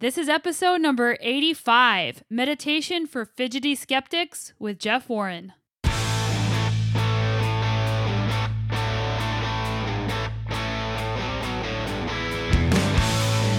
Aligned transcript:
This 0.00 0.16
is 0.16 0.28
episode 0.28 0.80
number 0.80 1.18
85 1.20 2.22
Meditation 2.30 3.04
for 3.04 3.24
Fidgety 3.24 3.74
Skeptics 3.74 4.52
with 4.56 4.78
Jeff 4.78 5.08
Warren. 5.08 5.54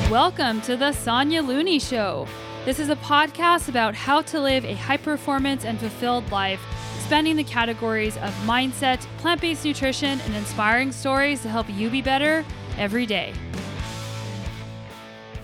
Welcome 0.10 0.62
to 0.62 0.78
the 0.78 0.94
Sonya 0.94 1.41
Looney 1.41 1.78
Show. 1.78 2.25
This 2.64 2.80
is 2.80 2.88
a 2.88 2.96
podcast 2.96 3.68
about 3.68 3.94
how 3.94 4.21
to 4.21 4.40
live 4.40 4.64
a 4.64 4.76
high 4.76 4.96
performance 4.96 5.66
and 5.66 5.78
fulfilled 5.78 6.32
life, 6.32 6.62
spanning 7.02 7.36
the 7.36 7.44
categories 7.44 8.16
of 8.16 8.34
mindset, 8.46 9.02
plant 9.18 9.42
based 9.42 9.66
nutrition, 9.66 10.21
and 10.21 10.36
inspiring 10.36 10.94
stories 10.94 11.42
to 11.42 11.50
help 11.50 11.70
you 11.70 11.90
be 11.90 12.02
better 12.02 12.46
every 12.78 13.06
day 13.06 13.34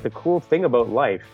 the 0.06 0.12
cool 0.12 0.40
thing 0.40 0.66
about 0.66 0.90
life 0.90 1.26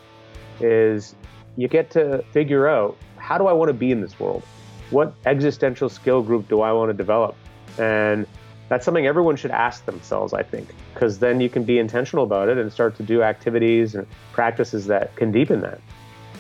is 0.61 1.14
you 1.57 1.68
get 1.68 1.91
to 1.91 2.23
figure 2.32 2.69
out 2.69 2.96
how 3.18 3.37
do 3.37 3.47
I 3.47 3.51
want 3.51 3.68
to 3.68 3.73
be 3.73 3.91
in 3.91 4.00
this 4.00 4.18
world? 4.18 4.43
What 4.91 5.13
existential 5.25 5.89
skill 5.89 6.21
group 6.21 6.47
do 6.47 6.61
I 6.61 6.71
want 6.71 6.89
to 6.89 6.93
develop? 6.93 7.36
And 7.77 8.25
that's 8.69 8.86
something 8.86 9.05
everyone 9.05 9.36
should 9.36 9.51
ask 9.51 9.83
themselves, 9.86 10.33
I 10.33 10.43
think, 10.43 10.69
because 10.93 11.19
then 11.19 11.41
you 11.41 11.49
can 11.49 11.65
be 11.65 11.79
intentional 11.79 12.23
about 12.23 12.47
it 12.47 12.57
and 12.57 12.71
start 12.71 12.96
to 12.96 13.04
do 13.04 13.21
activities 13.21 13.93
and 13.93 14.07
practices 14.32 14.88
that 14.88 15.18
can 15.18 15.33
deepen 15.33 15.60
that. 15.61 15.82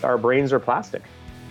Our 0.01 0.17
brains 0.17 0.53
are 0.53 0.59
plastic. 0.59 1.03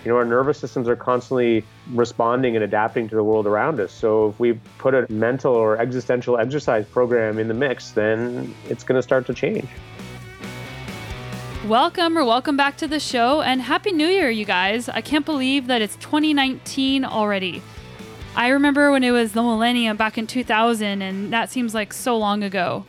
You 0.07 0.11
know, 0.11 0.17
our 0.17 0.25
nervous 0.25 0.59
systems 0.59 0.89
are 0.89 0.97
constantly 0.97 1.63
responding 1.93 2.57
and 2.57 2.65
adapting 2.65 3.07
to 3.11 3.17
the 3.17 3.23
world 3.23 3.47
around 3.47 3.81
us. 3.81 3.93
So 3.93 4.31
if 4.31 4.41
we 4.41 4.55
put 4.79 4.95
a 4.95 5.07
mental 5.13 5.55
or 5.55 5.77
existential 5.77 6.39
exercise 6.39 6.87
program 6.87 7.39
in 7.39 7.49
the 7.49 7.55
mix, 7.55 7.91
then 7.91 8.55
it's 8.71 8.83
going 8.83 8.97
to 8.99 9.03
start 9.03 9.27
to 9.27 9.35
change. 9.35 9.69
Welcome 11.67 12.17
or 12.17 12.25
welcome 12.25 12.57
back 12.57 12.79
to 12.79 12.89
the 12.89 12.99
show 12.99 13.43
and 13.43 13.61
Happy 13.61 13.93
New 13.93 14.07
Year, 14.07 14.31
you 14.31 14.47
guys. 14.47 14.89
I 14.89 15.03
can't 15.03 15.27
believe 15.27 15.67
that 15.67 15.83
it's 15.83 15.95
2019 15.97 17.05
already. 17.05 17.61
I 18.35 18.49
remember 18.49 18.91
when 18.91 19.05
it 19.05 19.11
was 19.11 19.33
the 19.33 19.43
millennium 19.43 19.99
back 19.99 20.17
in 20.17 20.27
2000, 20.27 21.03
and 21.03 21.31
that 21.35 21.51
seems 21.51 21.75
like 21.75 21.93
so 21.93 22.17
long 22.17 22.43
ago. 22.43 22.87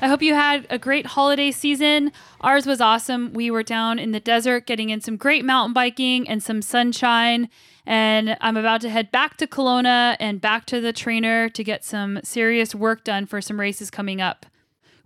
I 0.00 0.08
hope 0.08 0.22
you 0.22 0.32
had 0.32 0.66
a 0.70 0.78
great 0.78 1.04
holiday 1.04 1.50
season. 1.50 2.12
Ours 2.40 2.64
was 2.64 2.80
awesome. 2.80 3.34
We 3.34 3.50
were 3.50 3.62
down 3.62 3.98
in 3.98 4.12
the 4.12 4.20
desert 4.20 4.66
getting 4.66 4.88
in 4.88 5.02
some 5.02 5.18
great 5.18 5.44
mountain 5.44 5.74
biking 5.74 6.26
and 6.26 6.42
some 6.42 6.62
sunshine. 6.62 7.50
And 7.84 8.38
I'm 8.40 8.56
about 8.56 8.80
to 8.80 8.88
head 8.88 9.12
back 9.12 9.36
to 9.36 9.46
Kelowna 9.46 10.16
and 10.18 10.40
back 10.40 10.64
to 10.66 10.80
the 10.80 10.94
trainer 10.94 11.50
to 11.50 11.62
get 11.62 11.84
some 11.84 12.20
serious 12.24 12.74
work 12.74 13.04
done 13.04 13.26
for 13.26 13.42
some 13.42 13.60
races 13.60 13.90
coming 13.90 14.22
up. 14.22 14.46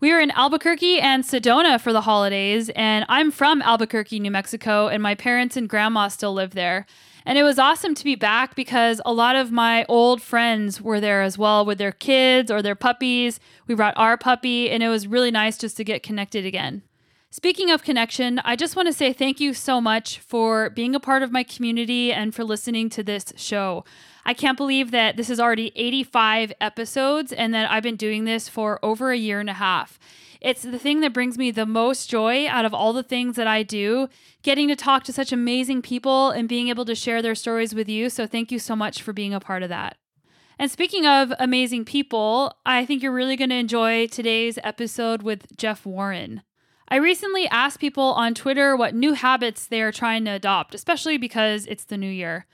We 0.00 0.12
were 0.12 0.20
in 0.20 0.30
Albuquerque 0.30 1.00
and 1.00 1.24
Sedona 1.24 1.80
for 1.80 1.92
the 1.92 2.02
holidays, 2.02 2.70
and 2.76 3.04
I'm 3.08 3.32
from 3.32 3.60
Albuquerque, 3.62 4.20
New 4.20 4.30
Mexico, 4.30 4.86
and 4.86 5.02
my 5.02 5.16
parents 5.16 5.56
and 5.56 5.68
grandma 5.68 6.06
still 6.06 6.32
live 6.32 6.54
there. 6.54 6.86
And 7.26 7.36
it 7.36 7.42
was 7.42 7.58
awesome 7.58 7.96
to 7.96 8.04
be 8.04 8.14
back 8.14 8.54
because 8.54 9.00
a 9.04 9.12
lot 9.12 9.34
of 9.34 9.50
my 9.50 9.84
old 9.88 10.22
friends 10.22 10.80
were 10.80 11.00
there 11.00 11.22
as 11.22 11.36
well 11.36 11.66
with 11.66 11.78
their 11.78 11.90
kids 11.90 12.48
or 12.48 12.62
their 12.62 12.76
puppies. 12.76 13.40
We 13.66 13.74
brought 13.74 13.94
our 13.96 14.16
puppy, 14.16 14.70
and 14.70 14.84
it 14.84 14.88
was 14.88 15.08
really 15.08 15.32
nice 15.32 15.58
just 15.58 15.76
to 15.78 15.84
get 15.84 16.04
connected 16.04 16.46
again. 16.46 16.82
Speaking 17.30 17.72
of 17.72 17.82
connection, 17.82 18.40
I 18.44 18.54
just 18.54 18.76
want 18.76 18.86
to 18.86 18.92
say 18.92 19.12
thank 19.12 19.40
you 19.40 19.52
so 19.52 19.80
much 19.80 20.20
for 20.20 20.70
being 20.70 20.94
a 20.94 21.00
part 21.00 21.24
of 21.24 21.32
my 21.32 21.42
community 21.42 22.12
and 22.12 22.32
for 22.32 22.44
listening 22.44 22.88
to 22.90 23.02
this 23.02 23.32
show. 23.36 23.84
I 24.28 24.34
can't 24.34 24.58
believe 24.58 24.90
that 24.90 25.16
this 25.16 25.30
is 25.30 25.40
already 25.40 25.72
85 25.74 26.52
episodes 26.60 27.32
and 27.32 27.54
that 27.54 27.70
I've 27.70 27.82
been 27.82 27.96
doing 27.96 28.24
this 28.24 28.46
for 28.46 28.78
over 28.82 29.10
a 29.10 29.16
year 29.16 29.40
and 29.40 29.48
a 29.48 29.54
half. 29.54 29.98
It's 30.42 30.60
the 30.60 30.78
thing 30.78 31.00
that 31.00 31.14
brings 31.14 31.38
me 31.38 31.50
the 31.50 31.64
most 31.64 32.10
joy 32.10 32.46
out 32.46 32.66
of 32.66 32.74
all 32.74 32.92
the 32.92 33.02
things 33.02 33.36
that 33.36 33.46
I 33.46 33.62
do, 33.62 34.06
getting 34.42 34.68
to 34.68 34.76
talk 34.76 35.02
to 35.04 35.14
such 35.14 35.32
amazing 35.32 35.80
people 35.80 36.28
and 36.28 36.46
being 36.46 36.68
able 36.68 36.84
to 36.84 36.94
share 36.94 37.22
their 37.22 37.34
stories 37.34 37.74
with 37.74 37.88
you. 37.88 38.10
So, 38.10 38.26
thank 38.26 38.52
you 38.52 38.58
so 38.58 38.76
much 38.76 39.00
for 39.00 39.14
being 39.14 39.32
a 39.32 39.40
part 39.40 39.62
of 39.62 39.70
that. 39.70 39.96
And 40.58 40.70
speaking 40.70 41.06
of 41.06 41.32
amazing 41.38 41.86
people, 41.86 42.52
I 42.66 42.84
think 42.84 43.02
you're 43.02 43.12
really 43.12 43.36
going 43.36 43.48
to 43.48 43.56
enjoy 43.56 44.08
today's 44.08 44.58
episode 44.62 45.22
with 45.22 45.56
Jeff 45.56 45.86
Warren. 45.86 46.42
I 46.86 46.96
recently 46.96 47.48
asked 47.48 47.80
people 47.80 48.12
on 48.12 48.34
Twitter 48.34 48.76
what 48.76 48.94
new 48.94 49.14
habits 49.14 49.66
they 49.66 49.80
are 49.80 49.90
trying 49.90 50.26
to 50.26 50.32
adopt, 50.32 50.74
especially 50.74 51.16
because 51.16 51.64
it's 51.64 51.84
the 51.84 51.96
new 51.96 52.10
year. 52.10 52.44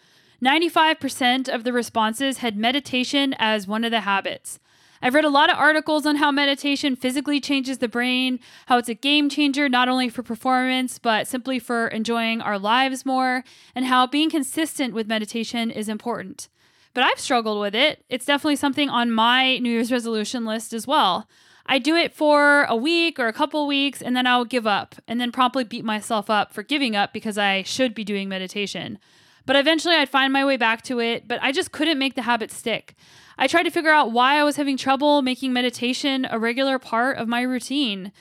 95% 0.45 1.49
of 1.49 1.65
the 1.65 1.73
responses 1.73 2.39
had 2.39 2.57
meditation 2.57 3.35
as 3.39 3.67
one 3.67 3.83
of 3.83 3.91
the 3.91 4.03
habits. 4.03 4.59
I've 5.01 5.15
read 5.15 5.25
a 5.25 5.31
lot 5.31 5.51
of 5.51 5.57
articles 5.57 6.05
on 6.05 6.17
how 6.17 6.31
meditation 6.31 6.97
physically 6.97 7.41
changes 7.41 7.79
the 7.79 7.89
brain, 7.89 8.41
how 8.67 8.77
it's 8.77 8.89
a 8.89 8.95
game 8.95 9.31
changer 9.31 9.69
not 9.71 9.89
only 9.89 10.11
for 10.11 10.23
performance, 10.23 10.99
but 10.99 11.27
simply 11.27 11.59
for 11.59 11.89
enjoying 11.89 12.43
our 12.43 12.59
lives 12.59 13.07
more, 13.07 13.43
and 13.75 13.87
how 13.87 14.07
being 14.07 14.29
consistent 14.31 14.93
with 14.93 15.07
meditation 15.07 15.71
is 15.71 15.89
important. 15.89 16.49
But 16.93 17.05
I've 17.05 17.19
struggled 17.19 17.61
with 17.61 17.75
it. 17.75 18.05
It's 18.11 18.27
definitely 18.27 18.57
something 18.57 18.91
on 18.91 19.11
my 19.11 19.59
New 19.59 19.71
Year's 19.71 19.93
resolution 19.93 20.45
list 20.45 20.75
as 20.75 20.87
well. 20.87 21.27
I 21.67 21.79
do 21.79 21.97
it 21.97 22.13
for 22.13 22.65
a 22.65 22.77
week 22.77 23.19
or 23.19 23.29
a 23.29 23.33
couple 23.33 23.67
weeks 23.67 24.03
and 24.03 24.15
then 24.15 24.27
I'll 24.27 24.45
give 24.45 24.67
up 24.67 24.95
and 25.09 25.19
then 25.19 25.33
promptly 25.33 25.65
beat 25.65 25.85
myself 25.85 26.29
up 26.29 26.53
for 26.53 26.63
giving 26.63 26.95
up 26.95 27.15
because 27.15 27.39
I 27.39 27.63
should 27.63 27.95
be 27.95 28.05
doing 28.05 28.29
meditation. 28.29 28.99
But 29.47 29.57
eventually 29.57 29.95
I'd 29.95 30.09
find 30.09 30.33
my 30.33 30.45
way 30.45 30.57
back 30.57 30.83
to 30.83 31.01
it, 31.01 31.29
but 31.29 31.39
I 31.43 31.53
just 31.53 31.73
couldn't 31.73 31.99
make 31.99 32.15
the 32.15 32.23
habit 32.23 32.51
stick. 32.51 32.95
I 33.37 33.47
tried 33.47 33.65
to 33.65 33.71
figure 33.71 33.91
out 33.91 34.13
why 34.13 34.39
I 34.39 34.45
was 34.45 34.57
having 34.57 34.77
trouble 34.77 35.23
making 35.23 35.53
meditation 35.53 36.27
a 36.31 36.39
regular 36.39 36.79
part 36.79 37.19
of 37.19 37.29
my 37.29 37.43
routine. 37.43 38.13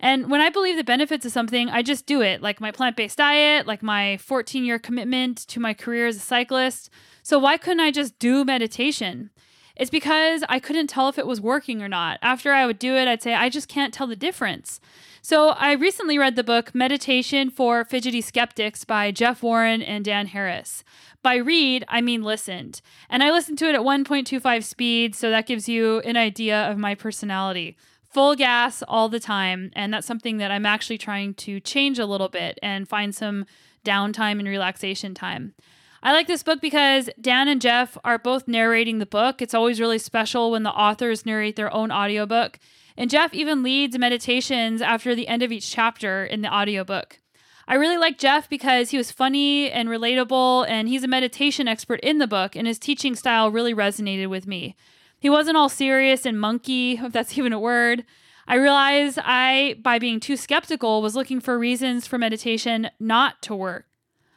And 0.00 0.30
when 0.30 0.40
I 0.40 0.50
believe 0.50 0.76
the 0.76 0.84
benefits 0.84 1.24
of 1.24 1.32
something, 1.32 1.68
I 1.68 1.82
just 1.82 2.06
do 2.06 2.22
it, 2.22 2.42
like 2.42 2.60
my 2.60 2.72
plant 2.72 2.96
based 2.96 3.18
diet, 3.18 3.66
like 3.66 3.82
my 3.82 4.16
14 4.16 4.64
year 4.64 4.78
commitment 4.78 5.38
to 5.48 5.60
my 5.60 5.74
career 5.74 6.08
as 6.08 6.16
a 6.16 6.20
cyclist. 6.20 6.90
So 7.22 7.38
why 7.38 7.56
couldn't 7.56 7.80
I 7.80 7.92
just 7.92 8.18
do 8.18 8.44
meditation? 8.44 9.30
It's 9.76 9.90
because 9.90 10.42
I 10.48 10.58
couldn't 10.58 10.88
tell 10.88 11.08
if 11.08 11.18
it 11.18 11.26
was 11.26 11.40
working 11.40 11.82
or 11.82 11.88
not. 11.88 12.18
After 12.20 12.52
I 12.52 12.66
would 12.66 12.78
do 12.78 12.94
it, 12.96 13.08
I'd 13.08 13.22
say, 13.22 13.34
I 13.34 13.48
just 13.48 13.68
can't 13.68 13.94
tell 13.94 14.06
the 14.06 14.16
difference. 14.16 14.80
So 15.24 15.50
I 15.50 15.74
recently 15.74 16.18
read 16.18 16.34
the 16.34 16.42
book 16.42 16.74
Meditation 16.74 17.48
for 17.48 17.84
Fidgety 17.84 18.20
Skeptics 18.20 18.84
by 18.84 19.12
Jeff 19.12 19.40
Warren 19.40 19.80
and 19.80 20.04
Dan 20.04 20.26
Harris. 20.26 20.82
By 21.22 21.36
read, 21.36 21.84
I 21.86 22.00
mean 22.00 22.24
listened. 22.24 22.80
And 23.08 23.22
I 23.22 23.30
listened 23.30 23.56
to 23.58 23.68
it 23.68 23.76
at 23.76 23.82
1.25 23.82 24.64
speed, 24.64 25.14
so 25.14 25.30
that 25.30 25.46
gives 25.46 25.68
you 25.68 26.00
an 26.00 26.16
idea 26.16 26.68
of 26.68 26.76
my 26.76 26.96
personality. 26.96 27.76
Full 28.10 28.34
gas 28.34 28.82
all 28.88 29.08
the 29.08 29.20
time. 29.20 29.70
And 29.76 29.94
that's 29.94 30.08
something 30.08 30.38
that 30.38 30.50
I'm 30.50 30.66
actually 30.66 30.98
trying 30.98 31.34
to 31.34 31.60
change 31.60 32.00
a 32.00 32.06
little 32.06 32.28
bit 32.28 32.58
and 32.60 32.88
find 32.88 33.14
some 33.14 33.46
downtime 33.84 34.40
and 34.40 34.48
relaxation 34.48 35.14
time. 35.14 35.54
I 36.02 36.10
like 36.10 36.26
this 36.26 36.42
book 36.42 36.60
because 36.60 37.08
Dan 37.20 37.46
and 37.46 37.62
Jeff 37.62 37.96
are 38.02 38.18
both 38.18 38.48
narrating 38.48 38.98
the 38.98 39.06
book. 39.06 39.40
It's 39.40 39.54
always 39.54 39.78
really 39.78 39.98
special 39.98 40.50
when 40.50 40.64
the 40.64 40.72
authors 40.72 41.24
narrate 41.24 41.54
their 41.54 41.72
own 41.72 41.92
audiobook. 41.92 42.58
And 42.96 43.10
Jeff 43.10 43.32
even 43.34 43.62
leads 43.62 43.98
meditations 43.98 44.82
after 44.82 45.14
the 45.14 45.28
end 45.28 45.42
of 45.42 45.52
each 45.52 45.70
chapter 45.70 46.24
in 46.24 46.42
the 46.42 46.54
audiobook. 46.54 47.20
I 47.68 47.74
really 47.74 47.96
like 47.96 48.18
Jeff 48.18 48.48
because 48.48 48.90
he 48.90 48.98
was 48.98 49.12
funny 49.12 49.70
and 49.70 49.88
relatable, 49.88 50.66
and 50.68 50.88
he's 50.88 51.04
a 51.04 51.08
meditation 51.08 51.68
expert 51.68 52.00
in 52.00 52.18
the 52.18 52.26
book, 52.26 52.56
and 52.56 52.66
his 52.66 52.78
teaching 52.78 53.14
style 53.14 53.50
really 53.50 53.74
resonated 53.74 54.28
with 54.28 54.46
me. 54.46 54.76
He 55.18 55.30
wasn't 55.30 55.56
all 55.56 55.68
serious 55.68 56.26
and 56.26 56.40
monkey, 56.40 56.92
if 57.02 57.12
that's 57.12 57.38
even 57.38 57.52
a 57.52 57.60
word. 57.60 58.04
I 58.46 58.56
realized 58.56 59.20
I, 59.22 59.76
by 59.80 59.98
being 59.98 60.18
too 60.18 60.36
skeptical, 60.36 61.00
was 61.00 61.14
looking 61.14 61.40
for 61.40 61.58
reasons 61.58 62.06
for 62.06 62.18
meditation 62.18 62.90
not 62.98 63.40
to 63.42 63.54
work. 63.54 63.86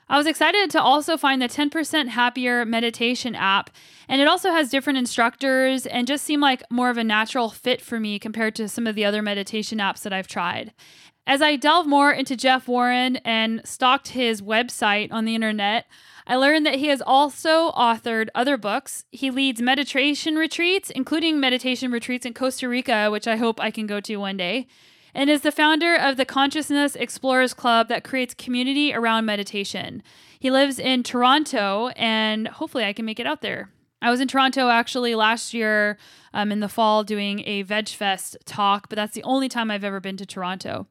I 0.08 0.18
was 0.18 0.28
excited 0.28 0.70
to 0.72 0.82
also 0.82 1.18
find 1.18 1.42
the 1.42 1.50
10% 1.50 2.10
Happier 2.10 2.64
meditation 2.64 3.34
app, 3.34 3.72
and 4.08 4.22
it 4.22 4.28
also 4.28 4.52
has 4.52 4.70
different 4.70 5.00
instructors 5.00 5.88
and 5.88 6.06
just 6.06 6.24
seemed 6.24 6.44
like 6.44 6.62
more 6.70 6.92
of 6.92 6.98
a 6.98 7.04
natural 7.04 7.50
fit 7.50 7.82
for 7.82 8.00
me 8.00 8.20
compared 8.20 8.54
to 8.56 8.70
some 8.70 8.86
of 8.86 8.94
the 8.94 9.04
other 9.04 9.24
meditation 9.24 9.80
apps 9.80 10.04
that 10.04 10.14
I've 10.14 10.28
tried. 10.28 10.74
As 11.26 11.42
I 11.42 11.56
delve 11.56 11.88
more 11.88 12.12
into 12.12 12.36
Jeff 12.36 12.68
Warren 12.68 13.16
and 13.18 13.62
stalked 13.66 14.10
his 14.10 14.44
website 14.44 15.12
on 15.12 15.26
the 15.26 15.34
internet, 15.34 15.86
I 16.28 16.36
learned 16.36 16.68
that 16.68 16.76
he 16.76 16.88
has 16.88 17.02
also 17.02 17.72
authored 17.72 18.30
other 18.36 18.58
books. 18.58 19.06
He 19.12 19.32
leads 19.32 19.60
meditation 19.60 20.36
retreats, 20.36 20.92
including 20.92 21.40
meditation 21.40 21.92
retreats 21.92 22.28
in 22.28 22.36
Costa 22.36 22.70
Rica, 22.70 23.10
which 23.10 23.28
I 23.28 23.38
hope 23.38 23.60
I 23.60 23.72
can 23.72 23.88
go 23.88 24.00
to 24.02 24.18
one 24.18 24.38
day 24.38 24.68
and 25.16 25.30
is 25.30 25.42
the 25.42 25.52
founder 25.52 25.96
of 25.96 26.18
the 26.18 26.26
Consciousness 26.26 26.96
Explorers 26.96 27.54
Club 27.54 27.88
that 27.88 28.04
creates 28.04 28.34
community 28.34 28.94
around 28.94 29.26
meditation. 29.26 30.04
He 30.38 30.52
lives 30.52 30.78
in 30.78 31.04
Toronto, 31.04 31.88
and 31.96 32.50
hopefully, 32.50 32.84
I 32.84 32.92
can 32.92 33.06
make 33.06 33.20
it 33.20 33.26
out 33.26 33.42
there. 33.42 33.70
I 34.02 34.12
was 34.12 34.20
in 34.20 34.28
Toronto 34.28 34.70
actually 34.70 35.16
last 35.16 35.54
year 35.54 35.98
um, 36.34 36.52
in 36.52 36.60
the 36.60 36.68
fall 36.68 37.06
doing 37.06 37.42
a 37.48 37.62
Veg 37.62 37.88
Fest 37.88 38.36
talk, 38.46 38.90
but 38.90 38.98
that's 38.98 39.14
the 39.14 39.24
only 39.24 39.48
time 39.48 39.72
I've 39.72 39.86
ever 39.86 40.02
been 40.02 40.18
to 40.18 40.26
Toronto. 40.26 40.88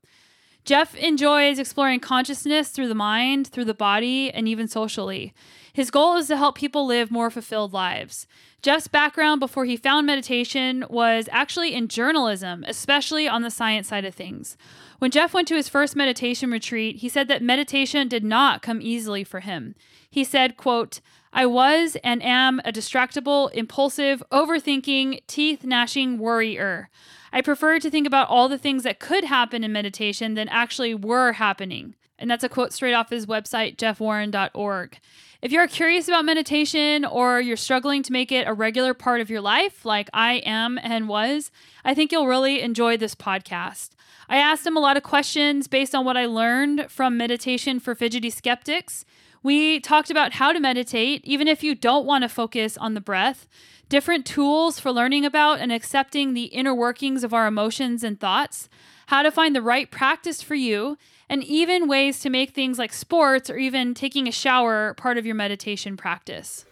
Jeff 0.65 0.95
enjoys 0.97 1.59
exploring 1.59 2.01
consciousness 2.01 2.71
through 2.71 2.89
the 2.89 2.95
mind, 2.95 3.49
through 3.49 3.67
the 3.67 3.75
body, 3.75 4.33
and 4.33 4.49
even 4.49 4.67
socially. 4.67 5.35
His 5.75 5.91
goal 5.91 6.15
is 6.15 6.29
to 6.29 6.37
help 6.37 6.55
people 6.55 6.87
live 6.87 7.11
more 7.11 7.31
fulfilled 7.31 7.73
lives. 7.73 8.29
Jeff's 8.63 8.87
background 8.87 9.41
before 9.41 9.65
he 9.65 9.77
found 9.77 10.07
meditation 10.07 10.85
was 10.89 11.29
actually 11.33 11.75
in 11.75 11.89
journalism, 11.89 12.65
especially 12.69 13.27
on 13.27 13.43
the 13.43 13.51
science 13.51 13.89
side 13.89 14.05
of 14.05 14.15
things. 14.15 14.57
When 15.01 15.11
Jeff 15.11 15.35
went 15.35 15.49
to 15.49 15.57
his 15.57 15.69
first 15.69 15.97
meditation 15.97 16.53
retreat, 16.53 16.99
he 16.99 17.09
said 17.09 17.27
that 17.27 17.43
meditation 17.43 18.07
did 18.07 18.23
not 18.23 18.63
come 18.63 18.81
easily 18.81 19.25
for 19.25 19.41
him. 19.41 19.75
He 20.09 20.23
said, 20.23 20.57
quote, 20.57 21.01
I 21.33 21.45
was 21.45 21.97
and 22.05 22.23
am 22.23 22.61
a 22.65 22.71
distractible, 22.71 23.51
impulsive, 23.53 24.23
overthinking, 24.31 25.23
teeth 25.27 25.65
gnashing 25.65 26.19
worrier. 26.19 26.89
I 27.33 27.41
prefer 27.43 27.81
to 27.81 27.91
think 27.91 28.07
about 28.07 28.29
all 28.29 28.49
the 28.49 28.59
things 28.59 28.85
that 28.85 29.01
could 29.01 29.25
happen 29.25 29.65
in 29.65 29.73
meditation 29.73 30.35
than 30.35 30.49
actually 30.51 30.95
were 30.95 31.33
happening. 31.33 31.97
And 32.17 32.31
that's 32.31 32.45
a 32.45 32.49
quote 32.49 32.73
straight 32.73 32.95
off 32.95 33.11
his 33.11 33.27
website, 33.27 33.77
jeffwarren.org. 33.77 34.99
If 35.45 35.53
you're 35.53 35.69
curious 35.69 36.09
about 36.09 36.25
meditation 36.25 37.05
or 37.05 37.39
you're 37.39 37.59
struggling 37.59 38.03
to 38.05 38.13
make 38.13 38.33
it 38.33 38.49
a 38.49 38.55
regular 38.55 38.95
part 38.95 39.21
of 39.21 39.29
your 39.29 39.43
life, 39.43 39.85
like 39.85 40.09
I 40.15 40.37
am 40.37 40.79
and 40.83 41.07
was, 41.07 41.51
I 41.85 41.93
think 41.93 42.11
you'll 42.11 42.27
really 42.27 42.63
enjoy 42.63 42.97
this 42.97 43.15
podcast. 43.15 43.91
I 44.27 44.39
asked 44.39 44.67
him 44.67 44.75
a 44.75 44.81
lot 44.81 44.97
of 44.97 45.03
questions 45.03 45.69
based 45.69 45.95
on 45.95 46.07
what 46.07 46.17
I 46.17 46.25
learned 46.25 46.91
from 46.91 47.19
Meditation 47.19 47.79
for 47.79 47.95
Fidgety 47.95 48.31
Skeptics. 48.31 49.05
We 49.43 49.81
talked 49.81 50.11
about 50.11 50.33
how 50.33 50.51
to 50.51 50.61
meditate, 50.61 51.23
even 51.27 51.47
if 51.47 51.63
you 51.63 51.75
don't 51.75 52.07
want 52.07 52.23
to 52.23 52.31
focus 52.31 52.79
on 52.79 52.95
the 52.95 53.03
breath, 53.03 53.47
different 53.91 54.25
tools 54.25 54.81
for 54.81 54.93
learning 54.93 55.27
about 55.27 55.61
and 55.61 55.71
accepting 55.71 56.33
the 56.33 56.45
inner 56.45 56.75
workings 56.75 57.23
of 57.23 57.35
our 57.35 57.47
emotions 57.47 58.03
and 58.03 58.19
thoughts, 58.19 58.71
how 59.15 59.23
to 59.23 59.31
find 59.31 59.55
the 59.55 59.63
right 59.63 59.93
practice 59.93 60.43
for 60.43 60.57
you, 60.57 60.99
and 61.29 61.45
even 61.45 61.87
ways 61.87 62.19
to 62.19 62.29
make 62.29 62.51
things 62.51 62.81
like 62.81 62.93
sports 62.93 63.49
or 63.49 63.57
even 63.57 63.95
taking 63.95 64.27
a 64.27 64.33
shower 64.33 64.93
part 64.95 65.17
of 65.17 65.25
your 65.25 65.37
meditation 65.37 65.97
practice. 65.97 66.65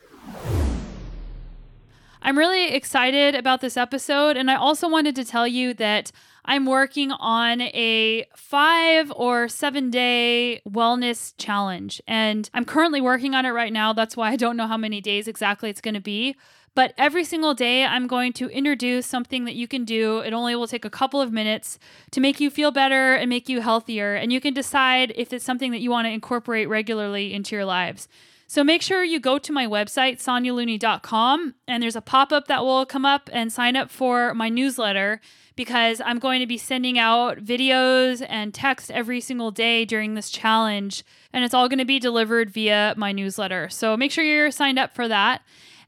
I'm 2.20 2.36
really 2.36 2.74
excited 2.74 3.36
about 3.36 3.60
this 3.60 3.76
episode, 3.76 4.36
and 4.36 4.50
I 4.50 4.56
also 4.56 4.88
wanted 4.88 5.14
to 5.14 5.24
tell 5.24 5.46
you 5.46 5.72
that 5.74 6.10
I'm 6.44 6.66
working 6.66 7.12
on 7.12 7.60
a 7.60 8.26
five 8.34 9.12
or 9.14 9.46
seven 9.46 9.88
day 9.88 10.62
wellness 10.68 11.34
challenge, 11.38 12.02
and 12.08 12.50
I'm 12.52 12.64
currently 12.64 13.00
working 13.00 13.36
on 13.36 13.46
it 13.46 13.50
right 13.50 13.72
now. 13.72 13.92
That's 13.92 14.16
why 14.16 14.30
I 14.30 14.36
don't 14.36 14.56
know 14.56 14.66
how 14.66 14.76
many 14.76 15.00
days 15.00 15.28
exactly 15.28 15.70
it's 15.70 15.80
going 15.80 15.94
to 15.94 16.00
be. 16.00 16.34
But 16.74 16.94
every 16.96 17.24
single 17.24 17.52
day, 17.52 17.84
I'm 17.84 18.06
going 18.06 18.32
to 18.34 18.48
introduce 18.48 19.06
something 19.06 19.44
that 19.44 19.54
you 19.54 19.68
can 19.68 19.84
do. 19.84 20.20
It 20.20 20.32
only 20.32 20.56
will 20.56 20.66
take 20.66 20.86
a 20.86 20.90
couple 20.90 21.20
of 21.20 21.32
minutes 21.32 21.78
to 22.12 22.20
make 22.20 22.40
you 22.40 22.50
feel 22.50 22.70
better 22.70 23.14
and 23.14 23.28
make 23.28 23.48
you 23.48 23.60
healthier. 23.60 24.14
And 24.14 24.32
you 24.32 24.40
can 24.40 24.54
decide 24.54 25.12
if 25.14 25.32
it's 25.32 25.44
something 25.44 25.70
that 25.72 25.80
you 25.80 25.90
want 25.90 26.06
to 26.06 26.12
incorporate 26.12 26.68
regularly 26.68 27.34
into 27.34 27.54
your 27.54 27.66
lives. 27.66 28.08
So 28.46 28.62
make 28.62 28.82
sure 28.82 29.02
you 29.02 29.18
go 29.18 29.38
to 29.38 29.52
my 29.52 29.66
website, 29.66 30.16
sonyalooney.com, 30.22 31.54
and 31.66 31.82
there's 31.82 31.96
a 31.96 32.02
pop 32.02 32.32
up 32.32 32.48
that 32.48 32.62
will 32.62 32.84
come 32.84 33.06
up 33.06 33.30
and 33.32 33.50
sign 33.50 33.76
up 33.76 33.90
for 33.90 34.34
my 34.34 34.50
newsletter 34.50 35.22
because 35.56 36.02
I'm 36.04 36.18
going 36.18 36.40
to 36.40 36.46
be 36.46 36.58
sending 36.58 36.98
out 36.98 37.38
videos 37.38 38.24
and 38.28 38.52
text 38.52 38.90
every 38.90 39.22
single 39.22 39.50
day 39.50 39.86
during 39.86 40.14
this 40.14 40.30
challenge. 40.30 41.02
And 41.32 41.44
it's 41.44 41.54
all 41.54 41.68
going 41.68 41.78
to 41.78 41.86
be 41.86 41.98
delivered 41.98 42.50
via 42.50 42.94
my 42.96 43.12
newsletter. 43.12 43.68
So 43.70 43.96
make 43.96 44.10
sure 44.10 44.24
you're 44.24 44.50
signed 44.50 44.78
up 44.78 44.94
for 44.94 45.08
that. 45.08 45.42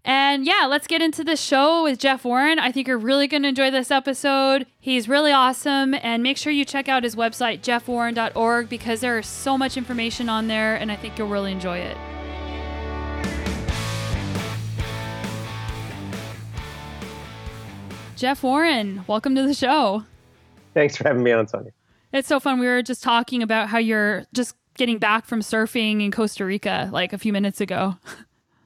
And 0.07 0.45
yeah, 0.45 0.67
let's 0.69 0.87
get 0.87 1.01
into 1.01 1.25
the 1.25 1.35
show 1.35 1.83
with 1.85 1.99
Jeff 1.99 2.27
Warren. 2.27 2.59
I 2.59 2.71
think 2.71 2.87
you're 2.87 2.99
really 2.99 3.27
going 3.27 3.43
to 3.43 3.49
enjoy 3.49 3.71
this 3.71 3.91
episode. 3.91 4.67
He's 4.79 5.09
really 5.09 5.33
awesome. 5.33 5.95
And 5.95 6.23
make 6.23 6.37
sure 6.37 6.53
you 6.53 6.67
check 6.67 6.91
out 6.91 7.05
his 7.05 7.17
website, 7.17 7.61
jeffwarren.org, 7.61 8.69
because 8.69 9.01
there 9.01 9.19
is 9.19 9.27
so 9.27 9.57
much 9.57 9.79
information 9.79 10.29
on 10.29 10.47
there, 10.47 10.77
and 10.77 10.93
I 10.93 10.97
think 10.97 11.17
you'll 11.17 11.29
really 11.29 11.53
enjoy 11.53 11.79
it. 11.79 11.97
Jeff 18.17 18.43
Warren, 18.43 19.05
welcome 19.07 19.35
to 19.35 19.43
the 19.43 19.55
show. 19.55 20.05
Thanks 20.75 20.99
for 20.99 21.05
having 21.09 21.23
me 21.23 21.33
on, 21.33 21.49
Sonya. 21.49 21.71
It's 22.13 22.29
so 22.29 22.39
fun. 22.41 22.61
We 22.61 22.67
were 22.67 22.83
just 22.83 23.03
talking 23.03 23.43
about 23.43 23.71
how 23.71 23.79
you're 23.79 24.27
just 24.35 24.55
getting 24.77 24.99
back 24.99 25.25
from 25.25 25.41
surfing 25.41 26.05
in 26.05 26.11
Costa 26.11 26.45
Rica 26.45 26.91
like 26.93 27.15
a 27.15 27.19
few 27.19 27.33
minutes 27.33 27.63
ago. 27.63 27.97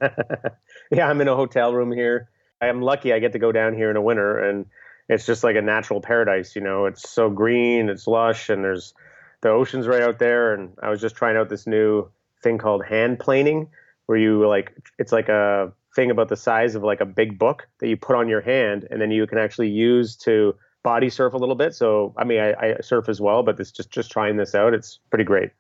yeah, 0.93 1.09
I'm 1.09 1.21
in 1.21 1.29
a 1.29 1.37
hotel 1.37 1.75
room 1.75 1.93
here. 1.93 2.29
I 2.61 2.67
am 2.67 2.83
lucky 2.83 3.13
I 3.13 3.19
get 3.19 3.33
to 3.33 3.39
go 3.39 3.53
down 3.53 3.75
here 3.75 3.91
in 3.91 3.95
the 3.95 4.01
winter 4.01 4.39
and 4.39 4.67
it's 5.09 5.25
just 5.25 5.45
like 5.45 5.57
a 5.57 5.63
natural 5.63 6.01
paradise, 6.01 6.55
you 6.55 6.63
know. 6.63 6.87
It's 6.87 7.09
so 7.09 7.31
green, 7.31 7.89
it's 7.89 8.07
lush 8.07 8.49
and 8.49 8.65
there's 8.65 8.95
the 9.41 9.51
ocean's 9.51 9.87
right 9.87 10.03
out 10.03 10.19
there 10.19 10.55
and 10.55 10.73
I 10.83 10.91
was 10.91 11.01
just 11.01 11.15
trying 11.15 11.37
out 11.37 11.49
this 11.49 11.67
new 11.67 12.09
thing 12.43 12.59
called 12.59 12.85
hand 12.85 13.19
planing 13.19 13.69
where 14.07 14.19
you 14.19 14.47
like 14.47 14.73
it's 14.99 15.13
like 15.13 15.29
a 15.29 15.73
thing 15.95 16.11
about 16.11 16.29
the 16.29 16.37
size 16.37 16.75
of 16.75 16.83
like 16.83 17.01
a 17.01 17.07
big 17.07 17.39
book 17.39 17.69
that 17.81 17.89
you 17.89 17.97
put 17.97 18.17
on 18.17 18.29
your 18.29 18.41
hand 18.41 18.87
and 18.91 19.01
then 19.01 19.11
you 19.11 19.27
can 19.27 19.39
actually 19.39 19.69
use 19.69 20.17
to 20.17 20.55
body 20.83 21.11
surf 21.11 21.35
a 21.35 21.37
little 21.37 21.55
bit. 21.55 21.75
So 21.75 22.15
I 22.17 22.25
mean 22.25 22.41
I, 22.41 22.53
I 22.53 22.81
surf 22.81 23.09
as 23.09 23.21
well, 23.21 23.43
but 23.43 23.57
this 23.57 23.71
just 23.71 23.91
just 23.91 24.11
trying 24.11 24.37
this 24.37 24.55
out, 24.55 24.75
it's 24.75 24.99
pretty 25.11 25.25
great. 25.25 25.51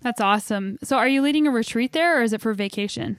That's 0.00 0.20
awesome. 0.20 0.78
So 0.82 0.96
are 0.96 1.08
you 1.08 1.22
leading 1.22 1.46
a 1.46 1.50
retreat 1.50 1.92
there 1.92 2.20
or 2.20 2.22
is 2.22 2.32
it 2.32 2.40
for 2.40 2.52
vacation? 2.52 3.18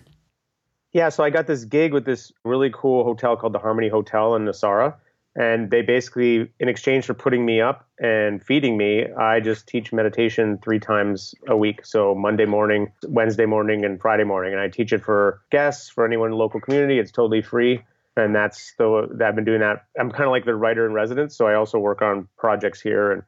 Yeah, 0.97 1.09
so 1.09 1.23
I 1.23 1.29
got 1.29 1.45
this 1.45 1.63
gig 1.63 1.93
with 1.93 2.05
this 2.05 2.31
really 2.43 2.71
cool 2.73 3.03
hotel 3.03 3.37
called 3.37 3.53
the 3.53 3.59
Harmony 3.59 3.87
Hotel 3.87 4.33
in 4.33 4.45
Nosara. 4.45 4.95
And 5.35 5.69
they 5.69 5.83
basically, 5.83 6.51
in 6.59 6.69
exchange 6.69 7.05
for 7.05 7.13
putting 7.13 7.45
me 7.45 7.61
up 7.61 7.87
and 7.99 8.43
feeding 8.43 8.77
me, 8.77 9.05
I 9.13 9.39
just 9.39 9.67
teach 9.67 9.93
meditation 9.93 10.57
three 10.63 10.79
times 10.79 11.35
a 11.47 11.55
week. 11.55 11.85
So 11.85 12.15
Monday 12.15 12.45
morning, 12.45 12.91
Wednesday 13.09 13.45
morning, 13.45 13.85
and 13.85 14.01
Friday 14.01 14.23
morning. 14.23 14.53
And 14.53 14.59
I 14.59 14.69
teach 14.69 14.91
it 14.91 15.03
for 15.03 15.39
guests, 15.51 15.87
for 15.87 16.03
anyone 16.03 16.29
in 16.29 16.31
the 16.31 16.37
local 16.37 16.59
community. 16.59 16.97
It's 16.97 17.11
totally 17.11 17.43
free. 17.43 17.83
And 18.15 18.33
that's 18.33 18.73
the, 18.79 19.07
that 19.19 19.27
I've 19.27 19.35
been 19.35 19.45
doing 19.45 19.59
that. 19.59 19.85
I'm 19.99 20.09
kind 20.09 20.23
of 20.23 20.31
like 20.31 20.45
the 20.45 20.55
writer 20.55 20.87
in 20.87 20.93
residence. 20.93 21.37
So 21.37 21.45
I 21.45 21.53
also 21.53 21.77
work 21.77 22.01
on 22.01 22.27
projects 22.39 22.81
here. 22.81 23.11
And 23.11 23.21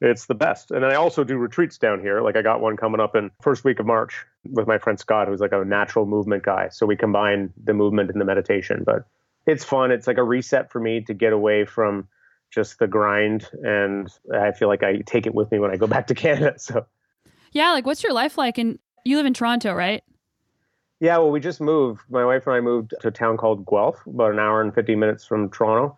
it's 0.00 0.26
the 0.26 0.34
best. 0.34 0.70
And 0.70 0.82
then 0.82 0.90
I 0.90 0.96
also 0.96 1.24
do 1.24 1.38
retreats 1.38 1.78
down 1.78 2.00
here. 2.00 2.20
Like 2.20 2.36
I 2.36 2.42
got 2.42 2.60
one 2.60 2.76
coming 2.76 3.00
up 3.00 3.16
in 3.16 3.30
first 3.40 3.64
week 3.64 3.80
of 3.80 3.86
March 3.86 4.24
with 4.44 4.66
my 4.66 4.78
friend 4.78 4.98
Scott, 4.98 5.28
who's 5.28 5.40
like 5.40 5.52
a 5.52 5.64
natural 5.64 6.06
movement 6.06 6.42
guy. 6.42 6.68
So 6.68 6.86
we 6.86 6.96
combine 6.96 7.52
the 7.62 7.72
movement 7.72 8.10
and 8.10 8.20
the 8.20 8.24
meditation. 8.24 8.82
But 8.84 9.06
it's 9.46 9.64
fun. 9.64 9.90
It's 9.90 10.06
like 10.06 10.18
a 10.18 10.22
reset 10.22 10.70
for 10.70 10.80
me 10.80 11.00
to 11.02 11.14
get 11.14 11.32
away 11.32 11.64
from 11.64 12.08
just 12.50 12.78
the 12.78 12.86
grind. 12.86 13.48
And 13.62 14.08
I 14.34 14.52
feel 14.52 14.68
like 14.68 14.82
I 14.82 14.98
take 15.06 15.26
it 15.26 15.34
with 15.34 15.50
me 15.50 15.58
when 15.58 15.70
I 15.70 15.76
go 15.76 15.86
back 15.86 16.08
to 16.08 16.14
Canada. 16.14 16.54
So 16.58 16.86
yeah, 17.52 17.72
like 17.72 17.86
what's 17.86 18.02
your 18.02 18.12
life 18.12 18.36
like? 18.36 18.58
And 18.58 18.78
you 19.04 19.16
live 19.16 19.26
in 19.26 19.34
Toronto, 19.34 19.72
right? 19.72 20.02
Yeah, 21.00 21.18
well, 21.18 21.30
we 21.30 21.40
just 21.40 21.60
moved. 21.60 22.02
My 22.10 22.24
wife 22.24 22.46
and 22.46 22.56
I 22.56 22.60
moved 22.60 22.94
to 23.00 23.08
a 23.08 23.10
town 23.10 23.36
called 23.36 23.66
Guelph, 23.66 24.06
about 24.06 24.32
an 24.32 24.38
hour 24.38 24.62
and 24.62 24.74
50 24.74 24.96
minutes 24.96 25.26
from 25.26 25.50
Toronto 25.50 25.96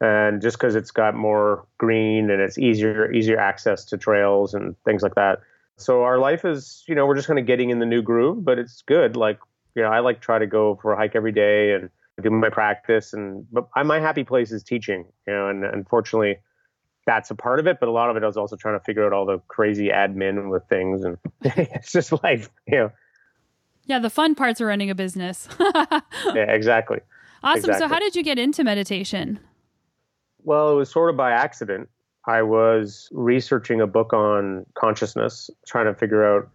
and 0.00 0.40
just 0.40 0.58
because 0.58 0.74
it's 0.74 0.90
got 0.90 1.14
more 1.14 1.66
green 1.78 2.30
and 2.30 2.40
it's 2.40 2.58
easier 2.58 3.10
easier 3.12 3.38
access 3.38 3.84
to 3.86 3.98
trails 3.98 4.54
and 4.54 4.74
things 4.84 5.02
like 5.02 5.14
that. 5.14 5.40
So 5.76 6.02
our 6.02 6.18
life 6.18 6.44
is 6.44 6.84
you 6.86 6.94
know 6.94 7.06
we're 7.06 7.16
just 7.16 7.26
kind 7.26 7.38
of 7.38 7.46
getting 7.46 7.70
in 7.70 7.78
the 7.78 7.86
new 7.86 8.02
groove 8.02 8.44
but 8.44 8.58
it's 8.58 8.82
good. 8.82 9.16
Like 9.16 9.38
you 9.74 9.82
know 9.82 9.88
i 9.88 10.00
like 10.00 10.20
try 10.20 10.38
to 10.38 10.46
go 10.46 10.78
for 10.80 10.92
a 10.92 10.96
hike 10.96 11.14
every 11.14 11.32
day 11.32 11.72
and 11.72 11.90
do 12.22 12.30
my 12.30 12.50
practice 12.50 13.12
and 13.12 13.46
but 13.50 13.66
my 13.84 13.98
happy 13.98 14.24
place 14.24 14.52
is 14.52 14.62
teaching 14.62 15.06
you 15.26 15.32
know 15.32 15.48
and 15.48 15.64
unfortunately 15.64 16.36
that's 17.06 17.30
a 17.30 17.34
part 17.34 17.58
of 17.58 17.66
it 17.66 17.78
but 17.80 17.88
a 17.88 17.92
lot 17.92 18.10
of 18.10 18.16
it 18.16 18.24
is 18.26 18.36
also 18.36 18.56
trying 18.56 18.78
to 18.78 18.84
figure 18.84 19.06
out 19.06 19.12
all 19.12 19.24
the 19.24 19.38
crazy 19.48 19.88
admin 19.88 20.50
with 20.50 20.62
things 20.68 21.02
and 21.02 21.16
it's 21.42 21.92
just 21.92 22.12
life 22.22 22.50
you 22.66 22.76
know. 22.76 22.92
Yeah 23.86 23.98
the 23.98 24.10
fun 24.10 24.34
parts 24.34 24.60
are 24.60 24.66
running 24.66 24.90
a 24.90 24.94
business. 24.94 25.48
Yeah 25.58 26.52
exactly. 26.52 27.00
Awesome. 27.42 27.60
Exactly. 27.60 27.78
so 27.78 27.88
how 27.88 27.98
did 27.98 28.14
you 28.14 28.22
get 28.22 28.38
into 28.38 28.62
meditation 28.62 29.40
well, 30.44 30.72
it 30.72 30.74
was 30.74 30.90
sort 30.90 31.10
of 31.10 31.16
by 31.16 31.30
accident. 31.32 31.88
I 32.26 32.42
was 32.42 33.08
researching 33.12 33.80
a 33.80 33.86
book 33.86 34.12
on 34.12 34.66
consciousness, 34.74 35.50
trying 35.66 35.86
to 35.86 35.94
figure 35.94 36.24
out, 36.24 36.50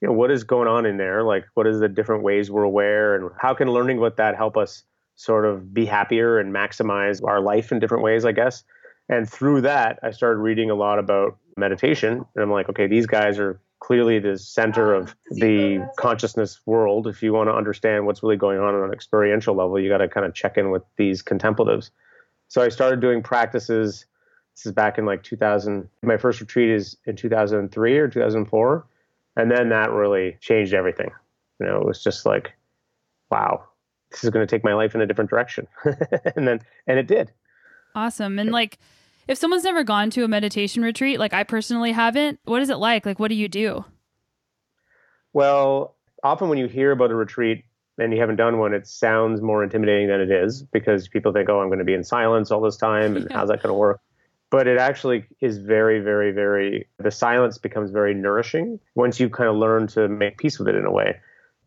you 0.00 0.08
know, 0.08 0.14
what 0.14 0.30
is 0.30 0.44
going 0.44 0.68
on 0.68 0.86
in 0.86 0.96
there, 0.96 1.22
like 1.22 1.44
what 1.54 1.66
is 1.66 1.80
the 1.80 1.88
different 1.88 2.22
ways 2.22 2.50
we're 2.50 2.62
aware, 2.62 3.14
and 3.14 3.30
how 3.38 3.54
can 3.54 3.70
learning 3.70 3.98
about 3.98 4.16
that 4.16 4.36
help 4.36 4.56
us 4.56 4.82
sort 5.16 5.44
of 5.44 5.74
be 5.74 5.84
happier 5.84 6.38
and 6.38 6.54
maximize 6.54 7.22
our 7.22 7.40
life 7.40 7.70
in 7.70 7.78
different 7.78 8.02
ways, 8.02 8.24
I 8.24 8.32
guess. 8.32 8.64
And 9.10 9.28
through 9.28 9.60
that, 9.62 9.98
I 10.02 10.12
started 10.12 10.38
reading 10.40 10.70
a 10.70 10.74
lot 10.74 10.98
about 10.98 11.36
meditation, 11.56 12.24
and 12.34 12.42
I'm 12.42 12.50
like, 12.50 12.68
okay, 12.70 12.86
these 12.86 13.06
guys 13.06 13.38
are 13.38 13.60
clearly 13.80 14.18
the 14.18 14.38
center 14.38 14.94
ah, 14.94 15.00
of 15.00 15.16
the 15.30 15.86
consciousness 15.98 16.60
world. 16.64 17.06
If 17.06 17.22
you 17.22 17.32
want 17.32 17.48
to 17.48 17.54
understand 17.54 18.06
what's 18.06 18.22
really 18.22 18.36
going 18.36 18.58
on 18.58 18.74
on 18.74 18.84
an 18.84 18.92
experiential 18.92 19.54
level, 19.54 19.78
you 19.78 19.88
got 19.88 19.98
to 19.98 20.08
kind 20.08 20.24
of 20.24 20.34
check 20.34 20.56
in 20.56 20.70
with 20.70 20.82
these 20.96 21.22
contemplatives. 21.22 21.90
So 22.50 22.60
I 22.60 22.68
started 22.68 23.00
doing 23.00 23.22
practices. 23.22 24.06
This 24.56 24.66
is 24.66 24.72
back 24.72 24.98
in 24.98 25.06
like 25.06 25.22
2000. 25.22 25.88
My 26.02 26.16
first 26.16 26.40
retreat 26.40 26.68
is 26.68 26.96
in 27.06 27.14
2003 27.14 27.96
or 27.96 28.08
2004. 28.08 28.86
And 29.36 29.50
then 29.50 29.68
that 29.68 29.92
really 29.92 30.36
changed 30.40 30.74
everything. 30.74 31.10
You 31.60 31.66
know, 31.66 31.76
it 31.76 31.86
was 31.86 32.02
just 32.02 32.26
like, 32.26 32.52
wow, 33.30 33.64
this 34.10 34.24
is 34.24 34.30
going 34.30 34.44
to 34.44 34.50
take 34.50 34.64
my 34.64 34.74
life 34.74 34.96
in 34.96 35.00
a 35.00 35.06
different 35.06 35.30
direction. 35.30 35.68
and 36.36 36.48
then, 36.48 36.60
and 36.88 36.98
it 36.98 37.06
did. 37.06 37.30
Awesome. 37.94 38.40
And 38.40 38.50
like, 38.50 38.78
if 39.28 39.38
someone's 39.38 39.62
never 39.62 39.84
gone 39.84 40.10
to 40.10 40.24
a 40.24 40.28
meditation 40.28 40.82
retreat, 40.82 41.20
like 41.20 41.32
I 41.32 41.44
personally 41.44 41.92
haven't, 41.92 42.40
what 42.46 42.62
is 42.62 42.68
it 42.68 42.78
like? 42.78 43.06
Like, 43.06 43.20
what 43.20 43.28
do 43.28 43.36
you 43.36 43.46
do? 43.46 43.84
Well, 45.32 45.94
often 46.24 46.48
when 46.48 46.58
you 46.58 46.66
hear 46.66 46.90
about 46.90 47.12
a 47.12 47.14
retreat, 47.14 47.64
and 48.00 48.12
you 48.12 48.20
haven't 48.20 48.36
done 48.36 48.58
one, 48.58 48.74
it 48.74 48.86
sounds 48.86 49.40
more 49.40 49.62
intimidating 49.62 50.08
than 50.08 50.20
it 50.20 50.30
is 50.30 50.62
because 50.62 51.08
people 51.08 51.32
think, 51.32 51.48
oh, 51.48 51.60
I'm 51.60 51.68
going 51.68 51.78
to 51.78 51.84
be 51.84 51.94
in 51.94 52.04
silence 52.04 52.50
all 52.50 52.60
this 52.60 52.76
time, 52.76 53.16
and 53.16 53.30
how's 53.32 53.48
that 53.48 53.62
going 53.62 53.72
to 53.72 53.78
work? 53.78 54.00
but 54.50 54.66
it 54.66 54.78
actually 54.78 55.24
is 55.40 55.58
very, 55.58 56.00
very, 56.00 56.32
very, 56.32 56.86
the 56.98 57.10
silence 57.10 57.56
becomes 57.56 57.90
very 57.90 58.12
nourishing 58.14 58.80
once 58.96 59.20
you 59.20 59.30
kind 59.30 59.48
of 59.48 59.56
learn 59.56 59.86
to 59.86 60.08
make 60.08 60.38
peace 60.38 60.58
with 60.58 60.68
it 60.68 60.74
in 60.74 60.84
a 60.84 60.90
way. 60.90 61.16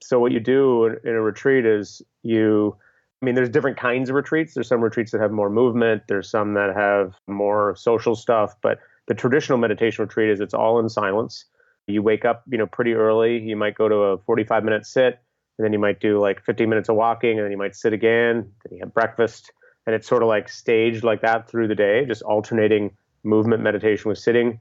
So, 0.01 0.19
what 0.19 0.33
you 0.33 0.41
do 0.41 0.97
in 1.03 1.15
a 1.15 1.21
retreat 1.21 1.65
is 1.65 2.01
you, 2.23 2.75
I 3.21 3.25
mean, 3.25 3.35
there's 3.35 3.49
different 3.49 3.77
kinds 3.77 4.09
of 4.09 4.15
retreats. 4.15 4.53
There's 4.53 4.67
some 4.67 4.81
retreats 4.81 5.11
that 5.11 5.21
have 5.21 5.31
more 5.31 5.49
movement, 5.49 6.03
there's 6.09 6.29
some 6.29 6.55
that 6.55 6.75
have 6.75 7.15
more 7.27 7.73
social 7.77 8.15
stuff, 8.15 8.55
but 8.61 8.79
the 9.07 9.13
traditional 9.13 9.57
meditation 9.57 10.03
retreat 10.03 10.29
is 10.29 10.41
it's 10.41 10.53
all 10.53 10.77
in 10.79 10.89
silence. 10.89 11.45
You 11.87 12.01
wake 12.01 12.25
up, 12.25 12.43
you 12.49 12.57
know, 12.57 12.67
pretty 12.67 12.93
early. 12.93 13.39
You 13.39 13.55
might 13.55 13.75
go 13.75 13.87
to 13.87 13.95
a 13.95 14.17
45 14.17 14.63
minute 14.63 14.85
sit, 14.85 15.19
and 15.57 15.65
then 15.65 15.73
you 15.73 15.79
might 15.79 15.99
do 15.99 16.19
like 16.19 16.43
15 16.43 16.67
minutes 16.67 16.89
of 16.89 16.95
walking, 16.95 17.37
and 17.37 17.45
then 17.45 17.51
you 17.51 17.57
might 17.57 17.75
sit 17.75 17.93
again. 17.93 18.51
Then 18.63 18.77
you 18.77 18.79
have 18.79 18.93
breakfast, 18.93 19.51
and 19.85 19.95
it's 19.95 20.07
sort 20.07 20.23
of 20.23 20.29
like 20.29 20.49
staged 20.49 21.03
like 21.03 21.21
that 21.21 21.49
through 21.49 21.67
the 21.67 21.75
day, 21.75 22.05
just 22.05 22.21
alternating 22.23 22.95
movement 23.23 23.61
meditation 23.61 24.09
with 24.09 24.17
sitting. 24.17 24.59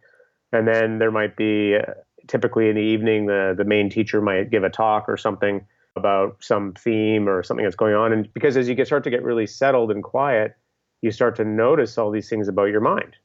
And 0.52 0.68
then 0.68 0.98
there 0.98 1.10
might 1.10 1.36
be 1.36 1.76
uh, 1.76 1.94
typically 2.26 2.68
in 2.68 2.76
the 2.76 2.82
evening 2.82 3.26
the 3.26 3.54
the 3.56 3.64
main 3.64 3.90
teacher 3.90 4.20
might 4.20 4.50
give 4.50 4.64
a 4.64 4.70
talk 4.70 5.08
or 5.08 5.16
something 5.16 5.66
about 5.96 6.36
some 6.40 6.72
theme 6.72 7.28
or 7.28 7.42
something 7.42 7.64
that's 7.64 7.76
going 7.76 7.94
on. 7.94 8.12
And 8.12 8.32
because 8.32 8.56
as 8.56 8.68
you 8.68 8.74
get 8.74 8.86
start 8.86 9.04
to 9.04 9.10
get 9.10 9.22
really 9.22 9.46
settled 9.46 9.90
and 9.90 10.02
quiet, 10.02 10.56
you 11.02 11.10
start 11.10 11.36
to 11.36 11.44
notice 11.44 11.98
all 11.98 12.10
these 12.10 12.28
things 12.28 12.48
about 12.48 12.66
your 12.66 12.80
mind. 12.80 13.16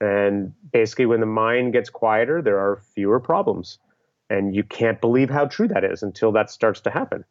And 0.00 0.52
basically, 0.72 1.06
when 1.06 1.20
the 1.20 1.26
mind 1.26 1.72
gets 1.72 1.90
quieter, 1.90 2.40
there 2.40 2.58
are 2.58 2.82
fewer 2.94 3.20
problems. 3.20 3.78
And 4.30 4.54
you 4.54 4.62
can't 4.62 5.00
believe 5.00 5.30
how 5.30 5.46
true 5.46 5.68
that 5.68 5.84
is 5.84 6.02
until 6.02 6.32
that 6.32 6.50
starts 6.50 6.80
to 6.82 6.90
happen. 6.90 7.24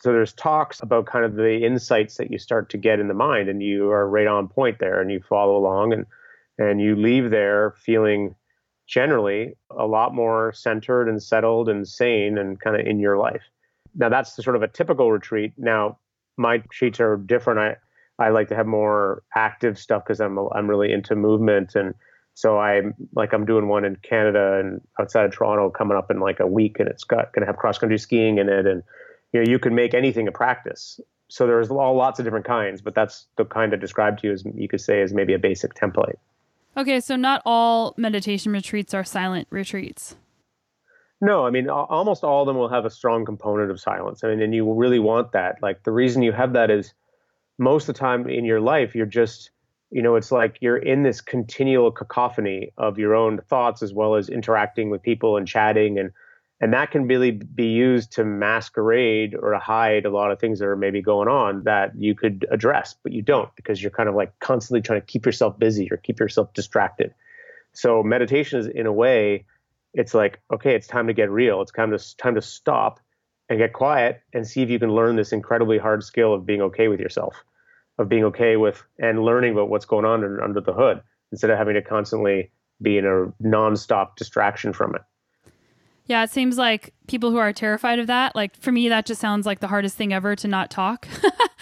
So 0.00 0.12
there's 0.12 0.32
talks 0.32 0.80
about 0.80 1.06
kind 1.06 1.24
of 1.24 1.36
the 1.36 1.64
insights 1.64 2.16
that 2.16 2.30
you 2.30 2.38
start 2.38 2.68
to 2.70 2.78
get 2.78 3.00
in 3.00 3.08
the 3.08 3.14
mind, 3.14 3.48
and 3.48 3.62
you 3.62 3.90
are 3.90 4.08
right 4.08 4.26
on 4.26 4.48
point 4.48 4.78
there, 4.78 5.00
and 5.00 5.10
you 5.10 5.20
follow 5.20 5.56
along, 5.56 5.92
and 5.92 6.06
and 6.58 6.80
you 6.80 6.96
leave 6.96 7.30
there 7.30 7.74
feeling 7.82 8.34
generally 8.86 9.56
a 9.70 9.86
lot 9.86 10.14
more 10.14 10.52
centered 10.52 11.08
and 11.08 11.22
settled 11.22 11.68
and 11.68 11.88
sane 11.88 12.38
and 12.38 12.60
kind 12.60 12.78
of 12.78 12.86
in 12.86 12.98
your 13.00 13.18
life. 13.18 13.42
Now 13.94 14.08
that's 14.08 14.34
the 14.34 14.42
sort 14.42 14.56
of 14.56 14.62
a 14.62 14.68
typical 14.68 15.10
retreat. 15.10 15.52
Now 15.56 15.98
my 16.36 16.62
sheets 16.70 17.00
are 17.00 17.16
different. 17.16 17.60
I 17.60 17.76
I 18.18 18.30
like 18.30 18.48
to 18.48 18.56
have 18.56 18.66
more 18.66 19.22
active 19.34 19.78
stuff 19.78 20.04
because 20.04 20.20
I'm 20.20 20.38
I'm 20.52 20.68
really 20.68 20.92
into 20.92 21.16
movement 21.16 21.74
and 21.74 21.94
so 22.36 22.58
I'm 22.58 22.94
like 23.14 23.32
I'm 23.32 23.46
doing 23.46 23.66
one 23.66 23.86
in 23.86 23.96
Canada 23.96 24.60
and 24.60 24.82
outside 25.00 25.24
of 25.24 25.32
Toronto 25.32 25.70
coming 25.70 25.96
up 25.96 26.10
in 26.10 26.20
like 26.20 26.38
a 26.38 26.46
week 26.46 26.78
and 26.78 26.86
it's 26.86 27.02
got 27.02 27.32
going 27.32 27.40
to 27.40 27.46
have 27.46 27.56
cross 27.56 27.78
country 27.78 27.96
skiing 27.96 28.36
in 28.36 28.50
it 28.50 28.66
and 28.66 28.82
you 29.32 29.42
know 29.42 29.50
you 29.50 29.58
can 29.58 29.74
make 29.74 29.94
anything 29.94 30.28
a 30.28 30.32
practice. 30.32 31.00
So 31.28 31.46
there's 31.46 31.70
all 31.70 31.96
lots 31.96 32.20
of 32.20 32.26
different 32.26 32.44
kinds, 32.44 32.82
but 32.82 32.94
that's 32.94 33.26
the 33.36 33.46
kind 33.46 33.72
I 33.72 33.76
described 33.76 34.20
to 34.20 34.26
you 34.26 34.32
as 34.34 34.44
you 34.54 34.68
could 34.68 34.82
say 34.82 35.00
is 35.00 35.14
maybe 35.14 35.32
a 35.32 35.38
basic 35.38 35.72
template. 35.72 36.16
Okay, 36.76 37.00
so 37.00 37.16
not 37.16 37.40
all 37.46 37.94
meditation 37.96 38.52
retreats 38.52 38.92
are 38.92 39.02
silent 39.02 39.48
retreats. 39.48 40.14
No, 41.22 41.46
I 41.46 41.50
mean 41.50 41.70
almost 41.70 42.22
all 42.22 42.42
of 42.42 42.46
them 42.46 42.58
will 42.58 42.68
have 42.68 42.84
a 42.84 42.90
strong 42.90 43.24
component 43.24 43.70
of 43.70 43.80
silence. 43.80 44.22
I 44.22 44.28
mean, 44.28 44.42
and 44.42 44.54
you 44.54 44.70
really 44.70 44.98
want 44.98 45.32
that. 45.32 45.62
Like 45.62 45.84
the 45.84 45.92
reason 45.92 46.22
you 46.22 46.32
have 46.32 46.52
that 46.52 46.70
is 46.70 46.92
most 47.56 47.88
of 47.88 47.94
the 47.94 47.98
time 47.98 48.28
in 48.28 48.44
your 48.44 48.60
life 48.60 48.94
you're 48.94 49.06
just 49.06 49.52
you 49.90 50.02
know 50.02 50.16
it's 50.16 50.32
like 50.32 50.58
you're 50.60 50.76
in 50.76 51.02
this 51.02 51.20
continual 51.20 51.90
cacophony 51.90 52.72
of 52.76 52.98
your 52.98 53.14
own 53.14 53.40
thoughts 53.48 53.82
as 53.82 53.92
well 53.92 54.14
as 54.14 54.28
interacting 54.28 54.90
with 54.90 55.02
people 55.02 55.36
and 55.36 55.46
chatting 55.46 55.98
and 55.98 56.10
and 56.58 56.72
that 56.72 56.90
can 56.90 57.06
really 57.06 57.32
be 57.32 57.66
used 57.66 58.12
to 58.12 58.24
masquerade 58.24 59.34
or 59.34 59.52
to 59.52 59.58
hide 59.58 60.06
a 60.06 60.10
lot 60.10 60.30
of 60.30 60.40
things 60.40 60.58
that 60.58 60.66
are 60.66 60.76
maybe 60.76 61.02
going 61.02 61.28
on 61.28 61.62
that 61.64 61.92
you 61.96 62.14
could 62.14 62.46
address 62.50 62.94
but 63.02 63.12
you 63.12 63.22
don't 63.22 63.54
because 63.56 63.82
you're 63.82 63.90
kind 63.90 64.08
of 64.08 64.14
like 64.14 64.38
constantly 64.40 64.80
trying 64.80 65.00
to 65.00 65.06
keep 65.06 65.26
yourself 65.26 65.58
busy 65.58 65.88
or 65.90 65.98
keep 65.98 66.18
yourself 66.18 66.52
distracted. 66.54 67.14
So 67.74 68.02
meditation 68.02 68.58
is 68.58 68.66
in 68.66 68.86
a 68.86 68.92
way 68.92 69.44
it's 69.92 70.14
like 70.14 70.40
okay 70.52 70.74
it's 70.74 70.86
time 70.86 71.06
to 71.06 71.12
get 71.12 71.30
real. 71.30 71.62
It's 71.62 71.72
time 71.72 71.90
to 71.90 72.16
time 72.16 72.34
to 72.34 72.42
stop 72.42 73.00
and 73.48 73.58
get 73.58 73.72
quiet 73.72 74.22
and 74.32 74.46
see 74.46 74.62
if 74.62 74.70
you 74.70 74.78
can 74.78 74.92
learn 74.92 75.16
this 75.16 75.32
incredibly 75.32 75.78
hard 75.78 76.02
skill 76.02 76.34
of 76.34 76.46
being 76.46 76.62
okay 76.62 76.88
with 76.88 77.00
yourself, 77.00 77.44
of 77.98 78.08
being 78.08 78.24
okay 78.24 78.56
with 78.56 78.82
and 78.98 79.22
learning 79.22 79.52
about 79.52 79.68
what's 79.68 79.86
going 79.86 80.04
on 80.04 80.40
under 80.40 80.60
the 80.60 80.72
hood 80.72 81.02
instead 81.32 81.50
of 81.50 81.58
having 81.58 81.74
to 81.74 81.82
constantly 81.82 82.50
be 82.82 82.98
in 82.98 83.06
a 83.06 83.26
nonstop 83.42 84.16
distraction 84.16 84.72
from 84.72 84.94
it. 84.94 85.02
Yeah, 86.06 86.22
it 86.22 86.30
seems 86.30 86.56
like 86.56 86.94
people 87.08 87.30
who 87.30 87.38
are 87.38 87.52
terrified 87.52 87.98
of 87.98 88.06
that, 88.06 88.36
like 88.36 88.56
for 88.56 88.70
me, 88.70 88.88
that 88.88 89.06
just 89.06 89.20
sounds 89.20 89.44
like 89.44 89.60
the 89.60 89.66
hardest 89.66 89.96
thing 89.96 90.12
ever 90.12 90.36
to 90.36 90.46
not 90.46 90.70
talk. 90.70 91.08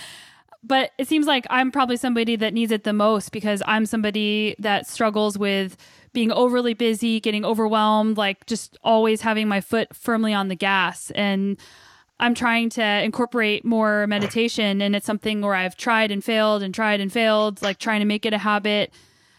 but 0.62 0.90
it 0.98 1.08
seems 1.08 1.26
like 1.26 1.46
I'm 1.48 1.70
probably 1.70 1.96
somebody 1.96 2.36
that 2.36 2.52
needs 2.52 2.70
it 2.70 2.84
the 2.84 2.92
most 2.92 3.32
because 3.32 3.62
I'm 3.66 3.86
somebody 3.86 4.54
that 4.58 4.86
struggles 4.86 5.38
with 5.38 5.76
being 6.12 6.30
overly 6.30 6.74
busy, 6.74 7.20
getting 7.20 7.44
overwhelmed, 7.44 8.18
like 8.18 8.44
just 8.46 8.76
always 8.84 9.22
having 9.22 9.48
my 9.48 9.60
foot 9.60 9.94
firmly 9.94 10.34
on 10.34 10.48
the 10.48 10.54
gas. 10.54 11.10
And 11.12 11.58
I'm 12.21 12.35
trying 12.35 12.71
to 12.71 13.02
incorporate 13.02 13.64
more 13.64 14.06
meditation. 14.06 14.80
And 14.80 14.94
it's 14.94 15.06
something 15.06 15.40
where 15.40 15.54
I've 15.54 15.76
tried 15.76 16.11
and 16.11 16.23
failed 16.23 16.62
and 16.62 16.75
tried 16.75 17.00
and 17.00 17.12
failed, 17.12 17.62
like 17.62 17.78
trying 17.78 18.00
to 18.00 18.06
make 18.06 18.25
it 18.25 18.33
a 18.33 18.38
habit. 18.38 18.92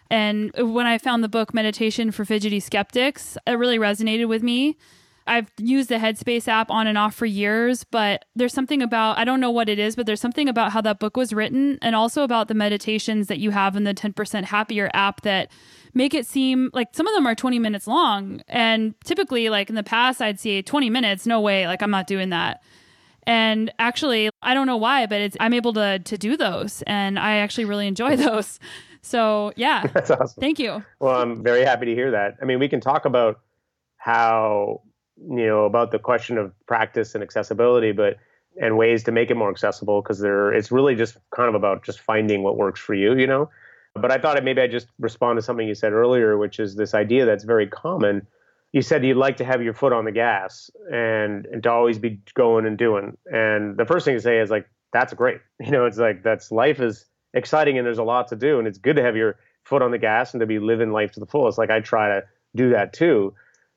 And 0.09 0.51
when 0.57 0.85
I 0.85 0.97
found 0.97 1.23
the 1.23 1.29
book 1.29 1.53
Meditation 1.53 2.11
for 2.11 2.25
Fidgety 2.25 2.59
Skeptics, 2.59 3.37
it 3.47 3.53
really 3.53 3.79
resonated 3.79 4.27
with 4.27 4.43
me 4.43 4.77
I've 5.27 5.51
used 5.57 5.89
the 5.89 5.95
Headspace 5.95 6.47
app 6.47 6.69
on 6.69 6.85
and 6.85 6.97
off 6.97 7.15
for 7.15 7.25
years, 7.25 7.83
but 7.83 8.25
there's 8.35 8.53
something 8.53 8.81
about, 8.81 9.17
I 9.17 9.23
don't 9.23 9.39
know 9.39 9.49
what 9.49 9.69
it 9.69 9.79
is, 9.79 9.95
but 9.95 10.05
there's 10.05 10.21
something 10.21 10.47
about 10.47 10.71
how 10.71 10.81
that 10.81 10.99
book 10.99 11.17
was 11.17 11.33
written 11.33 11.79
and 11.81 11.95
also 11.95 12.23
about 12.23 12.47
the 12.47 12.53
meditations 12.53 13.27
that 13.27 13.39
you 13.39 13.49
have 13.49 13.75
in 13.75 13.85
the 13.85 13.93
10% 13.93 14.43
Happier 14.43 14.91
app 14.93 15.21
that 15.21 15.49
make 15.95 16.13
it 16.13 16.27
seem 16.27 16.69
like 16.73 16.89
some 16.91 17.07
of 17.07 17.15
them 17.15 17.25
are 17.25 17.33
20 17.33 17.57
minutes 17.57 17.87
long. 17.87 18.41
And 18.47 18.93
typically, 19.03 19.49
like 19.49 19.69
in 19.69 19.75
the 19.75 19.83
past, 19.83 20.21
I'd 20.21 20.39
see 20.39 20.61
20 20.61 20.89
minutes, 20.89 21.25
no 21.25 21.41
way, 21.41 21.65
like 21.65 21.81
I'm 21.81 21.91
not 21.91 22.05
doing 22.05 22.29
that. 22.29 22.61
And 23.25 23.73
actually, 23.79 24.29
I 24.43 24.53
don't 24.53 24.67
know 24.67 24.77
why, 24.77 25.07
but 25.07 25.21
it's, 25.21 25.37
I'm 25.39 25.53
able 25.53 25.73
to, 25.73 25.97
to 25.97 26.17
do 26.17 26.37
those 26.37 26.83
and 26.83 27.17
I 27.17 27.37
actually 27.37 27.65
really 27.65 27.87
enjoy 27.87 28.15
those. 28.15 28.59
So, 29.01 29.53
yeah. 29.55 29.87
That's 29.93 30.11
awesome. 30.11 30.39
Thank 30.39 30.59
you. 30.59 30.83
Well, 30.99 31.19
I'm 31.19 31.41
very 31.41 31.63
happy 31.63 31.87
to 31.87 31.95
hear 31.95 32.11
that. 32.11 32.35
I 32.41 32.45
mean, 32.45 32.59
we 32.59 32.67
can 32.67 32.81
talk 32.81 33.05
about 33.05 33.39
how 33.97 34.81
you 35.17 35.47
know 35.47 35.65
about 35.65 35.91
the 35.91 35.99
question 35.99 36.37
of 36.37 36.53
practice 36.67 37.15
and 37.15 37.23
accessibility 37.23 37.91
but 37.91 38.17
and 38.61 38.77
ways 38.77 39.03
to 39.03 39.11
make 39.11 39.31
it 39.31 39.35
more 39.35 39.49
accessible 39.49 40.01
because 40.01 40.19
there 40.19 40.51
it's 40.53 40.71
really 40.71 40.93
just 40.93 41.17
kind 41.35 41.49
of 41.49 41.55
about 41.55 41.83
just 41.83 41.99
finding 41.99 42.43
what 42.43 42.57
works 42.57 42.79
for 42.79 42.93
you 42.93 43.15
you 43.15 43.25
know 43.25 43.49
but 43.95 44.11
i 44.11 44.17
thought 44.17 44.41
maybe 44.43 44.61
i 44.61 44.67
just 44.67 44.87
respond 44.99 45.37
to 45.37 45.41
something 45.41 45.67
you 45.67 45.75
said 45.75 45.93
earlier 45.93 46.37
which 46.37 46.59
is 46.59 46.75
this 46.75 46.93
idea 46.93 47.25
that's 47.25 47.43
very 47.43 47.67
common. 47.67 48.25
You 48.71 48.81
said 48.81 49.05
you'd 49.05 49.15
like 49.15 49.37
to 49.37 49.45
have 49.45 49.61
your 49.61 49.73
foot 49.73 49.93
on 49.93 50.03
the 50.03 50.11
gas 50.11 50.69
and, 50.91 51.45
and 51.45 51.63
to 51.63 51.71
always 51.71 51.97
be 51.97 52.19
going 52.33 52.65
and 52.65 52.77
doing. 52.77 53.15
And 53.25 53.77
the 53.77 53.85
first 53.85 54.03
thing 54.03 54.15
to 54.15 54.21
say 54.21 54.39
is 54.39 54.49
like 54.49 54.67
that's 54.91 55.13
great. 55.13 55.39
You 55.59 55.71
know 55.71 55.85
it's 55.85 55.97
like 55.97 56.23
that's 56.23 56.51
life 56.51 56.79
is 56.79 57.05
exciting 57.33 57.77
and 57.77 57.85
there's 57.85 57.97
a 57.97 58.03
lot 58.03 58.27
to 58.29 58.35
do 58.35 58.59
and 58.59 58.67
it's 58.67 58.77
good 58.77 58.97
to 58.97 59.01
have 59.01 59.15
your 59.15 59.37
foot 59.63 59.81
on 59.81 59.91
the 59.91 59.97
gas 59.97 60.33
and 60.33 60.41
to 60.41 60.45
be 60.45 60.59
living 60.59 60.91
life 60.91 61.11
to 61.13 61.19
the 61.19 61.25
fullest. 61.25 61.57
Like 61.57 61.69
i 61.69 61.79
try 61.79 62.09
to 62.09 62.23
do 62.55 62.69
that 62.69 62.93
too. 62.93 63.33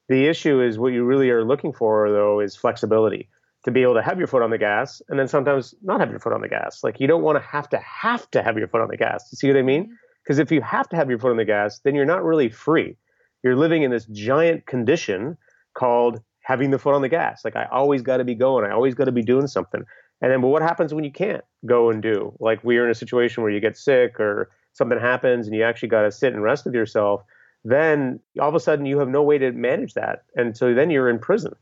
The 0.08 0.26
issue 0.26 0.60
is 0.62 0.78
what 0.78 0.92
you 0.92 1.04
really 1.04 1.28
are 1.30 1.44
looking 1.44 1.72
for, 1.72 2.10
though, 2.10 2.40
is 2.40 2.56
flexibility. 2.56 3.28
To 3.64 3.70
be 3.70 3.82
able 3.82 3.94
to 3.94 4.02
have 4.02 4.18
your 4.18 4.26
foot 4.26 4.42
on 4.42 4.50
the 4.50 4.58
gas 4.58 5.02
and 5.08 5.18
then 5.18 5.28
sometimes 5.28 5.74
not 5.82 6.00
have 6.00 6.10
your 6.10 6.20
foot 6.20 6.32
on 6.32 6.40
the 6.40 6.48
gas. 6.48 6.82
Like 6.82 7.00
you 7.00 7.06
don't 7.06 7.22
want 7.22 7.36
to 7.36 7.46
have 7.46 7.68
to 7.70 7.78
have 7.78 8.30
to 8.30 8.42
have 8.42 8.56
your 8.56 8.68
foot 8.68 8.80
on 8.80 8.88
the 8.88 8.96
gas. 8.96 9.28
You 9.30 9.36
see 9.36 9.48
what 9.48 9.56
I 9.58 9.62
mean? 9.62 9.84
Mm-hmm. 9.84 10.07
Because 10.28 10.38
if 10.38 10.52
you 10.52 10.60
have 10.60 10.86
to 10.90 10.96
have 10.96 11.08
your 11.08 11.18
foot 11.18 11.30
on 11.30 11.38
the 11.38 11.46
gas, 11.46 11.78
then 11.78 11.94
you're 11.94 12.04
not 12.04 12.22
really 12.22 12.50
free. 12.50 12.98
You're 13.42 13.56
living 13.56 13.82
in 13.82 13.90
this 13.90 14.04
giant 14.04 14.66
condition 14.66 15.38
called 15.72 16.20
having 16.42 16.70
the 16.70 16.78
foot 16.78 16.94
on 16.94 17.00
the 17.00 17.08
gas. 17.08 17.46
Like 17.46 17.56
I 17.56 17.64
always 17.72 18.02
got 18.02 18.18
to 18.18 18.24
be 18.24 18.34
going. 18.34 18.70
I 18.70 18.74
always 18.74 18.94
got 18.94 19.06
to 19.06 19.12
be 19.12 19.22
doing 19.22 19.46
something. 19.46 19.82
And 20.20 20.30
then, 20.30 20.42
but 20.42 20.48
what 20.48 20.60
happens 20.60 20.92
when 20.92 21.04
you 21.04 21.12
can't 21.12 21.44
go 21.64 21.88
and 21.88 22.02
do? 22.02 22.34
Like 22.40 22.62
we're 22.62 22.84
in 22.84 22.90
a 22.90 22.94
situation 22.94 23.42
where 23.42 23.50
you 23.50 23.60
get 23.60 23.78
sick 23.78 24.20
or 24.20 24.50
something 24.74 25.00
happens 25.00 25.46
and 25.46 25.56
you 25.56 25.62
actually 25.62 25.88
got 25.88 26.02
to 26.02 26.12
sit 26.12 26.34
and 26.34 26.42
rest 26.42 26.66
with 26.66 26.74
yourself 26.74 27.22
then 27.64 28.20
all 28.40 28.48
of 28.48 28.54
a 28.54 28.60
sudden 28.60 28.86
you 28.86 28.98
have 28.98 29.08
no 29.08 29.22
way 29.22 29.38
to 29.38 29.52
manage 29.52 29.94
that. 29.94 30.24
And 30.36 30.56
so 30.56 30.74
then 30.74 30.90
you're 30.90 31.10
in 31.10 31.18
prison. 31.18 31.54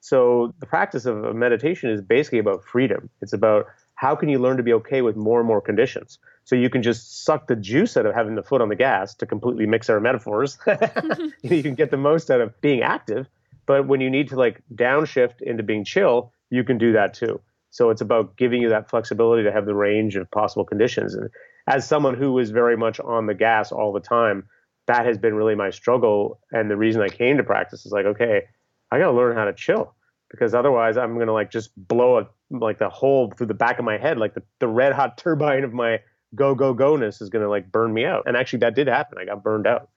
So 0.00 0.54
the 0.60 0.66
practice 0.66 1.06
of 1.06 1.34
meditation 1.34 1.90
is 1.90 2.00
basically 2.00 2.38
about 2.38 2.64
freedom. 2.64 3.10
It's 3.20 3.32
about 3.32 3.66
how 3.98 4.14
can 4.14 4.28
you 4.28 4.38
learn 4.38 4.56
to 4.56 4.62
be 4.62 4.72
okay 4.72 5.02
with 5.02 5.16
more 5.16 5.40
and 5.40 5.48
more 5.48 5.60
conditions. 5.60 6.18
So 6.44 6.54
you 6.54 6.70
can 6.70 6.84
just 6.84 7.24
suck 7.24 7.48
the 7.48 7.56
juice 7.56 7.96
out 7.96 8.06
of 8.06 8.14
having 8.14 8.36
the 8.36 8.44
foot 8.44 8.60
on 8.60 8.68
the 8.68 8.76
gas 8.76 9.12
to 9.16 9.26
completely 9.26 9.66
mix 9.66 9.90
our 9.90 9.98
metaphors. 9.98 10.56
you 11.42 11.64
can 11.64 11.74
get 11.74 11.90
the 11.90 11.96
most 11.96 12.30
out 12.30 12.40
of 12.40 12.58
being 12.60 12.82
active, 12.82 13.26
but 13.66 13.88
when 13.88 14.00
you 14.00 14.08
need 14.08 14.28
to 14.28 14.36
like 14.36 14.62
downshift 14.72 15.42
into 15.42 15.64
being 15.64 15.84
chill, 15.84 16.32
you 16.48 16.62
can 16.62 16.78
do 16.78 16.92
that 16.92 17.12
too. 17.12 17.40
So 17.70 17.90
it's 17.90 18.00
about 18.00 18.36
giving 18.36 18.62
you 18.62 18.68
that 18.68 18.88
flexibility 18.88 19.42
to 19.42 19.50
have 19.50 19.66
the 19.66 19.74
range 19.74 20.14
of 20.14 20.30
possible 20.30 20.64
conditions. 20.64 21.14
And 21.14 21.28
as 21.66 21.84
someone 21.84 22.14
who 22.14 22.38
is 22.38 22.50
very 22.50 22.76
much 22.76 23.00
on 23.00 23.26
the 23.26 23.34
gas 23.34 23.72
all 23.72 23.92
the 23.92 23.98
time, 23.98 24.44
that 24.86 25.06
has 25.06 25.18
been 25.18 25.34
really 25.34 25.56
my 25.56 25.70
struggle. 25.70 26.38
And 26.52 26.70
the 26.70 26.76
reason 26.76 27.02
I 27.02 27.08
came 27.08 27.36
to 27.36 27.42
practice 27.42 27.84
is 27.84 27.90
like, 27.90 28.06
okay, 28.06 28.42
I 28.92 29.00
got 29.00 29.06
to 29.06 29.16
learn 29.16 29.36
how 29.36 29.46
to 29.46 29.52
chill 29.52 29.92
because 30.30 30.54
otherwise 30.54 30.96
I'm 30.96 31.14
going 31.14 31.26
to 31.26 31.32
like 31.32 31.50
just 31.50 31.70
blow 31.76 32.18
a, 32.18 32.28
like 32.50 32.78
the 32.78 32.88
hole 32.88 33.32
through 33.36 33.46
the 33.46 33.54
back 33.54 33.78
of 33.78 33.84
my 33.84 33.98
head, 33.98 34.18
like 34.18 34.34
the, 34.34 34.42
the 34.58 34.68
red 34.68 34.92
hot 34.92 35.18
turbine 35.18 35.64
of 35.64 35.72
my 35.72 36.00
go 36.34 36.54
go 36.54 36.74
go 36.74 36.96
ness 36.96 37.20
is 37.20 37.30
going 37.30 37.42
to 37.42 37.48
like 37.48 37.70
burn 37.72 37.92
me 37.92 38.04
out. 38.04 38.24
And 38.26 38.36
actually, 38.36 38.60
that 38.60 38.74
did 38.74 38.86
happen. 38.86 39.18
I 39.18 39.24
got 39.24 39.42
burned 39.42 39.66
out. 39.66 39.88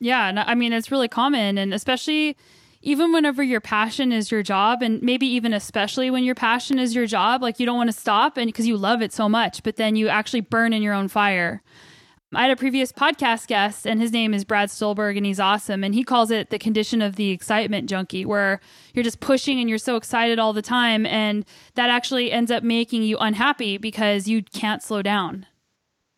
Yeah, 0.00 0.28
and 0.28 0.40
I 0.40 0.54
mean 0.56 0.72
it's 0.72 0.90
really 0.90 1.08
common, 1.08 1.58
and 1.58 1.72
especially 1.72 2.36
even 2.82 3.12
whenever 3.12 3.42
your 3.42 3.60
passion 3.60 4.10
is 4.10 4.32
your 4.32 4.42
job, 4.42 4.82
and 4.82 5.00
maybe 5.00 5.26
even 5.26 5.52
especially 5.52 6.10
when 6.10 6.24
your 6.24 6.34
passion 6.34 6.80
is 6.80 6.94
your 6.94 7.06
job, 7.06 7.40
like 7.40 7.60
you 7.60 7.66
don't 7.66 7.76
want 7.76 7.88
to 7.88 7.96
stop, 7.96 8.36
and 8.36 8.48
because 8.48 8.66
you 8.66 8.76
love 8.76 9.00
it 9.00 9.12
so 9.12 9.28
much, 9.28 9.62
but 9.62 9.76
then 9.76 9.94
you 9.94 10.08
actually 10.08 10.40
burn 10.40 10.72
in 10.72 10.82
your 10.82 10.92
own 10.92 11.06
fire. 11.06 11.62
I 12.34 12.42
had 12.42 12.50
a 12.50 12.56
previous 12.56 12.92
podcast 12.92 13.46
guest, 13.46 13.86
and 13.86 14.00
his 14.00 14.10
name 14.10 14.32
is 14.32 14.42
Brad 14.42 14.70
Stulberg, 14.70 15.18
and 15.18 15.26
he's 15.26 15.38
awesome. 15.38 15.84
And 15.84 15.94
he 15.94 16.02
calls 16.02 16.30
it 16.30 16.48
the 16.48 16.58
condition 16.58 17.02
of 17.02 17.16
the 17.16 17.28
excitement 17.28 17.90
junkie, 17.90 18.24
where 18.24 18.58
you're 18.94 19.04
just 19.04 19.20
pushing 19.20 19.60
and 19.60 19.68
you're 19.68 19.76
so 19.76 19.96
excited 19.96 20.38
all 20.38 20.54
the 20.54 20.62
time. 20.62 21.04
And 21.04 21.44
that 21.74 21.90
actually 21.90 22.32
ends 22.32 22.50
up 22.50 22.62
making 22.62 23.02
you 23.02 23.18
unhappy 23.18 23.76
because 23.76 24.28
you 24.28 24.42
can't 24.42 24.82
slow 24.82 25.02
down. 25.02 25.44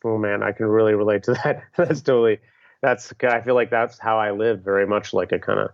Oh, 0.04 0.16
man, 0.16 0.44
I 0.44 0.52
can 0.52 0.66
really 0.66 0.94
relate 0.94 1.24
to 1.24 1.32
that. 1.42 1.64
that's 1.76 2.00
totally, 2.00 2.38
that's, 2.80 3.12
I 3.20 3.40
feel 3.40 3.56
like 3.56 3.70
that's 3.70 3.98
how 3.98 4.16
I 4.16 4.30
live 4.30 4.60
very 4.60 4.86
much 4.86 5.14
like 5.14 5.32
a 5.32 5.40
kind 5.40 5.58
of 5.58 5.70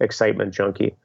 excitement 0.00 0.54
junkie. 0.54 0.96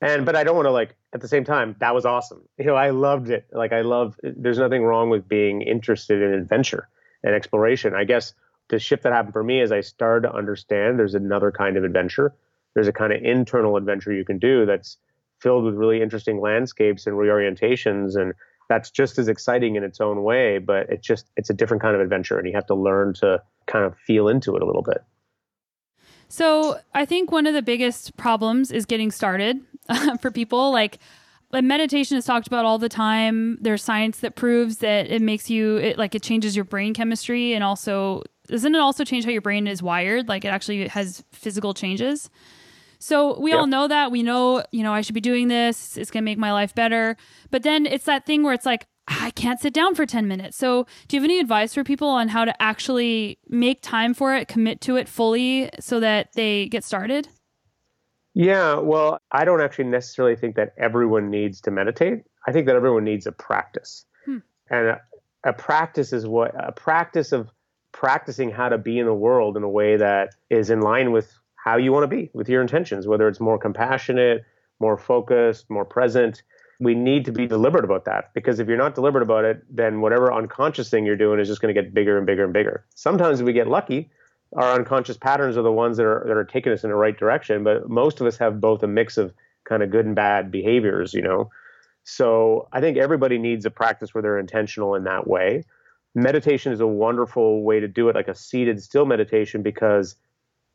And, 0.00 0.24
but 0.24 0.34
I 0.34 0.44
don't 0.44 0.56
want 0.56 0.64
to 0.64 0.72
like, 0.72 0.94
at 1.12 1.20
the 1.20 1.28
same 1.28 1.44
time, 1.44 1.76
that 1.80 1.94
was 1.94 2.06
awesome. 2.06 2.40
You 2.56 2.64
know, 2.64 2.74
I 2.74 2.88
loved 2.88 3.28
it. 3.28 3.44
Like, 3.52 3.74
I 3.74 3.82
love, 3.82 4.18
there's 4.22 4.58
nothing 4.58 4.82
wrong 4.82 5.10
with 5.10 5.28
being 5.28 5.60
interested 5.60 6.22
in 6.22 6.32
adventure 6.32 6.88
and 7.22 7.34
exploration. 7.34 7.94
I 7.94 8.04
guess 8.04 8.34
the 8.68 8.78
shift 8.78 9.02
that 9.02 9.12
happened 9.12 9.32
for 9.32 9.44
me 9.44 9.60
is 9.60 9.72
I 9.72 9.80
started 9.80 10.28
to 10.28 10.34
understand 10.34 10.98
there's 10.98 11.14
another 11.14 11.50
kind 11.50 11.76
of 11.76 11.84
adventure. 11.84 12.34
There's 12.74 12.88
a 12.88 12.92
kind 12.92 13.12
of 13.12 13.22
internal 13.22 13.76
adventure 13.76 14.12
you 14.12 14.24
can 14.24 14.38
do 14.38 14.64
that's 14.64 14.96
filled 15.40 15.64
with 15.64 15.74
really 15.74 16.02
interesting 16.02 16.40
landscapes 16.40 17.06
and 17.06 17.16
reorientations 17.16 18.16
and 18.20 18.34
that's 18.68 18.90
just 18.90 19.18
as 19.18 19.26
exciting 19.26 19.74
in 19.74 19.82
its 19.82 20.00
own 20.00 20.22
way, 20.22 20.58
but 20.58 20.88
it's 20.88 21.04
just 21.04 21.26
it's 21.36 21.50
a 21.50 21.54
different 21.54 21.82
kind 21.82 21.96
of 21.96 22.00
adventure 22.00 22.38
and 22.38 22.46
you 22.46 22.54
have 22.54 22.66
to 22.66 22.74
learn 22.74 23.12
to 23.14 23.42
kind 23.66 23.84
of 23.84 23.96
feel 23.98 24.28
into 24.28 24.54
it 24.54 24.62
a 24.62 24.66
little 24.66 24.82
bit. 24.82 25.02
So, 26.28 26.78
I 26.94 27.04
think 27.04 27.32
one 27.32 27.46
of 27.48 27.54
the 27.54 27.62
biggest 27.62 28.16
problems 28.16 28.70
is 28.70 28.86
getting 28.86 29.10
started 29.10 29.60
for 30.20 30.30
people 30.30 30.70
like 30.70 31.00
meditation 31.52 32.16
is 32.16 32.24
talked 32.24 32.46
about 32.46 32.64
all 32.64 32.78
the 32.78 32.88
time. 32.88 33.58
There's 33.60 33.82
science 33.82 34.20
that 34.20 34.36
proves 34.36 34.78
that 34.78 35.10
it 35.10 35.20
makes 35.20 35.50
you 35.50 35.76
it 35.78 35.98
like 35.98 36.14
it 36.14 36.22
changes 36.22 36.54
your 36.54 36.64
brain 36.64 36.94
chemistry 36.94 37.54
and 37.54 37.64
also 37.64 38.22
doesn't 38.46 38.74
it 38.74 38.80
also 38.80 39.04
change 39.04 39.24
how 39.24 39.30
your 39.30 39.42
brain 39.42 39.66
is 39.66 39.82
wired? 39.82 40.28
Like 40.28 40.44
it 40.44 40.48
actually 40.48 40.88
has 40.88 41.24
physical 41.32 41.74
changes. 41.74 42.30
So 42.98 43.38
we 43.40 43.52
all 43.52 43.66
know 43.66 43.88
that. 43.88 44.10
We 44.10 44.22
know, 44.22 44.62
you 44.72 44.82
know, 44.82 44.92
I 44.92 45.00
should 45.00 45.14
be 45.14 45.22
doing 45.22 45.48
this. 45.48 45.96
It's 45.96 46.10
going 46.10 46.22
to 46.22 46.24
make 46.24 46.36
my 46.36 46.52
life 46.52 46.74
better. 46.74 47.16
But 47.50 47.62
then 47.62 47.86
it's 47.86 48.04
that 48.04 48.26
thing 48.26 48.42
where 48.42 48.52
it's 48.52 48.66
like 48.66 48.86
ah, 49.08 49.26
I 49.26 49.30
can't 49.30 49.58
sit 49.58 49.72
down 49.72 49.94
for 49.94 50.06
10 50.06 50.28
minutes. 50.28 50.56
So, 50.56 50.86
do 51.08 51.16
you 51.16 51.22
have 51.22 51.24
any 51.24 51.40
advice 51.40 51.74
for 51.74 51.82
people 51.82 52.08
on 52.08 52.28
how 52.28 52.44
to 52.44 52.62
actually 52.62 53.38
make 53.48 53.80
time 53.82 54.14
for 54.14 54.34
it, 54.34 54.48
commit 54.48 54.80
to 54.82 54.96
it 54.96 55.08
fully 55.08 55.70
so 55.80 56.00
that 56.00 56.32
they 56.34 56.68
get 56.68 56.84
started? 56.84 57.28
Yeah, 58.34 58.76
well, 58.76 59.20
I 59.32 59.44
don't 59.44 59.60
actually 59.60 59.86
necessarily 59.86 60.36
think 60.36 60.56
that 60.56 60.72
everyone 60.78 61.30
needs 61.30 61.60
to 61.62 61.70
meditate. 61.70 62.22
I 62.46 62.52
think 62.52 62.66
that 62.66 62.76
everyone 62.76 63.04
needs 63.04 63.26
a 63.26 63.32
practice. 63.32 64.04
Hmm. 64.24 64.38
And 64.70 64.86
a, 64.88 65.00
a 65.44 65.52
practice 65.52 66.12
is 66.12 66.26
what 66.26 66.54
a 66.56 66.72
practice 66.72 67.32
of 67.32 67.48
practicing 67.92 68.50
how 68.50 68.68
to 68.68 68.78
be 68.78 68.98
in 68.98 69.06
the 69.06 69.14
world 69.14 69.56
in 69.56 69.62
a 69.62 69.68
way 69.68 69.96
that 69.96 70.34
is 70.48 70.70
in 70.70 70.80
line 70.80 71.12
with 71.12 71.32
how 71.56 71.76
you 71.76 71.92
want 71.92 72.04
to 72.04 72.08
be, 72.16 72.30
with 72.32 72.48
your 72.48 72.62
intentions, 72.62 73.06
whether 73.06 73.28
it's 73.28 73.40
more 73.40 73.58
compassionate, 73.58 74.44
more 74.78 74.96
focused, 74.96 75.68
more 75.68 75.84
present. 75.84 76.42
We 76.78 76.94
need 76.94 77.26
to 77.26 77.32
be 77.32 77.46
deliberate 77.46 77.84
about 77.84 78.06
that 78.06 78.32
because 78.32 78.58
if 78.58 78.68
you're 78.68 78.78
not 78.78 78.94
deliberate 78.94 79.22
about 79.22 79.44
it, 79.44 79.62
then 79.68 80.00
whatever 80.00 80.32
unconscious 80.32 80.88
thing 80.88 81.04
you're 81.04 81.16
doing 81.16 81.38
is 81.38 81.48
just 81.48 81.60
going 81.60 81.74
to 81.74 81.82
get 81.82 81.92
bigger 81.92 82.16
and 82.16 82.26
bigger 82.26 82.44
and 82.44 82.52
bigger. 82.52 82.86
Sometimes 82.94 83.42
we 83.42 83.52
get 83.52 83.68
lucky 83.68 84.08
our 84.54 84.74
unconscious 84.74 85.16
patterns 85.16 85.56
are 85.56 85.62
the 85.62 85.72
ones 85.72 85.96
that 85.96 86.06
are 86.06 86.24
that 86.26 86.36
are 86.36 86.44
taking 86.44 86.72
us 86.72 86.82
in 86.84 86.90
the 86.90 86.96
right 86.96 87.16
direction. 87.16 87.64
But 87.64 87.88
most 87.88 88.20
of 88.20 88.26
us 88.26 88.36
have 88.38 88.60
both 88.60 88.82
a 88.82 88.88
mix 88.88 89.16
of 89.16 89.32
kind 89.64 89.82
of 89.82 89.90
good 89.90 90.06
and 90.06 90.16
bad 90.16 90.50
behaviors, 90.50 91.14
you 91.14 91.22
know. 91.22 91.50
So 92.04 92.68
I 92.72 92.80
think 92.80 92.96
everybody 92.96 93.38
needs 93.38 93.64
a 93.66 93.70
practice 93.70 94.14
where 94.14 94.22
they're 94.22 94.38
intentional 94.38 94.94
in 94.94 95.04
that 95.04 95.26
way. 95.26 95.64
Meditation 96.14 96.72
is 96.72 96.80
a 96.80 96.86
wonderful 96.86 97.62
way 97.62 97.78
to 97.78 97.86
do 97.86 98.08
it, 98.08 98.16
like 98.16 98.26
a 98.26 98.34
seated 98.34 98.82
still 98.82 99.06
meditation, 99.06 99.62
because 99.62 100.16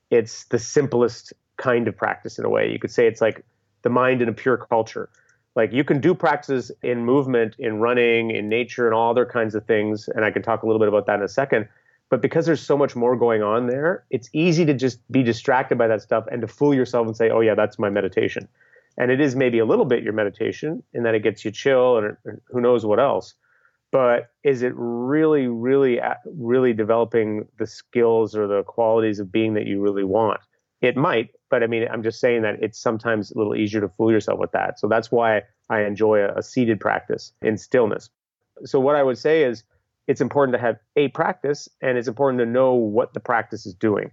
it's 0.09 0.45
the 0.45 0.59
simplest 0.59 1.33
kind 1.57 1.87
of 1.87 1.97
practice 1.97 2.39
in 2.39 2.45
a 2.45 2.49
way. 2.49 2.71
You 2.71 2.79
could 2.79 2.91
say 2.91 3.07
it's 3.07 3.21
like 3.21 3.43
the 3.81 3.89
mind 3.89 4.21
in 4.21 4.29
a 4.29 4.33
pure 4.33 4.57
culture. 4.57 5.09
Like 5.55 5.73
you 5.73 5.83
can 5.83 5.99
do 5.99 6.13
practices 6.13 6.71
in 6.81 7.05
movement, 7.05 7.55
in 7.59 7.79
running, 7.79 8.31
in 8.31 8.47
nature, 8.47 8.85
and 8.85 8.93
all 8.93 9.11
other 9.11 9.25
kinds 9.25 9.55
of 9.55 9.65
things. 9.65 10.07
And 10.07 10.23
I 10.23 10.31
can 10.31 10.41
talk 10.41 10.63
a 10.63 10.65
little 10.65 10.79
bit 10.79 10.87
about 10.87 11.05
that 11.07 11.15
in 11.15 11.23
a 11.23 11.29
second. 11.29 11.67
But 12.09 12.21
because 12.21 12.45
there's 12.45 12.61
so 12.61 12.77
much 12.77 12.95
more 12.95 13.15
going 13.15 13.41
on 13.41 13.67
there, 13.67 14.05
it's 14.09 14.29
easy 14.31 14.65
to 14.65 14.73
just 14.73 14.99
be 15.11 15.23
distracted 15.23 15.77
by 15.77 15.87
that 15.87 16.01
stuff 16.01 16.25
and 16.31 16.41
to 16.41 16.47
fool 16.47 16.73
yourself 16.73 17.07
and 17.07 17.17
say, 17.17 17.29
oh, 17.29 17.41
yeah, 17.41 17.55
that's 17.55 17.79
my 17.79 17.89
meditation. 17.89 18.47
And 18.97 19.11
it 19.11 19.19
is 19.19 19.35
maybe 19.35 19.59
a 19.59 19.65
little 19.65 19.85
bit 19.85 20.03
your 20.03 20.13
meditation 20.13 20.83
in 20.93 21.03
that 21.03 21.15
it 21.15 21.23
gets 21.23 21.43
you 21.43 21.51
chill 21.51 21.97
and 21.97 22.15
who 22.47 22.61
knows 22.61 22.85
what 22.85 22.99
else. 22.99 23.33
But 23.91 24.31
is 24.43 24.61
it 24.61 24.73
really, 24.75 25.47
really, 25.47 25.99
uh, 25.99 26.15
really 26.25 26.73
developing 26.73 27.47
the 27.57 27.67
skills 27.67 28.35
or 28.35 28.47
the 28.47 28.63
qualities 28.63 29.19
of 29.19 29.31
being 29.31 29.53
that 29.55 29.65
you 29.65 29.81
really 29.81 30.03
want? 30.03 30.41
It 30.81 30.97
might, 30.97 31.31
but 31.49 31.63
I 31.63 31.67
mean, 31.67 31.87
I'm 31.91 32.03
just 32.03 32.19
saying 32.19 32.43
that 32.43 32.61
it's 32.61 32.79
sometimes 32.79 33.31
a 33.31 33.37
little 33.37 33.55
easier 33.55 33.81
to 33.81 33.89
fool 33.89 34.11
yourself 34.11 34.39
with 34.39 34.51
that. 34.51 34.79
So 34.79 34.87
that's 34.87 35.11
why 35.11 35.43
I 35.69 35.81
enjoy 35.81 36.19
a, 36.19 36.35
a 36.35 36.43
seated 36.43 36.79
practice 36.79 37.31
in 37.41 37.57
stillness. 37.57 38.09
So 38.65 38.79
what 38.79 38.95
I 38.95 39.03
would 39.03 39.17
say 39.17 39.43
is, 39.43 39.63
it's 40.07 40.21
important 40.21 40.55
to 40.55 40.61
have 40.61 40.77
a 40.95 41.07
practice 41.09 41.67
and 41.81 41.97
it's 41.97 42.07
important 42.07 42.39
to 42.39 42.45
know 42.45 42.73
what 42.73 43.13
the 43.13 43.19
practice 43.19 43.65
is 43.65 43.73
doing. 43.73 44.11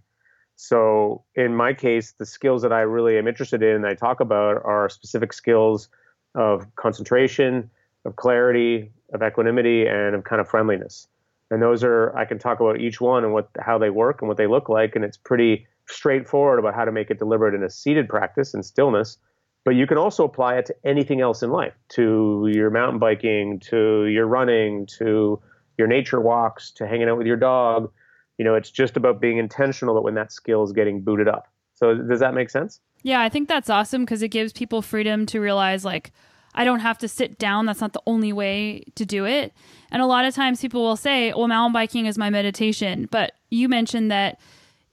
So, 0.56 1.24
in 1.34 1.54
my 1.56 1.72
case, 1.72 2.12
the 2.12 2.26
skills 2.26 2.62
that 2.62 2.72
I 2.72 2.80
really 2.82 3.18
am 3.18 3.26
interested 3.26 3.62
in 3.62 3.76
and 3.76 3.86
I 3.86 3.94
talk 3.94 4.20
about 4.20 4.62
are 4.64 4.88
specific 4.88 5.32
skills 5.32 5.88
of 6.34 6.66
concentration, 6.76 7.70
of 8.04 8.16
clarity, 8.16 8.92
of 9.12 9.22
equanimity, 9.22 9.86
and 9.86 10.14
of 10.14 10.24
kind 10.24 10.40
of 10.40 10.48
friendliness. 10.48 11.08
And 11.50 11.60
those 11.60 11.84
are 11.84 12.16
I 12.16 12.24
can 12.24 12.38
talk 12.38 12.60
about 12.60 12.80
each 12.80 13.00
one 13.00 13.24
and 13.24 13.32
what 13.32 13.48
how 13.58 13.78
they 13.78 13.90
work 13.90 14.22
and 14.22 14.28
what 14.28 14.36
they 14.36 14.46
look 14.46 14.68
like, 14.68 14.94
and 14.94 15.04
it's 15.04 15.16
pretty 15.16 15.66
straightforward 15.88 16.58
about 16.58 16.74
how 16.74 16.84
to 16.84 16.92
make 16.92 17.10
it 17.10 17.18
deliberate 17.18 17.54
in 17.54 17.62
a 17.62 17.70
seated 17.70 18.08
practice 18.08 18.54
and 18.54 18.64
stillness. 18.64 19.18
But 19.64 19.74
you 19.76 19.86
can 19.86 19.98
also 19.98 20.24
apply 20.24 20.56
it 20.56 20.66
to 20.66 20.74
anything 20.84 21.20
else 21.20 21.42
in 21.42 21.50
life, 21.50 21.74
to 21.90 22.50
your 22.52 22.70
mountain 22.70 22.98
biking, 22.98 23.60
to 23.70 24.06
your 24.06 24.26
running, 24.26 24.86
to 24.98 25.40
your 25.78 25.86
nature 25.86 26.20
walks 26.20 26.70
to 26.72 26.86
hanging 26.86 27.08
out 27.08 27.18
with 27.18 27.26
your 27.26 27.36
dog. 27.36 27.90
You 28.38 28.44
know, 28.44 28.54
it's 28.54 28.70
just 28.70 28.96
about 28.96 29.20
being 29.20 29.38
intentional 29.38 29.94
that 29.94 30.02
when 30.02 30.14
that 30.14 30.32
skill 30.32 30.62
is 30.62 30.72
getting 30.72 31.00
booted 31.00 31.28
up. 31.28 31.48
So 31.74 31.94
does 31.94 32.20
that 32.20 32.34
make 32.34 32.50
sense? 32.50 32.80
Yeah, 33.02 33.20
I 33.20 33.28
think 33.28 33.48
that's 33.48 33.70
awesome 33.70 34.04
because 34.04 34.22
it 34.22 34.28
gives 34.28 34.52
people 34.52 34.82
freedom 34.82 35.26
to 35.26 35.40
realize 35.40 35.84
like 35.84 36.12
I 36.54 36.64
don't 36.64 36.80
have 36.80 36.98
to 36.98 37.08
sit 37.08 37.38
down. 37.38 37.66
That's 37.66 37.80
not 37.80 37.92
the 37.92 38.02
only 38.06 38.32
way 38.32 38.84
to 38.94 39.06
do 39.06 39.24
it. 39.24 39.52
And 39.90 40.02
a 40.02 40.06
lot 40.06 40.24
of 40.24 40.34
times 40.34 40.60
people 40.60 40.82
will 40.82 40.96
say, 40.96 41.32
well, 41.32 41.48
mountain 41.48 41.72
biking 41.72 42.06
is 42.06 42.18
my 42.18 42.30
meditation. 42.30 43.08
But 43.10 43.32
you 43.50 43.68
mentioned 43.68 44.10
that 44.10 44.38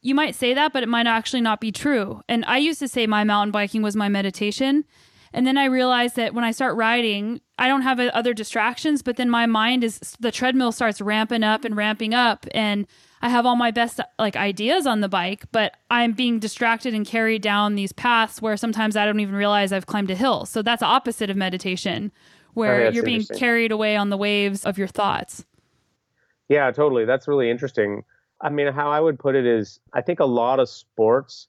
you 0.02 0.16
might 0.16 0.36
say 0.36 0.54
that, 0.54 0.72
but 0.72 0.84
it 0.84 0.90
might 0.90 1.08
actually 1.08 1.42
not 1.42 1.60
be 1.60 1.72
true. 1.72 2.22
And 2.30 2.46
I 2.46 2.58
used 2.58 2.80
to 2.80 2.88
say 2.88 3.06
my 3.08 3.24
mountain 3.24 3.52
biking 3.52 3.82
was 3.82 3.96
my 3.96 4.08
meditation. 4.08 4.86
And 5.34 5.46
then 5.46 5.58
I 5.58 5.66
realized 5.66 6.16
that 6.16 6.34
when 6.34 6.44
I 6.44 6.52
start 6.52 6.76
riding, 6.76 7.42
I 7.60 7.68
don't 7.68 7.82
have 7.82 8.00
uh, 8.00 8.12
other 8.14 8.34
distractions, 8.34 9.02
but 9.02 9.18
then 9.18 9.30
my 9.30 9.46
mind 9.46 9.84
is 9.84 10.00
the 10.20 10.32
treadmill 10.32 10.72
starts 10.72 11.02
ramping 11.02 11.44
up 11.44 11.66
and 11.66 11.76
ramping 11.76 12.14
up 12.14 12.46
and 12.52 12.88
I 13.22 13.28
have 13.28 13.46
all 13.46 13.58
my 13.58 13.72
best 13.72 14.00
like 14.18 14.38
ideas 14.38 14.88
on 14.88 15.02
the 15.02 15.10
bike, 15.10 15.44
but 15.52 15.76
I'm 15.92 16.14
being 16.14 16.40
distracted 16.40 16.94
and 16.94 17.06
carried 17.06 17.42
down 17.42 17.76
these 17.76 17.92
paths 17.92 18.42
where 18.42 18.56
sometimes 18.56 18.96
I 18.96 19.06
don't 19.06 19.20
even 19.20 19.36
realize 19.36 19.74
I've 19.74 19.88
climbed 19.88 20.10
a 20.10 20.16
hill. 20.16 20.46
So 20.46 20.62
that's 20.62 20.82
opposite 20.82 21.30
of 21.30 21.36
meditation 21.36 22.14
where 22.54 22.88
oh, 22.88 22.90
you're 22.90 23.04
being 23.04 23.26
carried 23.36 23.72
away 23.72 23.98
on 23.98 24.10
the 24.10 24.18
waves 24.18 24.66
of 24.66 24.78
your 24.78 24.88
thoughts. 24.88 25.46
Yeah, 26.48 26.72
totally. 26.72 27.06
That's 27.06 27.28
really 27.28 27.50
interesting. 27.50 28.04
I 28.42 28.50
mean, 28.50 28.72
how 28.72 28.90
I 28.90 29.02
would 29.02 29.20
put 29.20 29.36
it 29.36 29.46
is 29.46 29.82
I 29.94 30.02
think 30.02 30.22
a 30.22 30.26
lot 30.26 30.60
of 30.60 30.70
sports, 30.70 31.48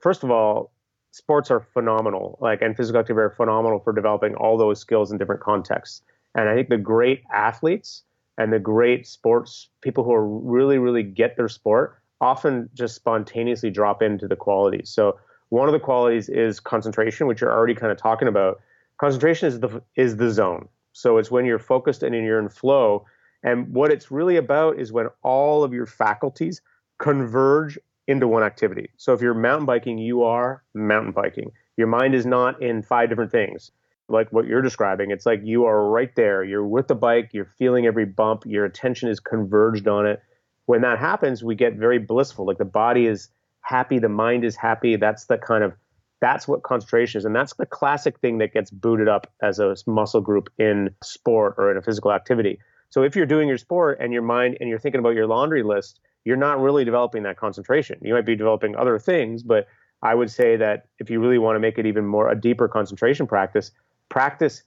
first 0.00 0.24
of 0.24 0.30
all, 0.32 0.71
sports 1.12 1.50
are 1.50 1.60
phenomenal, 1.60 2.38
like 2.40 2.60
and 2.60 2.76
physical 2.76 3.00
activity 3.00 3.22
are 3.22 3.30
phenomenal 3.30 3.78
for 3.78 3.92
developing 3.92 4.34
all 4.34 4.58
those 4.58 4.80
skills 4.80 5.12
in 5.12 5.18
different 5.18 5.40
contexts. 5.40 6.02
And 6.34 6.48
I 6.48 6.54
think 6.54 6.68
the 6.68 6.78
great 6.78 7.22
athletes 7.32 8.02
and 8.38 8.52
the 8.52 8.58
great 8.58 9.06
sports 9.06 9.68
people 9.82 10.02
who 10.02 10.12
are 10.12 10.26
really, 10.26 10.78
really 10.78 11.02
get 11.02 11.36
their 11.36 11.48
sport 11.48 11.98
often 12.20 12.70
just 12.74 12.94
spontaneously 12.94 13.70
drop 13.70 14.02
into 14.02 14.26
the 14.26 14.36
qualities. 14.36 14.88
So 14.88 15.18
one 15.50 15.68
of 15.68 15.72
the 15.72 15.80
qualities 15.80 16.28
is 16.28 16.60
concentration, 16.60 17.26
which 17.26 17.40
you're 17.40 17.52
already 17.52 17.74
kind 17.74 17.92
of 17.92 17.98
talking 17.98 18.26
about. 18.28 18.60
Concentration 18.98 19.48
is 19.48 19.60
the 19.60 19.82
is 19.96 20.16
the 20.16 20.30
zone. 20.30 20.68
So 20.92 21.18
it's 21.18 21.30
when 21.30 21.44
you're 21.44 21.58
focused 21.58 22.02
and 22.02 22.14
you're 22.14 22.38
in 22.38 22.48
flow. 22.48 23.04
And 23.42 23.68
what 23.68 23.90
it's 23.90 24.10
really 24.10 24.36
about 24.36 24.78
is 24.78 24.92
when 24.92 25.08
all 25.22 25.64
of 25.64 25.72
your 25.72 25.86
faculties 25.86 26.62
converge 26.98 27.78
into 28.06 28.26
one 28.28 28.42
activity. 28.42 28.90
So 28.96 29.12
if 29.12 29.20
you're 29.20 29.34
mountain 29.34 29.66
biking, 29.66 29.98
you 29.98 30.24
are 30.24 30.62
mountain 30.74 31.12
biking. 31.12 31.52
Your 31.76 31.86
mind 31.86 32.14
is 32.14 32.26
not 32.26 32.62
in 32.62 32.82
five 32.82 33.08
different 33.08 33.32
things. 33.32 33.70
like 34.08 34.32
what 34.32 34.46
you're 34.46 34.62
describing. 34.62 35.10
It's 35.10 35.26
like 35.26 35.40
you 35.42 35.64
are 35.64 35.88
right 35.88 36.14
there. 36.14 36.44
You're 36.44 36.66
with 36.66 36.88
the 36.88 36.94
bike, 36.94 37.30
you're 37.32 37.46
feeling 37.58 37.86
every 37.86 38.04
bump, 38.04 38.44
your 38.46 38.64
attention 38.64 39.08
is 39.08 39.20
converged 39.20 39.88
on 39.88 40.06
it. 40.06 40.22
When 40.66 40.82
that 40.82 40.98
happens, 40.98 41.42
we 41.42 41.54
get 41.54 41.74
very 41.74 41.98
blissful. 41.98 42.46
Like 42.46 42.58
the 42.58 42.64
body 42.64 43.06
is 43.06 43.28
happy, 43.62 43.98
the 43.98 44.08
mind 44.08 44.44
is 44.44 44.54
happy. 44.56 44.96
That's 44.96 45.26
the 45.26 45.38
kind 45.38 45.64
of 45.64 45.72
that's 46.20 46.46
what 46.46 46.62
concentration 46.62 47.18
is. 47.18 47.24
And 47.24 47.34
that's 47.34 47.54
the 47.54 47.66
classic 47.66 48.20
thing 48.20 48.38
that 48.38 48.52
gets 48.52 48.70
booted 48.70 49.08
up 49.08 49.32
as 49.42 49.58
a 49.58 49.74
muscle 49.88 50.20
group 50.20 50.50
in 50.56 50.90
sport 51.02 51.56
or 51.58 51.72
in 51.72 51.76
a 51.76 51.82
physical 51.82 52.12
activity. 52.12 52.60
So 52.90 53.02
if 53.02 53.16
you're 53.16 53.26
doing 53.26 53.48
your 53.48 53.58
sport 53.58 53.98
and 54.00 54.12
your 54.12 54.22
mind 54.22 54.58
and 54.60 54.68
you're 54.68 54.78
thinking 54.78 55.00
about 55.00 55.14
your 55.14 55.26
laundry 55.26 55.64
list, 55.64 55.98
you're 56.24 56.36
not 56.36 56.60
really 56.60 56.84
developing 56.84 57.22
that 57.24 57.36
concentration. 57.36 57.98
You 58.02 58.14
might 58.14 58.26
be 58.26 58.36
developing 58.36 58.76
other 58.76 58.98
things, 58.98 59.42
but 59.42 59.66
I 60.02 60.14
would 60.14 60.30
say 60.30 60.56
that 60.56 60.86
if 60.98 61.10
you 61.10 61.20
really 61.20 61.38
want 61.38 61.56
to 61.56 61.60
make 61.60 61.78
it 61.78 61.86
even 61.86 62.06
more 62.06 62.30
a 62.30 62.40
deeper 62.40 62.68
concentration 62.68 63.26
practice, 63.26 63.70
practice 64.08 64.62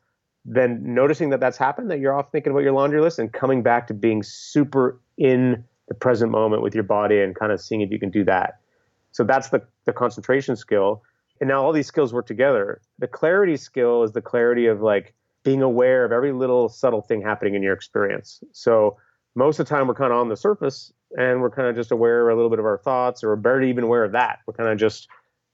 then 0.45 0.79
noticing 0.83 1.31
that 1.31 1.39
that's 1.39 1.57
happened, 1.57 1.89
that 1.89 1.99
you're 1.99 2.13
off 2.13 2.31
thinking 2.31 2.51
about 2.51 2.61
your 2.61 2.71
laundry 2.71 3.01
list 3.01 3.17
and 3.17 3.33
coming 3.33 3.63
back 3.63 3.87
to 3.87 3.93
being 3.93 4.21
super 4.21 4.99
in 5.17 5.63
the 5.87 5.95
present 5.95 6.31
moment 6.31 6.61
with 6.61 6.75
your 6.75 6.83
body 6.83 7.19
and 7.19 7.35
kind 7.35 7.51
of 7.51 7.59
seeing 7.59 7.81
if 7.81 7.91
you 7.91 7.99
can 7.99 8.11
do 8.11 8.23
that. 8.23 8.59
So 9.11 9.23
that's 9.23 9.49
the, 9.49 9.63
the 9.85 9.93
concentration 9.93 10.55
skill. 10.55 11.01
And 11.41 11.47
now 11.47 11.63
all 11.63 11.73
these 11.73 11.87
skills 11.87 12.13
work 12.13 12.27
together. 12.27 12.81
The 12.99 13.07
clarity 13.07 13.57
skill 13.57 14.03
is 14.03 14.11
the 14.11 14.21
clarity 14.21 14.67
of 14.67 14.81
like 14.81 15.13
being 15.43 15.61
aware 15.61 16.05
of 16.05 16.11
every 16.11 16.31
little 16.31 16.69
subtle 16.69 17.01
thing 17.01 17.21
happening 17.21 17.55
in 17.55 17.63
your 17.63 17.73
experience. 17.73 18.43
So 18.51 18.97
most 19.35 19.59
of 19.59 19.67
the 19.67 19.75
time 19.75 19.87
we're 19.87 19.93
kind 19.93 20.11
of 20.11 20.19
on 20.19 20.29
the 20.29 20.37
surface 20.37 20.93
and 21.17 21.41
we're 21.41 21.49
kind 21.49 21.67
of 21.67 21.75
just 21.75 21.91
aware 21.91 22.29
a 22.29 22.35
little 22.35 22.49
bit 22.49 22.59
of 22.59 22.65
our 22.65 22.77
thoughts 22.77 23.23
or 23.23 23.35
barely 23.35 23.69
even 23.69 23.83
aware 23.83 24.03
of 24.03 24.13
that. 24.13 24.39
We're 24.45 24.53
kind 24.53 24.69
of 24.69 24.77
just, 24.77 25.07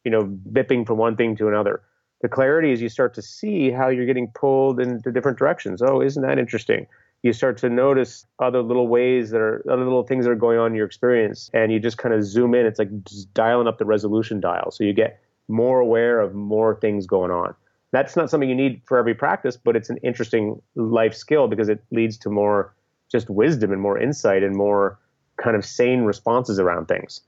you 0.03 0.11
know, 0.11 0.23
bipping 0.51 0.85
from 0.85 0.97
one 0.97 1.15
thing 1.15 1.35
to 1.37 1.47
another. 1.47 1.81
The 2.21 2.29
clarity 2.29 2.71
is 2.71 2.81
you 2.81 2.89
start 2.89 3.15
to 3.15 3.21
see 3.21 3.71
how 3.71 3.89
you're 3.89 4.05
getting 4.05 4.27
pulled 4.27 4.79
into 4.79 5.11
different 5.11 5.39
directions. 5.39 5.81
Oh, 5.81 6.01
isn't 6.01 6.21
that 6.21 6.37
interesting? 6.37 6.85
You 7.23 7.33
start 7.33 7.57
to 7.59 7.69
notice 7.69 8.25
other 8.39 8.61
little 8.61 8.87
ways 8.87 9.31
that 9.31 9.41
are 9.41 9.63
other 9.71 9.83
little 9.83 10.03
things 10.03 10.25
that 10.25 10.31
are 10.31 10.35
going 10.35 10.57
on 10.57 10.71
in 10.71 10.75
your 10.75 10.85
experience, 10.85 11.49
and 11.53 11.71
you 11.71 11.79
just 11.79 11.97
kind 11.97 12.13
of 12.15 12.23
zoom 12.23 12.55
in. 12.55 12.65
It's 12.65 12.79
like 12.79 12.89
just 13.03 13.31
dialing 13.33 13.67
up 13.67 13.77
the 13.77 13.85
resolution 13.85 14.39
dial, 14.39 14.71
so 14.71 14.83
you 14.83 14.93
get 14.93 15.19
more 15.47 15.79
aware 15.79 16.19
of 16.19 16.33
more 16.33 16.75
things 16.79 17.05
going 17.05 17.29
on. 17.29 17.53
That's 17.91 18.15
not 18.15 18.29
something 18.29 18.49
you 18.49 18.55
need 18.55 18.81
for 18.85 18.97
every 18.97 19.13
practice, 19.13 19.57
but 19.57 19.75
it's 19.75 19.89
an 19.89 19.97
interesting 19.97 20.61
life 20.75 21.13
skill 21.13 21.47
because 21.47 21.69
it 21.69 21.83
leads 21.91 22.17
to 22.19 22.29
more 22.29 22.73
just 23.11 23.29
wisdom 23.29 23.71
and 23.71 23.81
more 23.81 23.97
insight 23.97 24.43
and 24.43 24.55
more 24.55 24.99
kind 25.37 25.55
of 25.55 25.65
sane 25.65 26.03
responses 26.03 26.59
around 26.59 26.87
things. 26.87 27.21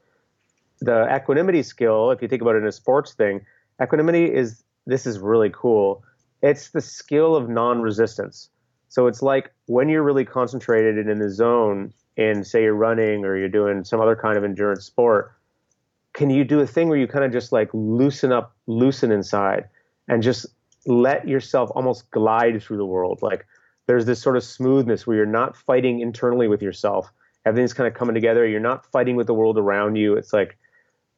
The 0.81 1.13
equanimity 1.13 1.63
skill, 1.63 2.11
if 2.11 2.21
you 2.21 2.27
think 2.27 2.41
about 2.41 2.55
it 2.55 2.59
in 2.59 2.67
a 2.67 2.71
sports 2.71 3.13
thing, 3.13 3.45
equanimity 3.81 4.25
is 4.25 4.63
this 4.85 5.05
is 5.05 5.19
really 5.19 5.49
cool. 5.53 6.03
It's 6.41 6.69
the 6.71 6.81
skill 6.81 7.35
of 7.35 7.49
non 7.49 7.81
resistance. 7.81 8.49
So 8.89 9.07
it's 9.07 9.21
like 9.21 9.51
when 9.65 9.89
you're 9.89 10.03
really 10.03 10.25
concentrated 10.25 10.97
and 10.97 11.09
in 11.09 11.19
the 11.19 11.29
zone, 11.29 11.93
and 12.17 12.45
say 12.45 12.63
you're 12.63 12.75
running 12.75 13.25
or 13.25 13.37
you're 13.37 13.49
doing 13.49 13.83
some 13.83 13.99
other 13.99 14.15
kind 14.15 14.37
of 14.37 14.43
endurance 14.43 14.85
sport, 14.85 15.33
can 16.13 16.29
you 16.29 16.43
do 16.43 16.59
a 16.59 16.67
thing 16.67 16.89
where 16.89 16.97
you 16.97 17.07
kind 17.07 17.25
of 17.25 17.31
just 17.31 17.51
like 17.51 17.69
loosen 17.73 18.31
up, 18.31 18.55
loosen 18.67 19.11
inside, 19.11 19.67
and 20.07 20.21
just 20.21 20.45
let 20.85 21.27
yourself 21.27 21.71
almost 21.75 22.09
glide 22.11 22.61
through 22.61 22.77
the 22.77 22.85
world? 22.85 23.19
Like 23.21 23.45
there's 23.87 24.05
this 24.05 24.21
sort 24.21 24.37
of 24.37 24.43
smoothness 24.43 25.05
where 25.05 25.17
you're 25.17 25.25
not 25.25 25.55
fighting 25.55 25.99
internally 25.99 26.47
with 26.47 26.61
yourself. 26.61 27.11
Everything's 27.45 27.73
kind 27.73 27.87
of 27.87 27.93
coming 27.93 28.13
together. 28.13 28.47
You're 28.47 28.59
not 28.59 28.85
fighting 28.91 29.15
with 29.15 29.27
the 29.27 29.33
world 29.33 29.57
around 29.57 29.95
you. 29.95 30.15
It's 30.15 30.31
like 30.31 30.57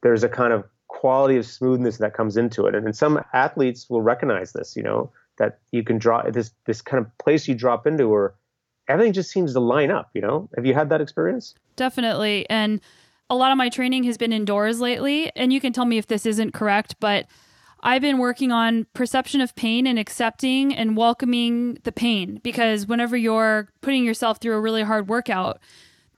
there's 0.01 0.23
a 0.23 0.29
kind 0.29 0.53
of 0.53 0.63
quality 0.87 1.37
of 1.37 1.45
smoothness 1.45 1.97
that 1.97 2.13
comes 2.13 2.37
into 2.37 2.65
it. 2.65 2.75
And, 2.75 2.85
and 2.85 2.95
some 2.95 3.21
athletes 3.33 3.89
will 3.89 4.01
recognize 4.01 4.53
this, 4.53 4.75
you 4.75 4.83
know, 4.83 5.11
that 5.37 5.59
you 5.71 5.83
can 5.83 5.97
draw 5.97 6.23
this 6.29 6.51
this 6.65 6.81
kind 6.81 7.03
of 7.03 7.17
place 7.17 7.47
you 7.47 7.53
drop 7.53 7.85
into 7.85 8.07
where 8.07 8.33
everything 8.87 9.13
just 9.13 9.31
seems 9.31 9.53
to 9.53 9.59
line 9.59 9.91
up, 9.91 10.09
you 10.13 10.21
know? 10.21 10.49
Have 10.55 10.65
you 10.65 10.73
had 10.73 10.89
that 10.89 11.01
experience? 11.01 11.55
Definitely. 11.75 12.49
And 12.49 12.81
a 13.29 13.35
lot 13.35 13.51
of 13.51 13.57
my 13.57 13.69
training 13.69 14.03
has 14.03 14.17
been 14.17 14.31
indoors 14.31 14.79
lately, 14.79 15.31
and 15.35 15.51
you 15.51 15.59
can 15.59 15.73
tell 15.73 15.85
me 15.85 15.97
if 15.97 16.07
this 16.07 16.25
isn't 16.25 16.53
correct, 16.53 16.95
but 16.99 17.25
I've 17.85 18.01
been 18.01 18.17
working 18.17 18.51
on 18.51 18.87
perception 18.95 19.41
of 19.41 19.55
pain 19.55 19.85
and 19.85 19.99
accepting 19.99 20.75
and 20.75 20.97
welcoming 20.97 21.77
the 21.83 21.91
pain 21.91 22.41
because 22.41 22.87
whenever 22.87 23.15
you're 23.15 23.69
putting 23.81 24.03
yourself 24.03 24.39
through 24.39 24.55
a 24.55 24.59
really 24.59 24.81
hard 24.81 25.07
workout, 25.07 25.59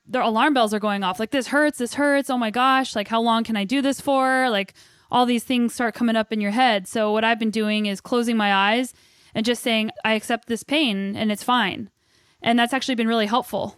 the 0.08 0.26
alarm 0.26 0.54
bells 0.54 0.74
are 0.74 0.80
going 0.80 1.04
off 1.04 1.20
like 1.20 1.32
this 1.32 1.48
hurts, 1.48 1.78
this 1.78 1.96
hurts, 1.96 2.30
oh 2.30 2.38
my 2.38 2.52
gosh, 2.52 2.96
like 2.96 3.10
how 3.10 3.20
long 3.20 3.44
can 3.44 3.58
I 3.58 3.66
do 3.66 3.82
this 3.82 4.00
for? 4.00 4.50
Like 4.50 4.76
all 5.12 5.26
these 5.26 5.44
things 5.44 5.74
start 5.74 5.94
coming 5.94 6.16
up 6.16 6.32
in 6.32 6.40
your 6.40 6.52
head. 6.52 6.88
So 6.88 7.12
what 7.12 7.26
I've 7.26 7.38
been 7.38 7.52
doing 7.52 7.88
is 7.88 8.00
closing 8.00 8.38
my 8.38 8.54
eyes 8.54 8.94
and 9.36 9.46
just 9.46 9.62
saying 9.62 9.92
I 10.06 10.14
accept 10.14 10.48
this 10.48 10.64
pain 10.64 11.18
and 11.18 11.34
it's 11.34 11.44
fine. 11.44 11.90
And 12.42 12.58
that's 12.58 12.72
actually 12.72 12.96
been 12.96 13.10
really 13.10 13.26
helpful. 13.26 13.76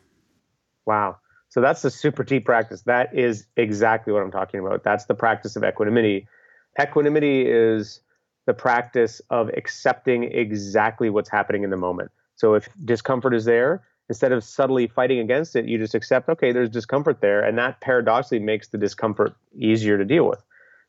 Wow. 0.86 1.18
So 1.50 1.60
that's 1.60 1.82
the 1.82 1.90
super 1.90 2.24
deep 2.24 2.46
practice. 2.46 2.84
That 2.84 3.18
is 3.18 3.48
exactly 3.58 4.14
what 4.14 4.22
I'm 4.22 4.30
talking 4.30 4.60
about. 4.60 4.84
That's 4.84 5.06
the 5.06 5.16
practice 5.16 5.56
of 5.56 5.64
equanimity 5.64 6.28
Equanimity 6.80 7.46
is 7.46 8.02
the 8.46 8.54
practice 8.54 9.22
of 9.30 9.50
accepting 9.50 10.24
exactly 10.24 11.10
what's 11.10 11.30
happening 11.30 11.64
in 11.64 11.70
the 11.70 11.78
moment. 11.78 12.12
So 12.36 12.54
if 12.54 12.70
discomfort 12.86 13.36
is 13.36 13.46
there, 13.46 13.84
instead 14.08 14.32
of 14.32 14.44
subtly 14.44 14.88
fighting 14.88 15.20
against 15.20 15.56
it, 15.56 15.66
you 15.66 15.78
just 15.78 15.94
accept, 15.94 16.30
okay, 16.30 16.52
there's 16.52 16.70
discomfort 16.70 17.22
there. 17.22 17.44
And 17.44 17.58
that 17.58 17.82
paradoxically 17.82 18.40
makes 18.40 18.70
the 18.70 18.78
discomfort 18.78 19.36
easier 19.54 19.98
to 19.98 20.06
deal 20.06 20.28
with. 20.28 20.42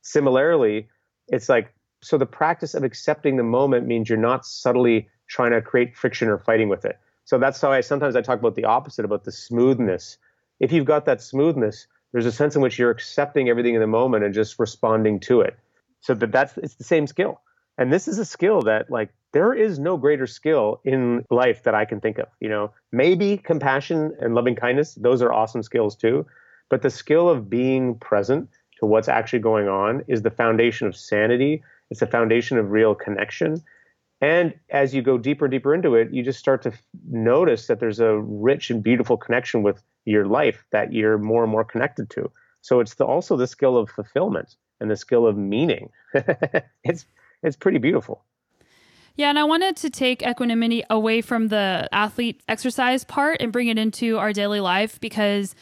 Similarly, 0.03 0.89
it's 1.29 1.49
like, 1.49 1.75
so 2.03 2.17
the 2.17 2.25
practice 2.25 2.75
of 2.75 2.85
accepting 2.85 3.37
the 3.37 3.43
moment 3.43 3.87
means 3.87 4.09
you're 4.09 4.17
not 4.17 4.47
subtly 4.47 5.09
trying 5.29 5.51
to 5.51 5.61
create 5.61 5.97
friction 5.97 6.29
or 6.29 6.39
fighting 6.39 6.69
with 6.69 6.85
it. 6.85 6.99
So 7.25 7.39
that's 7.39 7.61
how 7.61 7.73
I 7.73 7.81
sometimes 7.83 8.17
I 8.17 8.23
talk 8.23 8.39
about 8.39 8.55
the 8.55 8.65
opposite, 8.65 9.05
about 9.05 9.25
the 9.25 9.33
smoothness. 9.33 10.17
If 10.61 10.73
you've 10.73 10.87
got 10.87 11.05
that 11.07 11.21
smoothness, 11.21 11.87
there's 12.13 12.27
a 12.27 12.33
sense 12.33 12.57
in 12.57 12.63
which 12.63 12.79
you're 12.79 12.91
accepting 12.91 13.49
everything 13.49 13.75
in 13.75 13.81
the 13.81 13.87
moment 13.87 14.25
and 14.25 14.33
just 14.33 14.59
responding 14.59 15.21
to 15.21 15.43
it 15.43 15.59
so 16.01 16.15
that 16.15 16.33
that's 16.33 16.57
it's 16.59 16.75
the 16.75 16.85
same 16.85 17.07
skill. 17.07 17.41
And 17.79 17.93
this 17.93 18.09
is 18.09 18.19
a 18.19 18.25
skill 18.25 18.63
that 18.63 18.91
like 18.91 19.11
there 19.33 19.55
is 19.55 19.79
no 19.79 19.97
greater 19.97 20.27
skill 20.27 20.81
in 20.85 21.25
life 21.31 21.63
that 21.63 21.75
i 21.75 21.85
can 21.85 22.01
think 22.01 22.19
of 22.19 22.27
you 22.41 22.49
know? 22.49 22.73
Maybe 22.93 23.37
compassion 23.37 24.15
and 24.21 24.35
loving 24.35 24.57
kindness 24.57 24.95
those 24.95 25.23
are 25.23 25.33
awesome 25.33 25.63
skills 25.63 25.97
too. 25.97 26.27
But 26.69 26.83
the 26.83 26.91
skill 26.91 27.29
of 27.29 27.51
being 27.51 27.97
present 27.99 28.49
to 28.79 28.87
what's 28.87 29.09
actually 29.09 29.41
going 29.41 29.69
on 29.69 30.05
is 30.09 30.23
the 30.23 30.31
foundation 30.31 30.87
of 30.87 30.97
sanity. 30.97 31.63
It's 31.91 32.01
the 32.01 32.07
foundation 32.07 32.59
of 32.59 32.71
real 32.71 32.95
connection. 32.95 33.63
And 34.21 34.55
as 34.69 34.95
you 34.95 35.03
go 35.03 35.19
deeper 35.19 35.47
and 35.47 35.53
deeper 35.53 35.75
into 35.75 35.95
it 35.95 36.13
you 36.13 36.23
just 36.23 36.39
start 36.39 36.63
to 36.63 36.73
notice 37.09 37.67
that 37.67 37.81
there's 37.81 38.01
a 38.01 38.19
rich 38.19 38.71
and 38.71 38.83
beautiful 38.83 39.17
connection 39.17 39.63
with 39.63 39.83
your 40.05 40.27
life 40.27 40.65
that 40.73 40.93
you're 40.93 41.19
more 41.19 41.43
and 41.43 41.53
more 41.53 41.65
connected 41.65 42.11
to. 42.11 42.31
So 42.63 42.81
it's 42.81 42.95
the, 42.95 43.07
also 43.07 43.37
the 43.37 43.47
skill 43.47 43.77
of 43.79 43.89
fulfillment 43.89 44.57
and 44.81 44.91
the 44.91 44.97
skill 44.97 45.27
of 45.27 45.37
meaning. 45.37 45.91
it's 46.85 47.07
it's 47.43 47.57
pretty 47.57 47.79
beautiful. 47.79 48.25
Yeah, 49.17 49.29
and 49.29 49.39
I 49.39 49.45
wanted 49.45 49.77
to 49.77 49.91
take 49.91 50.23
equanimity 50.23 50.83
away 50.89 51.21
from 51.21 51.49
the 51.49 51.89
athlete 51.93 52.43
exercise 52.49 53.05
part 53.05 53.41
and 53.41 53.53
bring 53.53 53.69
it 53.69 53.79
into 53.79 54.19
our 54.19 54.33
daily 54.33 54.61
life 54.61 55.01
because 55.01 55.55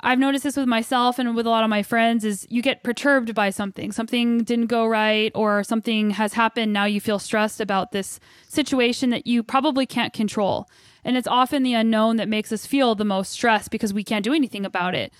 I've 0.00 0.18
noticed 0.18 0.44
this 0.44 0.56
with 0.56 0.68
myself 0.68 1.18
and 1.18 1.34
with 1.34 1.46
a 1.46 1.50
lot 1.50 1.64
of 1.64 1.70
my 1.70 1.82
friends 1.82 2.24
is 2.24 2.46
you 2.50 2.62
get 2.62 2.82
perturbed 2.82 3.34
by 3.34 3.50
something. 3.50 3.90
Something 3.92 4.44
didn't 4.44 4.66
go 4.66 4.86
right 4.86 5.32
or 5.34 5.64
something 5.64 6.10
has 6.10 6.34
happened. 6.34 6.72
Now 6.72 6.84
you 6.84 7.00
feel 7.00 7.18
stressed 7.18 7.60
about 7.60 7.92
this 7.92 8.20
situation 8.48 9.10
that 9.10 9.26
you 9.26 9.42
probably 9.42 9.86
can't 9.86 10.12
control. 10.12 10.68
And 11.04 11.16
it's 11.16 11.28
often 11.28 11.62
the 11.62 11.74
unknown 11.74 12.16
that 12.16 12.28
makes 12.28 12.52
us 12.52 12.66
feel 12.66 12.94
the 12.94 13.04
most 13.04 13.32
stressed 13.32 13.70
because 13.70 13.94
we 13.94 14.04
can't 14.04 14.24
do 14.24 14.34
anything 14.34 14.64
about 14.64 14.94
it. 14.94 15.12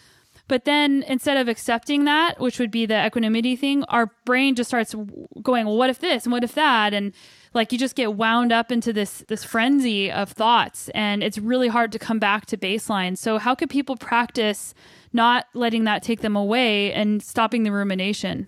But 0.46 0.66
then 0.66 1.02
instead 1.08 1.38
of 1.38 1.48
accepting 1.48 2.04
that, 2.04 2.38
which 2.38 2.58
would 2.58 2.70
be 2.70 2.84
the 2.84 3.06
equanimity 3.06 3.56
thing, 3.56 3.82
our 3.84 4.10
brain 4.26 4.54
just 4.54 4.68
starts 4.68 4.94
going, 5.42 5.66
well, 5.66 5.76
what 5.76 5.88
if 5.88 6.00
this 6.00 6.24
and 6.24 6.32
what 6.32 6.44
if 6.44 6.54
that? 6.54 6.92
And 6.92 7.12
like 7.54 7.72
you 7.72 7.78
just 7.78 7.96
get 7.96 8.14
wound 8.14 8.52
up 8.52 8.70
into 8.70 8.92
this 8.92 9.24
this 9.28 9.42
frenzy 9.42 10.10
of 10.10 10.30
thoughts 10.30 10.90
and 10.90 11.22
it's 11.22 11.38
really 11.38 11.68
hard 11.68 11.92
to 11.92 11.98
come 11.98 12.18
back 12.18 12.44
to 12.46 12.58
baseline. 12.58 13.16
So 13.16 13.38
how 13.38 13.54
could 13.54 13.70
people 13.70 13.96
practice 13.96 14.74
not 15.12 15.46
letting 15.54 15.84
that 15.84 16.02
take 16.02 16.20
them 16.20 16.36
away 16.36 16.92
and 16.92 17.22
stopping 17.22 17.62
the 17.62 17.72
rumination? 17.72 18.46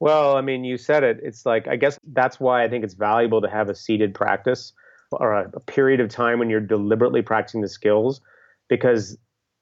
Well, 0.00 0.36
I 0.36 0.40
mean, 0.40 0.64
you 0.64 0.78
said 0.78 1.04
it. 1.04 1.20
It's 1.22 1.46
like 1.46 1.68
I 1.68 1.76
guess 1.76 1.96
that's 2.12 2.40
why 2.40 2.64
I 2.64 2.68
think 2.68 2.82
it's 2.82 2.94
valuable 2.94 3.40
to 3.40 3.48
have 3.48 3.68
a 3.68 3.74
seated 3.74 4.14
practice 4.14 4.72
or 5.12 5.32
a, 5.32 5.50
a 5.54 5.60
period 5.60 6.00
of 6.00 6.08
time 6.08 6.40
when 6.40 6.50
you're 6.50 6.60
deliberately 6.60 7.22
practicing 7.22 7.60
the 7.60 7.68
skills 7.68 8.20
because 8.68 9.16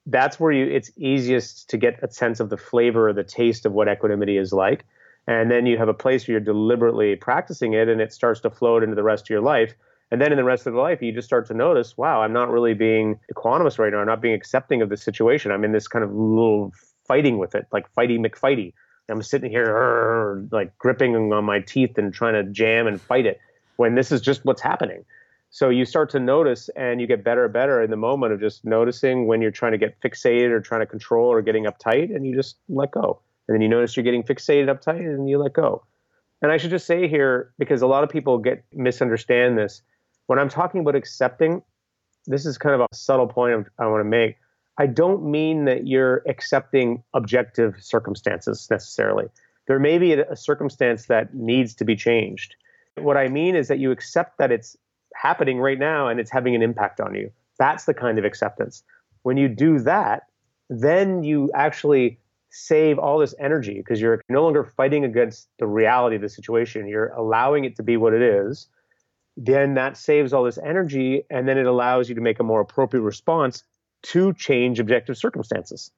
that's 0.08 0.40
where 0.40 0.50
you 0.50 0.66
it's 0.66 0.90
easiest 0.96 1.70
to 1.70 1.76
get 1.76 2.02
a 2.02 2.10
sense 2.10 2.40
of 2.40 2.50
the 2.50 2.56
flavor 2.56 3.08
or 3.08 3.12
the 3.12 3.24
taste 3.24 3.66
of 3.66 3.72
what 3.72 3.88
equanimity 3.88 4.36
is 4.36 4.52
like. 4.52 4.84
And 5.26 5.50
then 5.50 5.66
you 5.66 5.76
have 5.76 5.88
a 5.88 5.94
place 5.94 6.26
where 6.26 6.32
you're 6.32 6.40
deliberately 6.40 7.14
practicing 7.14 7.74
it 7.74 7.88
and 7.88 8.00
it 8.00 8.12
starts 8.12 8.40
to 8.40 8.50
float 8.50 8.82
into 8.82 8.96
the 8.96 9.02
rest 9.02 9.26
of 9.26 9.30
your 9.30 9.42
life. 9.42 9.74
And 10.10 10.20
then 10.22 10.32
in 10.32 10.38
the 10.38 10.44
rest 10.44 10.66
of 10.66 10.72
the 10.72 10.80
life 10.80 11.02
you 11.02 11.12
just 11.12 11.28
start 11.28 11.46
to 11.48 11.54
notice 11.54 11.98
wow 11.98 12.22
i'm 12.22 12.32
not 12.32 12.50
really 12.50 12.72
being 12.72 13.20
equanimous 13.32 13.78
right 13.78 13.92
now. 13.92 13.98
I'm 13.98 14.06
not 14.06 14.22
being 14.22 14.34
accepting 14.34 14.80
of 14.80 14.88
the 14.88 14.96
situation. 14.96 15.52
I'm 15.52 15.64
in 15.64 15.72
this 15.72 15.86
kind 15.86 16.04
of 16.04 16.10
little 16.14 16.72
fighting 17.06 17.38
with 17.38 17.54
it 17.54 17.66
like 17.72 17.92
fighty 17.94 18.18
mcfighty. 18.18 18.72
I'm 19.10 19.22
sitting 19.22 19.50
here 19.50 20.46
like 20.50 20.76
gripping 20.78 21.16
on 21.16 21.44
my 21.44 21.60
teeth 21.60 21.96
and 21.96 22.12
trying 22.12 22.34
to 22.34 22.50
jam 22.50 22.86
and 22.86 23.00
fight 23.00 23.26
it 23.26 23.40
when 23.76 23.94
this 23.94 24.12
is 24.12 24.20
just 24.20 24.44
what's 24.44 24.60
happening. 24.60 25.04
So 25.50 25.70
you 25.70 25.84
start 25.84 26.10
to 26.10 26.20
notice 26.20 26.68
and 26.76 27.00
you 27.00 27.06
get 27.06 27.24
better 27.24 27.44
and 27.44 27.52
better 27.52 27.82
in 27.82 27.90
the 27.90 27.96
moment 27.96 28.32
of 28.32 28.40
just 28.40 28.64
noticing 28.64 29.26
when 29.26 29.40
you're 29.40 29.50
trying 29.50 29.72
to 29.72 29.78
get 29.78 29.98
fixated 30.00 30.50
or 30.50 30.60
trying 30.60 30.80
to 30.80 30.86
control 30.86 31.32
or 31.32 31.40
getting 31.40 31.64
uptight 31.64 32.14
and 32.14 32.26
you 32.26 32.34
just 32.34 32.56
let 32.68 32.90
go. 32.90 33.20
And 33.46 33.54
then 33.54 33.62
you 33.62 33.68
notice 33.68 33.96
you're 33.96 34.04
getting 34.04 34.22
fixated 34.22 34.66
uptight 34.66 35.00
and 35.00 35.28
you 35.28 35.38
let 35.38 35.54
go. 35.54 35.82
And 36.42 36.52
I 36.52 36.58
should 36.58 36.70
just 36.70 36.86
say 36.86 37.08
here, 37.08 37.52
because 37.58 37.82
a 37.82 37.86
lot 37.86 38.04
of 38.04 38.10
people 38.10 38.38
get 38.38 38.62
misunderstand 38.72 39.58
this, 39.58 39.82
when 40.26 40.38
I'm 40.38 40.50
talking 40.50 40.82
about 40.82 40.94
accepting, 40.94 41.62
this 42.26 42.44
is 42.44 42.58
kind 42.58 42.74
of 42.74 42.82
a 42.82 42.94
subtle 42.94 43.26
point 43.26 43.66
I 43.78 43.86
want 43.86 44.00
to 44.00 44.08
make. 44.08 44.36
I 44.78 44.86
don't 44.86 45.28
mean 45.28 45.64
that 45.64 45.86
you're 45.86 46.22
accepting 46.28 47.02
objective 47.14 47.74
circumstances 47.80 48.68
necessarily. 48.70 49.24
There 49.66 49.80
may 49.80 49.98
be 49.98 50.12
a, 50.12 50.36
circumstance 50.36 51.06
that 51.06 51.34
needs 51.34 51.74
to 51.76 51.84
be 51.84 51.96
changed. 51.96 52.54
What 52.96 53.16
I 53.16 53.28
mean 53.28 53.56
is 53.56 53.68
that 53.68 53.78
you 53.78 53.90
accept 53.90 54.38
that 54.38 54.52
it's 54.52 54.76
happening 55.14 55.58
right 55.58 55.78
now 55.78 56.08
and 56.08 56.20
it's 56.20 56.30
having 56.30 56.54
an 56.54 56.62
impact 56.62 57.00
on 57.00 57.14
you. 57.14 57.30
That's 57.58 57.84
the 57.84 57.94
kind 57.94 58.18
of 58.18 58.24
acceptance. 58.24 58.82
When 59.22 59.36
you 59.36 59.48
do 59.48 59.78
that, 59.80 60.24
then 60.70 61.24
you 61.24 61.50
actually 61.54 62.18
save 62.50 62.98
all 62.98 63.18
this 63.18 63.34
energy 63.38 63.74
because 63.74 64.00
you're 64.00 64.22
no 64.28 64.42
longer 64.42 64.64
fighting 64.64 65.04
against 65.04 65.48
the 65.58 65.66
reality 65.66 66.16
of 66.16 66.22
the 66.22 66.28
situation. 66.28 66.88
You're 66.88 67.08
allowing 67.08 67.64
it 67.64 67.76
to 67.76 67.82
be 67.82 67.96
what 67.96 68.14
it 68.14 68.22
is. 68.22 68.68
Then 69.36 69.74
that 69.74 69.96
saves 69.96 70.32
all 70.32 70.44
this 70.44 70.58
energy 70.58 71.24
and 71.30 71.46
then 71.48 71.58
it 71.58 71.66
allows 71.66 72.08
you 72.08 72.14
to 72.14 72.20
make 72.20 72.40
a 72.40 72.44
more 72.44 72.60
appropriate 72.60 73.02
response 73.02 73.64
to 74.02 74.32
change 74.34 74.80
objective 74.80 75.16
circumstances. 75.16 75.90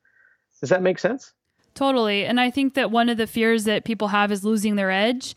Does 0.60 0.70
that 0.70 0.82
make 0.82 0.98
sense? 0.98 1.32
Totally. 1.74 2.24
And 2.24 2.40
I 2.40 2.50
think 2.50 2.74
that 2.74 2.90
one 2.90 3.08
of 3.08 3.16
the 3.16 3.26
fears 3.26 3.64
that 3.64 3.84
people 3.84 4.08
have 4.08 4.32
is 4.32 4.44
losing 4.44 4.76
their 4.76 4.90
edge. 4.90 5.34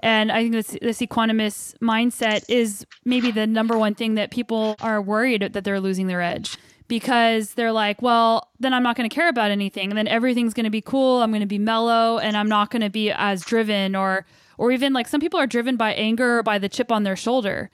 And 0.00 0.30
I 0.30 0.42
think 0.42 0.52
this, 0.52 0.76
this 0.82 0.98
equanimous 1.00 1.74
mindset 1.78 2.44
is 2.48 2.86
maybe 3.04 3.30
the 3.30 3.46
number 3.46 3.78
one 3.78 3.94
thing 3.94 4.14
that 4.16 4.30
people 4.30 4.76
are 4.80 5.00
worried 5.00 5.52
that 5.52 5.64
they're 5.64 5.80
losing 5.80 6.06
their 6.06 6.20
edge 6.20 6.56
because 6.88 7.54
they're 7.54 7.72
like, 7.72 8.02
well, 8.02 8.50
then 8.60 8.72
I'm 8.72 8.82
not 8.82 8.96
going 8.96 9.08
to 9.08 9.14
care 9.14 9.28
about 9.28 9.50
anything. 9.50 9.90
And 9.90 9.98
then 9.98 10.06
everything's 10.06 10.54
going 10.54 10.64
to 10.64 10.70
be 10.70 10.80
cool. 10.80 11.22
I'm 11.22 11.30
going 11.30 11.40
to 11.40 11.46
be 11.46 11.58
mellow 11.58 12.18
and 12.18 12.36
I'm 12.36 12.48
not 12.48 12.70
going 12.70 12.82
to 12.82 12.90
be 12.90 13.10
as 13.10 13.42
driven 13.42 13.96
or, 13.96 14.26
or 14.58 14.70
even 14.70 14.92
like 14.92 15.08
some 15.08 15.20
people 15.20 15.40
are 15.40 15.46
driven 15.46 15.76
by 15.76 15.94
anger 15.94 16.38
or 16.38 16.42
by 16.42 16.58
the 16.58 16.68
chip 16.68 16.92
on 16.92 17.02
their 17.02 17.16
shoulder. 17.16 17.70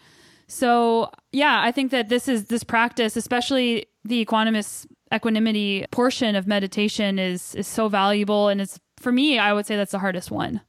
So, 0.47 1.11
yeah, 1.33 1.61
I 1.63 1.73
think 1.73 1.91
that 1.93 2.09
this 2.09 2.29
is 2.29 2.47
this 2.47 2.65
practice, 2.65 3.17
especially 3.17 3.87
the 4.05 4.25
equanimous 4.25 4.87
equanimity 5.15 5.87
portion 5.91 6.37
of 6.37 6.47
meditation 6.47 7.19
is 7.19 7.55
is 7.55 7.67
so 7.67 7.89
valuable 7.89 8.49
and 8.49 8.61
it's 8.61 8.79
for 8.99 9.13
me, 9.13 9.39
I 9.39 9.53
would 9.53 9.67
say 9.67 9.77
that's 9.77 9.93
the 9.93 9.99
hardest 9.99 10.31
one. 10.31 10.61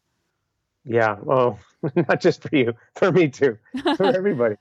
Yeah, 0.85 1.17
well, 1.21 1.59
not 1.95 2.21
just 2.21 2.41
for 2.41 2.55
you, 2.55 2.73
for 2.95 3.11
me 3.11 3.29
too, 3.29 3.57
for 3.95 4.03
everybody. 4.15 4.55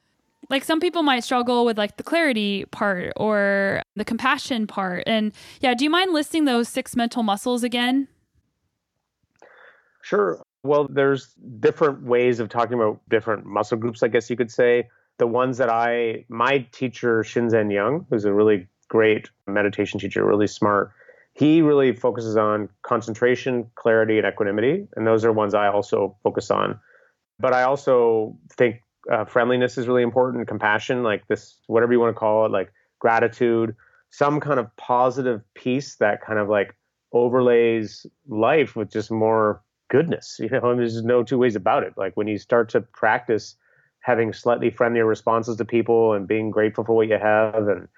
like 0.51 0.65
some 0.65 0.81
people 0.81 1.03
might 1.03 1.25
struggle 1.25 1.65
with 1.65 1.79
like 1.79 1.97
the 1.97 2.03
clarity 2.03 2.65
part 2.67 3.13
or 3.17 3.83
the 3.97 4.05
compassion 4.05 4.67
part. 4.67 5.05
And 5.07 5.33
yeah, 5.61 5.75
do 5.75 5.85
you 5.85 5.91
mind 5.91 6.13
listing 6.13 6.45
those 6.45 6.69
six 6.69 6.95
mental 6.97 7.23
muscles 7.23 7.63
again? 7.65 8.09
Sure. 10.03 10.43
Well, 10.65 10.87
there's 10.89 11.35
different 11.59 12.03
ways 12.03 12.39
of 12.39 12.49
talking 12.49 12.75
about 12.75 13.01
different 13.09 13.45
muscle 13.47 13.79
groups, 13.79 14.03
I 14.03 14.09
guess 14.09 14.31
you 14.31 14.37
could 14.37 14.51
say. 14.51 14.89
The 15.19 15.27
ones 15.27 15.59
that 15.59 15.69
I, 15.69 16.25
my 16.29 16.67
teacher, 16.73 17.23
Shinzen 17.23 17.73
Young, 17.73 18.07
who's 18.11 18.25
a 18.25 18.33
really 18.33 18.69
great 18.89 19.31
meditation 19.47 19.99
teacher, 19.99 20.25
really 20.25 20.47
smart, 20.47 20.93
he 21.35 21.63
really 21.63 21.95
focuses 21.95 22.37
on 22.37 22.69
concentration, 22.83 23.71
clarity, 23.75 24.19
and 24.19 24.27
equanimity. 24.27 24.87
And 24.97 25.07
those 25.07 25.25
are 25.25 25.33
ones 25.33 25.55
I 25.55 25.69
also 25.69 26.17
focus 26.23 26.51
on. 26.51 26.79
But 27.39 27.55
I 27.55 27.63
also 27.63 28.37
think 28.53 28.83
uh, 29.11 29.25
friendliness 29.25 29.79
is 29.79 29.89
really 29.89 30.03
important, 30.03 30.47
compassion, 30.47 31.03
like 31.03 31.27
this, 31.29 31.57
whatever 31.67 31.93
you 31.93 32.01
want 32.01 32.15
to 32.15 32.19
call 32.19 32.47
it, 32.47 32.53
like 32.53 32.73
gratitude, 32.99 33.75
some 34.11 34.41
kind 34.41 34.61
of 34.61 34.75
positive 34.77 35.41
piece 35.55 35.97
that 35.97 36.21
kind 36.25 36.39
of 36.39 36.49
like 36.49 36.77
overlays 37.13 38.07
life 38.29 38.77
with 38.77 38.91
just 38.91 39.11
more 39.11 39.63
goodness. 39.91 40.37
You 40.39 40.51
know, 40.51 40.71
and 40.71 40.79
there's 40.79 41.03
no 41.03 41.23
two 41.23 41.39
ways 41.39 41.57
about 41.57 41.83
it. 41.83 41.95
Like 41.97 42.15
when 42.15 42.29
you 42.29 42.39
start 42.39 42.69
to 42.71 42.83
practice 42.83 43.57
having 44.01 44.33
slightly 44.33 44.71
friendlier 44.71 45.07
responses 45.07 45.57
to 45.57 45.65
people 45.65 46.13
and 46.13 46.29
being 46.29 46.51
grateful 46.51 46.85
for 46.85 46.95
what 46.95 47.09
you 47.09 47.19
have 47.19 47.69
and 47.69 47.89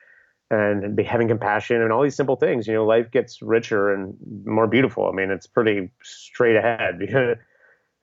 and 0.51 0.95
be 0.95 1.03
having 1.03 1.29
compassion 1.29 1.83
and 1.83 1.93
all 1.93 2.03
these 2.03 2.17
simple 2.17 2.37
things, 2.37 2.67
you 2.67 2.75
know, 2.75 2.85
life 2.85 3.11
gets 3.11 3.41
richer 3.43 3.93
and 3.93 4.15
more 4.45 4.67
beautiful. 4.67 5.09
I 5.09 5.13
mean, 5.13 5.31
it's 5.31 5.47
pretty 5.47 5.91
straight 6.03 6.57
ahead. 6.57 7.01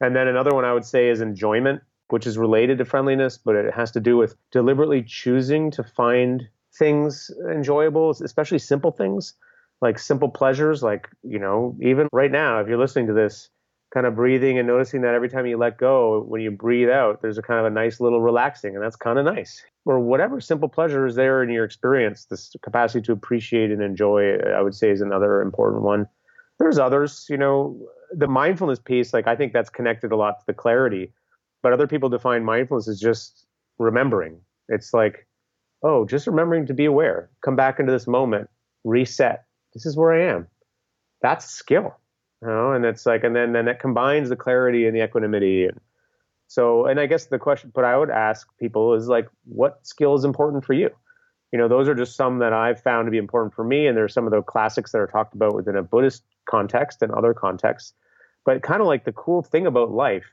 and 0.01 0.15
then 0.15 0.27
another 0.27 0.53
one 0.53 0.65
I 0.65 0.73
would 0.73 0.85
say 0.85 1.09
is 1.09 1.21
enjoyment, 1.21 1.81
which 2.09 2.25
is 2.25 2.37
related 2.37 2.79
to 2.79 2.85
friendliness, 2.85 3.37
but 3.37 3.55
it 3.55 3.73
has 3.73 3.91
to 3.91 3.99
do 3.99 4.17
with 4.17 4.35
deliberately 4.51 5.03
choosing 5.03 5.71
to 5.71 5.83
find 5.83 6.47
things 6.73 7.29
enjoyable, 7.49 8.11
especially 8.11 8.59
simple 8.59 8.91
things 8.91 9.33
like 9.81 9.99
simple 9.99 10.29
pleasures. 10.29 10.81
Like, 10.81 11.09
you 11.23 11.39
know, 11.39 11.75
even 11.81 12.07
right 12.13 12.31
now, 12.31 12.59
if 12.59 12.67
you're 12.67 12.77
listening 12.77 13.07
to 13.07 13.13
this, 13.13 13.49
kind 13.93 14.05
of 14.05 14.15
breathing 14.15 14.57
and 14.57 14.67
noticing 14.67 15.01
that 15.01 15.13
every 15.13 15.29
time 15.29 15.45
you 15.45 15.57
let 15.57 15.77
go, 15.77 16.23
when 16.27 16.41
you 16.41 16.49
breathe 16.49 16.89
out, 16.89 17.21
there's 17.21 17.37
a 17.37 17.41
kind 17.41 17.59
of 17.59 17.65
a 17.65 17.69
nice 17.69 17.99
little 17.99 18.21
relaxing, 18.21 18.73
and 18.73 18.83
that's 18.83 18.95
kind 18.95 19.19
of 19.19 19.25
nice. 19.25 19.63
Or 19.85 19.99
whatever 19.99 20.39
simple 20.39 20.69
pleasure 20.69 21.05
is 21.05 21.15
there 21.15 21.43
in 21.43 21.49
your 21.49 21.65
experience, 21.65 22.25
this 22.25 22.55
capacity 22.63 23.01
to 23.03 23.11
appreciate 23.11 23.69
and 23.69 23.81
enjoy, 23.81 24.37
I 24.37 24.61
would 24.61 24.75
say, 24.75 24.89
is 24.91 25.01
another 25.01 25.41
important 25.41 25.83
one. 25.83 26.07
There's 26.57 26.79
others, 26.79 27.25
you 27.29 27.37
know, 27.37 27.77
the 28.15 28.27
mindfulness 28.27 28.79
piece, 28.79 29.13
like 29.13 29.27
I 29.27 29.35
think 29.35 29.51
that's 29.51 29.69
connected 29.69 30.11
a 30.11 30.15
lot 30.15 30.39
to 30.39 30.45
the 30.47 30.53
clarity, 30.53 31.11
but 31.61 31.73
other 31.73 31.87
people 31.87 32.07
define 32.07 32.45
mindfulness 32.45 32.87
as 32.87 32.99
just 32.99 33.45
remembering. 33.77 34.39
It's 34.69 34.93
like, 34.93 35.27
oh, 35.83 36.05
just 36.05 36.27
remembering 36.27 36.65
to 36.67 36.73
be 36.73 36.85
aware, 36.85 37.29
come 37.43 37.55
back 37.57 37.79
into 37.79 37.91
this 37.91 38.07
moment, 38.07 38.49
reset. 38.85 39.43
This 39.73 39.85
is 39.85 39.97
where 39.97 40.13
I 40.13 40.33
am. 40.33 40.47
That's 41.21 41.45
skill 41.45 41.95
you 42.41 42.47
know, 42.47 42.71
and 42.71 42.85
it's 42.85 43.05
like, 43.05 43.23
and 43.23 43.35
then 43.35 43.53
then 43.53 43.67
it 43.67 43.79
combines 43.79 44.29
the 44.29 44.35
clarity 44.35 44.85
and 44.85 44.95
the 44.95 45.03
equanimity. 45.03 45.65
And 45.65 45.79
so, 46.47 46.85
and 46.85 46.99
I 46.99 47.05
guess 47.05 47.27
the 47.27 47.39
question, 47.39 47.71
but 47.73 47.85
I 47.85 47.97
would 47.97 48.09
ask 48.09 48.47
people 48.59 48.93
is 48.93 49.07
like, 49.07 49.29
what 49.45 49.79
skill 49.85 50.15
is 50.15 50.25
important 50.25 50.65
for 50.65 50.73
you? 50.73 50.89
You 51.51 51.59
know, 51.59 51.67
those 51.67 51.87
are 51.87 51.95
just 51.95 52.15
some 52.15 52.39
that 52.39 52.53
I've 52.53 52.81
found 52.81 53.07
to 53.07 53.11
be 53.11 53.17
important 53.17 53.53
for 53.53 53.63
me, 53.63 53.87
and 53.87 53.95
there's 53.95 54.13
some 54.13 54.25
of 54.25 54.31
the 54.31 54.41
classics 54.41 54.91
that 54.91 54.99
are 54.99 55.07
talked 55.07 55.33
about 55.35 55.53
within 55.53 55.75
a 55.75 55.83
Buddhist 55.83 56.23
context 56.49 57.01
and 57.01 57.11
other 57.11 57.33
contexts. 57.33 57.93
But 58.45 58.63
kind 58.63 58.81
of 58.81 58.87
like 58.87 59.05
the 59.05 59.11
cool 59.11 59.43
thing 59.43 59.67
about 59.67 59.91
life 59.91 60.25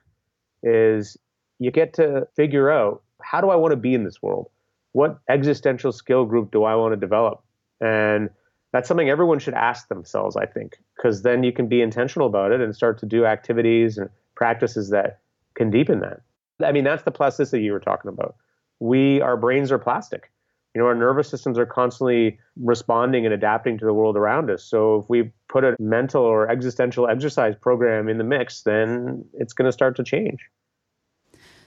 is 0.63 1.17
you 1.59 1.71
get 1.71 1.95
to 1.95 2.27
figure 2.37 2.71
out 2.71 3.03
how 3.21 3.41
do 3.41 3.51
I 3.51 3.57
want 3.57 3.73
to 3.73 3.77
be 3.77 3.95
in 3.95 4.05
this 4.05 4.23
world? 4.23 4.49
What 4.93 5.19
existential 5.29 5.93
skill 5.93 6.25
group 6.25 6.51
do 6.51 6.65
I 6.65 6.75
want 6.77 6.93
to 6.93 6.97
develop? 6.97 7.43
And 7.81 8.31
that's 8.73 8.89
something 8.89 9.09
everyone 9.09 9.39
should 9.39 9.55
ask 9.55 9.89
themselves, 9.89 10.37
I 10.37 10.47
think, 10.47 10.77
because 10.97 11.23
then 11.23 11.43
you 11.43 11.53
can 11.53 11.69
be 11.69 11.81
intentional 11.81 12.29
about 12.29 12.53
it 12.53 12.61
and 12.61 12.75
start 12.75 12.99
to 12.99 13.07
do 13.07 13.25
activities 13.25 13.99
and 13.99 14.11
practices 14.35 14.91
that 14.91 15.21
can 15.55 15.71
deepen 15.71 16.01
that. 16.01 16.21
I 16.65 16.73
mean, 16.73 16.85
that's 16.85 17.03
the 17.03 17.11
plasticity 17.11 17.63
you 17.63 17.73
were 17.73 17.81
talking 17.81 18.09
about. 18.09 18.37
We, 18.81 19.21
our 19.21 19.37
brains 19.37 19.73
are 19.73 19.79
plastic. 19.79 20.31
You 20.75 20.83
know, 20.83 20.87
our 20.87 20.95
nervous 20.95 21.29
systems 21.29 21.59
are 21.59 21.67
constantly 21.67 22.39
responding 22.57 23.25
and 23.25 23.33
adapting 23.33 23.79
to 23.79 23.85
the 23.85 23.93
world 23.93 24.17
around 24.17 24.51
us. 24.51 24.63
So 24.63 24.97
if 24.97 25.09
we 25.09 25.33
put 25.49 25.65
a 25.65 25.75
mental 25.81 26.23
or 26.23 26.49
existential 26.51 27.09
exercise 27.09 27.57
program 27.57 28.09
in 28.09 28.19
the 28.19 28.25
mix, 28.25 28.63
then 28.63 29.25
it's 29.35 29.55
going 29.55 29.67
to 29.67 29.73
start 29.73 29.97
to 29.97 30.05
change. 30.05 30.41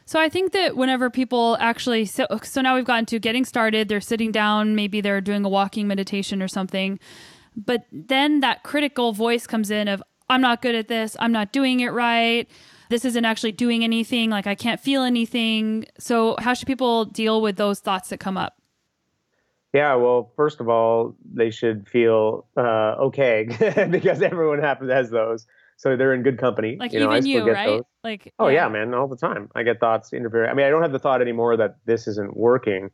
So 0.06 0.20
I 0.20 0.30
think 0.30 0.52
that 0.54 0.76
whenever 0.76 1.10
people 1.10 1.58
actually 1.60 2.06
so 2.06 2.28
so 2.44 2.62
now 2.62 2.76
we've 2.76 2.86
gotten 2.86 3.06
to 3.08 3.20
getting 3.20 3.46
started, 3.46 3.88
they're 3.88 4.02
sitting 4.02 4.32
down, 4.32 4.76
maybe 4.76 5.02
they're 5.02 5.22
doing 5.22 5.46
a 5.46 5.50
walking 5.50 5.88
meditation 5.88 6.42
or 6.42 6.48
something. 6.48 7.00
But 7.56 7.86
then 7.92 8.40
that 8.42 8.64
critical 8.64 9.14
voice 9.14 9.48
comes 9.48 9.72
in 9.72 9.88
of 9.88 10.02
I'm 10.30 10.42
not 10.42 10.62
good 10.62 10.76
at 10.76 10.88
this, 10.88 11.16
I'm 11.20 11.32
not 11.32 11.52
doing 11.52 11.82
it 11.82 11.90
right. 11.90 12.50
This 12.90 13.06
isn't 13.06 13.24
actually 13.24 13.54
doing 13.54 13.84
anything, 13.84 14.30
like 14.30 14.48
I 14.48 14.56
can't 14.56 14.80
feel 14.80 15.04
anything. 15.04 15.86
So 15.98 16.36
how 16.40 16.54
should 16.54 16.68
people 16.68 17.06
deal 17.06 17.42
with 17.42 17.56
those 17.56 17.80
thoughts 17.80 18.10
that 18.10 18.20
come 18.20 18.38
up? 18.38 18.58
Yeah, 19.74 19.96
well, 19.96 20.34
first 20.36 20.60
of 20.60 20.68
all, 20.68 21.16
they 21.34 21.50
should 21.50 21.88
feel 21.88 22.46
uh, 22.58 22.96
okay 23.00 23.48
because 23.90 24.22
everyone 24.22 24.60
happens 24.60 24.92
has 24.92 25.10
those 25.10 25.48
so 25.82 25.96
they're 25.96 26.14
in 26.14 26.22
good 26.22 26.38
company. 26.38 26.78
Like 26.80 26.94
you 26.94 27.00
know, 27.00 27.12
even 27.12 27.26
you, 27.26 27.52
right? 27.52 27.66
Those. 27.66 27.84
Like 28.04 28.34
oh 28.40 28.48
yeah. 28.48 28.64
yeah, 28.64 28.70
man, 28.70 28.94
all 28.94 29.08
the 29.08 29.18
time. 29.18 29.50
I 29.56 29.64
get 29.64 29.80
thoughts 29.80 30.12
interfering. 30.14 30.50
I 30.50 30.54
mean, 30.54 30.66
I 30.66 30.70
don't 30.70 30.82
have 30.82 30.92
the 30.92 31.00
thought 31.00 31.22
anymore 31.22 31.56
that 31.58 31.78
this 31.86 32.08
isn't 32.08 32.36
working 32.36 32.90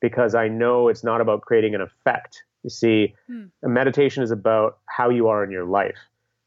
because 0.00 0.34
I 0.34 0.48
know 0.48 0.88
it's 0.88 1.04
not 1.04 1.20
about 1.20 1.42
creating 1.42 1.74
an 1.74 1.80
effect. 1.80 2.42
You 2.64 2.70
see, 2.70 3.14
hmm. 3.28 3.44
meditation 3.62 4.22
is 4.22 4.30
about 4.30 4.78
how 4.86 5.10
you 5.10 5.28
are 5.28 5.44
in 5.44 5.50
your 5.50 5.64
life. 5.64 5.98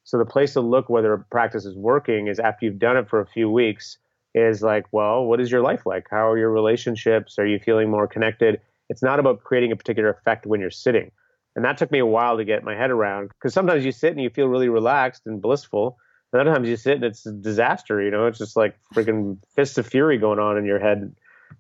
So 0.04 0.17
the 0.17 0.26
place 0.26 0.54
to 0.54 0.62
look 0.62 0.89
whether 0.89 1.13
a 1.13 1.19
practice 1.19 1.65
is 1.65 1.76
working 1.76 2.28
is 2.28 2.39
after 2.39 2.65
you've 2.65 2.80
done 2.80 2.97
it 2.97 3.10
for 3.10 3.21
a 3.21 3.26
few 3.26 3.50
weeks 3.50 3.97
is 4.34 4.62
like, 4.62 4.86
well, 4.91 5.26
what 5.26 5.39
is 5.39 5.52
your 5.52 5.62
life 5.62 5.86
like? 5.86 6.08
How 6.10 6.30
are 6.30 6.38
your 6.38 6.52
relationships? 6.52 7.38
Are 7.38 7.45
you 7.45 7.60
feeling 7.60 7.89
more 7.89 8.08
connected? 8.08 8.62
It's 8.89 9.04
not 9.04 9.19
about 9.19 9.43
creating 9.43 9.71
a 9.71 9.76
particular 9.76 10.10
effect 10.10 10.45
when 10.45 10.60
you're 10.60 10.69
sitting. 10.69 11.12
And 11.56 11.65
that 11.65 11.78
took 11.78 11.91
me 11.91 12.00
a 12.00 12.06
while 12.06 12.38
to 12.38 12.45
get 12.45 12.63
my 12.63 12.76
head 12.76 12.91
around 12.91 13.30
because 13.30 13.54
sometimes 13.54 13.84
you 13.86 13.91
sit 13.91 14.12
and 14.12 14.21
you 14.21 14.30
feel 14.30 14.47
really 14.47 14.69
relaxed 14.69 15.24
and 15.26 15.41
blissful. 15.41 15.97
And 16.32 16.41
other 16.41 16.54
times 16.54 16.70
you 16.70 16.78
sit 16.78 16.96
and 16.96 17.04
it's 17.04 17.26
a 17.26 17.32
disaster. 17.32 18.02
You 18.02 18.12
know, 18.12 18.28
it's 18.28 18.38
just 18.38 18.56
like 18.56 18.78
freaking 18.94 19.38
fists 19.56 19.78
of 19.78 19.88
fury 19.88 20.17
going 20.17 20.39
on 20.39 20.58
in 20.58 20.65
your 20.65 20.80
head, 20.80 21.15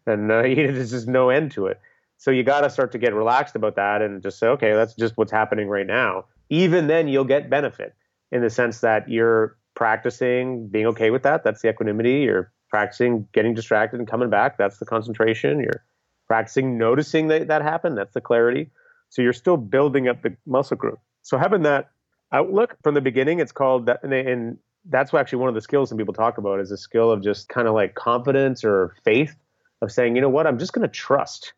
and 0.05 0.31
uh, 0.31 0.41
there's 0.41 0.91
just 0.91 1.07
no 1.07 1.29
end 1.29 1.51
to 1.53 1.67
it. 1.67 1.79
So 2.17 2.29
you 2.29 2.43
got 2.43 2.61
to 2.61 2.69
start 2.69 2.91
to 2.91 2.99
get 2.99 3.13
relaxed 3.13 3.55
about 3.55 3.75
that 3.77 4.01
and 4.01 4.21
just 4.21 4.37
say, 4.37 4.47
okay, 4.47 4.73
that's 4.73 4.93
just 4.93 5.17
what's 5.17 5.31
happening 5.31 5.67
right 5.67 5.87
now. 5.87 6.25
Even 6.49 6.87
then, 6.87 7.07
you'll 7.07 7.23
get 7.23 7.49
benefit 7.49 7.95
in 8.31 8.41
the 8.41 8.49
sense 8.49 8.81
that 8.81 9.09
you're 9.09 9.57
practicing 9.75 10.67
being 10.67 10.85
okay 10.87 11.09
with 11.09 11.23
that. 11.23 11.43
That's 11.43 11.61
the 11.61 11.69
equanimity. 11.69 12.21
You're 12.21 12.51
practicing 12.69 13.27
getting 13.33 13.53
distracted 13.53 13.99
and 13.99 14.07
coming 14.07 14.29
back. 14.29 14.57
That's 14.57 14.77
the 14.77 14.85
concentration. 14.85 15.59
You're 15.59 15.83
practicing 16.27 16.77
noticing 16.77 17.27
that 17.29 17.47
that 17.47 17.61
happened. 17.61 17.97
That's 17.97 18.13
the 18.13 18.21
clarity. 18.21 18.69
So 19.09 19.21
you're 19.21 19.33
still 19.33 19.57
building 19.57 20.07
up 20.07 20.21
the 20.21 20.37
muscle 20.45 20.77
group. 20.77 20.99
So 21.23 21.37
having 21.37 21.63
that 21.63 21.89
outlook 22.31 22.77
from 22.83 22.93
the 22.93 23.01
beginning, 23.01 23.39
it's 23.39 23.51
called 23.51 23.87
that, 23.87 24.03
and, 24.03 24.13
and 24.13 24.57
that's 24.85 25.13
actually 25.13 25.39
one 25.39 25.49
of 25.49 25.55
the 25.55 25.61
skills 25.61 25.89
some 25.89 25.97
people 25.97 26.13
talk 26.13 26.37
about 26.37 26.59
is 26.59 26.71
a 26.71 26.77
skill 26.77 27.11
of 27.11 27.21
just 27.21 27.49
kind 27.49 27.67
of 27.67 27.73
like 27.73 27.95
confidence 27.95 28.63
or 28.63 28.95
faith 29.03 29.35
of 29.81 29.91
saying, 29.91 30.15
you 30.15 30.21
know 30.21 30.29
what, 30.29 30.47
I'm 30.47 30.59
just 30.59 30.73
going 30.73 30.87
to 30.87 30.93
trust 30.93 31.53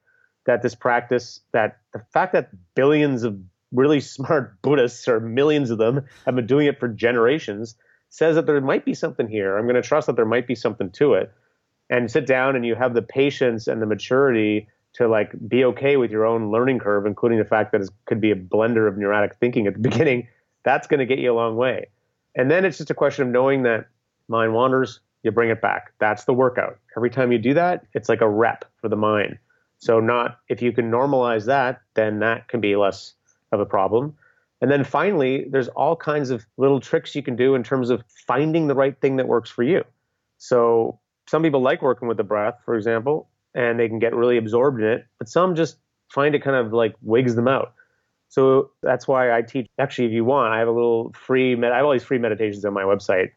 that 0.45 0.61
this 0.61 0.75
practice, 0.75 1.39
that 1.51 1.77
the 1.93 2.03
fact 2.11 2.33
that 2.33 2.49
billions 2.75 3.23
of 3.23 3.37
really 3.71 3.99
smart 4.01 4.61
Buddhists 4.61 5.07
or 5.07 5.19
millions 5.19 5.69
of 5.69 5.77
them 5.77 6.05
have 6.25 6.35
been 6.35 6.47
doing 6.47 6.67
it 6.67 6.79
for 6.79 6.87
generations 6.87 7.75
says 8.09 8.35
that 8.35 8.45
there 8.45 8.61
might 8.61 8.85
be 8.85 8.93
something 8.93 9.27
here. 9.27 9.57
I'm 9.57 9.65
going 9.65 9.75
to 9.75 9.81
trust 9.81 10.05
that 10.07 10.15
there 10.15 10.25
might 10.25 10.45
be 10.45 10.53
something 10.53 10.91
to 10.91 11.15
it. 11.15 11.31
And 11.89 12.09
sit 12.11 12.27
down 12.27 12.55
and 12.55 12.65
you 12.65 12.75
have 12.75 12.93
the 12.93 13.01
patience 13.01 13.67
and 13.67 13.81
the 13.81 13.87
maturity 13.87 14.67
to 14.93 15.07
like 15.07 15.31
be 15.47 15.65
okay 15.65 15.97
with 15.97 16.11
your 16.11 16.25
own 16.25 16.51
learning 16.51 16.79
curve, 16.79 17.07
including 17.07 17.39
the 17.39 17.45
fact 17.45 17.71
that 17.71 17.81
it 17.81 17.89
could 18.05 18.21
be 18.21 18.29
a 18.29 18.35
blender 18.35 18.87
of 18.87 18.97
neurotic 18.97 19.35
thinking 19.37 19.65
at 19.65 19.73
the 19.73 19.79
beginning. 19.89 20.27
That's 20.63 20.87
going 20.87 20.99
to 20.99 21.05
get 21.05 21.19
you 21.19 21.31
a 21.31 21.35
long 21.35 21.55
way. 21.55 21.87
And 22.35 22.49
then 22.49 22.65
it's 22.65 22.77
just 22.77 22.89
a 22.89 22.95
question 22.95 23.27
of 23.27 23.31
knowing 23.31 23.63
that 23.63 23.87
mind 24.27 24.53
wanders, 24.53 24.99
you 25.23 25.31
bring 25.31 25.49
it 25.49 25.61
back. 25.61 25.93
That's 25.99 26.25
the 26.25 26.33
workout. 26.33 26.79
Every 26.97 27.09
time 27.09 27.31
you 27.31 27.37
do 27.37 27.53
that, 27.53 27.85
it's 27.93 28.09
like 28.09 28.21
a 28.21 28.29
rep 28.29 28.65
for 28.81 28.89
the 28.89 28.95
mind. 28.95 29.37
So 29.77 29.99
not 29.99 30.39
if 30.49 30.61
you 30.61 30.71
can 30.71 30.89
normalize 30.89 31.45
that, 31.45 31.81
then 31.93 32.19
that 32.19 32.47
can 32.47 32.61
be 32.61 32.75
less 32.75 33.13
of 33.51 33.59
a 33.59 33.65
problem. 33.65 34.15
And 34.61 34.71
then 34.71 34.85
finally, 34.85 35.45
there's 35.49 35.67
all 35.67 35.95
kinds 35.95 36.29
of 36.29 36.45
little 36.57 36.79
tricks 36.79 37.15
you 37.15 37.21
can 37.21 37.35
do 37.35 37.53
in 37.53 37.63
terms 37.63 37.89
of 37.89 38.01
finding 38.25 38.67
the 38.67 38.75
right 38.75 38.97
thing 39.01 39.17
that 39.17 39.27
works 39.27 39.49
for 39.49 39.61
you. 39.63 39.83
So 40.37 40.99
some 41.27 41.43
people 41.43 41.61
like 41.61 41.81
working 41.81 42.07
with 42.07 42.17
the 42.17 42.23
breath, 42.23 42.55
for 42.63 42.75
example, 42.75 43.27
and 43.53 43.79
they 43.79 43.89
can 43.89 43.99
get 43.99 44.15
really 44.15 44.37
absorbed 44.37 44.81
in 44.81 44.87
it, 44.87 45.05
but 45.19 45.27
some 45.27 45.55
just 45.55 45.77
find 46.09 46.33
it 46.33 46.43
kind 46.43 46.55
of 46.55 46.71
like 46.71 46.95
wigs 47.01 47.35
them 47.35 47.47
out. 47.47 47.73
So 48.33 48.71
that's 48.81 49.07
why 49.07 49.31
I 49.31 49.43
teach. 49.43 49.67
Actually, 49.77 50.07
if 50.07 50.11
you 50.11 50.25
want, 50.25 50.51
I 50.51 50.57
have 50.57 50.67
a 50.67 50.71
little 50.71 51.13
free. 51.13 51.55
Med- 51.55 51.71
I 51.71 51.77
have 51.77 51.85
all 51.85 51.91
these 51.91 52.03
free 52.03 52.17
meditations 52.17 52.65
on 52.65 52.73
my 52.73 52.81
website, 52.81 53.29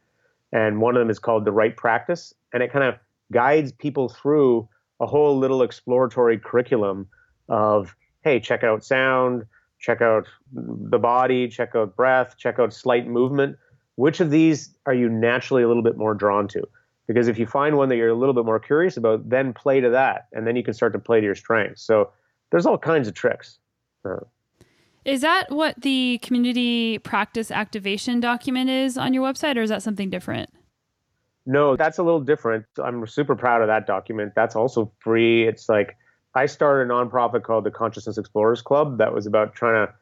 and 0.53 0.81
one 0.81 0.97
of 0.97 1.01
them 1.01 1.11
is 1.11 1.19
called 1.19 1.45
the 1.45 1.53
Right 1.53 1.77
Practice, 1.77 2.33
and 2.55 2.63
it 2.63 2.73
kind 2.73 2.83
of 2.83 2.95
guides 3.31 3.73
people 3.73 4.09
through 4.09 4.67
a 4.99 5.07
whole 5.07 5.37
little 5.37 5.63
exploratory 5.63 6.39
curriculum 6.39 7.09
of 7.51 7.95
hey, 8.25 8.41
check 8.41 8.65
out 8.65 8.83
sound, 8.83 9.45
check 9.79 10.01
out 10.01 10.29
the 10.51 10.99
body, 10.99 11.47
check 11.47 11.75
out 11.75 11.95
breath, 11.95 12.37
check 12.39 12.59
out 12.59 12.73
slight 12.73 13.07
movement. 13.07 13.59
Which 13.97 14.21
of 14.21 14.31
these 14.31 14.75
are 14.87 14.95
you 14.95 15.11
naturally 15.11 15.63
a 15.63 15.69
little 15.69 15.83
bit 15.83 15.99
more 15.99 16.15
drawn 16.15 16.49
to? 16.49 16.67
Because 17.07 17.29
if 17.29 17.39
you 17.39 17.47
find 17.47 17.77
one 17.77 17.91
that 17.91 17.97
you're 17.97 18.09
a 18.09 18.15
little 18.15 18.35
bit 18.35 18.47
more 18.47 18.59
curious 18.59 18.97
about, 18.97 19.29
then 19.29 19.53
play 19.53 19.79
to 19.79 19.91
that, 19.91 20.29
and 20.33 20.47
then 20.47 20.57
you 20.57 20.65
can 20.65 20.73
start 20.73 20.95
to 20.95 20.99
play 20.99 21.21
to 21.21 21.27
your 21.27 21.35
strengths. 21.35 21.83
So 21.83 22.13
there's 22.51 22.65
all 22.65 22.79
kinds 22.79 23.09
of 23.09 23.13
tricks. 23.13 23.59
Uh, 24.03 24.21
is 25.07 25.21
that 25.21 25.53
what 25.53 25.81
the 25.81 26.19
community 26.21 26.99
practice 26.99 27.53
activation 27.53 28.19
document 28.19 28.69
is 28.69 28.99
on 28.99 29.15
your 29.15 29.25
website, 29.25 29.57
or 29.57 29.63
is 29.63 29.71
that 29.71 29.83
something 29.83 30.11
different? 30.11 30.51
No, 31.47 31.77
that's 31.77 31.99
a 31.99 32.03
little 32.03 32.21
different. 32.21 32.67
I'm 32.83 33.07
super 33.07 33.37
proud 33.37 33.63
of 33.63 33.69
that 33.69 33.87
document. 33.87 34.33
That's 34.35 34.57
also 34.57 34.91
free. 34.99 35.47
It's 35.47 35.69
like 35.69 35.97
I 36.35 36.47
started 36.47 36.91
a 36.91 36.93
nonprofit 36.93 37.45
called 37.45 37.63
the 37.63 37.71
Consciousness 37.71 38.19
Explorers 38.19 38.63
Club 38.63 38.99
that 38.99 39.15
was 39.15 39.27
about 39.27 39.55
trying 39.55 39.87
to 39.87 39.95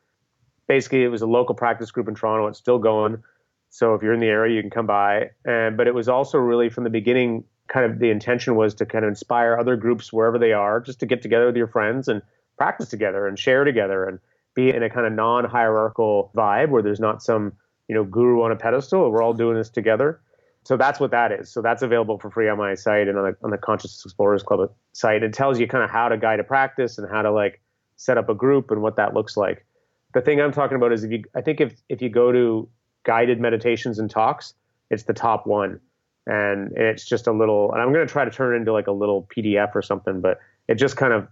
basically 0.68 1.04
it 1.04 1.08
was 1.08 1.20
a 1.20 1.26
local 1.26 1.54
practice 1.54 1.90
group 1.90 2.08
in 2.08 2.14
Toronto. 2.14 2.46
It's 2.46 2.58
still 2.58 2.78
going. 2.78 3.22
So 3.68 3.92
if 3.92 4.02
you're 4.02 4.14
in 4.14 4.20
the 4.20 4.26
area, 4.26 4.56
you 4.56 4.62
can 4.62 4.70
come 4.70 4.86
by. 4.86 5.32
And 5.44 5.76
but 5.76 5.86
it 5.86 5.94
was 5.94 6.08
also 6.08 6.38
really 6.38 6.70
from 6.70 6.84
the 6.84 6.90
beginning 6.90 7.44
kind 7.68 7.90
of 7.90 7.98
the 7.98 8.08
intention 8.08 8.56
was 8.56 8.74
to 8.76 8.86
kind 8.86 9.04
of 9.04 9.10
inspire 9.10 9.58
other 9.58 9.76
groups 9.76 10.14
wherever 10.14 10.38
they 10.38 10.52
are, 10.52 10.80
just 10.80 11.00
to 11.00 11.06
get 11.06 11.20
together 11.20 11.44
with 11.44 11.56
your 11.56 11.68
friends 11.68 12.08
and 12.08 12.22
practice 12.56 12.88
together 12.88 13.26
and 13.26 13.38
share 13.38 13.64
together 13.64 14.06
and 14.06 14.18
be 14.54 14.70
in 14.70 14.82
a 14.82 14.90
kind 14.90 15.06
of 15.06 15.12
non-hierarchical 15.12 16.30
vibe 16.34 16.70
where 16.70 16.82
there's 16.82 17.00
not 17.00 17.22
some 17.22 17.52
you 17.88 17.94
know 17.94 18.04
guru 18.04 18.42
on 18.42 18.52
a 18.52 18.56
pedestal. 18.56 19.10
We're 19.10 19.22
all 19.22 19.34
doing 19.34 19.56
this 19.56 19.70
together 19.70 20.20
so 20.64 20.78
that's 20.78 20.98
what 20.98 21.10
that 21.10 21.30
is. 21.30 21.50
So 21.50 21.60
that's 21.60 21.82
available 21.82 22.18
for 22.18 22.30
free 22.30 22.48
on 22.48 22.56
my 22.56 22.74
site 22.74 23.06
and 23.06 23.18
on 23.18 23.24
the, 23.24 23.36
on 23.44 23.50
the 23.50 23.58
Consciousness 23.58 24.02
Explorers 24.04 24.42
Club 24.42 24.72
site. 24.92 25.22
It 25.22 25.34
tells 25.34 25.60
you 25.60 25.68
kind 25.68 25.84
of 25.84 25.90
how 25.90 26.08
to 26.08 26.16
guide 26.16 26.40
a 26.40 26.44
practice 26.44 26.96
and 26.96 27.08
how 27.08 27.22
to 27.22 27.30
like 27.30 27.60
set 27.96 28.16
up 28.16 28.30
a 28.30 28.34
group 28.34 28.70
and 28.70 28.80
what 28.80 28.96
that 28.96 29.12
looks 29.12 29.36
like. 29.36 29.66
The 30.14 30.22
thing 30.22 30.40
I'm 30.40 30.52
talking 30.52 30.76
about 30.76 30.92
is 30.92 31.04
if 31.04 31.12
you, 31.12 31.24
I 31.34 31.42
think 31.42 31.60
if, 31.60 31.74
if 31.88 32.00
you 32.00 32.08
go 32.08 32.32
to 32.32 32.68
guided 33.04 33.40
meditations 33.40 33.98
and 33.98 34.10
talks, 34.10 34.54
it's 34.90 35.02
the 35.02 35.12
top 35.12 35.46
one. 35.46 35.80
And 36.26 36.72
it's 36.76 37.04
just 37.04 37.26
a 37.26 37.32
little, 37.32 37.70
and 37.72 37.82
I'm 37.82 37.92
going 37.92 38.06
to 38.06 38.10
try 38.10 38.24
to 38.24 38.30
turn 38.30 38.54
it 38.54 38.58
into 38.58 38.72
like 38.72 38.86
a 38.86 38.92
little 38.92 39.28
PDF 39.36 39.74
or 39.74 39.82
something, 39.82 40.22
but 40.22 40.38
it 40.66 40.76
just 40.76 40.96
kind 40.96 41.12
of 41.12 41.28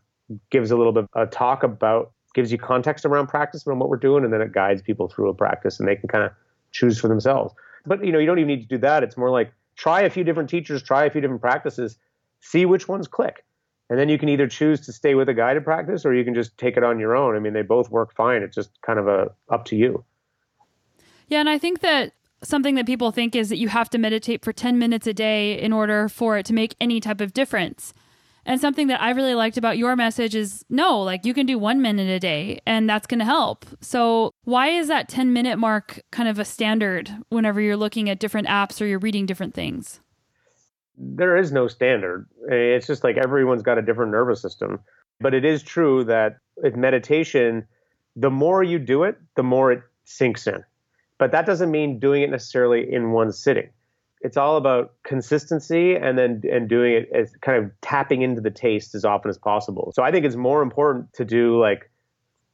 gives 0.50 0.70
a 0.70 0.76
little 0.76 0.92
bit 0.92 1.06
of 1.14 1.28
a 1.28 1.30
talk 1.30 1.62
about, 1.62 2.12
gives 2.34 2.50
you 2.50 2.58
context 2.58 3.04
around 3.04 3.28
practice 3.28 3.66
and 3.66 3.78
what 3.78 3.88
we're 3.88 3.96
doing, 3.96 4.24
and 4.24 4.32
then 4.32 4.40
it 4.40 4.52
guides 4.52 4.82
people 4.82 5.08
through 5.08 5.28
a 5.28 5.34
practice 5.34 5.78
and 5.78 5.88
they 5.88 5.96
can 5.96 6.08
kind 6.08 6.24
of 6.24 6.32
choose 6.70 6.98
for 6.98 7.08
themselves. 7.08 7.54
But 7.86 8.04
you 8.04 8.12
know, 8.12 8.18
you 8.18 8.26
don't 8.26 8.38
even 8.38 8.48
need 8.48 8.62
to 8.62 8.68
do 8.68 8.78
that. 8.78 9.02
It's 9.02 9.16
more 9.16 9.30
like 9.30 9.52
try 9.76 10.02
a 10.02 10.10
few 10.10 10.24
different 10.24 10.50
teachers, 10.50 10.82
try 10.82 11.04
a 11.04 11.10
few 11.10 11.20
different 11.20 11.40
practices, 11.40 11.98
see 12.40 12.66
which 12.66 12.88
ones 12.88 13.08
click. 13.08 13.44
And 13.90 13.98
then 13.98 14.08
you 14.08 14.18
can 14.18 14.28
either 14.28 14.46
choose 14.46 14.80
to 14.86 14.92
stay 14.92 15.14
with 15.14 15.28
a 15.28 15.34
guided 15.34 15.64
practice 15.64 16.06
or 16.06 16.14
you 16.14 16.24
can 16.24 16.34
just 16.34 16.56
take 16.56 16.76
it 16.76 16.84
on 16.84 16.98
your 16.98 17.14
own. 17.14 17.36
I 17.36 17.40
mean, 17.40 17.52
they 17.52 17.62
both 17.62 17.90
work 17.90 18.14
fine. 18.14 18.42
It's 18.42 18.54
just 18.54 18.70
kind 18.80 18.98
of 18.98 19.06
a 19.06 19.30
up 19.50 19.66
to 19.66 19.76
you. 19.76 20.04
Yeah, 21.28 21.40
and 21.40 21.48
I 21.48 21.58
think 21.58 21.80
that 21.80 22.12
something 22.42 22.74
that 22.76 22.86
people 22.86 23.10
think 23.10 23.36
is 23.36 23.48
that 23.48 23.58
you 23.58 23.68
have 23.68 23.90
to 23.90 23.98
meditate 23.98 24.44
for 24.44 24.52
10 24.52 24.78
minutes 24.78 25.06
a 25.06 25.12
day 25.12 25.58
in 25.58 25.72
order 25.72 26.08
for 26.08 26.38
it 26.38 26.46
to 26.46 26.52
make 26.52 26.74
any 26.80 27.00
type 27.00 27.20
of 27.20 27.32
difference. 27.32 27.92
And 28.44 28.60
something 28.60 28.88
that 28.88 29.00
I 29.00 29.10
really 29.10 29.34
liked 29.34 29.56
about 29.56 29.78
your 29.78 29.94
message 29.94 30.34
is 30.34 30.64
no, 30.68 31.00
like 31.00 31.24
you 31.24 31.32
can 31.32 31.46
do 31.46 31.58
one 31.58 31.80
minute 31.80 32.08
a 32.08 32.18
day 32.18 32.60
and 32.66 32.88
that's 32.88 33.06
going 33.06 33.20
to 33.20 33.24
help. 33.24 33.64
So, 33.80 34.32
why 34.44 34.68
is 34.68 34.88
that 34.88 35.08
10 35.08 35.32
minute 35.32 35.58
mark 35.58 36.00
kind 36.10 36.28
of 36.28 36.38
a 36.38 36.44
standard 36.44 37.10
whenever 37.28 37.60
you're 37.60 37.76
looking 37.76 38.10
at 38.10 38.18
different 38.18 38.48
apps 38.48 38.80
or 38.80 38.86
you're 38.86 38.98
reading 38.98 39.26
different 39.26 39.54
things? 39.54 40.00
There 40.98 41.36
is 41.36 41.52
no 41.52 41.68
standard. 41.68 42.28
It's 42.48 42.86
just 42.86 43.04
like 43.04 43.16
everyone's 43.16 43.62
got 43.62 43.78
a 43.78 43.82
different 43.82 44.10
nervous 44.10 44.42
system. 44.42 44.80
But 45.20 45.34
it 45.34 45.44
is 45.44 45.62
true 45.62 46.04
that 46.04 46.38
with 46.56 46.74
meditation, 46.74 47.66
the 48.16 48.30
more 48.30 48.62
you 48.62 48.78
do 48.78 49.04
it, 49.04 49.18
the 49.36 49.42
more 49.44 49.70
it 49.70 49.82
sinks 50.04 50.46
in. 50.46 50.64
But 51.18 51.30
that 51.30 51.46
doesn't 51.46 51.70
mean 51.70 52.00
doing 52.00 52.22
it 52.22 52.30
necessarily 52.30 52.92
in 52.92 53.12
one 53.12 53.30
sitting 53.30 53.70
it's 54.22 54.36
all 54.36 54.56
about 54.56 54.92
consistency 55.02 55.96
and 55.96 56.16
then 56.16 56.42
and 56.50 56.68
doing 56.68 56.94
it 56.94 57.08
as 57.12 57.34
kind 57.40 57.62
of 57.62 57.70
tapping 57.80 58.22
into 58.22 58.40
the 58.40 58.50
taste 58.50 58.94
as 58.94 59.04
often 59.04 59.28
as 59.28 59.36
possible. 59.36 59.92
So 59.94 60.02
I 60.02 60.12
think 60.12 60.24
it's 60.24 60.36
more 60.36 60.62
important 60.62 61.12
to 61.14 61.24
do 61.24 61.60
like 61.60 61.90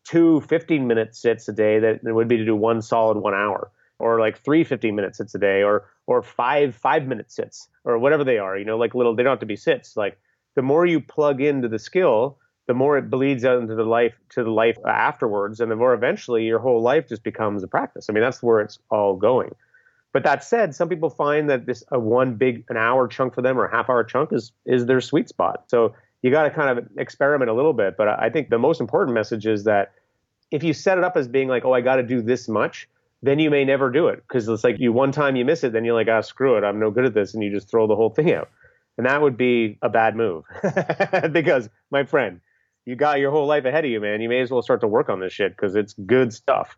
two 0.04 0.40
15 0.42 0.87
minute 0.87 1.14
sits 1.14 1.46
a 1.48 1.52
day 1.52 1.78
than 1.78 2.00
it 2.07 2.14
would 2.14 2.28
be 2.28 2.38
to 2.38 2.44
do 2.44 2.57
one 2.57 2.81
solid 2.81 3.18
one 3.18 3.35
hour 3.35 3.70
or 3.98 4.18
like 4.18 4.38
three 4.38 4.64
15 4.64 4.94
minute 4.94 5.14
sits 5.14 5.35
a 5.35 5.38
day 5.38 5.62
or 5.62 5.85
or 6.07 6.22
five 6.22 6.74
five 6.74 7.07
minute 7.07 7.31
sits 7.31 7.68
or 7.85 7.98
whatever 7.98 8.24
they 8.24 8.38
are 8.38 8.57
you 8.57 8.64
know 8.64 8.78
like 8.78 8.94
little 8.94 9.14
they 9.14 9.22
don't 9.22 9.33
have 9.33 9.40
to 9.40 9.46
be 9.46 9.57
sits. 9.57 9.96
Like 9.96 10.18
the 10.54 10.62
more 10.62 10.87
you 10.87 11.00
plug 11.00 11.42
into 11.42 11.68
the 11.68 11.78
skill 11.78 12.38
the 12.66 12.74
more 12.74 12.98
it 12.98 13.11
bleeds 13.11 13.44
out 13.44 13.61
into 13.61 13.74
the 13.74 13.85
life 13.85 14.14
to 14.31 14.42
the 14.42 14.50
life 14.50 14.78
afterwards 14.87 15.61
and 15.61 15.70
the 15.70 15.76
more 15.76 15.92
eventually 15.92 16.44
your 16.44 16.59
whole 16.59 16.83
life 16.83 17.09
just 17.09 17.22
becomes 17.22 17.62
a 17.62 17.68
practice. 17.68 18.07
I 18.09 18.14
mean 18.14 18.22
that's 18.22 18.42
where 18.42 18.61
it's 18.61 18.78
all 18.90 19.16
going 19.16 19.54
but 20.12 20.25
that 20.25 20.42
said, 20.42 20.75
some 20.75 20.88
people 20.88 21.11
find 21.11 21.51
that 21.51 21.66
this 21.66 21.85
a 21.92 21.99
one 21.99 22.35
big 22.35 22.64
an 22.68 22.77
hour 22.77 23.09
chunk 23.09 23.35
for 23.35 23.42
them 23.42 23.59
or 23.59 23.66
a 23.66 23.71
half 23.71 23.90
hour 23.90 24.05
chunk 24.05 24.33
is 24.33 24.53
is 24.64 24.87
their 24.87 25.01
sweet 25.01 25.29
spot. 25.29 25.64
So 25.68 25.94
you 26.23 26.31
got 26.31 26.44
to 26.44 26.51
kind 26.51 26.79
of 26.79 26.88
experiment 26.97 27.51
a 27.51 27.55
little 27.55 27.73
bit. 27.73 27.97
But 27.97 28.09
I 28.09 28.31
think 28.31 28.51
the 28.51 28.59
most 28.59 28.81
important 28.81 29.14
message 29.14 29.47
is 29.47 29.64
that 29.64 29.92
if 30.51 30.62
you 30.62 30.73
set 30.73 30.99
it 30.99 31.05
up 31.05 31.16
as 31.16 31.28
being 31.28 31.49
like, 31.49 31.64
oh, 31.64 31.72
I 31.72 31.80
got 31.80 31.97
to 31.97 32.03
do 32.03 32.22
this 32.22 32.49
much, 32.49 32.89
then 33.22 33.39
you 33.39 33.51
may 33.51 33.64
never 33.64 33.91
do 33.91 34.09
it 34.09 34.22
because 34.26 34.49
it's 34.49 34.64
like 34.64 34.78
you 34.78 34.93
one 34.93 35.12
time 35.12 35.37
you 35.37 35.45
miss 35.45 35.62
it, 35.64 35.72
then 35.72 35.85
you're 35.85 35.95
like, 35.95 36.09
ah, 36.09 36.20
screw 36.20 36.57
it, 36.57 36.64
I'm 36.64 36.78
no 36.78 36.91
good 36.91 37.05
at 37.05 37.14
this, 37.14 37.35
and 37.35 37.43
you 37.43 37.51
just 37.51 37.68
throw 37.70 37.87
the 37.87 37.97
whole 37.97 38.11
thing 38.11 38.32
out. 38.32 38.49
And 38.97 39.07
that 39.07 39.20
would 39.22 39.37
be 39.37 39.78
a 39.82 39.89
bad 39.89 40.16
move 40.16 40.45
because, 41.32 41.68
my 41.91 42.05
friend, 42.05 42.41
you 42.85 42.97
got 42.97 43.20
your 43.20 43.30
whole 43.30 43.47
life 43.47 43.64
ahead 43.64 43.85
of 43.85 43.91
you, 43.91 44.01
man. 44.01 44.20
You 44.20 44.28
may 44.28 44.41
as 44.41 44.51
well 44.51 44.62
start 44.62 44.80
to 44.80 44.89
work 44.89 45.09
on 45.09 45.20
this 45.20 45.32
shit 45.32 45.55
because 45.55 45.76
it's 45.76 45.93
good 45.93 46.32
stuff. 46.32 46.76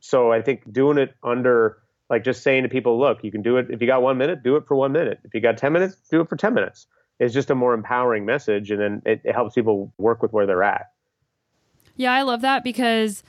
So 0.00 0.30
I 0.30 0.42
think 0.42 0.70
doing 0.70 0.98
it 0.98 1.14
under 1.22 1.78
like 2.10 2.24
just 2.24 2.42
saying 2.42 2.62
to 2.64 2.68
people, 2.68 2.98
look, 2.98 3.24
you 3.24 3.30
can 3.30 3.42
do 3.42 3.56
it. 3.56 3.66
If 3.70 3.80
you 3.80 3.86
got 3.86 4.02
one 4.02 4.18
minute, 4.18 4.42
do 4.42 4.56
it 4.56 4.66
for 4.66 4.76
one 4.76 4.92
minute. 4.92 5.20
If 5.24 5.34
you 5.34 5.40
got 5.40 5.56
10 5.56 5.72
minutes, 5.72 5.96
do 6.10 6.20
it 6.20 6.28
for 6.28 6.36
10 6.36 6.54
minutes. 6.54 6.86
It's 7.18 7.32
just 7.32 7.50
a 7.50 7.54
more 7.54 7.74
empowering 7.74 8.24
message. 8.24 8.70
And 8.70 8.80
then 8.80 9.02
it, 9.06 9.22
it 9.24 9.34
helps 9.34 9.54
people 9.54 9.92
work 9.98 10.22
with 10.22 10.32
where 10.32 10.46
they're 10.46 10.62
at. 10.62 10.86
Yeah, 11.96 12.12
I 12.12 12.22
love 12.22 12.40
that 12.42 12.64
because 12.64 13.22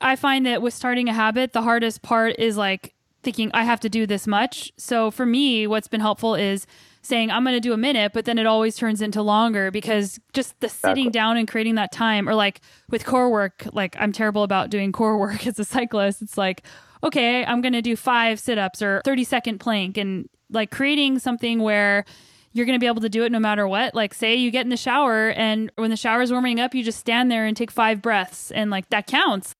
I 0.00 0.16
find 0.16 0.46
that 0.46 0.62
with 0.62 0.74
starting 0.74 1.08
a 1.08 1.12
habit, 1.12 1.52
the 1.52 1.62
hardest 1.62 2.02
part 2.02 2.36
is 2.38 2.56
like 2.56 2.94
thinking 3.22 3.50
I 3.52 3.64
have 3.64 3.80
to 3.80 3.88
do 3.88 4.06
this 4.06 4.26
much. 4.26 4.72
So 4.76 5.10
for 5.10 5.26
me, 5.26 5.66
what's 5.66 5.88
been 5.88 6.00
helpful 6.00 6.34
is 6.34 6.66
saying 7.02 7.30
I'm 7.30 7.44
going 7.44 7.56
to 7.56 7.60
do 7.60 7.72
a 7.72 7.78
minute, 7.78 8.12
but 8.12 8.24
then 8.24 8.38
it 8.38 8.46
always 8.46 8.76
turns 8.76 9.02
into 9.02 9.22
longer 9.22 9.70
because 9.70 10.18
just 10.32 10.58
the 10.60 10.68
sitting 10.68 11.10
down 11.10 11.36
and 11.36 11.48
creating 11.48 11.74
that 11.76 11.92
time, 11.92 12.28
or 12.28 12.34
like 12.34 12.60
with 12.90 13.04
core 13.04 13.30
work, 13.30 13.66
like 13.72 13.96
I'm 13.98 14.12
terrible 14.12 14.42
about 14.42 14.70
doing 14.70 14.92
core 14.92 15.18
work 15.18 15.46
as 15.46 15.58
a 15.58 15.64
cyclist. 15.64 16.22
It's 16.22 16.38
like, 16.38 16.62
okay, 17.02 17.44
I'm 17.44 17.60
going 17.60 17.72
to 17.72 17.82
do 17.82 17.96
five 17.96 18.40
sit 18.40 18.58
ups 18.58 18.82
or 18.82 19.02
30 19.04 19.24
second 19.24 19.58
plank 19.58 19.96
and 19.96 20.28
like 20.50 20.70
creating 20.70 21.18
something 21.18 21.60
where 21.60 22.04
you're 22.52 22.66
going 22.66 22.78
to 22.78 22.82
be 22.82 22.86
able 22.86 23.02
to 23.02 23.08
do 23.08 23.24
it 23.24 23.32
no 23.32 23.38
matter 23.38 23.68
what. 23.68 23.94
Like, 23.94 24.14
say 24.14 24.34
you 24.34 24.50
get 24.50 24.62
in 24.62 24.70
the 24.70 24.76
shower 24.76 25.30
and 25.30 25.70
when 25.76 25.90
the 25.90 25.96
shower's 25.96 26.32
warming 26.32 26.60
up, 26.60 26.74
you 26.74 26.82
just 26.82 26.98
stand 26.98 27.30
there 27.30 27.46
and 27.46 27.56
take 27.56 27.70
five 27.70 28.02
breaths, 28.02 28.50
and 28.50 28.70
like 28.70 28.88
that 28.90 29.06
counts. 29.06 29.54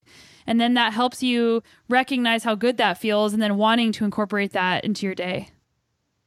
And 0.46 0.58
then 0.58 0.74
that 0.74 0.94
helps 0.94 1.22
you 1.22 1.62
recognize 1.90 2.42
how 2.42 2.54
good 2.54 2.78
that 2.78 2.96
feels 2.96 3.34
and 3.34 3.42
then 3.42 3.58
wanting 3.58 3.92
to 3.92 4.04
incorporate 4.04 4.52
that 4.52 4.82
into 4.82 5.04
your 5.04 5.14
day. 5.14 5.50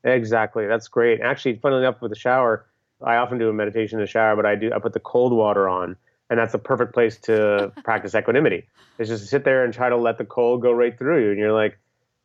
Exactly. 0.03 0.67
That's 0.67 0.87
great. 0.87 1.21
Actually, 1.21 1.55
funnily 1.55 1.81
enough, 1.81 2.01
with 2.01 2.11
the 2.11 2.17
shower, 2.17 2.67
I 3.03 3.15
often 3.15 3.39
do 3.39 3.49
a 3.49 3.53
meditation 3.53 3.97
in 3.99 4.03
the 4.03 4.09
shower, 4.09 4.35
but 4.35 4.45
I 4.45 4.55
do 4.55 4.71
I 4.73 4.79
put 4.79 4.93
the 4.93 4.99
cold 4.99 5.33
water 5.33 5.67
on, 5.67 5.95
and 6.31 6.39
that's 6.39 6.53
a 6.53 6.59
perfect 6.59 6.93
place 6.93 7.17
to 7.17 7.71
practice 7.83 8.15
equanimity. 8.15 8.65
It's 8.97 9.09
just 9.09 9.23
to 9.23 9.27
sit 9.29 9.43
there 9.43 9.65
and 9.65 9.73
try 9.73 9.89
to 9.89 9.97
let 9.97 10.17
the 10.17 10.25
cold 10.25 10.61
go 10.61 10.71
right 10.71 10.97
through 10.97 11.25
you, 11.25 11.29
and 11.29 11.37
you're 11.37 11.51
like, 11.51 11.77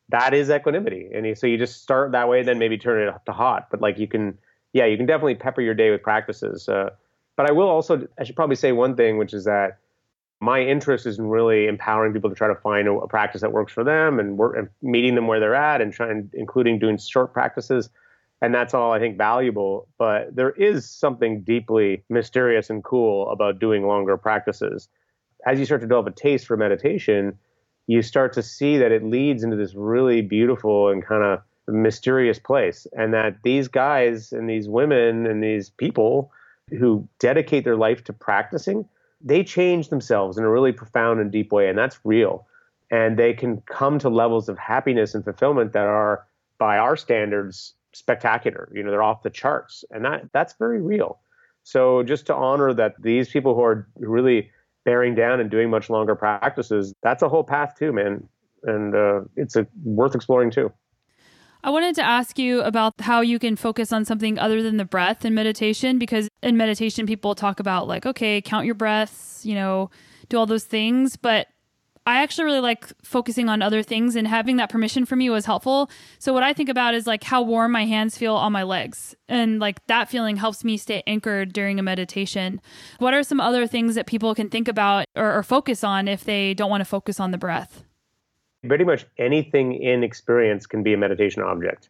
that 0.08 0.32
is 0.32 0.48
equanimity. 0.48 1.10
And 1.12 1.36
so 1.36 1.48
you 1.48 1.58
just 1.58 1.82
start 1.82 2.12
that 2.12 2.28
way, 2.28 2.44
then 2.44 2.58
maybe 2.60 2.78
turn 2.78 3.06
it 3.06 3.12
to 3.26 3.32
hot. 3.32 3.66
But 3.70 3.80
like 3.80 3.98
you 3.98 4.06
can, 4.06 4.38
yeah, 4.72 4.86
you 4.86 4.96
can 4.96 5.06
definitely 5.06 5.34
pepper 5.34 5.60
your 5.60 5.74
day 5.74 5.90
with 5.90 6.02
practices. 6.02 6.68
Uh, 6.68 6.90
but 7.36 7.50
I 7.50 7.52
will 7.52 7.68
also, 7.68 8.06
I 8.18 8.22
should 8.22 8.36
probably 8.36 8.54
say 8.54 8.70
one 8.70 8.94
thing, 8.94 9.18
which 9.18 9.34
is 9.34 9.44
that 9.44 9.78
my 10.40 10.60
interest 10.60 11.06
is 11.06 11.18
in 11.18 11.26
really 11.26 11.66
empowering 11.66 12.12
people 12.12 12.30
to 12.30 12.36
try 12.36 12.46
to 12.46 12.54
find 12.54 12.86
a, 12.86 12.92
a 12.92 13.08
practice 13.08 13.40
that 13.40 13.52
works 13.52 13.72
for 13.72 13.82
them 13.82 14.20
and, 14.20 14.38
work, 14.38 14.56
and 14.56 14.68
meeting 14.82 15.16
them 15.16 15.26
where 15.26 15.40
they're 15.40 15.56
at 15.56 15.80
and 15.80 15.92
trying, 15.92 16.30
including 16.32 16.78
doing 16.78 16.96
short 16.98 17.32
practices. 17.32 17.90
And 18.42 18.54
that's 18.54 18.74
all 18.74 18.92
I 18.92 18.98
think 18.98 19.16
valuable. 19.16 19.88
But 19.98 20.34
there 20.34 20.50
is 20.50 20.88
something 20.88 21.42
deeply 21.42 22.04
mysterious 22.08 22.70
and 22.70 22.84
cool 22.84 23.30
about 23.30 23.58
doing 23.58 23.86
longer 23.86 24.16
practices. 24.16 24.88
As 25.46 25.58
you 25.58 25.64
start 25.64 25.80
to 25.80 25.86
develop 25.86 26.06
a 26.06 26.10
taste 26.10 26.46
for 26.46 26.56
meditation, 26.56 27.38
you 27.86 28.02
start 28.02 28.32
to 28.34 28.42
see 28.42 28.78
that 28.78 28.92
it 28.92 29.04
leads 29.04 29.42
into 29.42 29.56
this 29.56 29.74
really 29.74 30.20
beautiful 30.20 30.88
and 30.88 31.04
kind 31.04 31.22
of 31.22 31.40
mysterious 31.68 32.38
place. 32.38 32.86
And 32.96 33.14
that 33.14 33.42
these 33.42 33.68
guys 33.68 34.32
and 34.32 34.48
these 34.48 34.68
women 34.68 35.26
and 35.26 35.42
these 35.42 35.70
people 35.70 36.30
who 36.70 37.08
dedicate 37.18 37.64
their 37.64 37.76
life 37.76 38.04
to 38.04 38.12
practicing, 38.12 38.88
they 39.20 39.44
change 39.44 39.88
themselves 39.88 40.36
in 40.36 40.44
a 40.44 40.50
really 40.50 40.72
profound 40.72 41.20
and 41.20 41.30
deep 41.30 41.52
way. 41.52 41.68
And 41.68 41.78
that's 41.78 41.98
real. 42.04 42.46
And 42.90 43.16
they 43.18 43.32
can 43.32 43.62
come 43.62 43.98
to 44.00 44.08
levels 44.08 44.48
of 44.48 44.58
happiness 44.58 45.14
and 45.14 45.24
fulfillment 45.24 45.72
that 45.72 45.86
are, 45.86 46.24
by 46.58 46.78
our 46.78 46.96
standards, 46.96 47.74
spectacular. 47.96 48.68
You 48.72 48.82
know, 48.82 48.90
they're 48.90 49.02
off 49.02 49.22
the 49.22 49.30
charts. 49.30 49.84
And 49.90 50.04
that 50.04 50.28
that's 50.32 50.54
very 50.58 50.80
real. 50.80 51.20
So 51.62 52.02
just 52.02 52.26
to 52.26 52.34
honor 52.34 52.72
that 52.74 52.94
these 53.00 53.28
people 53.28 53.54
who 53.54 53.62
are 53.62 53.88
really 53.96 54.50
bearing 54.84 55.14
down 55.14 55.40
and 55.40 55.50
doing 55.50 55.68
much 55.68 55.90
longer 55.90 56.14
practices, 56.14 56.94
that's 57.02 57.22
a 57.22 57.28
whole 57.28 57.44
path 57.44 57.74
too, 57.78 57.92
man. 57.92 58.28
And 58.62 58.94
uh, 58.94 59.22
it's 59.36 59.56
a, 59.56 59.66
worth 59.84 60.14
exploring 60.14 60.50
too. 60.50 60.72
I 61.64 61.70
wanted 61.70 61.96
to 61.96 62.02
ask 62.02 62.38
you 62.38 62.62
about 62.62 62.92
how 63.00 63.20
you 63.20 63.40
can 63.40 63.56
focus 63.56 63.92
on 63.92 64.04
something 64.04 64.38
other 64.38 64.62
than 64.62 64.76
the 64.76 64.84
breath 64.84 65.24
in 65.24 65.34
meditation, 65.34 65.98
because 65.98 66.28
in 66.40 66.56
meditation, 66.56 67.06
people 67.06 67.34
talk 67.34 67.58
about, 67.58 67.88
like, 67.88 68.06
okay, 68.06 68.40
count 68.40 68.66
your 68.66 68.76
breaths, 68.76 69.44
you 69.44 69.56
know, 69.56 69.90
do 70.28 70.38
all 70.38 70.46
those 70.46 70.64
things. 70.64 71.16
But 71.16 71.48
I 72.06 72.22
actually 72.22 72.44
really 72.44 72.60
like 72.60 72.86
focusing 73.02 73.48
on 73.48 73.62
other 73.62 73.82
things 73.82 74.14
and 74.14 74.28
having 74.28 74.58
that 74.58 74.70
permission 74.70 75.04
from 75.04 75.20
you 75.20 75.32
was 75.32 75.44
helpful. 75.44 75.90
So 76.20 76.32
what 76.32 76.44
I 76.44 76.52
think 76.52 76.68
about 76.68 76.94
is 76.94 77.04
like 77.04 77.24
how 77.24 77.42
warm 77.42 77.72
my 77.72 77.84
hands 77.84 78.16
feel 78.16 78.36
on 78.36 78.52
my 78.52 78.62
legs. 78.62 79.16
And 79.28 79.58
like 79.58 79.84
that 79.88 80.08
feeling 80.08 80.36
helps 80.36 80.62
me 80.62 80.76
stay 80.76 81.02
anchored 81.08 81.52
during 81.52 81.80
a 81.80 81.82
meditation. 81.82 82.60
What 83.00 83.12
are 83.12 83.24
some 83.24 83.40
other 83.40 83.66
things 83.66 83.96
that 83.96 84.06
people 84.06 84.36
can 84.36 84.48
think 84.50 84.68
about 84.68 85.06
or, 85.16 85.36
or 85.36 85.42
focus 85.42 85.82
on 85.82 86.06
if 86.06 86.22
they 86.22 86.54
don't 86.54 86.70
want 86.70 86.80
to 86.80 86.84
focus 86.84 87.18
on 87.18 87.32
the 87.32 87.38
breath? 87.38 87.82
Pretty 88.66 88.84
much 88.84 89.04
anything 89.18 89.74
in 89.74 90.04
experience 90.04 90.64
can 90.64 90.84
be 90.84 90.94
a 90.94 90.96
meditation 90.96 91.42
object. 91.42 91.88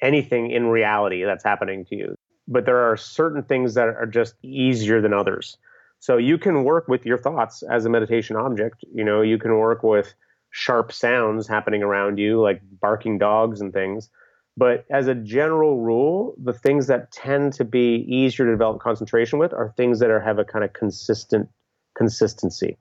Anything 0.00 0.52
in 0.52 0.66
reality 0.66 1.24
that's 1.24 1.42
happening 1.42 1.84
to 1.86 1.96
you. 1.96 2.14
But 2.46 2.66
there 2.66 2.88
are 2.88 2.96
certain 2.96 3.42
things 3.42 3.74
that 3.74 3.88
are 3.88 4.06
just 4.06 4.36
easier 4.42 5.00
than 5.00 5.12
others. 5.12 5.58
So 6.00 6.16
you 6.16 6.38
can 6.38 6.64
work 6.64 6.88
with 6.88 7.04
your 7.04 7.18
thoughts 7.18 7.62
as 7.62 7.84
a 7.84 7.90
meditation 7.90 8.36
object. 8.36 8.84
You 8.92 9.04
know, 9.04 9.22
you 9.22 9.38
can 9.38 9.56
work 9.56 9.82
with 9.82 10.14
sharp 10.50 10.92
sounds 10.92 11.48
happening 11.48 11.82
around 11.82 12.18
you, 12.18 12.40
like 12.40 12.60
barking 12.80 13.18
dogs 13.18 13.60
and 13.60 13.72
things. 13.72 14.08
But 14.56 14.86
as 14.90 15.06
a 15.06 15.14
general 15.14 15.80
rule, 15.80 16.34
the 16.42 16.54
things 16.54 16.86
that 16.86 17.12
tend 17.12 17.52
to 17.54 17.64
be 17.64 18.06
easier 18.08 18.46
to 18.46 18.52
develop 18.52 18.80
concentration 18.80 19.38
with 19.38 19.52
are 19.52 19.74
things 19.76 19.98
that 19.98 20.10
are 20.10 20.20
have 20.20 20.38
a 20.38 20.44
kind 20.44 20.64
of 20.64 20.72
consistent 20.72 21.48
consistency. 21.96 22.78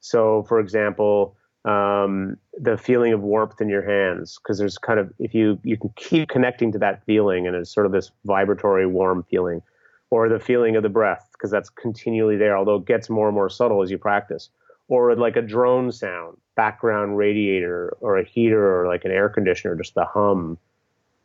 So, 0.00 0.44
for 0.48 0.58
example, 0.58 1.36
um, 1.64 2.36
the 2.54 2.78
feeling 2.78 3.12
of 3.12 3.20
warmth 3.20 3.60
in 3.60 3.68
your 3.68 3.82
hands, 3.82 4.38
because 4.42 4.58
there's 4.58 4.78
kind 4.78 4.98
of 4.98 5.12
if 5.18 5.34
you 5.34 5.58
you 5.64 5.76
can 5.76 5.90
keep 5.96 6.28
connecting 6.28 6.72
to 6.72 6.78
that 6.78 7.04
feeling, 7.04 7.46
and 7.46 7.54
it's 7.54 7.74
sort 7.74 7.84
of 7.84 7.92
this 7.92 8.10
vibratory, 8.24 8.86
warm 8.86 9.24
feeling 9.28 9.60
or 10.10 10.28
the 10.28 10.38
feeling 10.38 10.76
of 10.76 10.82
the 10.82 10.88
breath 10.88 11.28
because 11.32 11.50
that's 11.50 11.70
continually 11.70 12.36
there 12.36 12.56
although 12.56 12.76
it 12.76 12.86
gets 12.86 13.10
more 13.10 13.28
and 13.28 13.34
more 13.34 13.50
subtle 13.50 13.82
as 13.82 13.90
you 13.90 13.98
practice. 13.98 14.50
Or 14.90 15.14
like 15.16 15.36
a 15.36 15.42
drone 15.42 15.92
sound 15.92 16.38
background 16.56 17.18
radiator 17.18 17.94
or 18.00 18.18
a 18.18 18.24
heater 18.24 18.80
or 18.80 18.88
like 18.88 19.04
an 19.04 19.10
air 19.10 19.28
conditioner 19.28 19.76
just 19.76 19.94
the 19.94 20.04
hum. 20.04 20.58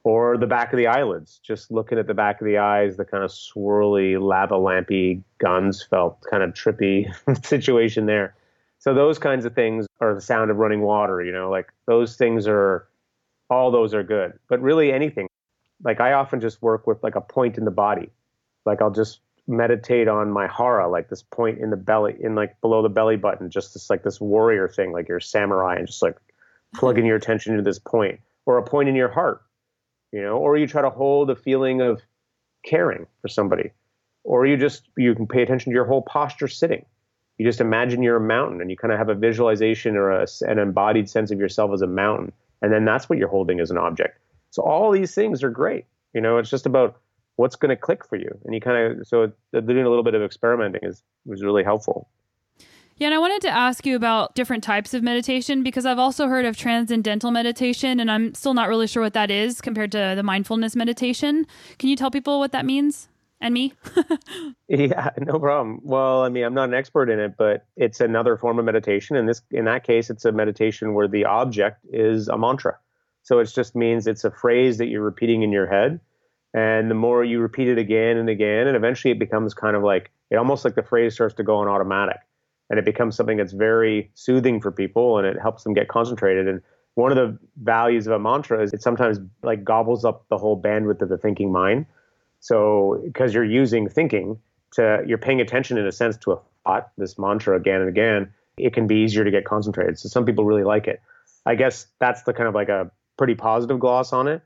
Or 0.05 0.37
the 0.37 0.47
back 0.47 0.73
of 0.73 0.77
the 0.77 0.87
eyelids 0.87 1.39
just 1.41 1.71
looking 1.71 1.97
at 1.97 2.07
the 2.07 2.13
back 2.13 2.41
of 2.41 2.45
the 2.45 2.57
eyes 2.57 2.97
the 2.97 3.05
kind 3.05 3.23
of 3.23 3.31
swirly 3.31 4.21
lava 4.21 4.55
lampy 4.55 5.23
ganzfeld 5.41 6.17
kind 6.29 6.43
of 6.43 6.53
trippy 6.53 7.07
situation 7.45 8.05
there. 8.05 8.35
So 8.79 8.93
those 8.93 9.17
kinds 9.17 9.45
of 9.45 9.55
things 9.55 9.87
are 10.01 10.13
the 10.13 10.19
sound 10.19 10.51
of 10.51 10.57
running 10.57 10.81
water 10.81 11.23
you 11.23 11.31
know 11.31 11.49
like 11.49 11.71
those 11.85 12.17
things 12.17 12.47
are 12.47 12.87
all 13.49 13.71
those 13.71 13.93
are 13.93 14.03
good. 14.03 14.33
But 14.49 14.61
really 14.61 14.91
anything 14.91 15.27
like 15.83 15.99
i 15.99 16.13
often 16.13 16.39
just 16.39 16.61
work 16.61 16.87
with 16.87 17.01
like 17.03 17.15
a 17.15 17.21
point 17.21 17.57
in 17.57 17.65
the 17.65 17.71
body 17.71 18.09
like 18.65 18.81
I'll 18.81 18.91
just 18.91 19.19
meditate 19.47 20.07
on 20.07 20.31
my 20.31 20.47
hara, 20.47 20.89
like 20.89 21.09
this 21.09 21.23
point 21.23 21.59
in 21.59 21.69
the 21.69 21.77
belly, 21.77 22.15
in 22.19 22.35
like 22.35 22.59
below 22.61 22.81
the 22.81 22.89
belly 22.89 23.17
button, 23.17 23.49
just 23.49 23.73
this 23.73 23.89
like 23.89 24.03
this 24.03 24.21
warrior 24.21 24.67
thing, 24.67 24.91
like 24.91 25.07
you're 25.07 25.19
samurai, 25.19 25.75
and 25.75 25.87
just 25.87 26.01
like 26.01 26.17
plugging 26.75 27.05
your 27.05 27.17
attention 27.17 27.55
to 27.55 27.61
this 27.61 27.79
point, 27.79 28.19
or 28.45 28.57
a 28.57 28.63
point 28.63 28.89
in 28.89 28.95
your 28.95 29.09
heart, 29.09 29.41
you 30.11 30.21
know, 30.21 30.37
or 30.37 30.57
you 30.57 30.67
try 30.67 30.81
to 30.81 30.89
hold 30.89 31.29
a 31.29 31.35
feeling 31.35 31.81
of 31.81 32.01
caring 32.65 33.05
for 33.21 33.27
somebody, 33.27 33.71
or 34.23 34.45
you 34.45 34.57
just 34.57 34.83
you 34.97 35.13
can 35.15 35.27
pay 35.27 35.41
attention 35.41 35.71
to 35.71 35.75
your 35.75 35.85
whole 35.85 36.01
posture 36.01 36.47
sitting. 36.47 36.85
You 37.37 37.45
just 37.45 37.61
imagine 37.61 38.03
you're 38.03 38.17
a 38.17 38.21
mountain, 38.21 38.61
and 38.61 38.69
you 38.69 38.77
kind 38.77 38.91
of 38.91 38.97
have 38.97 39.09
a 39.09 39.15
visualization 39.15 39.97
or 39.97 40.11
a, 40.11 40.27
an 40.41 40.59
embodied 40.59 41.09
sense 41.09 41.31
of 41.31 41.39
yourself 41.39 41.71
as 41.73 41.81
a 41.81 41.87
mountain, 41.87 42.31
and 42.61 42.71
then 42.71 42.85
that's 42.85 43.09
what 43.09 43.17
you're 43.17 43.27
holding 43.27 43.59
as 43.59 43.71
an 43.71 43.77
object. 43.77 44.19
So 44.51 44.61
all 44.61 44.91
these 44.91 45.15
things 45.15 45.43
are 45.43 45.49
great. 45.49 45.85
You 46.13 46.21
know, 46.21 46.37
it's 46.37 46.49
just 46.49 46.67
about 46.67 47.01
what's 47.35 47.55
going 47.55 47.69
to 47.69 47.75
click 47.75 48.05
for 48.05 48.15
you 48.15 48.37
and 48.45 48.53
you 48.53 48.61
kind 48.61 48.99
of 48.99 49.07
so 49.07 49.31
doing 49.53 49.85
a 49.85 49.89
little 49.89 50.03
bit 50.03 50.13
of 50.13 50.21
experimenting 50.21 50.81
is 50.83 51.03
was 51.25 51.43
really 51.43 51.63
helpful 51.63 52.07
yeah, 52.97 53.07
and 53.07 53.15
I 53.15 53.17
wanted 53.17 53.41
to 53.41 53.49
ask 53.49 53.85
you 53.85 53.95
about 53.95 54.35
different 54.35 54.63
types 54.63 54.93
of 54.93 55.01
meditation 55.01 55.63
because 55.63 55.85
I've 55.85 55.97
also 55.97 56.27
heard 56.27 56.45
of 56.45 56.55
transcendental 56.55 57.31
meditation, 57.31 57.99
and 57.99 58.11
I'm 58.11 58.35
still 58.35 58.53
not 58.53 58.69
really 58.69 58.85
sure 58.85 59.01
what 59.01 59.13
that 59.13 59.31
is 59.31 59.61
compared 59.61 59.91
to 59.93 60.13
the 60.15 60.23
mindfulness 60.23 60.75
meditation. 60.75 61.47
Can 61.79 61.89
you 61.89 61.95
tell 61.95 62.11
people 62.11 62.39
what 62.39 62.51
that 62.51 62.65
means 62.65 63.09
and 63.41 63.53
me? 63.53 63.73
yeah, 64.67 65.09
no 65.17 65.39
problem. 65.39 65.79
Well, 65.83 66.21
I 66.21 66.29
mean, 66.29 66.43
I'm 66.43 66.53
not 66.53 66.69
an 66.69 66.75
expert 66.75 67.09
in 67.09 67.19
it, 67.19 67.35
but 67.35 67.65
it's 67.75 67.99
another 67.99 68.37
form 68.37 68.59
of 68.59 68.65
meditation. 68.65 69.15
In 69.15 69.25
this, 69.25 69.41
in 69.49 69.65
that 69.65 69.83
case, 69.83 70.11
it's 70.11 70.25
a 70.25 70.31
meditation 70.31 70.93
where 70.93 71.07
the 71.07 71.25
object 71.25 71.79
is 71.91 72.27
a 72.27 72.37
mantra. 72.37 72.77
So 73.23 73.39
it 73.39 73.45
just 73.45 73.75
means 73.75 74.05
it's 74.05 74.23
a 74.23 74.31
phrase 74.31 74.77
that 74.77 74.87
you're 74.87 75.01
repeating 75.01 75.41
in 75.41 75.51
your 75.51 75.65
head 75.65 75.99
and 76.53 76.89
the 76.89 76.95
more 76.95 77.23
you 77.23 77.39
repeat 77.39 77.67
it 77.67 77.77
again 77.77 78.17
and 78.17 78.29
again, 78.29 78.67
and 78.67 78.75
eventually 78.75 79.11
it 79.11 79.19
becomes 79.19 79.53
kind 79.53 79.75
of 79.75 79.83
like 79.83 80.11
it 80.29 80.35
almost 80.35 80.65
like 80.65 80.75
the 80.75 80.83
phrase 80.83 81.13
starts 81.13 81.35
to 81.35 81.43
go 81.43 81.57
on 81.57 81.67
automatic. 81.67 82.17
And 82.69 82.79
it 82.79 82.85
becomes 82.85 83.15
something 83.15 83.37
that's 83.37 83.53
very 83.53 84.09
soothing 84.15 84.61
for 84.61 84.71
people 84.71 85.17
and 85.17 85.27
it 85.27 85.39
helps 85.39 85.63
them 85.63 85.73
get 85.73 85.89
concentrated. 85.89 86.47
And 86.47 86.61
one 86.95 87.11
of 87.11 87.17
the 87.17 87.37
values 87.61 88.07
of 88.07 88.13
a 88.13 88.19
mantra 88.19 88.61
is 88.63 88.73
it 88.73 88.81
sometimes 88.81 89.19
like 89.43 89.63
gobbles 89.63 90.05
up 90.05 90.25
the 90.29 90.37
whole 90.37 90.59
bandwidth 90.59 91.01
of 91.01 91.09
the 91.09 91.17
thinking 91.17 91.51
mind. 91.51 91.85
So 92.39 93.01
because 93.03 93.33
you're 93.33 93.43
using 93.43 93.89
thinking 93.89 94.39
to 94.71 95.03
you're 95.05 95.17
paying 95.17 95.41
attention 95.41 95.77
in 95.77 95.85
a 95.85 95.91
sense 95.91 96.17
to 96.17 96.31
a 96.33 96.39
thought, 96.63 96.91
this 96.97 97.19
mantra 97.19 97.57
again 97.57 97.81
and 97.81 97.89
again, 97.89 98.33
it 98.57 98.73
can 98.73 98.87
be 98.87 98.97
easier 98.97 99.23
to 99.23 99.31
get 99.31 99.45
concentrated. 99.45 99.99
So 99.99 100.09
some 100.09 100.25
people 100.25 100.45
really 100.45 100.63
like 100.63 100.87
it. 100.87 101.01
I 101.45 101.55
guess 101.55 101.87
that's 101.99 102.23
the 102.23 102.33
kind 102.33 102.47
of 102.47 102.55
like 102.55 102.69
a 102.69 102.91
pretty 103.17 103.35
positive 103.35 103.79
gloss 103.79 104.13
on 104.13 104.27
it. 104.27 104.41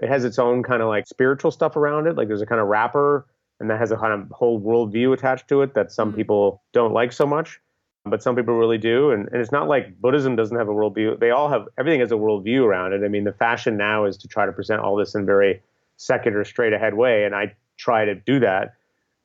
It 0.00 0.08
has 0.08 0.24
its 0.24 0.38
own 0.38 0.62
kind 0.62 0.82
of 0.82 0.88
like 0.88 1.06
spiritual 1.06 1.50
stuff 1.50 1.76
around 1.76 2.06
it. 2.06 2.16
Like 2.16 2.28
there's 2.28 2.42
a 2.42 2.46
kind 2.46 2.60
of 2.60 2.68
wrapper 2.68 3.26
and 3.60 3.70
that 3.70 3.78
has 3.78 3.90
a 3.90 3.96
kind 3.96 4.12
of 4.12 4.30
whole 4.30 4.60
worldview 4.60 5.14
attached 5.14 5.48
to 5.48 5.62
it 5.62 5.74
that 5.74 5.90
some 5.90 6.08
mm-hmm. 6.10 6.18
people 6.18 6.62
don't 6.72 6.92
like 6.92 7.12
so 7.12 7.26
much. 7.26 7.60
but 8.08 8.22
some 8.22 8.36
people 8.36 8.54
really 8.54 8.78
do. 8.78 9.10
And, 9.10 9.28
and 9.32 9.40
it's 9.40 9.52
not 9.52 9.68
like 9.68 10.00
Buddhism 10.00 10.36
doesn't 10.36 10.56
have 10.56 10.68
a 10.68 10.72
worldview. 10.72 11.18
They 11.18 11.30
all 11.30 11.48
have, 11.48 11.66
everything 11.76 12.00
has 12.00 12.12
a 12.12 12.16
worldview 12.16 12.62
around 12.62 12.92
it. 12.92 13.04
I 13.04 13.08
mean, 13.08 13.24
the 13.24 13.32
fashion 13.32 13.76
now 13.76 14.04
is 14.04 14.16
to 14.18 14.28
try 14.28 14.46
to 14.46 14.52
present 14.52 14.80
all 14.80 14.96
this 14.96 15.14
in 15.14 15.26
very 15.26 15.60
secular, 15.96 16.44
straight 16.44 16.72
ahead 16.72 16.94
way. 16.94 17.24
And 17.24 17.34
I 17.34 17.54
try 17.76 18.04
to 18.04 18.14
do 18.14 18.38
that. 18.40 18.74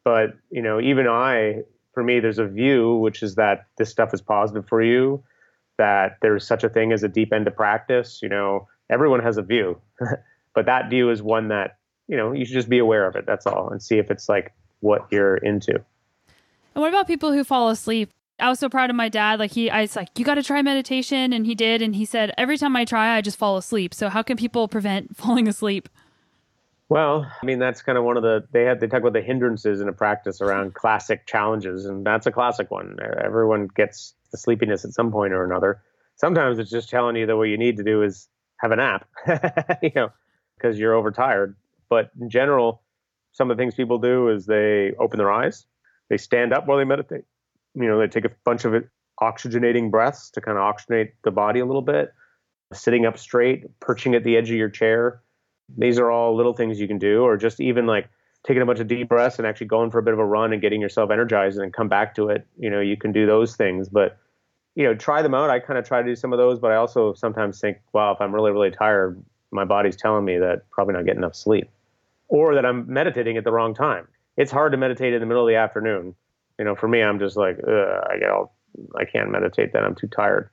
But, 0.03 0.35
you 0.49 0.63
know, 0.63 0.81
even 0.81 1.07
I, 1.07 1.61
for 1.93 2.03
me, 2.03 2.19
there's 2.19 2.39
a 2.39 2.47
view, 2.47 2.95
which 2.95 3.21
is 3.21 3.35
that 3.35 3.67
this 3.77 3.91
stuff 3.91 4.13
is 4.15 4.21
positive 4.21 4.67
for 4.67 4.81
you, 4.81 5.23
that 5.77 6.17
there's 6.23 6.45
such 6.47 6.63
a 6.63 6.69
thing 6.69 6.91
as 6.91 7.03
a 7.03 7.07
deep 7.07 7.31
end 7.31 7.45
to 7.45 7.51
practice. 7.51 8.19
You 8.23 8.29
know, 8.29 8.67
everyone 8.89 9.21
has 9.21 9.37
a 9.37 9.43
view, 9.43 9.79
but 10.53 10.65
that 10.65 10.89
view 10.89 11.09
is 11.09 11.21
one 11.21 11.49
that, 11.49 11.77
you 12.07 12.17
know, 12.17 12.31
you 12.31 12.45
should 12.45 12.53
just 12.53 12.69
be 12.69 12.79
aware 12.79 13.07
of 13.07 13.15
it. 13.15 13.25
That's 13.25 13.45
all. 13.45 13.69
And 13.69 13.81
see 13.81 13.97
if 13.97 14.11
it's 14.11 14.27
like 14.27 14.53
what 14.79 15.07
you're 15.11 15.37
into. 15.37 15.75
And 16.73 16.81
what 16.81 16.89
about 16.89 17.07
people 17.07 17.31
who 17.31 17.43
fall 17.43 17.69
asleep? 17.69 18.11
I 18.39 18.49
was 18.49 18.59
so 18.59 18.69
proud 18.69 18.89
of 18.89 18.95
my 18.95 19.09
dad. 19.09 19.39
Like 19.39 19.51
he, 19.51 19.69
I 19.69 19.81
was 19.81 19.95
like, 19.95 20.17
you 20.17 20.25
got 20.25 20.35
to 20.35 20.43
try 20.43 20.61
meditation, 20.61 21.31
and 21.31 21.45
he 21.45 21.53
did. 21.53 21.81
And 21.81 21.95
he 21.95 22.05
said, 22.05 22.33
every 22.37 22.57
time 22.57 22.75
I 22.75 22.85
try, 22.85 23.15
I 23.15 23.21
just 23.21 23.37
fall 23.37 23.57
asleep. 23.57 23.93
So 23.93 24.09
how 24.09 24.23
can 24.23 24.35
people 24.35 24.67
prevent 24.67 25.15
falling 25.15 25.47
asleep? 25.47 25.87
Well, 26.89 27.25
I 27.41 27.45
mean, 27.45 27.59
that's 27.59 27.81
kind 27.81 27.97
of 27.97 28.03
one 28.03 28.17
of 28.17 28.23
the 28.23 28.43
they 28.51 28.63
had 28.63 28.81
they 28.81 28.87
talk 28.87 28.99
about 28.99 29.13
the 29.13 29.21
hindrances 29.21 29.79
in 29.79 29.87
a 29.87 29.93
practice 29.93 30.41
around 30.41 30.73
classic 30.73 31.25
challenges, 31.25 31.85
and 31.85 32.05
that's 32.05 32.25
a 32.25 32.31
classic 32.31 32.69
one. 32.69 32.97
Everyone 33.23 33.67
gets 33.67 34.13
the 34.31 34.37
sleepiness 34.37 34.83
at 34.83 34.91
some 34.91 35.11
point 35.11 35.33
or 35.33 35.45
another. 35.45 35.81
Sometimes 36.17 36.59
it's 36.59 36.69
just 36.69 36.89
telling 36.89 37.15
you 37.15 37.25
that 37.27 37.37
what 37.37 37.43
you 37.43 37.57
need 37.57 37.77
to 37.77 37.83
do 37.83 38.03
is 38.03 38.27
have 38.57 38.71
a 38.71 38.75
nap, 38.75 39.07
you 39.81 39.91
know, 39.95 40.09
because 40.61 40.77
you're 40.77 40.93
overtired. 40.93 41.55
But 41.89 42.11
in 42.19 42.29
general, 42.29 42.83
some 43.31 43.49
of 43.49 43.57
the 43.57 43.61
things 43.61 43.75
people 43.75 43.97
do 43.97 44.29
is 44.29 44.45
they 44.45 44.93
open 44.99 45.17
their 45.17 45.31
eyes, 45.31 45.65
they 46.09 46.17
stand 46.17 46.53
up 46.53 46.67
while 46.67 46.77
they 46.77 46.83
meditate. 46.83 47.23
You 47.73 47.87
know, 47.87 47.99
they 47.99 48.07
take 48.07 48.25
a 48.25 48.31
bunch 48.43 48.65
of 48.65 48.83
oxygenating 49.21 49.91
breaths 49.91 50.29
to 50.31 50.41
kind 50.41 50.57
of 50.57 50.63
oxygenate 50.63 51.11
the 51.23 51.31
body 51.31 51.59
a 51.59 51.65
little 51.65 51.81
bit, 51.81 52.13
sitting 52.73 53.05
up 53.05 53.17
straight, 53.17 53.79
perching 53.79 54.15
at 54.15 54.23
the 54.23 54.35
edge 54.37 54.49
of 54.49 54.57
your 54.57 54.69
chair 54.69 55.21
these 55.77 55.99
are 55.99 56.11
all 56.11 56.35
little 56.35 56.53
things 56.53 56.79
you 56.79 56.87
can 56.87 56.97
do, 56.97 57.23
or 57.23 57.37
just 57.37 57.59
even 57.59 57.85
like 57.85 58.09
taking 58.45 58.61
a 58.61 58.65
bunch 58.65 58.79
of 58.79 58.87
deep 58.87 59.07
breaths 59.07 59.37
and 59.37 59.47
actually 59.47 59.67
going 59.67 59.91
for 59.91 59.99
a 59.99 60.03
bit 60.03 60.13
of 60.13 60.19
a 60.19 60.25
run 60.25 60.51
and 60.51 60.61
getting 60.61 60.81
yourself 60.81 61.11
energized 61.11 61.57
and 61.57 61.63
then 61.63 61.71
come 61.71 61.87
back 61.87 62.15
to 62.15 62.29
it. 62.29 62.45
You 62.57 62.69
know, 62.69 62.79
you 62.79 62.97
can 62.97 63.11
do 63.11 63.25
those 63.25 63.55
things, 63.55 63.89
but 63.89 64.17
you 64.75 64.83
know, 64.83 64.95
try 64.95 65.21
them 65.21 65.33
out. 65.33 65.49
I 65.49 65.59
kind 65.59 65.77
of 65.77 65.85
try 65.85 66.01
to 66.01 66.07
do 66.07 66.15
some 66.15 66.33
of 66.33 66.37
those, 66.37 66.59
but 66.59 66.71
I 66.71 66.75
also 66.75 67.13
sometimes 67.13 67.59
think, 67.59 67.77
wow, 67.93 68.13
if 68.13 68.21
I'm 68.21 68.33
really, 68.33 68.51
really 68.51 68.71
tired, 68.71 69.21
my 69.51 69.65
body's 69.65 69.95
telling 69.95 70.25
me 70.25 70.37
that 70.37 70.69
probably 70.71 70.93
not 70.93 71.05
getting 71.05 71.21
enough 71.21 71.35
sleep 71.35 71.69
or 72.27 72.55
that 72.55 72.65
I'm 72.65 72.91
meditating 72.91 73.37
at 73.37 73.43
the 73.43 73.51
wrong 73.51 73.73
time. 73.73 74.07
It's 74.37 74.51
hard 74.51 74.71
to 74.71 74.77
meditate 74.77 75.13
in 75.13 75.19
the 75.19 75.25
middle 75.25 75.43
of 75.43 75.49
the 75.49 75.57
afternoon. 75.57 76.15
You 76.57 76.65
know, 76.65 76.75
for 76.75 76.87
me, 76.87 77.01
I'm 77.01 77.19
just 77.19 77.35
like, 77.35 77.57
I 77.67 78.17
get 78.19 78.29
all, 78.29 78.55
I 78.97 79.05
can't 79.05 79.29
meditate 79.29 79.73
then. 79.73 79.83
I'm 79.83 79.95
too 79.95 80.07
tired. 80.07 80.49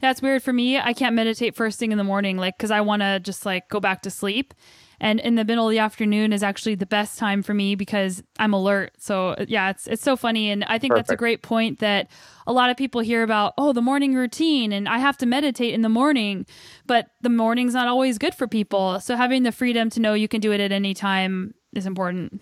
That's 0.00 0.20
weird 0.20 0.42
for 0.42 0.52
me. 0.52 0.78
I 0.78 0.92
can't 0.92 1.14
meditate 1.14 1.54
first 1.54 1.78
thing 1.78 1.92
in 1.92 1.98
the 1.98 2.04
morning, 2.04 2.36
like, 2.36 2.56
because 2.56 2.70
I 2.70 2.80
want 2.80 3.02
to 3.02 3.20
just 3.20 3.46
like 3.46 3.68
go 3.68 3.80
back 3.80 4.02
to 4.02 4.10
sleep. 4.10 4.54
And 4.98 5.20
in 5.20 5.34
the 5.34 5.44
middle 5.44 5.66
of 5.66 5.70
the 5.70 5.78
afternoon 5.78 6.32
is 6.32 6.42
actually 6.42 6.74
the 6.74 6.86
best 6.86 7.18
time 7.18 7.42
for 7.42 7.52
me 7.52 7.74
because 7.74 8.22
I'm 8.38 8.54
alert. 8.54 8.92
So 8.98 9.34
yeah, 9.46 9.70
it's 9.70 9.86
it's 9.86 10.02
so 10.02 10.16
funny, 10.16 10.50
and 10.50 10.64
I 10.64 10.78
think 10.78 10.92
Perfect. 10.92 11.08
that's 11.08 11.14
a 11.14 11.18
great 11.18 11.42
point 11.42 11.80
that 11.80 12.08
a 12.46 12.52
lot 12.52 12.70
of 12.70 12.76
people 12.76 13.02
hear 13.02 13.22
about. 13.22 13.52
Oh, 13.58 13.72
the 13.72 13.82
morning 13.82 14.14
routine, 14.14 14.72
and 14.72 14.88
I 14.88 14.98
have 14.98 15.18
to 15.18 15.26
meditate 15.26 15.74
in 15.74 15.82
the 15.82 15.90
morning, 15.90 16.46
but 16.86 17.08
the 17.20 17.28
morning's 17.28 17.74
not 17.74 17.88
always 17.88 18.16
good 18.16 18.34
for 18.34 18.46
people. 18.46 18.98
So 19.00 19.16
having 19.16 19.42
the 19.42 19.52
freedom 19.52 19.90
to 19.90 20.00
know 20.00 20.14
you 20.14 20.28
can 20.28 20.40
do 20.40 20.52
it 20.52 20.60
at 20.60 20.72
any 20.72 20.94
time 20.94 21.54
is 21.74 21.84
important. 21.84 22.40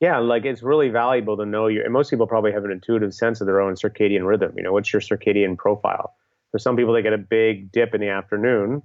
Yeah, 0.00 0.18
like 0.18 0.44
it's 0.44 0.62
really 0.62 0.90
valuable 0.90 1.36
to 1.36 1.46
know 1.46 1.66
your. 1.66 1.82
And 1.82 1.92
most 1.92 2.10
people 2.10 2.28
probably 2.28 2.52
have 2.52 2.64
an 2.64 2.70
intuitive 2.70 3.12
sense 3.12 3.40
of 3.40 3.48
their 3.48 3.60
own 3.60 3.74
circadian 3.74 4.24
rhythm. 4.24 4.52
You 4.56 4.62
know, 4.62 4.72
what's 4.72 4.92
your 4.92 5.02
circadian 5.02 5.58
profile? 5.58 6.14
For 6.50 6.58
some 6.58 6.76
people, 6.76 6.92
they 6.92 7.02
get 7.02 7.12
a 7.12 7.18
big 7.18 7.70
dip 7.72 7.94
in 7.94 8.00
the 8.00 8.08
afternoon. 8.08 8.82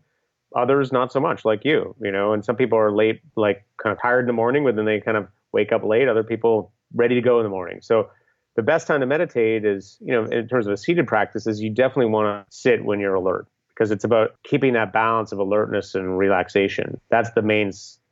Others, 0.55 0.91
not 0.91 1.11
so 1.11 1.20
much, 1.20 1.45
like 1.45 1.66
you, 1.66 1.95
you 2.01 2.11
know. 2.11 2.34
And 2.34 2.45
some 2.45 2.55
people 2.55 2.78
are 2.78 2.91
late, 2.91 3.22
like 3.36 3.66
kind 3.82 3.95
of 3.95 4.01
tired 4.01 4.22
in 4.22 4.28
the 4.28 4.34
morning, 4.34 4.64
but 4.64 4.76
then 4.76 4.86
they 4.86 4.99
kind 4.99 5.18
of 5.18 5.28
wake 5.51 5.72
up 5.72 5.84
late. 5.84 6.07
Other 6.07 6.24
people 6.24 6.72
ready 6.93 7.16
to 7.16 7.22
go 7.22 7.39
in 7.39 7.43
the 7.43 7.49
morning. 7.49 7.80
So 7.82 8.09
the 8.55 8.61
best 8.61 8.86
time 8.86 8.99
to 8.99 9.05
meditate 9.05 9.66
is, 9.66 9.97
you 9.99 10.14
know, 10.14 10.26
in 10.26 10.47
terms 10.47 10.68
of 10.68 10.74
a 10.74 10.78
seated 10.78 11.07
practice, 11.07 11.47
is 11.47 11.61
you 11.61 11.70
definitely 11.70 12.11
want 12.11 12.47
to 12.47 12.55
sit 12.55 12.86
when 12.86 12.99
you're 12.99 13.16
alert 13.16 13.47
because 13.70 13.89
it's 13.89 14.03
about 14.03 14.36
keeping 14.43 14.74
that 14.74 14.93
balance 14.93 15.32
of 15.32 15.39
alertness 15.39 15.95
and 15.95 16.18
relaxation. 16.18 16.99
That's 17.09 17.32
the 17.32 17.41
main, 17.41 17.72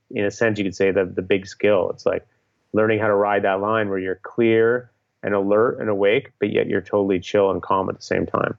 in 0.10 0.26
a 0.26 0.32
sense, 0.32 0.58
you 0.58 0.66
could 0.66 0.76
say 0.76 0.92
the 0.92 1.06
the 1.06 1.22
big 1.22 1.46
skill. 1.46 1.92
It's 1.92 2.06
like 2.06 2.26
learning 2.74 3.00
how 3.00 3.08
to 3.08 3.16
ride 3.16 3.44
that 3.44 3.60
line 3.60 3.90
where 3.90 4.00
you're 4.00 4.20
clear 4.24 4.92
and 5.24 5.36
alert 5.36 5.80
and 5.80 5.90
awake, 5.90 6.32
but 6.40 6.52
yet 6.52 6.68
you're 6.68 6.82
totally 6.82 7.20
chill 7.20 7.52
and 7.52 7.62
calm 7.62 7.90
at 7.90 7.96
the 7.96 8.02
same 8.02 8.26
time. 8.26 8.58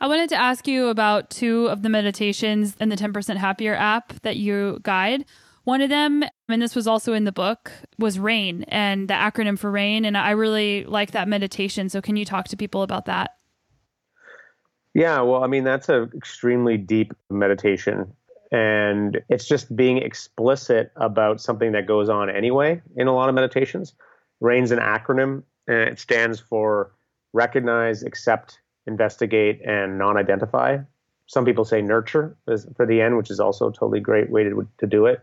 I 0.00 0.06
wanted 0.06 0.30
to 0.30 0.36
ask 0.36 0.66
you 0.66 0.88
about 0.88 1.28
two 1.28 1.66
of 1.66 1.82
the 1.82 1.90
meditations 1.90 2.74
in 2.80 2.88
the 2.88 2.96
10% 2.96 3.36
Happier 3.36 3.74
app 3.74 4.14
that 4.22 4.36
you 4.36 4.80
guide. 4.82 5.26
One 5.64 5.82
of 5.82 5.90
them, 5.90 6.24
and 6.48 6.62
this 6.62 6.74
was 6.74 6.86
also 6.86 7.12
in 7.12 7.24
the 7.24 7.32
book, 7.32 7.70
was 7.98 8.18
RAIN 8.18 8.64
and 8.64 9.08
the 9.08 9.14
acronym 9.14 9.58
for 9.58 9.70
RAIN. 9.70 10.06
And 10.06 10.16
I 10.16 10.30
really 10.30 10.84
like 10.84 11.10
that 11.10 11.28
meditation. 11.28 11.90
So, 11.90 12.00
can 12.00 12.16
you 12.16 12.24
talk 12.24 12.48
to 12.48 12.56
people 12.56 12.82
about 12.82 13.04
that? 13.04 13.32
Yeah, 14.94 15.20
well, 15.20 15.44
I 15.44 15.46
mean, 15.46 15.64
that's 15.64 15.90
an 15.90 16.10
extremely 16.16 16.78
deep 16.78 17.12
meditation. 17.28 18.12
And 18.50 19.20
it's 19.28 19.44
just 19.44 19.76
being 19.76 19.98
explicit 19.98 20.92
about 20.96 21.40
something 21.40 21.72
that 21.72 21.86
goes 21.86 22.08
on 22.08 22.30
anyway 22.30 22.80
in 22.96 23.06
a 23.06 23.14
lot 23.14 23.28
of 23.28 23.34
meditations. 23.34 23.94
RAIN's 24.40 24.72
an 24.72 24.78
acronym, 24.78 25.42
and 25.68 25.90
it 25.90 26.00
stands 26.00 26.40
for 26.40 26.90
recognize, 27.32 28.02
accept, 28.02 28.59
investigate, 28.86 29.60
and 29.64 29.98
non 29.98 30.16
identify. 30.16 30.78
Some 31.26 31.44
people 31.44 31.64
say 31.64 31.80
nurture 31.80 32.36
for 32.76 32.86
the 32.86 33.00
end, 33.00 33.16
which 33.16 33.30
is 33.30 33.38
also 33.38 33.68
a 33.68 33.72
totally 33.72 34.00
great 34.00 34.30
way 34.30 34.44
to, 34.44 34.68
to 34.78 34.86
do 34.86 35.06
it. 35.06 35.22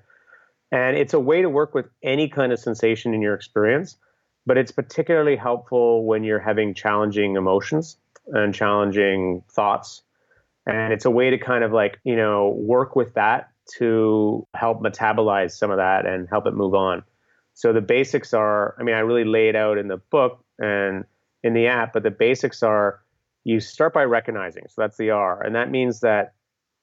And 0.71 0.97
it's 0.97 1.13
a 1.13 1.19
way 1.19 1.41
to 1.41 1.49
work 1.49 1.73
with 1.73 1.87
any 2.03 2.27
kind 2.27 2.51
of 2.51 2.59
sensation 2.59 3.13
in 3.13 3.21
your 3.21 3.33
experience, 3.33 3.97
but 4.45 4.57
it's 4.57 4.71
particularly 4.71 5.35
helpful 5.35 6.05
when 6.05 6.23
you're 6.23 6.39
having 6.39 6.73
challenging 6.73 7.35
emotions 7.35 7.97
and 8.27 8.53
challenging 8.53 9.43
thoughts. 9.49 10.01
And 10.65 10.91
it's 10.91 11.05
a 11.05 11.11
way 11.11 11.29
to 11.29 11.37
kind 11.37 11.63
of 11.63 11.71
like, 11.71 11.99
you 12.03 12.15
know, 12.15 12.49
work 12.49 12.95
with 12.95 13.13
that 13.13 13.49
to 13.77 14.45
help 14.53 14.81
metabolize 14.81 15.51
some 15.51 15.71
of 15.71 15.77
that 15.77 16.05
and 16.05 16.27
help 16.29 16.47
it 16.47 16.53
move 16.53 16.73
on. 16.73 17.03
So 17.53 17.73
the 17.73 17.81
basics 17.81 18.33
are, 18.33 18.75
I 18.79 18.83
mean, 18.83 18.95
I 18.95 18.99
really 18.99 19.23
lay 19.23 19.49
it 19.49 19.55
out 19.55 19.77
in 19.77 19.87
the 19.87 19.97
book 19.97 20.43
and 20.59 21.05
in 21.43 21.53
the 21.53 21.67
app, 21.67 21.93
but 21.93 22.03
the 22.03 22.11
basics 22.11 22.61
are 22.63 23.01
you 23.47 23.61
start 23.61 23.93
by 23.93 24.03
recognizing. 24.03 24.65
So 24.67 24.81
that's 24.81 24.97
the 24.97 25.11
R. 25.11 25.41
And 25.41 25.55
that 25.55 25.71
means 25.71 26.01
that, 26.01 26.33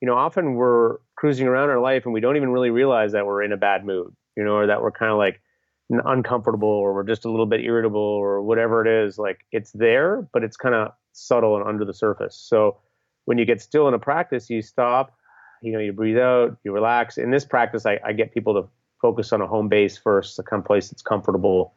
you 0.01 0.07
know, 0.07 0.15
often 0.15 0.55
we're 0.55 0.97
cruising 1.15 1.47
around 1.47 1.69
our 1.69 1.79
life 1.79 2.07
and 2.07 2.15
we 2.15 2.21
don't 2.21 2.37
even 2.37 2.49
really 2.49 2.71
realize 2.71 3.13
that 3.13 3.27
we're 3.27 3.43
in 3.43 3.53
a 3.53 3.59
bad 3.59 3.85
mood, 3.85 4.17
you 4.35 4.43
know, 4.43 4.55
or 4.55 4.67
that 4.67 4.81
we're 4.81 4.91
kind 4.91 5.13
of 5.13 5.19
like 5.19 5.43
uncomfortable 5.91 6.67
or 6.67 6.95
we're 6.95 7.05
just 7.05 7.27
a 7.27 7.31
little 7.31 7.45
bit 7.45 7.61
irritable 7.61 8.01
or 8.01 8.41
whatever 8.41 8.81
it 8.81 8.89
is. 8.89 9.19
Like 9.19 9.41
it's 9.53 9.73
there, 9.73 10.27
but 10.33 10.43
it's 10.43 10.57
kind 10.57 10.75
of 10.75 10.93
subtle 11.13 11.55
and 11.59 11.69
under 11.69 11.85
the 11.85 11.93
surface. 11.93 12.35
So 12.35 12.79
when 13.27 13.37
you 13.37 13.45
get 13.45 13.61
still 13.61 13.87
in 13.87 13.93
a 13.93 13.99
practice, 13.99 14.49
you 14.49 14.63
stop, 14.63 15.15
you 15.61 15.71
know, 15.71 15.81
you 15.81 15.93
breathe 15.93 16.17
out, 16.17 16.57
you 16.65 16.73
relax. 16.73 17.19
In 17.19 17.31
this 17.31 17.45
practice, 17.45 17.85
I, 17.85 18.01
I 18.03 18.15
get 18.15 18.33
people 18.33 18.55
to 18.55 18.67
focus 19.03 19.35
on 19.35 19.43
a 19.43 19.47
home 19.47 19.69
base 19.69 19.99
first, 19.99 20.39
a 20.39 20.63
place 20.63 20.89
that's 20.89 21.03
comfortable, 21.03 21.75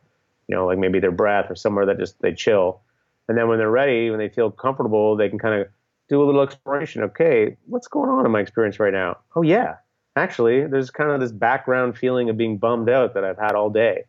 you 0.47 0.55
know, 0.55 0.65
like 0.65 0.77
maybe 0.77 1.01
their 1.01 1.11
breath 1.11 1.51
or 1.51 1.55
somewhere 1.55 1.85
that 1.87 1.99
just 1.99 2.21
they 2.21 2.31
chill 2.31 2.79
and 3.27 3.37
then 3.37 3.47
when 3.47 3.57
they're 3.57 3.71
ready, 3.71 4.09
when 4.09 4.19
they 4.19 4.29
feel 4.29 4.51
comfortable, 4.51 5.15
they 5.15 5.29
can 5.29 5.39
kind 5.39 5.61
of 5.61 5.67
do 6.09 6.21
a 6.21 6.25
little 6.25 6.41
exploration. 6.41 7.03
Okay, 7.03 7.57
what's 7.65 7.87
going 7.87 8.09
on 8.09 8.25
in 8.25 8.31
my 8.31 8.39
experience 8.39 8.79
right 8.79 8.93
now? 8.93 9.17
Oh, 9.35 9.41
yeah, 9.41 9.75
actually, 10.15 10.65
there's 10.67 10.89
kind 10.89 11.11
of 11.11 11.19
this 11.19 11.31
background 11.31 11.97
feeling 11.97 12.29
of 12.29 12.37
being 12.37 12.57
bummed 12.57 12.89
out 12.89 13.13
that 13.13 13.23
I've 13.23 13.37
had 13.37 13.53
all 13.53 13.69
day. 13.69 14.05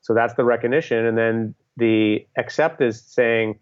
So 0.00 0.14
that's 0.14 0.34
the 0.34 0.44
recognition. 0.44 1.04
And 1.06 1.18
then 1.18 1.54
the 1.76 2.26
accept 2.36 2.80
is 2.80 3.00
saying, 3.02 3.58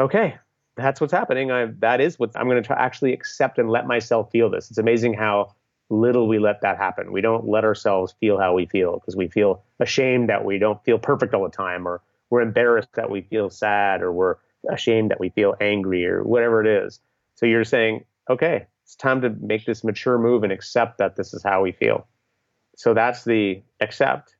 okay, 0.00 0.36
that's 0.76 1.00
what's 1.00 1.12
happening. 1.12 1.50
I, 1.50 1.66
that 1.78 2.00
is 2.00 2.18
what 2.18 2.30
I'm 2.36 2.48
going 2.48 2.62
to 2.62 2.80
actually 2.80 3.12
accept 3.12 3.58
and 3.58 3.70
let 3.70 3.86
myself 3.86 4.30
feel 4.30 4.50
this. 4.50 4.68
It's 4.68 4.78
amazing 4.78 5.14
how 5.14 5.54
little 5.88 6.28
we 6.28 6.38
let 6.38 6.60
that 6.62 6.76
happen. 6.76 7.12
We 7.12 7.20
don't 7.20 7.48
let 7.48 7.64
ourselves 7.64 8.14
feel 8.20 8.38
how 8.38 8.54
we 8.54 8.66
feel 8.66 8.94
because 8.94 9.16
we 9.16 9.28
feel 9.28 9.62
ashamed 9.80 10.28
that 10.28 10.44
we 10.44 10.58
don't 10.58 10.82
feel 10.84 10.98
perfect 10.98 11.32
all 11.32 11.44
the 11.44 11.56
time 11.56 11.86
or 11.86 12.02
we're 12.30 12.40
embarrassed 12.40 12.92
that 12.94 13.10
we 13.10 13.22
feel 13.22 13.50
sad 13.50 14.02
or 14.02 14.12
we're 14.12 14.36
ashamed 14.70 15.10
that 15.10 15.20
we 15.20 15.28
feel 15.30 15.54
angry 15.60 16.06
or 16.06 16.22
whatever 16.22 16.60
it 16.64 16.84
is. 16.84 17.00
So 17.34 17.46
you're 17.46 17.64
saying, 17.64 18.04
okay, 18.28 18.66
it's 18.84 18.96
time 18.96 19.20
to 19.22 19.30
make 19.30 19.64
this 19.64 19.84
mature 19.84 20.18
move 20.18 20.42
and 20.42 20.52
accept 20.52 20.98
that 20.98 21.16
this 21.16 21.34
is 21.34 21.42
how 21.42 21.62
we 21.62 21.72
feel. 21.72 22.06
So 22.76 22.94
that's 22.94 23.24
the 23.24 23.62
accept. 23.80 24.36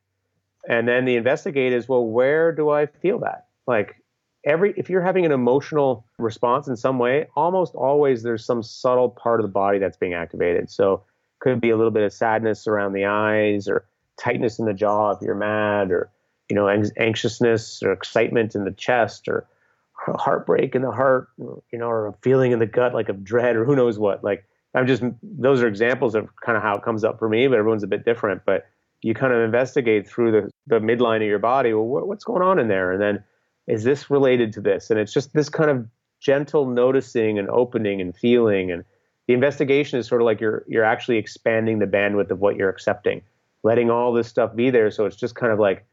And 0.67 0.87
then 0.87 1.05
the 1.05 1.15
investigate 1.15 1.73
is, 1.73 1.87
well, 1.87 2.05
where 2.05 2.51
do 2.51 2.69
I 2.69 2.85
feel 2.87 3.19
that? 3.19 3.47
Like 3.67 4.01
every 4.45 4.73
if 4.77 4.89
you're 4.89 5.01
having 5.01 5.25
an 5.25 5.31
emotional 5.31 6.05
response 6.17 6.67
in 6.67 6.75
some 6.75 6.99
way, 6.99 7.27
almost 7.35 7.75
always 7.75 8.23
there's 8.23 8.45
some 8.45 8.63
subtle 8.63 9.09
part 9.09 9.39
of 9.39 9.45
the 9.45 9.51
body 9.51 9.79
that's 9.79 9.97
being 9.97 10.13
activated. 10.13 10.69
So 10.69 11.03
could 11.39 11.61
be 11.61 11.69
a 11.69 11.77
little 11.77 11.91
bit 11.91 12.03
of 12.03 12.13
sadness 12.13 12.67
around 12.67 12.93
the 12.93 13.05
eyes 13.05 13.67
or 13.67 13.85
tightness 14.19 14.59
in 14.59 14.65
the 14.65 14.73
jaw 14.73 15.11
if 15.11 15.21
you're 15.21 15.35
mad 15.35 15.91
or 15.91 16.09
you 16.49 16.55
know, 16.55 16.67
anxiousness 16.97 17.83
or 17.83 17.91
excitement 17.91 18.55
in 18.55 18.63
the 18.63 18.71
chest 18.71 19.27
or 19.27 19.45
heartbreak 19.93 20.75
in 20.75 20.81
the 20.81 20.91
heart, 20.91 21.27
you 21.37 21.79
know, 21.79 21.89
or 21.89 22.07
a 22.07 22.13
feeling 22.21 22.51
in 22.51 22.59
the 22.59 22.65
gut 22.65 22.93
like 22.93 23.09
of 23.09 23.23
dread 23.23 23.55
or 23.55 23.65
who 23.65 23.75
knows 23.75 23.99
what. 23.99 24.23
Like 24.23 24.45
I'm 24.73 24.87
just 24.87 25.03
those 25.21 25.61
are 25.61 25.67
examples 25.67 26.15
of 26.15 26.29
kind 26.37 26.57
of 26.57 26.63
how 26.63 26.75
it 26.75 26.83
comes 26.83 27.03
up 27.03 27.19
for 27.19 27.27
me, 27.27 27.47
but 27.47 27.57
everyone's 27.57 27.83
a 27.83 27.87
bit 27.87 28.05
different. 28.05 28.43
But 28.45 28.67
you 29.01 29.13
kind 29.13 29.33
of 29.33 29.41
investigate 29.41 30.07
through 30.07 30.31
the, 30.31 30.51
the 30.67 30.79
midline 30.79 31.17
of 31.17 31.27
your 31.27 31.39
body. 31.39 31.73
Well, 31.73 31.85
what, 31.85 32.07
what's 32.07 32.23
going 32.23 32.41
on 32.41 32.59
in 32.59 32.67
there? 32.67 32.91
And 32.91 33.01
then 33.01 33.23
is 33.67 33.83
this 33.83 34.09
related 34.09 34.53
to 34.53 34.61
this? 34.61 34.89
And 34.89 34.99
it's 34.99 35.13
just 35.13 35.33
this 35.33 35.49
kind 35.49 35.69
of 35.69 35.87
gentle 36.19 36.67
noticing 36.67 37.37
and 37.37 37.49
opening 37.49 38.01
and 38.01 38.15
feeling. 38.15 38.71
And 38.71 38.83
the 39.27 39.33
investigation 39.33 39.99
is 39.99 40.07
sort 40.07 40.21
of 40.21 40.25
like 40.25 40.39
you're 40.39 40.63
you're 40.67 40.83
actually 40.83 41.17
expanding 41.17 41.79
the 41.79 41.85
bandwidth 41.85 42.31
of 42.31 42.39
what 42.39 42.55
you're 42.55 42.69
accepting, 42.69 43.21
letting 43.63 43.89
all 43.89 44.13
this 44.13 44.27
stuff 44.27 44.55
be 44.55 44.69
there. 44.69 44.89
So 44.89 45.05
it's 45.05 45.17
just 45.17 45.35
kind 45.35 45.51
of 45.51 45.59
like 45.59 45.85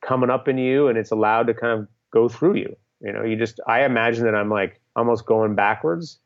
coming 0.00 0.30
up 0.30 0.48
in 0.48 0.58
you, 0.58 0.88
and 0.88 0.98
it's 0.98 1.10
allowed 1.10 1.46
to 1.48 1.54
kind 1.54 1.80
of 1.80 1.88
go 2.12 2.28
through 2.28 2.56
you. 2.56 2.76
You 3.00 3.12
know, 3.12 3.24
you 3.24 3.36
just 3.36 3.60
I 3.66 3.84
imagine 3.84 4.24
that 4.24 4.34
I'm 4.34 4.50
like 4.50 4.80
almost 4.96 5.26
going 5.26 5.54
backwards 5.54 6.18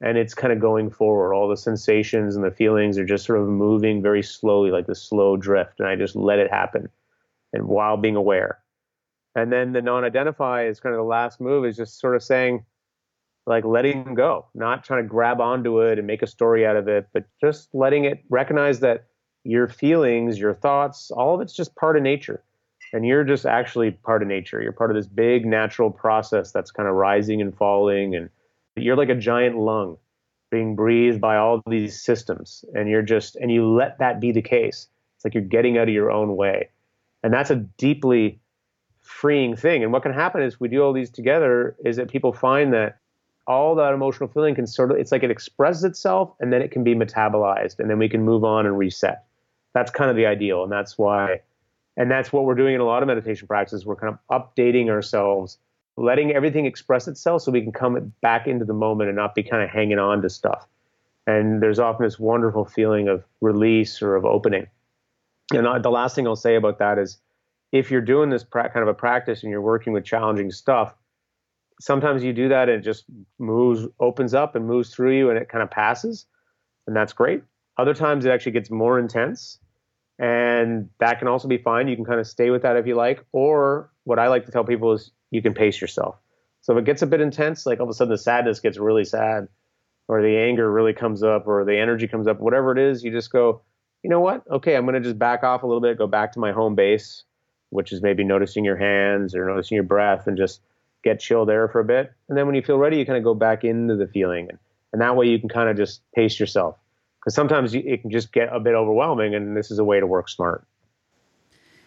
and 0.00 0.16
it's 0.16 0.34
kind 0.34 0.52
of 0.52 0.60
going 0.60 0.90
forward. 0.90 1.34
All 1.34 1.48
the 1.48 1.56
sensations 1.56 2.36
and 2.36 2.44
the 2.44 2.50
feelings 2.50 2.98
are 2.98 3.04
just 3.04 3.26
sort 3.26 3.40
of 3.40 3.48
moving 3.48 4.02
very 4.02 4.22
slowly, 4.22 4.70
like 4.70 4.86
the 4.86 4.94
slow 4.94 5.36
drift, 5.36 5.78
and 5.78 5.88
I 5.88 5.96
just 5.96 6.16
let 6.16 6.38
it 6.38 6.50
happen, 6.50 6.88
and 7.52 7.68
while 7.68 7.96
being 7.96 8.16
aware. 8.16 8.58
And 9.34 9.52
then 9.52 9.72
the 9.72 9.82
non-identify 9.82 10.66
is 10.66 10.80
kind 10.80 10.94
of 10.94 10.98
the 10.98 11.04
last 11.04 11.40
move, 11.40 11.64
is 11.64 11.76
just 11.76 12.00
sort 12.00 12.16
of 12.16 12.22
saying, 12.22 12.64
like 13.46 13.64
letting 13.64 14.14
go, 14.14 14.46
not 14.54 14.84
trying 14.84 15.02
to 15.02 15.08
grab 15.08 15.40
onto 15.40 15.80
it 15.80 15.98
and 15.98 16.06
make 16.06 16.22
a 16.22 16.26
story 16.26 16.66
out 16.66 16.76
of 16.76 16.88
it, 16.88 17.08
but 17.12 17.24
just 17.40 17.68
letting 17.74 18.04
it 18.04 18.24
recognize 18.28 18.80
that 18.80 19.06
your 19.44 19.68
feelings, 19.68 20.38
your 20.38 20.54
thoughts, 20.54 21.10
all 21.10 21.34
of 21.34 21.40
it's 21.40 21.54
just 21.54 21.74
part 21.76 21.96
of 21.96 22.02
nature. 22.02 22.42
And 22.92 23.06
you're 23.06 23.24
just 23.24 23.46
actually 23.46 23.92
part 23.92 24.22
of 24.22 24.28
nature. 24.28 24.60
You're 24.60 24.72
part 24.72 24.90
of 24.90 24.96
this 24.96 25.06
big 25.06 25.46
natural 25.46 25.90
process 25.90 26.50
that's 26.50 26.70
kind 26.70 26.88
of 26.88 26.94
rising 26.94 27.40
and 27.40 27.56
falling 27.56 28.14
and 28.16 28.30
you're 28.76 28.96
like 28.96 29.08
a 29.08 29.14
giant 29.14 29.56
lung 29.56 29.96
being 30.50 30.74
breathed 30.74 31.20
by 31.20 31.36
all 31.36 31.62
these 31.68 32.02
systems, 32.02 32.64
and 32.74 32.88
you're 32.88 33.02
just, 33.02 33.36
and 33.36 33.52
you 33.52 33.68
let 33.68 33.98
that 33.98 34.20
be 34.20 34.32
the 34.32 34.42
case. 34.42 34.88
It's 35.16 35.24
like 35.24 35.34
you're 35.34 35.42
getting 35.42 35.78
out 35.78 35.88
of 35.88 35.94
your 35.94 36.10
own 36.10 36.36
way. 36.36 36.70
And 37.22 37.32
that's 37.32 37.50
a 37.50 37.56
deeply 37.56 38.40
freeing 39.00 39.54
thing. 39.54 39.82
And 39.82 39.92
what 39.92 40.02
can 40.02 40.12
happen 40.12 40.42
is 40.42 40.58
we 40.58 40.68
do 40.68 40.82
all 40.82 40.92
these 40.92 41.10
together 41.10 41.76
is 41.84 41.96
that 41.96 42.08
people 42.08 42.32
find 42.32 42.72
that 42.72 42.98
all 43.46 43.74
that 43.76 43.92
emotional 43.92 44.28
feeling 44.28 44.54
can 44.54 44.66
sort 44.66 44.90
of, 44.90 44.96
it's 44.96 45.12
like 45.12 45.22
it 45.22 45.30
expresses 45.30 45.84
itself 45.84 46.32
and 46.40 46.52
then 46.52 46.62
it 46.62 46.70
can 46.70 46.84
be 46.84 46.94
metabolized 46.94 47.78
and 47.78 47.90
then 47.90 47.98
we 47.98 48.08
can 48.08 48.24
move 48.24 48.44
on 48.44 48.66
and 48.66 48.78
reset. 48.78 49.24
That's 49.74 49.90
kind 49.90 50.10
of 50.10 50.16
the 50.16 50.26
ideal. 50.26 50.62
And 50.62 50.72
that's 50.72 50.96
why, 50.96 51.40
and 52.00 52.10
that's 52.10 52.32
what 52.32 52.44
we're 52.44 52.54
doing 52.54 52.74
in 52.74 52.80
a 52.80 52.84
lot 52.84 53.02
of 53.02 53.06
meditation 53.06 53.46
practices. 53.46 53.84
We're 53.84 53.96
kind 53.96 54.16
of 54.16 54.42
updating 54.56 54.88
ourselves 54.88 55.58
letting 55.96 56.32
everything 56.32 56.64
express 56.64 57.06
itself 57.06 57.42
so 57.42 57.52
we 57.52 57.60
can 57.60 57.72
come 57.72 58.12
back 58.22 58.46
into 58.46 58.64
the 58.64 58.72
moment 58.72 59.10
and 59.10 59.16
not 59.16 59.34
be 59.34 59.42
kind 59.42 59.62
of 59.62 59.68
hanging 59.68 59.98
on 59.98 60.22
to 60.22 60.30
stuff. 60.30 60.66
And 61.26 61.62
there's 61.62 61.78
often 61.78 62.04
this 62.04 62.18
wonderful 62.18 62.64
feeling 62.64 63.08
of 63.08 63.22
release 63.42 64.00
or 64.00 64.16
of 64.16 64.24
opening. 64.24 64.66
And 65.52 65.84
the 65.84 65.90
last 65.90 66.14
thing 66.14 66.26
I'll 66.26 66.36
say 66.36 66.54
about 66.54 66.78
that 66.78 66.98
is 66.98 67.18
if 67.70 67.90
you're 67.90 68.00
doing 68.00 68.30
this 68.30 68.44
kind 68.44 68.70
of 68.76 68.88
a 68.88 68.94
practice 68.94 69.42
and 69.42 69.50
you're 69.50 69.60
working 69.60 69.92
with 69.92 70.04
challenging 70.04 70.50
stuff, 70.50 70.94
sometimes 71.80 72.24
you 72.24 72.32
do 72.32 72.48
that 72.48 72.70
and 72.70 72.78
it 72.78 72.84
just 72.84 73.04
moves, 73.38 73.86
opens 74.00 74.32
up 74.32 74.54
and 74.54 74.66
moves 74.66 74.94
through 74.94 75.16
you 75.16 75.28
and 75.28 75.38
it 75.38 75.50
kind 75.50 75.62
of 75.62 75.70
passes. 75.70 76.24
And 76.86 76.96
that's 76.96 77.12
great. 77.12 77.42
Other 77.76 77.92
times 77.92 78.24
it 78.24 78.30
actually 78.30 78.52
gets 78.52 78.70
more 78.70 78.98
intense. 78.98 79.58
And 80.20 80.90
that 81.00 81.18
can 81.18 81.28
also 81.28 81.48
be 81.48 81.56
fine. 81.56 81.88
You 81.88 81.96
can 81.96 82.04
kind 82.04 82.20
of 82.20 82.26
stay 82.26 82.50
with 82.50 82.62
that 82.62 82.76
if 82.76 82.86
you 82.86 82.94
like. 82.94 83.24
Or 83.32 83.90
what 84.04 84.18
I 84.18 84.28
like 84.28 84.44
to 84.44 84.52
tell 84.52 84.64
people 84.64 84.92
is 84.92 85.10
you 85.30 85.40
can 85.40 85.54
pace 85.54 85.80
yourself. 85.80 86.16
So 86.60 86.74
if 86.74 86.80
it 86.80 86.84
gets 86.84 87.00
a 87.00 87.06
bit 87.06 87.22
intense, 87.22 87.64
like 87.64 87.80
all 87.80 87.86
of 87.86 87.90
a 87.90 87.94
sudden 87.94 88.12
the 88.12 88.18
sadness 88.18 88.60
gets 88.60 88.76
really 88.76 89.04
sad, 89.04 89.48
or 90.08 90.20
the 90.20 90.36
anger 90.36 90.70
really 90.70 90.92
comes 90.92 91.22
up, 91.22 91.46
or 91.46 91.64
the 91.64 91.78
energy 91.78 92.06
comes 92.06 92.26
up, 92.26 92.38
whatever 92.38 92.70
it 92.72 92.78
is, 92.78 93.02
you 93.02 93.10
just 93.10 93.32
go, 93.32 93.62
you 94.02 94.10
know 94.10 94.20
what? 94.20 94.42
Okay, 94.50 94.76
I'm 94.76 94.84
going 94.84 94.94
to 94.94 95.00
just 95.00 95.18
back 95.18 95.42
off 95.42 95.62
a 95.62 95.66
little 95.66 95.80
bit, 95.80 95.96
go 95.96 96.06
back 96.06 96.32
to 96.32 96.38
my 96.38 96.52
home 96.52 96.74
base, 96.74 97.24
which 97.70 97.90
is 97.90 98.02
maybe 98.02 98.22
noticing 98.22 98.62
your 98.62 98.76
hands 98.76 99.34
or 99.34 99.46
noticing 99.46 99.76
your 99.76 99.84
breath 99.84 100.26
and 100.26 100.36
just 100.36 100.60
get 101.02 101.20
chill 101.20 101.46
there 101.46 101.66
for 101.68 101.80
a 101.80 101.84
bit. 101.84 102.12
And 102.28 102.36
then 102.36 102.44
when 102.44 102.54
you 102.54 102.62
feel 102.62 102.76
ready, 102.76 102.98
you 102.98 103.06
kind 103.06 103.16
of 103.16 103.24
go 103.24 103.34
back 103.34 103.64
into 103.64 103.96
the 103.96 104.06
feeling. 104.06 104.48
And, 104.50 104.58
and 104.92 105.00
that 105.00 105.16
way 105.16 105.28
you 105.28 105.38
can 105.38 105.48
kind 105.48 105.70
of 105.70 105.78
just 105.78 106.02
pace 106.14 106.38
yourself. 106.38 106.76
Because 107.20 107.34
sometimes 107.34 107.74
it 107.74 108.00
can 108.00 108.10
just 108.10 108.32
get 108.32 108.48
a 108.52 108.60
bit 108.60 108.74
overwhelming, 108.74 109.34
and 109.34 109.56
this 109.56 109.70
is 109.70 109.78
a 109.78 109.84
way 109.84 110.00
to 110.00 110.06
work 110.06 110.28
smart. 110.28 110.66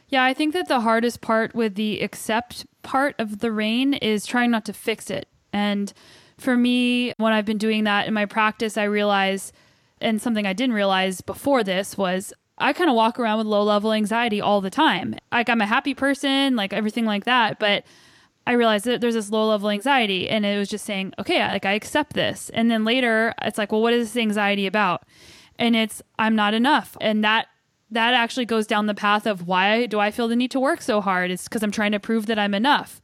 Yeah, 0.09 0.23
I 0.23 0.33
think 0.33 0.53
that 0.53 0.67
the 0.67 0.81
hardest 0.81 1.21
part 1.21 1.55
with 1.55 1.73
the 1.73 2.01
accept 2.01 2.67
part 2.83 3.15
of 3.17 3.39
the 3.39 3.51
rain 3.51 3.95
is 3.95 4.27
trying 4.27 4.51
not 4.51 4.65
to 4.65 4.73
fix 4.73 5.09
it. 5.09 5.27
And 5.51 5.91
for 6.37 6.55
me, 6.55 7.13
when 7.17 7.33
I've 7.33 7.45
been 7.45 7.57
doing 7.57 7.83
that 7.85 8.07
in 8.07 8.13
my 8.13 8.25
practice, 8.25 8.77
I 8.77 8.83
realize, 8.83 9.51
and 9.99 10.21
something 10.21 10.45
I 10.45 10.53
didn't 10.53 10.75
realize 10.75 11.21
before 11.21 11.63
this 11.63 11.97
was 11.97 12.31
I 12.57 12.73
kind 12.73 12.89
of 12.89 12.95
walk 12.95 13.19
around 13.19 13.39
with 13.39 13.47
low 13.47 13.63
level 13.63 13.91
anxiety 13.91 14.39
all 14.39 14.61
the 14.61 14.69
time. 14.69 15.15
Like 15.31 15.49
I'm 15.49 15.61
a 15.61 15.65
happy 15.65 15.93
person, 15.93 16.55
like 16.55 16.73
everything 16.73 17.05
like 17.05 17.25
that. 17.25 17.57
But 17.59 17.83
I 18.45 18.53
realized 18.53 18.85
that 18.85 19.01
there's 19.01 19.13
this 19.13 19.29
low 19.29 19.47
level 19.47 19.69
anxiety 19.69 20.29
and 20.29 20.45
it 20.45 20.57
was 20.57 20.69
just 20.69 20.85
saying, 20.85 21.13
okay, 21.17 21.39
like 21.47 21.65
I 21.65 21.73
accept 21.73 22.13
this. 22.13 22.49
And 22.53 22.69
then 22.69 22.83
later 22.83 23.33
it's 23.41 23.57
like, 23.57 23.71
well, 23.71 23.81
what 23.81 23.93
is 23.93 24.11
this 24.11 24.21
anxiety 24.21 24.67
about? 24.67 25.03
And 25.57 25.75
it's, 25.75 26.01
I'm 26.19 26.35
not 26.35 26.53
enough. 26.53 26.97
And 26.99 27.23
that 27.23 27.47
that 27.91 28.15
actually 28.15 28.45
goes 28.45 28.65
down 28.65 28.87
the 28.87 28.95
path 28.95 29.27
of 29.27 29.47
why 29.47 29.85
do 29.85 29.99
I 29.99 30.09
feel 30.09 30.27
the 30.27 30.35
need 30.35 30.51
to 30.51 30.59
work 30.59 30.81
so 30.81 30.99
hard? 30.99 31.29
It's 31.29 31.43
because 31.43 31.61
I'm 31.61 31.71
trying 31.71 31.91
to 31.91 31.99
prove 31.99 32.25
that 32.25 32.39
I'm 32.39 32.55
enough. 32.55 33.01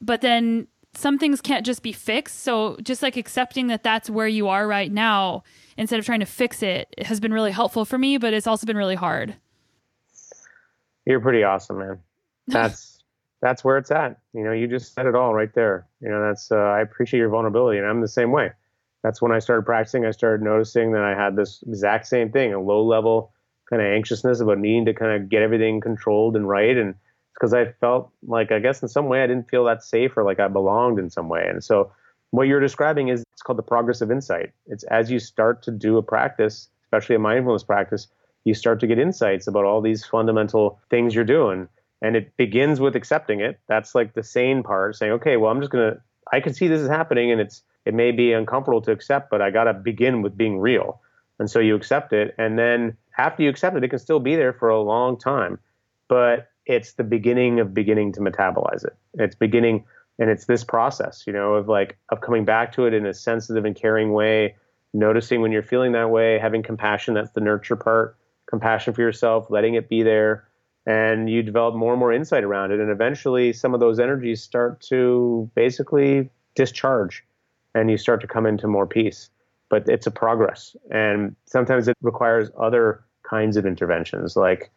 But 0.00 0.20
then 0.20 0.68
some 0.94 1.18
things 1.18 1.40
can't 1.40 1.64
just 1.64 1.82
be 1.82 1.92
fixed. 1.92 2.40
So 2.40 2.76
just 2.82 3.02
like 3.02 3.16
accepting 3.16 3.68
that 3.68 3.82
that's 3.82 4.10
where 4.10 4.28
you 4.28 4.48
are 4.48 4.66
right 4.66 4.92
now 4.92 5.42
instead 5.76 5.98
of 5.98 6.04
trying 6.04 6.20
to 6.20 6.26
fix 6.26 6.62
it, 6.62 6.88
it 6.96 7.06
has 7.06 7.18
been 7.18 7.32
really 7.32 7.50
helpful 7.50 7.84
for 7.84 7.98
me, 7.98 8.18
but 8.18 8.34
it's 8.34 8.46
also 8.46 8.66
been 8.66 8.76
really 8.76 8.94
hard. 8.94 9.36
You're 11.06 11.20
pretty 11.20 11.42
awesome, 11.42 11.78
man. 11.78 11.98
That's 12.46 12.95
that's 13.42 13.64
where 13.64 13.76
it's 13.76 13.90
at. 13.90 14.18
You 14.32 14.44
know, 14.44 14.52
you 14.52 14.66
just 14.66 14.94
said 14.94 15.06
it 15.06 15.14
all 15.14 15.34
right 15.34 15.52
there. 15.54 15.86
You 16.00 16.08
know, 16.08 16.26
that's 16.26 16.50
uh, 16.50 16.56
I 16.56 16.80
appreciate 16.80 17.20
your 17.20 17.28
vulnerability, 17.28 17.78
and 17.78 17.86
I'm 17.86 18.00
the 18.00 18.08
same 18.08 18.32
way. 18.32 18.50
That's 19.02 19.22
when 19.22 19.32
I 19.32 19.38
started 19.38 19.64
practicing. 19.64 20.04
I 20.04 20.10
started 20.10 20.42
noticing 20.42 20.92
that 20.92 21.02
I 21.02 21.14
had 21.14 21.36
this 21.36 21.62
exact 21.66 22.06
same 22.06 22.32
thing, 22.32 22.52
a 22.52 22.60
low 22.60 22.84
level 22.84 23.32
kind 23.68 23.82
of 23.82 23.88
anxiousness 23.88 24.40
about 24.40 24.58
needing 24.58 24.84
to 24.86 24.94
kind 24.94 25.12
of 25.12 25.28
get 25.28 25.42
everything 25.42 25.80
controlled 25.80 26.36
and 26.36 26.48
right. 26.48 26.76
And 26.76 26.90
it's 26.90 27.34
because 27.34 27.52
I 27.52 27.72
felt 27.80 28.10
like, 28.26 28.52
I 28.52 28.58
guess 28.58 28.82
in 28.82 28.88
some 28.88 29.08
way, 29.08 29.22
I 29.22 29.26
didn't 29.26 29.48
feel 29.48 29.64
that 29.64 29.82
safe 29.82 30.16
or 30.16 30.22
like 30.22 30.40
I 30.40 30.48
belonged 30.48 30.98
in 30.98 31.10
some 31.10 31.28
way. 31.28 31.46
And 31.48 31.62
so 31.62 31.92
what 32.30 32.44
you're 32.44 32.60
describing 32.60 33.08
is 33.08 33.22
it's 33.32 33.42
called 33.42 33.58
the 33.58 33.64
progress 33.64 34.00
of 34.00 34.10
insight. 34.10 34.52
It's 34.66 34.84
as 34.84 35.10
you 35.10 35.18
start 35.18 35.62
to 35.64 35.70
do 35.70 35.96
a 35.98 36.02
practice, 36.02 36.68
especially 36.84 37.16
a 37.16 37.20
mindfulness 37.20 37.64
practice, 37.64 38.08
you 38.44 38.54
start 38.54 38.78
to 38.80 38.86
get 38.86 38.98
insights 38.98 39.46
about 39.48 39.64
all 39.64 39.80
these 39.80 40.04
fundamental 40.04 40.78
things 40.90 41.14
you're 41.14 41.24
doing. 41.24 41.68
And 42.02 42.16
it 42.16 42.36
begins 42.36 42.80
with 42.80 42.94
accepting 42.94 43.40
it. 43.40 43.58
That's 43.68 43.94
like 43.94 44.14
the 44.14 44.22
sane 44.22 44.62
part, 44.62 44.96
saying, 44.96 45.12
okay, 45.12 45.36
well, 45.36 45.50
I'm 45.50 45.60
just 45.60 45.72
to, 45.72 46.00
I 46.32 46.40
can 46.40 46.52
see 46.52 46.68
this 46.68 46.80
is 46.80 46.88
happening 46.88 47.30
and 47.30 47.40
it's, 47.40 47.62
it 47.84 47.94
may 47.94 48.12
be 48.12 48.32
uncomfortable 48.32 48.82
to 48.82 48.92
accept, 48.92 49.30
but 49.30 49.40
I 49.40 49.50
got 49.50 49.64
to 49.64 49.74
begin 49.74 50.22
with 50.22 50.36
being 50.36 50.58
real. 50.58 51.00
And 51.38 51.50
so 51.50 51.58
you 51.58 51.74
accept 51.74 52.12
it. 52.12 52.34
And 52.38 52.58
then 52.58 52.96
after 53.18 53.42
you 53.42 53.50
accept 53.50 53.76
it, 53.76 53.84
it 53.84 53.88
can 53.88 53.98
still 53.98 54.20
be 54.20 54.36
there 54.36 54.52
for 54.52 54.68
a 54.68 54.80
long 54.80 55.18
time. 55.18 55.58
But 56.08 56.48
it's 56.66 56.94
the 56.94 57.04
beginning 57.04 57.60
of 57.60 57.72
beginning 57.72 58.12
to 58.12 58.20
metabolize 58.20 58.84
it. 58.84 58.96
It's 59.14 59.34
beginning, 59.34 59.84
and 60.18 60.30
it's 60.30 60.46
this 60.46 60.64
process, 60.64 61.24
you 61.26 61.32
know, 61.32 61.54
of 61.54 61.68
like 61.68 61.96
of 62.08 62.20
coming 62.20 62.44
back 62.44 62.72
to 62.72 62.86
it 62.86 62.94
in 62.94 63.06
a 63.06 63.14
sensitive 63.14 63.64
and 63.64 63.76
caring 63.76 64.12
way, 64.12 64.56
noticing 64.92 65.40
when 65.40 65.52
you're 65.52 65.62
feeling 65.62 65.92
that 65.92 66.10
way, 66.10 66.38
having 66.38 66.62
compassion. 66.62 67.14
That's 67.14 67.30
the 67.30 67.40
nurture 67.40 67.76
part. 67.76 68.16
Compassion 68.48 68.94
for 68.94 69.02
yourself, 69.02 69.46
letting 69.50 69.74
it 69.74 69.88
be 69.88 70.02
there, 70.02 70.48
and 70.86 71.28
you 71.28 71.42
develop 71.42 71.74
more 71.74 71.92
and 71.92 72.00
more 72.00 72.12
insight 72.12 72.44
around 72.44 72.70
it. 72.70 72.80
And 72.80 72.90
eventually, 72.90 73.52
some 73.52 73.74
of 73.74 73.80
those 73.80 73.98
energies 73.98 74.42
start 74.42 74.80
to 74.82 75.50
basically 75.54 76.30
discharge, 76.54 77.24
and 77.74 77.90
you 77.90 77.98
start 77.98 78.20
to 78.20 78.26
come 78.26 78.46
into 78.46 78.66
more 78.66 78.86
peace 78.86 79.30
but 79.68 79.88
it's 79.88 80.06
a 80.06 80.10
progress. 80.10 80.76
And 80.90 81.34
sometimes 81.46 81.88
it 81.88 81.96
requires 82.02 82.50
other 82.58 83.04
kinds 83.22 83.56
of 83.56 83.66
interventions. 83.66 84.36
Like, 84.36 84.70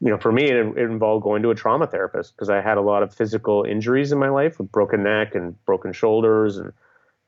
you 0.00 0.10
know, 0.10 0.18
for 0.18 0.32
me, 0.32 0.44
it, 0.44 0.56
it 0.56 0.90
involved 0.90 1.22
going 1.22 1.42
to 1.42 1.50
a 1.50 1.54
trauma 1.54 1.86
therapist 1.86 2.34
because 2.34 2.50
I 2.50 2.60
had 2.60 2.78
a 2.78 2.80
lot 2.82 3.02
of 3.02 3.14
physical 3.14 3.64
injuries 3.64 4.12
in 4.12 4.18
my 4.18 4.28
life 4.28 4.58
with 4.58 4.72
broken 4.72 5.02
neck 5.02 5.34
and 5.34 5.62
broken 5.64 5.92
shoulders. 5.92 6.56
And, 6.56 6.72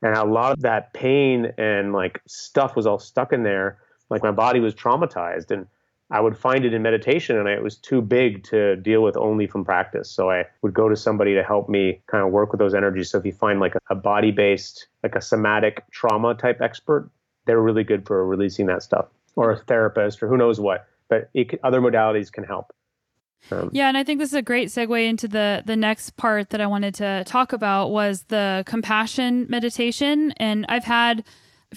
and 0.01 0.15
a 0.15 0.25
lot 0.25 0.51
of 0.51 0.61
that 0.61 0.93
pain 0.93 1.53
and 1.57 1.93
like 1.93 2.21
stuff 2.27 2.75
was 2.75 2.85
all 2.85 2.99
stuck 2.99 3.31
in 3.31 3.43
there. 3.43 3.77
Like 4.09 4.23
my 4.23 4.31
body 4.31 4.59
was 4.59 4.75
traumatized. 4.75 5.51
And 5.51 5.67
I 6.11 6.19
would 6.19 6.37
find 6.37 6.65
it 6.65 6.73
in 6.73 6.81
meditation 6.81 7.37
and 7.37 7.47
it 7.47 7.63
was 7.63 7.77
too 7.77 8.01
big 8.01 8.43
to 8.45 8.75
deal 8.75 9.01
with 9.01 9.17
only 9.17 9.47
from 9.47 9.65
practice. 9.65 10.11
So 10.11 10.29
I 10.29 10.45
would 10.61 10.73
go 10.73 10.89
to 10.89 10.95
somebody 10.95 11.33
to 11.33 11.43
help 11.43 11.69
me 11.69 12.01
kind 12.07 12.23
of 12.23 12.31
work 12.31 12.51
with 12.51 12.59
those 12.59 12.73
energies. 12.73 13.09
So 13.09 13.17
if 13.17 13.25
you 13.25 13.31
find 13.31 13.59
like 13.59 13.73
a, 13.89 13.95
body 13.95 14.31
based, 14.31 14.87
like 15.01 15.15
a 15.15 15.21
somatic 15.21 15.83
trauma 15.91 16.35
type 16.35 16.61
expert, 16.61 17.09
they're 17.45 17.61
really 17.61 17.83
good 17.83 18.05
for 18.05 18.25
releasing 18.27 18.67
that 18.67 18.83
stuff 18.83 19.07
or 19.35 19.51
a 19.51 19.57
therapist 19.57 20.21
or 20.21 20.27
who 20.27 20.37
knows 20.37 20.59
what. 20.59 20.87
But 21.09 21.29
it, 21.33 21.59
other 21.63 21.81
modalities 21.81 22.31
can 22.31 22.43
help. 22.43 22.73
Um, 23.51 23.69
Yeah, 23.73 23.87
and 23.87 23.97
I 23.97 24.03
think 24.03 24.19
this 24.19 24.29
is 24.29 24.35
a 24.35 24.41
great 24.41 24.69
segue 24.69 25.07
into 25.07 25.27
the 25.27 25.63
the 25.65 25.75
next 25.75 26.15
part 26.15 26.51
that 26.51 26.61
I 26.61 26.67
wanted 26.67 26.95
to 26.95 27.23
talk 27.25 27.53
about 27.53 27.89
was 27.89 28.23
the 28.23 28.63
compassion 28.65 29.47
meditation. 29.49 30.31
And 30.37 30.65
I've 30.69 30.85
had 30.85 31.25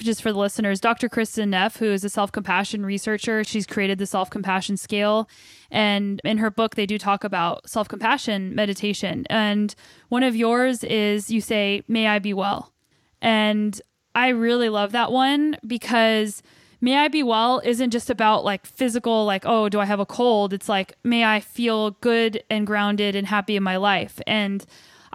just 0.01 0.23
for 0.23 0.33
the 0.33 0.39
listeners, 0.39 0.81
Dr. 0.81 1.09
Kristin 1.09 1.49
Neff, 1.49 1.77
who 1.77 1.87
is 1.87 2.05
a 2.05 2.09
self 2.09 2.33
compassion 2.33 2.85
researcher, 2.85 3.45
she's 3.45 3.67
created 3.67 3.99
the 3.99 4.07
self 4.07 4.31
compassion 4.31 4.77
scale. 4.77 5.29
And 5.71 6.21
in 6.25 6.39
her 6.39 6.51
book, 6.51 6.75
they 6.75 6.87
do 6.87 6.99
talk 6.99 7.25
about 7.25 7.69
self 7.69 7.89
compassion 7.89 8.55
meditation. 8.55 9.27
And 9.29 9.75
one 10.09 10.23
of 10.23 10.37
yours 10.37 10.85
is 10.85 11.31
you 11.31 11.41
say, 11.41 11.83
May 11.89 12.07
I 12.07 12.19
be 12.19 12.33
well. 12.33 12.73
And 13.21 13.81
I 14.15 14.29
really 14.29 14.69
love 14.69 14.93
that 14.93 15.13
one 15.13 15.57
because 15.67 16.43
may 16.81 16.97
I 16.97 17.09
be 17.09 17.23
well 17.23 17.61
isn't 17.65 17.91
just 17.91 18.11
about 18.11 18.45
like 18.45 18.65
physical, 18.67 19.25
like, 19.25 19.45
oh, 19.45 19.69
do 19.69 19.81
I 19.81 19.85
have 19.85 20.01
a 20.01 20.07
cold? 20.07 20.53
It's 20.53 20.69
like, 20.69 20.95
may 21.05 21.25
I 21.25 21.41
feel 21.41 21.93
good 21.93 22.43
and 22.49 22.67
grounded 22.67 23.15
and 23.15 23.27
happy 23.27 23.57
in 23.57 23.63
my 23.63 23.77
life. 23.77 24.21
And 24.27 24.65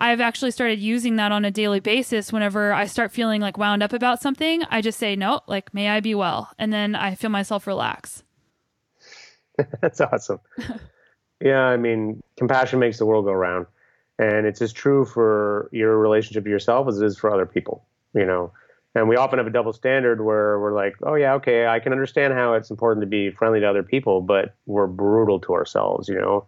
I've 0.01 0.19
actually 0.19 0.49
started 0.49 0.79
using 0.79 1.17
that 1.17 1.31
on 1.31 1.45
a 1.45 1.51
daily 1.51 1.79
basis. 1.79 2.33
Whenever 2.33 2.73
I 2.73 2.87
start 2.87 3.11
feeling 3.11 3.39
like 3.39 3.59
wound 3.59 3.83
up 3.83 3.93
about 3.93 4.19
something, 4.19 4.63
I 4.71 4.81
just 4.81 4.97
say, 4.97 5.15
no, 5.15 5.41
like, 5.47 5.75
may 5.75 5.89
I 5.89 5.99
be 5.99 6.15
well. 6.15 6.49
And 6.57 6.73
then 6.73 6.95
I 6.95 7.13
feel 7.13 7.29
myself 7.29 7.67
relax. 7.67 8.23
That's 9.81 10.01
awesome. 10.01 10.39
yeah, 11.39 11.61
I 11.65 11.77
mean, 11.77 12.23
compassion 12.35 12.79
makes 12.79 12.97
the 12.97 13.05
world 13.05 13.25
go 13.25 13.31
round. 13.31 13.67
And 14.17 14.47
it's 14.47 14.59
as 14.59 14.73
true 14.73 15.05
for 15.05 15.69
your 15.71 15.99
relationship 15.99 16.45
to 16.45 16.49
yourself 16.49 16.87
as 16.87 16.99
it 16.99 17.05
is 17.05 17.15
for 17.15 17.31
other 17.31 17.45
people, 17.45 17.85
you 18.15 18.25
know. 18.25 18.51
And 18.95 19.07
we 19.07 19.17
often 19.17 19.37
have 19.37 19.47
a 19.47 19.51
double 19.51 19.71
standard 19.71 20.25
where 20.25 20.59
we're 20.59 20.73
like, 20.73 20.95
oh, 21.03 21.13
yeah, 21.13 21.35
okay, 21.35 21.67
I 21.67 21.79
can 21.79 21.91
understand 21.91 22.33
how 22.33 22.55
it's 22.55 22.71
important 22.71 23.03
to 23.03 23.07
be 23.07 23.29
friendly 23.29 23.59
to 23.59 23.69
other 23.69 23.83
people, 23.83 24.21
but 24.21 24.55
we're 24.65 24.87
brutal 24.87 25.39
to 25.41 25.53
ourselves, 25.53 26.09
you 26.09 26.15
know, 26.15 26.47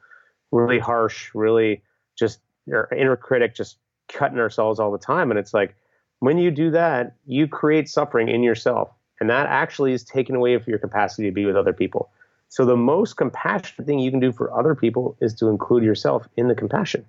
really 0.51 0.79
harsh, 0.79 1.29
really 1.35 1.83
just 2.15 2.39
our 2.71 2.89
inner 2.95 3.15
critic, 3.15 3.55
just 3.55 3.77
cutting 4.07 4.39
ourselves 4.39 4.79
all 4.79 4.91
the 4.91 4.97
time. 4.97 5.31
And 5.31 5.39
it's 5.39 5.53
like, 5.53 5.75
when 6.19 6.37
you 6.37 6.51
do 6.51 6.71
that, 6.71 7.15
you 7.25 7.47
create 7.47 7.89
suffering 7.89 8.29
in 8.29 8.43
yourself. 8.43 8.89
And 9.19 9.29
that 9.29 9.47
actually 9.47 9.93
is 9.93 10.03
taken 10.03 10.35
away 10.35 10.57
from 10.57 10.71
your 10.71 10.79
capacity 10.79 11.27
to 11.27 11.33
be 11.33 11.45
with 11.45 11.55
other 11.55 11.73
people. 11.73 12.09
So 12.49 12.65
the 12.65 12.77
most 12.77 13.17
compassionate 13.17 13.87
thing 13.87 13.99
you 13.99 14.11
can 14.11 14.19
do 14.19 14.31
for 14.31 14.57
other 14.57 14.75
people 14.75 15.17
is 15.21 15.33
to 15.35 15.47
include 15.47 15.83
yourself 15.83 16.27
in 16.37 16.47
the 16.47 16.55
compassion. 16.55 17.05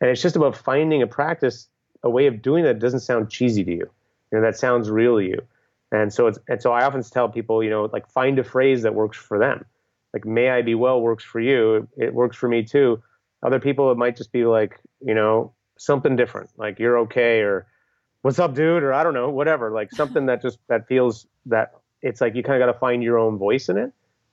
And 0.00 0.10
it's 0.10 0.22
just 0.22 0.36
about 0.36 0.56
finding 0.56 1.02
a 1.02 1.06
practice, 1.06 1.68
a 2.02 2.10
way 2.10 2.26
of 2.26 2.40
doing 2.40 2.64
that 2.64 2.78
doesn't 2.78 3.00
sound 3.00 3.30
cheesy 3.30 3.64
to 3.64 3.70
you. 3.70 3.90
You 4.30 4.38
know, 4.38 4.42
that 4.42 4.56
sounds 4.56 4.88
real 4.88 5.18
to 5.18 5.24
you. 5.24 5.42
And 5.92 6.12
so 6.12 6.28
it's 6.28 6.38
and 6.48 6.62
so 6.62 6.72
I 6.72 6.84
often 6.84 7.02
tell 7.02 7.28
people, 7.28 7.62
you 7.62 7.70
know, 7.70 7.90
like 7.92 8.08
find 8.08 8.38
a 8.38 8.44
phrase 8.44 8.82
that 8.82 8.94
works 8.94 9.18
for 9.18 9.38
them. 9.38 9.64
Like 10.14 10.24
may 10.24 10.50
I 10.50 10.62
be 10.62 10.74
well 10.74 11.00
works 11.00 11.24
for 11.24 11.40
you. 11.40 11.88
It 11.96 12.14
works 12.14 12.36
for 12.36 12.48
me 12.48 12.62
too. 12.62 13.02
Other 13.42 13.60
people 13.60 13.90
it 13.90 13.98
might 13.98 14.16
just 14.16 14.32
be 14.32 14.44
like, 14.44 14.78
you 15.00 15.14
know, 15.14 15.52
something 15.78 16.16
different. 16.16 16.50
Like 16.56 16.78
you're 16.78 16.98
okay 17.00 17.40
or 17.40 17.66
what's 18.22 18.38
up, 18.38 18.54
dude? 18.54 18.82
Or 18.82 18.92
I 18.92 19.02
don't 19.02 19.14
know, 19.14 19.30
whatever. 19.30 19.70
Like 19.70 19.92
something 19.92 20.26
that 20.26 20.42
just 20.42 20.58
that 20.68 20.86
feels 20.86 21.26
that 21.46 21.72
it's 22.02 22.20
like 22.20 22.34
you 22.34 22.42
kind 22.42 22.60
of 22.60 22.66
got 22.66 22.72
to 22.72 22.78
find 22.78 23.02
your 23.02 23.18
own 23.18 23.38
voice 23.38 23.68
in 23.68 23.78
it. 23.78 23.92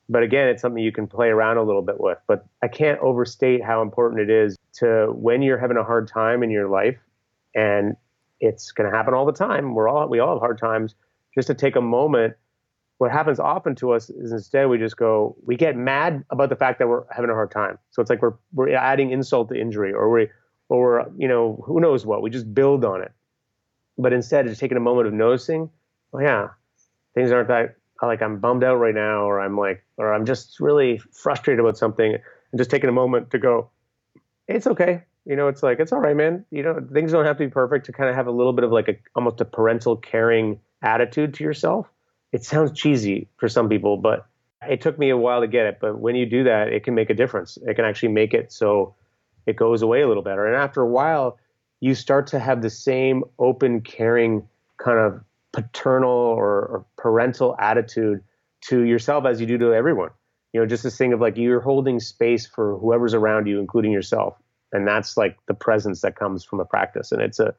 But 0.10 0.24
again, 0.24 0.48
it's 0.48 0.62
something 0.62 0.82
you 0.82 0.92
can 0.92 1.08
play 1.08 1.28
around 1.28 1.58
a 1.58 1.64
little 1.64 1.82
bit 1.82 2.00
with. 2.00 2.18
But 2.28 2.46
I 2.64 2.68
can't 2.68 3.00
overstate 3.00 3.64
how 3.64 3.82
important 3.82 4.22
it 4.22 4.30
is 4.30 4.58
to 4.76 5.08
when 5.14 5.42
you're 5.42 5.58
having 5.58 5.78
a 5.78 5.84
hard 5.84 6.08
time 6.08 6.44
in 6.44 6.50
your 6.50 6.70
life, 6.70 6.98
and 7.54 7.96
it's 8.40 8.72
going 8.72 8.90
to 8.90 8.96
happen 8.96 9.14
all 9.14 9.26
the 9.26 9.34
time. 9.34 9.74
We're 9.74 9.90
all 9.90 10.08
we 10.08 10.20
all 10.20 10.36
have 10.36 10.40
hard 10.40 10.60
times. 10.60 10.96
Just 11.36 11.48
to 11.48 11.54
take 11.54 11.76
a 11.76 11.82
moment. 11.82 12.36
What 12.98 13.12
happens 13.12 13.40
often 13.40 13.76
to 13.76 13.92
us 13.92 14.10
is 14.10 14.32
instead 14.32 14.70
we 14.70 14.80
just 14.80 14.98
go, 14.98 15.36
we 15.46 15.56
get 15.56 15.76
mad 15.76 16.24
about 16.32 16.50
the 16.50 16.56
fact 16.56 16.80
that 16.80 16.88
we're 16.88 17.04
having 17.14 17.30
a 17.30 17.34
hard 17.34 17.52
time. 17.52 17.78
So 17.92 18.02
it's 18.02 18.10
like 18.10 18.22
we're 18.22 18.34
we're 18.54 18.76
adding 18.76 19.12
insult 19.12 19.50
to 19.50 19.60
injury, 19.60 19.94
or 19.94 20.10
we 20.10 20.30
or 20.70 20.82
we're 20.82 21.06
you 21.16 21.28
know 21.28 21.64
who 21.66 21.80
knows 21.80 22.06
what. 22.06 22.22
We 22.22 22.30
just 22.30 22.52
build 22.54 22.84
on 22.84 23.02
it. 23.02 23.12
But 24.00 24.14
instead, 24.14 24.46
of 24.46 24.52
just 24.52 24.60
taking 24.60 24.78
a 24.78 24.82
moment 24.82 25.08
of 25.08 25.14
noticing, 25.14 25.70
oh 26.14 26.20
yeah, 26.20 26.50
things 27.14 27.32
aren't 27.32 27.48
that 27.50 27.76
like 28.02 28.22
I'm 28.22 28.40
bummed 28.40 28.64
out 28.64 28.76
right 28.76 28.94
now, 28.94 29.24
or 29.24 29.40
I'm 29.40 29.58
like, 29.58 29.84
or 29.98 30.14
I'm 30.14 30.26
just 30.26 30.60
really 30.60 31.00
frustrated 31.12 31.60
about 31.60 31.78
something, 31.78 32.14
and 32.14 32.58
just 32.58 32.70
taking 32.70 32.90
a 32.90 32.94
moment 32.94 33.32
to 33.32 33.40
go, 33.40 33.70
it's 34.48 34.68
okay. 34.68 35.04
You 35.26 35.36
know, 35.36 35.48
it's 35.48 35.64
like 35.64 35.80
it's 35.80 35.92
all 35.92 36.00
right, 36.00 36.16
man. 36.16 36.46
You 36.52 36.64
know, 36.64 36.80
things 36.94 37.12
don't 37.12 37.26
have 37.26 37.38
to 37.38 37.46
be 37.46 37.52
perfect. 37.52 37.88
To 37.88 37.92
kind 37.92 38.10
of 38.10 38.16
have 38.16 38.28
a 38.28 38.32
little 38.32 38.54
bit 38.54 38.64
of 38.64 38.72
like 38.72 38.88
a 38.88 38.98
almost 39.16 39.42
a 39.42 39.46
parental 39.46 39.98
caring 39.98 40.60
attitude 40.82 41.34
to 41.36 41.44
yourself. 41.44 41.88
It 42.32 42.44
sounds 42.44 42.78
cheesy 42.78 43.28
for 43.38 43.48
some 43.48 43.70
people, 43.70 43.98
but 43.98 44.28
it 44.68 44.82
took 44.82 44.98
me 45.00 45.10
a 45.10 45.18
while 45.18 45.42
to 45.42 45.48
get 45.48 45.66
it. 45.66 45.78
But 45.80 46.00
when 46.00 46.16
you 46.16 46.26
do 46.26 46.44
that, 46.44 46.70
it 46.70 46.84
can 46.84 46.96
make 46.96 47.10
a 47.10 47.14
difference. 47.14 47.58
It 47.66 47.76
can 47.76 47.86
actually 47.86 48.10
make 48.10 48.34
it 48.34 48.52
so 48.52 48.96
it 49.46 49.56
goes 49.56 49.82
away 49.82 50.02
a 50.02 50.08
little 50.08 50.24
better. 50.24 50.46
And 50.46 50.56
after 50.56 50.82
a 50.82 50.88
while, 50.88 51.38
you 51.80 51.96
start 51.96 52.28
to 52.28 52.40
have 52.40 52.62
the 52.62 52.70
same 52.70 53.24
open, 53.40 53.82
caring 53.82 54.48
kind 54.78 55.00
of 55.00 55.24
paternal 55.54 56.10
or, 56.10 56.46
or, 56.46 56.86
parental 56.98 57.56
attitude 57.58 58.22
to 58.62 58.82
yourself 58.82 59.26
as 59.26 59.40
you 59.40 59.48
do 59.48 59.58
to 59.58 59.74
everyone. 59.74 60.10
You 60.54 60.60
know, 60.60 60.68
just 60.68 60.84
this 60.84 60.98
thing 60.98 61.14
of 61.14 61.22
like 61.22 61.38
you're 61.38 61.62
holding 61.62 62.00
space 62.00 62.46
for 62.46 62.78
whoever's 62.78 63.14
around 63.14 63.48
you, 63.48 63.60
including 63.60 63.92
yourself. 63.92 64.36
And 64.74 64.88
that's 64.88 65.16
like 65.18 65.38
the 65.48 65.54
presence 65.54 66.02
that 66.02 66.16
comes 66.16 66.44
from 66.44 66.60
a 66.60 66.66
practice. 66.66 67.12
And 67.12 67.22
it's 67.22 67.40
a 67.40 67.56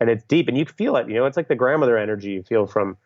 and 0.00 0.10
it's 0.10 0.24
deep 0.24 0.48
and 0.48 0.56
you 0.56 0.64
feel 0.64 0.96
it. 0.96 1.08
You 1.08 1.14
know, 1.14 1.26
it's 1.26 1.36
like 1.36 1.48
the 1.48 1.54
grandmother 1.54 1.98
energy 1.98 2.30
you 2.30 2.42
feel 2.42 2.66
from 2.66 2.96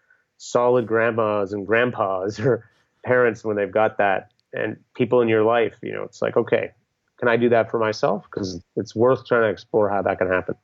solid 0.43 0.86
grandmas 0.86 1.53
and 1.53 1.66
grandpas 1.66 2.40
or 2.47 2.68
parents 3.05 3.45
when 3.45 3.57
they've 3.57 3.72
got 3.72 3.99
that 3.99 4.32
and 4.53 4.76
people 4.95 5.20
in 5.22 5.28
your 5.28 5.45
life, 5.45 5.74
you 5.82 5.93
know, 5.93 6.03
it's 6.03 6.20
like, 6.20 6.36
okay, 6.36 6.72
can 7.18 7.28
I 7.28 7.36
do 7.36 7.49
that 7.49 7.70
for 7.70 7.78
myself? 7.78 8.24
Because 8.24 8.61
it's 8.76 8.95
worth 8.95 9.24
trying 9.24 9.43
to 9.43 9.49
explore 9.49 9.88
how 9.88 10.03
that 10.03 10.18
can 10.18 10.28
happen. 10.28 10.57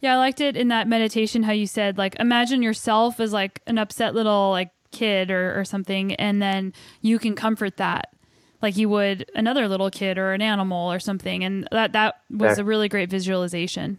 Yeah, 0.00 0.14
I 0.14 0.16
liked 0.18 0.40
it 0.40 0.56
in 0.56 0.68
that 0.68 0.88
meditation 0.88 1.44
how 1.44 1.52
you 1.52 1.66
said 1.66 1.96
like 1.96 2.16
imagine 2.20 2.62
yourself 2.62 3.20
as 3.20 3.32
like 3.32 3.62
an 3.66 3.78
upset 3.78 4.14
little 4.14 4.50
like 4.50 4.70
kid 4.90 5.30
or, 5.30 5.58
or 5.58 5.64
something 5.64 6.14
and 6.16 6.42
then 6.42 6.72
you 7.00 7.18
can 7.18 7.34
comfort 7.34 7.78
that 7.78 8.12
like 8.60 8.76
you 8.76 8.88
would 8.88 9.30
another 9.34 9.66
little 9.66 9.90
kid 9.90 10.18
or 10.18 10.32
an 10.32 10.42
animal 10.42 10.92
or 10.92 11.00
something 11.00 11.42
and 11.42 11.66
that 11.72 11.92
that 11.92 12.20
was 12.30 12.58
a 12.58 12.64
really 12.64 12.88
great 12.88 13.08
visualization. 13.08 13.98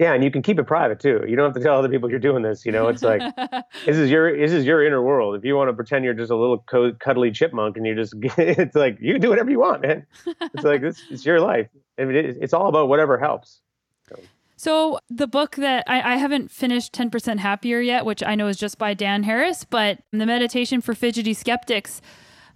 Yeah, 0.00 0.14
and 0.14 0.24
you 0.24 0.30
can 0.30 0.40
keep 0.40 0.58
it 0.58 0.64
private 0.64 0.98
too. 0.98 1.22
You 1.28 1.36
don't 1.36 1.44
have 1.44 1.54
to 1.54 1.60
tell 1.60 1.76
other 1.76 1.90
people 1.90 2.08
you're 2.08 2.18
doing 2.18 2.42
this. 2.42 2.64
You 2.64 2.72
know, 2.72 2.88
it's 2.88 3.02
like 3.02 3.20
this 3.84 3.98
is 3.98 4.08
your 4.08 4.34
this 4.34 4.50
is 4.50 4.64
your 4.64 4.84
inner 4.84 5.02
world. 5.02 5.36
If 5.36 5.44
you 5.44 5.54
want 5.54 5.68
to 5.68 5.74
pretend 5.74 6.06
you're 6.06 6.14
just 6.14 6.30
a 6.30 6.36
little 6.36 6.64
co- 6.66 6.94
cuddly 6.94 7.30
chipmunk 7.30 7.76
and 7.76 7.84
you're 7.84 7.96
just 7.96 8.14
it's 8.38 8.74
like 8.74 8.96
you 8.98 9.12
can 9.12 9.20
do 9.20 9.28
whatever 9.28 9.50
you 9.50 9.60
want, 9.60 9.82
man. 9.82 10.06
It's 10.26 10.64
like 10.64 10.80
this 10.80 11.02
it's 11.10 11.26
your 11.26 11.38
life. 11.38 11.68
I 11.98 12.06
mean, 12.06 12.16
it, 12.16 12.38
it's 12.40 12.54
all 12.54 12.68
about 12.68 12.88
whatever 12.88 13.18
helps. 13.18 13.60
So. 14.08 14.18
So 14.56 15.00
the 15.10 15.26
book 15.26 15.56
that 15.56 15.84
I, 15.86 16.14
I, 16.14 16.16
haven't 16.16 16.50
finished 16.50 16.92
10% 16.92 17.38
Happier 17.38 17.80
yet, 17.80 18.04
which 18.04 18.22
I 18.22 18.34
know 18.34 18.46
is 18.46 18.58
just 18.58 18.76
by 18.76 18.92
Dan 18.92 19.22
Harris, 19.22 19.64
but 19.64 20.00
the 20.12 20.26
meditation 20.26 20.82
for 20.82 20.94
fidgety 20.94 21.32
skeptics, 21.32 22.02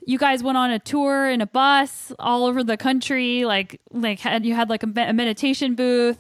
you 0.07 0.19
guys 0.19 0.43
went 0.43 0.59
on 0.59 0.71
a 0.71 0.79
tour 0.79 1.31
in 1.31 1.41
a 1.41 1.47
bus 1.47 2.13
all 2.19 2.45
over 2.45 2.63
the 2.63 2.77
country, 2.77 3.45
like 3.45 3.81
like 3.91 4.21
had 4.21 4.47
you 4.47 4.55
had 4.55 4.71
like 4.71 4.83
a, 4.83 4.93
a 4.97 5.13
meditation 5.13 5.75
booth. 5.75 6.19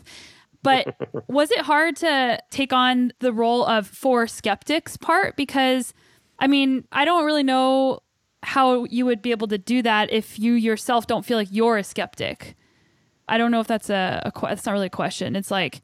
But 0.65 0.97
was 1.29 1.53
it 1.53 1.61
hard 1.61 1.95
to 1.97 2.41
take 2.51 2.73
on 2.73 3.13
the 3.21 3.33
role 3.33 3.65
of 3.65 3.87
for 3.87 4.27
skeptics 4.27 4.97
part? 4.97 5.37
Because 5.37 5.95
I 6.41 6.49
mean, 6.49 6.85
I 6.91 7.05
don't 7.05 7.25
really 7.25 7.45
know 7.45 8.01
how 8.43 8.85
you 8.85 9.07
would 9.07 9.23
be 9.23 9.31
able 9.31 9.47
to 9.49 9.59
do 9.59 9.81
that 9.83 10.13
if 10.13 10.39
you 10.39 10.55
yourself 10.55 11.07
don't 11.07 11.25
feel 11.25 11.39
like 11.39 11.49
you're 11.51 11.79
a 11.79 11.85
skeptic. 11.85 12.57
I 13.29 13.39
don't 13.39 13.51
know 13.51 13.61
if 13.61 13.67
that's 13.67 13.89
a, 13.89 14.21
a 14.35 14.41
that's 14.41 14.67
not 14.67 14.73
really 14.73 14.89
a 14.89 14.91
question. 14.91 15.37
It's 15.37 15.51
like, 15.51 15.81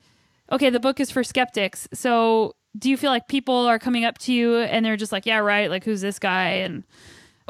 okay, 0.52 0.70
the 0.70 0.80
book 0.80 1.00
is 1.00 1.10
for 1.10 1.24
skeptics. 1.24 1.88
So 1.94 2.56
do 2.78 2.90
you 2.90 2.96
feel 2.96 3.10
like 3.10 3.28
people 3.28 3.54
are 3.54 3.78
coming 3.78 4.04
up 4.04 4.18
to 4.18 4.32
you 4.32 4.58
and 4.58 4.84
they're 4.84 4.96
just 4.96 5.12
like, 5.12 5.26
yeah, 5.26 5.38
right, 5.38 5.70
like 5.70 5.84
who's 5.84 6.00
this 6.00 6.18
guy? 6.18 6.48
And 6.48 6.84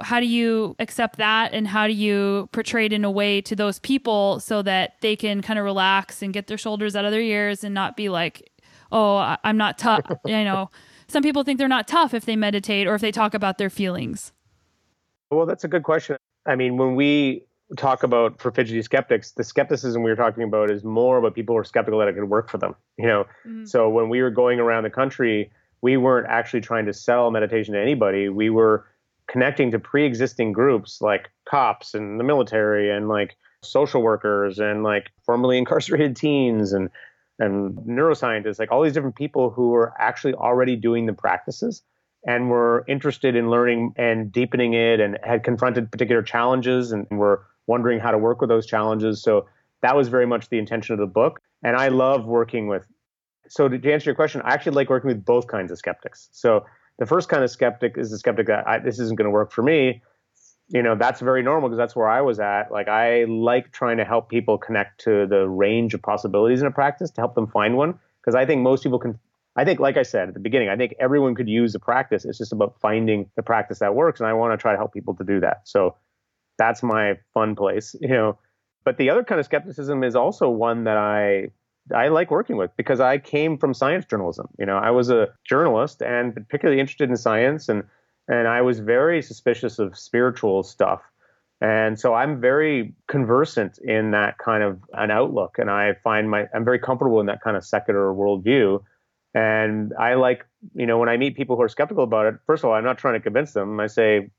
how 0.03 0.21
do 0.21 0.27
you 0.27 0.77
accept 0.79 1.17
that 1.19 1.53
and 1.53 1.67
how 1.67 1.87
do 1.87 1.93
you 1.93 2.49
portray 2.53 2.87
it 2.87 2.93
in 2.93 3.05
a 3.05 3.11
way 3.11 3.41
to 3.43 3.57
those 3.57 3.79
people 3.79 4.41
so 4.41 4.63
that 4.63 4.95
they 5.01 5.17
can 5.17 5.43
kind 5.43 5.59
of 5.59 5.65
relax 5.65 6.23
and 6.23 6.33
get 6.33 6.47
their 6.47 6.59
shoulders 6.59 6.97
out 6.97 7.05
of 7.05 7.13
their 7.13 7.21
ears 7.21 7.65
and 7.65 7.75
not 7.75 7.97
be 7.97 8.09
like, 8.09 8.51
oh, 8.93 9.37
I'm 9.45 9.57
not 9.57 9.79
tough. 9.79 10.05
you 10.25 10.45
know, 10.45 10.71
some 11.09 11.23
people 11.23 11.43
think 11.43 11.59
they're 11.59 11.69
not 11.69 11.89
tough 11.89 12.15
if 12.15 12.25
they 12.25 12.37
meditate 12.37 12.87
or 12.87 12.95
if 12.95 13.01
they 13.01 13.13
talk 13.13 13.35
about 13.35 13.59
their 13.59 13.71
feelings. 13.71 14.33
Well, 15.31 15.47
that's 15.47 15.65
a 15.65 15.69
good 15.69 15.83
question. 15.83 16.17
I 16.47 16.57
mean, 16.57 16.77
when 16.77 16.95
we 16.95 17.45
talk 17.77 18.03
about 18.03 18.41
for 18.41 18.51
fidgety 18.51 18.83
skeptics, 18.83 19.33
the 19.33 19.45
skepticism 19.45 20.03
we 20.03 20.11
were 20.11 20.17
talking 20.17 20.43
about 20.43 20.71
is 20.71 20.83
more 20.83 21.19
about 21.19 21.35
people 21.35 21.55
who 21.55 21.59
are 21.59 21.65
skeptical 21.65 21.99
that 22.01 22.09
it 22.09 22.15
could 22.15 22.29
work 22.29 22.51
for 22.51 22.59
them. 22.59 22.75
You 22.99 23.07
know, 23.07 23.25
mm-hmm. 23.47 23.65
so 23.65 23.89
when 23.89 24.09
we 24.09 24.23
were 24.23 24.31
going 24.31 24.59
around 24.59 24.85
the 24.85 24.91
country, 24.91 25.51
we 25.83 25.97
weren't 25.97 26.27
actually 26.29 26.61
trying 26.61 26.87
to 26.87 26.93
sell 26.93 27.31
meditation 27.31 27.75
to 27.75 27.81
anybody. 27.81 28.29
We 28.29 28.51
were 28.51 28.87
connecting 29.31 29.71
to 29.71 29.79
pre-existing 29.79 30.53
groups 30.53 31.01
like 31.01 31.31
cops 31.49 31.95
and 31.95 32.19
the 32.19 32.25
military 32.25 32.91
and 32.91 33.09
like 33.09 33.37
social 33.63 34.03
workers 34.03 34.59
and 34.59 34.83
like 34.83 35.11
formerly 35.25 35.59
incarcerated 35.63 36.17
teens 36.17 36.73
and 36.73 36.91
and 37.39 37.75
neuroscientists, 37.79 38.59
like 38.59 38.71
all 38.71 38.83
these 38.83 38.93
different 38.93 39.17
people 39.17 39.49
who 39.49 39.71
were 39.71 39.95
actually 39.99 40.35
already 40.35 40.77
doing 40.77 41.07
the 41.07 41.13
practices 41.15 41.83
and 42.27 42.51
were 42.51 42.85
interested 42.87 43.35
in 43.35 43.49
learning 43.49 43.95
and 43.97 44.31
deepening 44.31 44.75
it 44.75 45.01
and 45.01 45.19
had 45.23 45.43
confronted 45.43 45.91
particular 45.91 46.23
challenges 46.23 46.93
and 46.93 47.07
were 47.11 47.47
wondering 47.67 47.99
how 47.99 48.11
to 48.11 48.19
work 48.19 48.43
with 48.43 48.51
those 48.51 48.67
challenges. 48.67 49.23
So 49.23 49.47
that 49.81 49.97
was 49.97 50.09
very 50.09 50.27
much 50.27 50.51
the 50.51 50.59
intention 50.59 50.93
of 50.93 50.99
the 50.99 51.07
book. 51.07 51.41
And 51.63 51.77
I 51.77 51.89
love 51.89 52.27
working 52.27 52.67
with. 52.67 52.85
So 53.49 53.69
to 53.69 53.91
answer 53.91 54.11
your 54.11 54.15
question, 54.15 54.43
I 54.43 54.53
actually 54.53 54.73
like 54.73 54.91
working 54.91 55.09
with 55.09 55.25
both 55.25 55.47
kinds 55.47 55.73
of 55.73 55.79
skeptics. 55.79 56.29
So 56.33 56.67
the 57.01 57.07
first 57.07 57.29
kind 57.29 57.43
of 57.43 57.51
skeptic 57.51 57.99
is 57.99 58.11
the 58.11 58.19
skeptic 58.19 58.47
that 58.47 58.69
I, 58.69 58.79
this 58.79 59.01
isn't 59.01 59.17
going 59.17 59.25
to 59.25 59.31
work 59.31 59.51
for 59.51 59.63
me. 59.63 60.03
You 60.69 60.83
know, 60.83 60.95
that's 60.95 61.21
very 61.21 61.43
normal 61.43 61.69
because 61.69 61.79
that's 61.79 61.97
where 61.97 62.09
I 62.09 62.21
was 62.21 62.39
at. 62.39 62.71
Like 62.71 62.87
I 62.87 63.25
like 63.25 63.73
trying 63.73 63.97
to 63.97 64.05
help 64.05 64.29
people 64.29 64.59
connect 64.59 65.01
to 65.05 65.27
the 65.27 65.49
range 65.49 65.95
of 65.95 66.03
possibilities 66.03 66.61
in 66.61 66.69
a 66.69 66.71
practice 66.71 67.11
to 67.11 67.21
help 67.21 67.35
them 67.35 67.49
find 67.49 67.77
one. 67.77 67.99
Because 68.21 68.37
I 68.37 68.47
think 68.47 68.63
most 68.63 68.85
people 68.85 69.01
can 69.01 69.19
I 69.57 69.65
think, 69.65 69.81
like 69.81 69.97
I 69.97 70.05
said 70.05 70.29
at 70.29 70.35
the 70.35 70.41
beginning, 70.41 70.69
I 70.69 70.77
think 70.77 70.95
everyone 71.01 71.35
could 71.35 71.49
use 71.49 71.75
a 71.75 71.81
practice. 71.81 72.25
It's 72.25 72.39
just 72.39 72.53
about 72.53 72.79
finding 72.81 73.29
the 73.35 73.43
practice 73.43 73.81
that 73.81 73.95
works, 73.95 74.21
and 74.21 74.29
I 74.29 74.33
want 74.33 74.53
to 74.53 74.63
try 74.63 74.73
to 74.73 74.79
help 74.79 74.93
people 74.93 75.15
to 75.17 75.25
do 75.25 75.41
that. 75.41 75.63
So 75.65 75.97
that's 76.57 76.83
my 76.83 77.19
fun 77.35 77.57
place, 77.57 77.97
you 78.01 78.09
know. 78.09 78.39
But 78.85 78.97
the 78.97 79.11
other 79.11 79.25
kind 79.25 79.39
of 79.39 79.45
skepticism 79.45 80.05
is 80.05 80.15
also 80.15 80.49
one 80.49 80.85
that 80.85 80.97
I 80.97 81.49
I 81.95 82.09
like 82.09 82.31
working 82.31 82.57
with 82.57 82.71
because 82.77 83.01
I 83.01 83.19
came 83.19 83.59
from 83.59 83.75
science 83.75 84.05
journalism. 84.05 84.49
You 84.59 84.67
know, 84.67 84.77
I 84.77 84.91
was 84.91 85.11
a 85.11 85.29
journalist 85.45 86.03
and 86.03 86.35
particularly 86.35 86.81
interested 86.81 87.11
in 87.11 87.17
science, 87.17 87.69
and 87.69 87.85
and 88.29 88.47
I 88.47 88.63
was 88.63 88.79
very 88.79 89.23
suspicious 89.23 89.79
of 89.79 89.99
spiritual 89.99 90.63
stuff. 90.63 91.03
And 91.61 91.99
so 91.99 92.15
I'm 92.15 92.41
very 92.41 92.95
conversant 93.07 93.79
in 93.79 94.13
that 94.13 94.39
kind 94.39 94.63
of 94.63 94.81
an 94.95 95.11
outlook, 95.11 95.57
and 95.59 95.71
I 95.71 95.95
find 96.05 96.31
my 96.31 96.47
I'm 96.55 96.65
very 96.65 96.79
comfortable 96.79 97.21
in 97.21 97.27
that 97.27 97.43
kind 97.43 97.57
of 97.57 97.65
secular 97.65 98.13
worldview. 98.15 98.83
And 99.35 99.93
I 99.99 100.15
like, 100.15 100.47
you 100.75 100.87
know, 100.87 100.99
when 100.99 101.09
I 101.09 101.17
meet 101.17 101.37
people 101.37 101.57
who 101.57 101.63
are 101.63 101.69
skeptical 101.69 102.03
about 102.03 102.27
it, 102.27 102.35
first 102.47 102.65
of 102.65 102.71
all, 102.71 102.75
I'm 102.75 102.85
not 102.85 102.99
trying 102.99 103.15
to 103.15 103.21
convince 103.21 103.53
them. 103.53 103.79
I 103.79 103.87
say, 103.87 104.31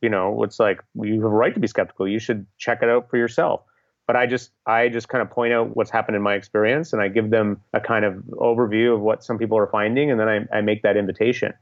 you 0.00 0.08
know, 0.08 0.42
it's 0.42 0.58
like 0.58 0.80
you 0.94 1.14
have 1.14 1.24
a 1.24 1.28
right 1.28 1.52
to 1.52 1.60
be 1.60 1.66
skeptical. 1.66 2.08
You 2.08 2.18
should 2.18 2.46
check 2.56 2.78
it 2.82 2.88
out 2.88 3.10
for 3.10 3.16
yourself. 3.18 3.62
But 4.08 4.16
I 4.16 4.26
just 4.26 4.50
I 4.66 4.88
just 4.88 5.08
kind 5.08 5.22
of 5.22 5.30
point 5.30 5.52
out 5.52 5.76
what's 5.76 5.90
happened 5.90 6.16
in 6.16 6.22
my 6.22 6.34
experience 6.34 6.92
and 6.92 7.00
I 7.00 7.08
give 7.08 7.30
them 7.30 7.60
a 7.74 7.80
kind 7.80 8.04
of 8.04 8.14
overview 8.32 8.94
of 8.94 9.00
what 9.00 9.22
some 9.22 9.38
people 9.38 9.56
are 9.58 9.68
finding 9.68 10.10
and 10.10 10.18
then 10.18 10.28
I, 10.28 10.58
I 10.58 10.60
make 10.62 10.82
that 10.82 10.96
invitation. 10.96 11.52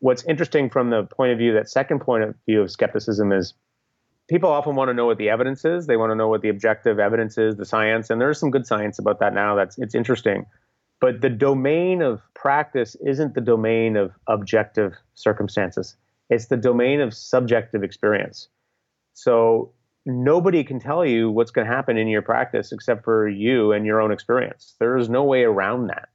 What's 0.00 0.22
interesting 0.24 0.70
from 0.70 0.90
the 0.90 1.04
point 1.04 1.32
of 1.32 1.38
view, 1.38 1.54
that 1.54 1.70
second 1.70 2.00
point 2.00 2.22
of 2.22 2.34
view 2.46 2.60
of 2.60 2.70
skepticism 2.70 3.32
is 3.32 3.54
people 4.28 4.50
often 4.50 4.76
want 4.76 4.90
to 4.90 4.94
know 4.94 5.06
what 5.06 5.18
the 5.18 5.30
evidence 5.30 5.64
is. 5.64 5.86
They 5.86 5.96
want 5.96 6.10
to 6.10 6.14
know 6.14 6.28
what 6.28 6.42
the 6.42 6.48
objective 6.50 6.98
evidence 6.98 7.38
is, 7.38 7.56
the 7.56 7.64
science, 7.64 8.10
and 8.10 8.20
there's 8.20 8.38
some 8.38 8.50
good 8.50 8.66
science 8.66 8.98
about 8.98 9.18
that 9.20 9.34
now. 9.34 9.56
That's 9.56 9.78
it's 9.78 9.94
interesting. 9.94 10.46
But 11.00 11.20
the 11.20 11.30
domain 11.30 12.02
of 12.02 12.20
practice 12.34 12.96
isn't 13.04 13.34
the 13.34 13.40
domain 13.40 13.96
of 13.96 14.12
objective 14.28 14.94
circumstances. 15.14 15.96
It's 16.30 16.46
the 16.46 16.56
domain 16.56 17.00
of 17.00 17.14
subjective 17.14 17.82
experience. 17.82 18.48
So 19.12 19.72
nobody 20.06 20.64
can 20.64 20.80
tell 20.80 21.04
you 21.04 21.30
what's 21.30 21.50
going 21.50 21.66
to 21.66 21.72
happen 21.72 21.98
in 21.98 22.08
your 22.08 22.22
practice 22.22 22.72
except 22.72 23.04
for 23.04 23.28
you 23.28 23.72
and 23.72 23.84
your 23.84 24.00
own 24.00 24.12
experience. 24.12 24.74
There 24.78 24.96
is 24.96 25.08
no 25.08 25.24
way 25.24 25.42
around 25.42 25.88
that. 25.88 26.08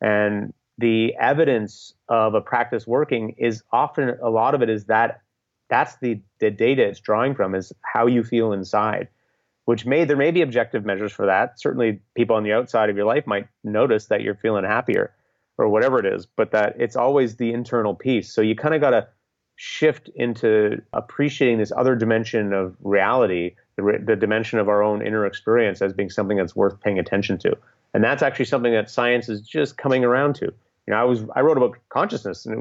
And 0.00 0.52
the 0.78 1.14
evidence 1.18 1.94
of 2.08 2.34
a 2.34 2.40
practice 2.40 2.86
working 2.86 3.34
is 3.38 3.62
often 3.72 4.16
a 4.22 4.30
lot 4.30 4.54
of 4.54 4.62
it 4.62 4.70
is 4.70 4.84
that 4.86 5.22
that's 5.68 5.96
the, 5.96 6.20
the 6.38 6.50
data 6.50 6.82
it's 6.82 7.00
drawing 7.00 7.34
from 7.34 7.54
is 7.54 7.72
how 7.82 8.06
you 8.06 8.22
feel 8.22 8.52
inside 8.52 9.08
which 9.64 9.86
may 9.86 10.04
there 10.04 10.16
may 10.16 10.30
be 10.30 10.42
objective 10.42 10.84
measures 10.84 11.12
for 11.12 11.26
that. 11.26 11.60
Certainly, 11.60 12.00
people 12.16 12.36
on 12.36 12.42
the 12.42 12.52
outside 12.52 12.90
of 12.90 12.96
your 12.96 13.06
life 13.06 13.26
might 13.26 13.46
notice 13.62 14.06
that 14.06 14.22
you're 14.22 14.34
feeling 14.34 14.64
happier 14.64 15.14
or 15.58 15.68
whatever 15.68 15.98
it 15.98 16.06
is, 16.06 16.26
but 16.26 16.50
that 16.52 16.76
it's 16.78 16.96
always 16.96 17.36
the 17.36 17.52
internal 17.52 17.94
piece. 17.94 18.32
So 18.32 18.40
you 18.40 18.56
kind 18.56 18.74
of 18.74 18.80
got 18.80 18.90
to 18.90 19.06
shift 19.56 20.08
into 20.14 20.82
appreciating 20.92 21.58
this 21.58 21.72
other 21.76 21.94
dimension 21.94 22.52
of 22.52 22.76
reality, 22.82 23.54
the, 23.76 24.02
the 24.04 24.16
dimension 24.16 24.58
of 24.58 24.68
our 24.68 24.82
own 24.82 25.06
inner 25.06 25.26
experience 25.26 25.82
as 25.82 25.92
being 25.92 26.10
something 26.10 26.36
that's 26.36 26.56
worth 26.56 26.80
paying 26.80 26.98
attention 26.98 27.38
to. 27.38 27.56
And 27.94 28.02
that's 28.02 28.22
actually 28.22 28.46
something 28.46 28.72
that 28.72 28.90
science 28.90 29.28
is 29.28 29.42
just 29.42 29.76
coming 29.76 30.04
around 30.04 30.34
to. 30.36 30.46
You 30.86 30.94
know, 30.94 30.96
I 30.96 31.04
was 31.04 31.22
I 31.36 31.42
wrote 31.42 31.56
about 31.56 31.76
consciousness, 31.90 32.44
and 32.44 32.56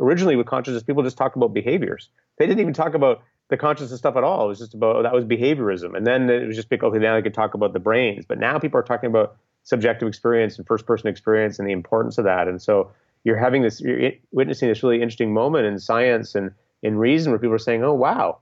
originally 0.00 0.34
with 0.34 0.46
consciousness, 0.46 0.82
people 0.82 1.04
just 1.04 1.16
talked 1.16 1.36
about 1.36 1.54
behaviors. 1.54 2.08
They 2.38 2.46
didn't 2.46 2.60
even 2.60 2.74
talk 2.74 2.94
about 2.94 3.22
the 3.48 3.56
consciousness 3.56 4.00
stuff 4.00 4.16
at 4.16 4.24
all. 4.24 4.46
It 4.46 4.48
was 4.48 4.58
just 4.58 4.74
about 4.74 4.96
oh, 4.96 5.02
that 5.04 5.12
was 5.12 5.24
behaviorism, 5.24 5.96
and 5.96 6.04
then 6.04 6.28
it 6.28 6.46
was 6.46 6.56
just 6.56 6.68
because 6.68 6.88
okay, 6.90 6.98
now 6.98 7.16
I 7.16 7.22
could 7.22 7.34
talk 7.34 7.54
about 7.54 7.72
the 7.72 7.78
brains. 7.78 8.24
But 8.26 8.40
now 8.40 8.58
people 8.58 8.80
are 8.80 8.82
talking 8.82 9.08
about 9.08 9.36
subjective 9.62 10.08
experience 10.08 10.58
and 10.58 10.66
first 10.66 10.84
person 10.84 11.08
experience 11.08 11.60
and 11.60 11.68
the 11.68 11.72
importance 11.72 12.18
of 12.18 12.24
that. 12.24 12.48
And 12.48 12.60
so 12.60 12.90
you're 13.24 13.36
having 13.36 13.62
this, 13.62 13.80
you're 13.80 14.12
witnessing 14.32 14.68
this 14.68 14.82
really 14.82 14.96
interesting 14.96 15.32
moment 15.32 15.66
in 15.66 15.78
science 15.78 16.34
and 16.34 16.52
in 16.82 16.96
reason 16.96 17.32
where 17.32 17.38
people 17.38 17.54
are 17.54 17.58
saying, 17.58 17.84
oh 17.84 17.94
wow, 17.94 18.38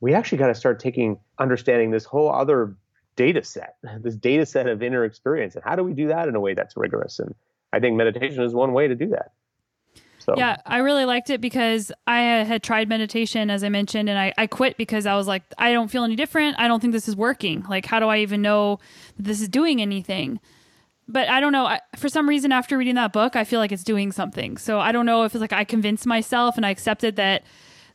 we 0.00 0.14
actually 0.14 0.38
got 0.38 0.48
to 0.48 0.54
start 0.54 0.80
taking 0.80 1.18
understanding 1.38 1.90
this 1.90 2.04
whole 2.04 2.30
other 2.30 2.76
data 3.16 3.42
set, 3.42 3.76
this 4.00 4.16
data 4.16 4.46
set 4.46 4.66
of 4.66 4.82
inner 4.82 5.04
experience, 5.04 5.54
and 5.54 5.64
how 5.64 5.76
do 5.76 5.82
we 5.82 5.92
do 5.92 6.08
that 6.08 6.28
in 6.28 6.34
a 6.34 6.40
way 6.40 6.54
that's 6.54 6.76
rigorous? 6.76 7.18
And 7.18 7.34
I 7.72 7.80
think 7.80 7.96
meditation 7.96 8.42
is 8.42 8.54
one 8.54 8.72
way 8.72 8.88
to 8.88 8.94
do 8.94 9.08
that. 9.08 9.32
So. 10.18 10.34
Yeah, 10.38 10.56
I 10.64 10.78
really 10.78 11.04
liked 11.04 11.28
it 11.28 11.42
because 11.42 11.92
I 12.06 12.40
uh, 12.40 12.44
had 12.46 12.62
tried 12.62 12.88
meditation, 12.88 13.50
as 13.50 13.62
I 13.62 13.68
mentioned, 13.68 14.08
and 14.08 14.18
I, 14.18 14.32
I 14.38 14.46
quit 14.46 14.78
because 14.78 15.04
I 15.04 15.16
was 15.16 15.26
like, 15.26 15.42
I 15.58 15.72
don't 15.72 15.88
feel 15.88 16.02
any 16.02 16.16
different. 16.16 16.58
I 16.58 16.66
don't 16.66 16.80
think 16.80 16.94
this 16.94 17.08
is 17.08 17.14
working. 17.14 17.62
Like, 17.68 17.84
how 17.84 18.00
do 18.00 18.08
I 18.08 18.18
even 18.18 18.40
know 18.40 18.78
this 19.18 19.42
is 19.42 19.50
doing 19.50 19.82
anything? 19.82 20.40
But 21.06 21.28
I 21.28 21.40
don't 21.40 21.52
know. 21.52 21.66
I, 21.66 21.80
for 21.96 22.08
some 22.08 22.28
reason, 22.28 22.50
after 22.52 22.78
reading 22.78 22.94
that 22.94 23.12
book, 23.12 23.36
I 23.36 23.44
feel 23.44 23.60
like 23.60 23.72
it's 23.72 23.84
doing 23.84 24.12
something. 24.12 24.56
So 24.56 24.80
I 24.80 24.92
don't 24.92 25.06
know 25.06 25.24
if 25.24 25.34
it's 25.34 25.40
like 25.40 25.52
I 25.52 25.64
convinced 25.64 26.06
myself 26.06 26.56
and 26.56 26.64
I 26.64 26.70
accepted 26.70 27.16
that, 27.16 27.44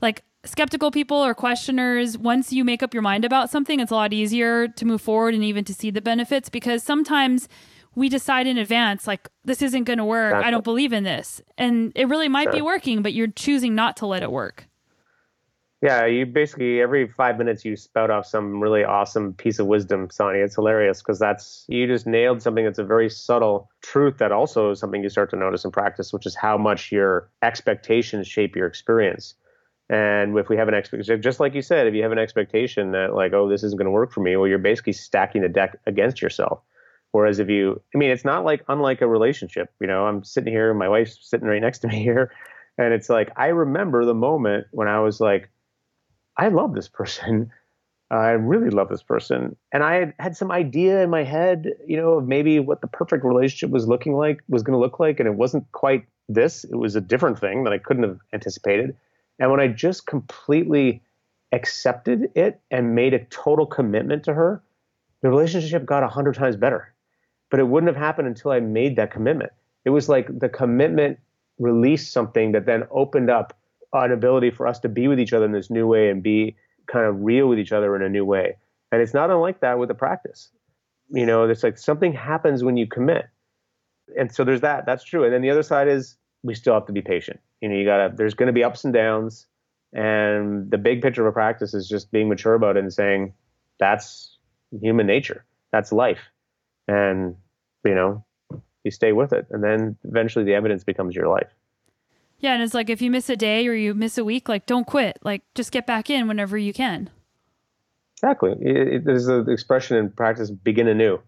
like, 0.01 0.24
skeptical 0.45 0.91
people 0.91 1.18
or 1.18 1.34
questioners, 1.34 2.18
once 2.18 2.53
you 2.53 2.64
make 2.64 2.82
up 2.82 2.93
your 2.93 3.03
mind 3.03 3.26
about 3.26 3.49
something, 3.49 3.80
it's 3.80 3.91
a 3.91 3.95
lot 3.95 4.14
easier 4.14 4.68
to 4.68 4.86
move 4.86 5.01
forward 5.01 5.34
and 5.34 5.43
even 5.43 5.66
to 5.66 5.74
see 5.74 5.91
the 5.91 6.01
benefits 6.01 6.49
because 6.49 6.82
sometimes 6.84 7.49
we 7.95 8.07
decide 8.07 8.47
in 8.47 8.57
advance 8.57 9.07
like 9.07 9.28
this 9.43 9.62
isn't 9.62 9.84
going 9.84 9.97
to 9.97 10.05
work 10.05 10.32
exactly. 10.32 10.47
i 10.47 10.51
don't 10.51 10.64
believe 10.64 10.93
in 10.93 11.03
this 11.03 11.41
and 11.57 11.91
it 11.95 12.07
really 12.07 12.30
might 12.30 12.45
sure. 12.45 12.53
be 12.53 12.62
working 12.62 13.01
but 13.01 13.14
you're 13.14 13.28
choosing 13.28 13.76
not 13.76 13.97
to 13.97 14.05
let 14.05 14.24
it 14.24 14.32
work 14.32 14.69
yeah 15.82 16.06
you 16.06 16.26
basically 16.26 16.82
every 16.82 17.08
five 17.08 17.38
minutes 17.38 17.64
you 17.64 17.76
spout 17.76 18.10
off 18.10 18.26
some 18.26 18.62
really 18.62 18.84
awesome 18.84 19.34
piece 19.34 19.60
of 19.60 19.68
wisdom 19.68 20.10
Sonya 20.10 20.44
it's 20.44 20.56
hilarious 20.56 21.02
because 21.02 21.20
that's 21.20 21.66
you 21.68 21.88
just 21.88 22.08
nailed 22.08 22.42
something 22.42 22.66
that's 22.66 22.80
a 22.80 22.84
very 22.84 23.10
subtle 23.10 23.70
truth 23.82 24.18
that 24.18 24.32
also 24.32 24.72
is 24.72 24.80
something 24.80 25.04
you 25.04 25.10
start 25.10 25.30
to 25.32 25.36
notice 25.36 25.66
in 25.66 25.72
practice 25.72 26.12
which 26.14 26.26
is 26.26 26.36
how 26.36 26.58
much 26.58 26.92
your 26.92 27.30
expectations 27.42 28.28
shape 28.28 28.56
your 28.56 28.68
experience 28.68 29.36
and 29.90 30.38
if 30.38 30.50
we 30.50 30.58
have 30.58 30.68
an 30.68 30.76
expectation, 30.76 31.20
just 31.22 31.40
like 31.40 31.56
you 31.56 31.64
said, 31.64 31.88
if 31.88 31.96
you 31.96 32.04
have 32.04 32.12
an 32.12 32.20
expectation 32.20 32.92
that 32.92 33.16
like, 33.16 33.34
oh, 33.34 33.50
this 33.50 33.64
isn't 33.64 33.78
going 33.78 33.88
to 33.88 33.92
work 33.92 34.12
for 34.12 34.22
me, 34.22 34.36
well, 34.38 34.48
you're 34.48 34.60
basically 34.60 34.94
stacking 34.94 35.42
the 35.42 35.50
deck 35.50 35.80
against 35.88 36.22
yourself. 36.22 36.62
Whereas 37.12 37.40
if 37.40 37.50
you, 37.50 37.82
I 37.96 37.98
mean, 37.98 38.12
it's 38.12 38.24
not 38.24 38.46
like 38.46 38.64
unlike 38.68 39.02
a 39.02 39.08
relationship. 39.08 39.74
You 39.82 39.88
know, 39.88 40.06
I'm 40.06 40.24
sitting 40.24 40.54
here, 40.54 40.76
my 40.76 40.88
wife's 40.88 41.18
sitting 41.28 41.48
right 41.48 41.62
next 41.62 41.80
to 41.80 41.88
me 41.88 42.04
here, 42.04 42.32
and 42.78 42.94
it's 42.94 43.10
like 43.10 43.32
I 43.36 43.48
remember 43.48 44.06
the 44.06 44.14
moment 44.14 44.68
when 44.70 44.88
I 44.88 45.00
was 45.00 45.20
like, 45.20 45.50
I 46.40 46.48
love 46.48 46.74
this 46.74 46.88
person. 46.88 47.52
I 48.12 48.30
really 48.30 48.72
love 48.72 48.90
this 48.90 49.04
person, 49.04 49.56
and 49.72 49.84
I 49.84 50.16
had, 50.18 50.36
some 50.36 50.52
idea 50.52 51.04
in 51.04 51.12
my 51.12 51.24
head, 51.24 51.68
you 51.86 51.96
know, 51.96 52.14
of 52.14 52.28
maybe 52.28 52.60
what 52.60 52.82
the 52.82 52.88
perfect 52.88 53.24
relationship 53.24 53.70
was 53.70 53.88
looking 53.88 54.16
like, 54.16 54.42
was 54.48 54.64
going 54.64 54.74
to 54.74 54.80
look 54.80 55.00
like, 55.00 55.20
and 55.20 55.28
it 55.28 55.36
wasn't 55.36 55.72
quite 55.74 56.08
this. 56.28 56.64
It 56.64 56.76
was 56.76 56.96
a 56.96 57.02
different 57.02 57.38
thing 57.38 57.66
that 57.66 57.74
I 57.74 57.78
couldn't 57.78 58.02
have 58.02 58.18
anticipated. 58.34 58.96
And 59.38 59.52
when 59.52 59.60
I 59.60 59.68
just 59.68 60.08
completely 60.08 61.04
accepted 61.52 62.32
it 62.34 62.60
and 62.72 62.96
made 62.96 63.14
a 63.14 63.26
total 63.26 63.68
commitment 63.68 64.24
to 64.24 64.34
her, 64.34 64.64
the 65.22 65.30
relationship 65.30 65.86
got 65.86 66.02
a 66.02 66.08
hundred 66.08 66.34
times 66.34 66.56
better 66.56 66.92
but 67.50 67.60
it 67.60 67.68
wouldn't 67.68 67.94
have 67.94 68.02
happened 68.02 68.28
until 68.28 68.52
I 68.52 68.60
made 68.60 68.96
that 68.96 69.12
commitment. 69.12 69.52
It 69.86 69.90
was 69.90 70.10
like 70.10 70.28
the 70.40 70.50
commitment 70.50 71.20
released 71.58 72.12
something 72.14 72.52
that 72.54 72.66
then 72.66 72.84
opened 72.92 73.30
up 73.30 73.58
an 73.94 74.12
ability 74.12 74.52
for 74.52 74.68
us 74.68 74.80
to 74.80 74.90
be 74.90 75.08
with 75.08 75.20
each 75.20 75.34
other 75.34 75.46
in 75.46 75.52
this 75.52 75.70
new 75.70 75.88
way 75.88 76.10
and 76.10 76.22
be 76.22 76.56
kind 76.88 77.06
of 77.06 77.22
real 77.22 77.48
with 77.48 77.60
each 77.60 77.72
other 77.72 77.96
in 77.96 78.02
a 78.02 78.10
new 78.10 78.26
way. 78.26 78.58
And 78.92 79.02
it's 79.02 79.14
not 79.14 79.30
unlike 79.30 79.62
that 79.62 79.80
with 79.80 79.90
the 79.90 79.96
practice. 79.96 80.50
You 81.10 81.26
know, 81.26 81.44
it's 81.44 81.64
like 81.64 81.78
something 81.78 82.14
happens 82.14 82.64
when 82.64 82.78
you 82.78 82.88
commit. 82.88 83.28
And 84.18 84.34
so 84.34 84.44
there's 84.44 84.62
that. 84.62 84.86
That's 84.86 85.04
true. 85.04 85.24
And 85.24 85.34
then 85.34 85.42
the 85.42 85.50
other 85.50 85.64
side 85.64 85.88
is 85.88 86.16
we 86.44 86.56
still 86.56 86.74
have 86.74 86.86
to 86.88 86.94
be 86.94 87.02
patient. 87.02 87.40
You 87.62 87.70
know, 87.70 87.76
you 87.76 87.86
gotta 87.86 88.14
there's 88.16 88.34
gonna 88.34 88.54
be 88.54 88.64
ups 88.64 88.84
and 88.84 88.94
downs. 88.94 89.48
And 89.94 90.70
the 90.70 90.78
big 90.78 91.02
picture 91.02 91.26
of 91.26 91.28
a 91.28 91.32
practice 91.32 91.74
is 91.74 91.88
just 91.88 92.12
being 92.12 92.30
mature 92.30 92.54
about 92.54 92.78
it 92.78 92.84
and 92.84 92.94
saying, 92.94 93.34
that's 93.80 94.38
human 94.82 95.08
nature. 95.08 95.46
That's 95.72 95.92
life 95.92 96.20
and 96.90 97.36
you 97.86 97.94
know 97.94 98.26
you 98.84 98.92
stay 98.92 99.14
with 99.14 99.32
it 99.32 99.46
and 99.52 99.64
then 99.64 99.96
eventually 100.04 100.44
the 100.44 100.56
evidence 100.56 100.84
becomes 100.84 101.16
your 101.16 101.28
life 101.28 101.50
yeah 102.40 102.54
and 102.54 102.64
it's 102.64 102.74
like 102.74 102.90
if 102.90 103.02
you 103.02 103.12
miss 103.12 103.30
a 103.30 103.36
day 103.36 103.68
or 103.68 103.74
you 103.74 103.94
miss 103.94 104.18
a 104.18 104.26
week 104.26 104.50
like 104.50 104.66
don't 104.66 104.88
quit 104.88 105.18
like 105.24 105.44
just 105.56 105.72
get 105.72 105.86
back 105.86 106.10
in 106.10 106.28
whenever 106.28 106.58
you 106.58 106.74
can 106.74 107.10
exactly 108.16 108.52
it, 108.62 108.88
it, 108.88 109.06
there's 109.06 109.28
an 109.28 109.50
expression 109.50 109.98
in 109.98 110.10
practice 110.10 110.50
begin 110.50 110.88
anew 110.88 111.20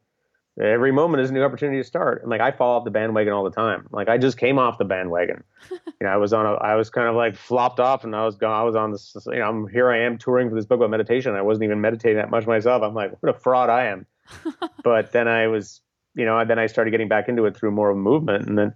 every 0.59 0.91
moment 0.91 1.22
is 1.22 1.30
a 1.30 1.34
new 1.34 1.43
opportunity 1.43 1.80
to 1.80 1.84
start. 1.84 2.22
And 2.22 2.30
like 2.30 2.41
I 2.41 2.51
fall 2.51 2.78
off 2.78 2.84
the 2.84 2.91
bandwagon 2.91 3.34
all 3.34 3.43
the 3.43 3.51
time. 3.51 3.88
Like 3.91 4.09
I 4.09 4.18
just 4.18 4.38
came 4.38 4.59
off 4.59 4.78
the 4.78 4.86
bandwagon. 4.86 5.43
you 5.72 5.80
know, 6.01 6.09
I 6.09 6.18
was 6.18 6.34
on 6.34 6.45
a, 6.45 6.53
I 6.53 6.76
was 6.76 6.89
kind 6.89 7.07
of 7.07 7.16
like 7.16 7.36
flopped 7.36 7.80
off, 7.80 8.03
and 8.03 8.16
I 8.16 8.26
was 8.26 8.36
going, 8.36 8.53
I 8.53 8.64
was 8.64 8.76
on 8.76 8.91
this. 8.91 9.16
You 9.28 9.39
know, 9.39 9.49
I'm 9.49 9.68
here. 9.68 9.89
I 9.89 9.99
am 10.05 10.18
touring 10.18 10.49
for 10.49 10.55
this 10.55 10.66
book 10.66 10.78
about 10.78 10.89
meditation. 10.89 11.36
I 11.36 11.41
wasn't 11.41 11.66
even 11.66 11.82
meditating 11.82 12.18
that 12.18 12.30
much 12.30 12.45
myself. 12.45 12.84
I'm 12.84 12.93
like, 12.93 13.12
what 13.22 13.36
a 13.36 13.39
fraud 13.39 13.70
I 13.70 13.86
am. 13.88 14.05
but 14.84 15.12
then 15.12 15.28
I 15.28 15.47
was, 15.47 15.82
you 16.16 16.26
know, 16.26 16.43
then 16.45 16.59
I 16.59 16.68
started 16.68 16.91
getting 16.91 17.07
back 17.07 17.30
into 17.30 17.45
it 17.45 17.55
through 17.55 17.72
more 17.72 17.89
of 17.89 17.97
movement, 17.97 18.47
and 18.47 18.57
then 18.57 18.74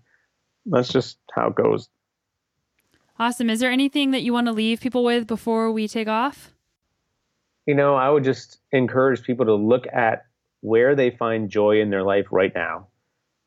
that's 0.65 0.89
just 0.89 1.17
how 1.33 1.47
it 1.47 1.55
goes. 1.55 1.89
Awesome. 3.17 3.49
Is 3.49 3.59
there 3.59 3.71
anything 3.71 4.11
that 4.11 4.23
you 4.23 4.33
want 4.33 4.47
to 4.47 4.53
leave 4.53 4.81
people 4.81 5.03
with 5.03 5.25
before 5.25 5.71
we 5.71 5.87
take 5.87 6.07
off? 6.07 6.51
You 7.65 7.73
know, 7.73 7.95
I 7.95 8.09
would 8.09 8.23
just 8.23 8.59
encourage 8.71 9.23
people 9.23 9.45
to 9.45 9.55
look 9.55 9.87
at 9.87 10.25
where 10.61 10.95
they 10.95 11.11
find 11.11 11.49
joy 11.49 11.79
in 11.79 11.89
their 11.89 12.03
life 12.03 12.25
right 12.31 12.53
now. 12.53 12.87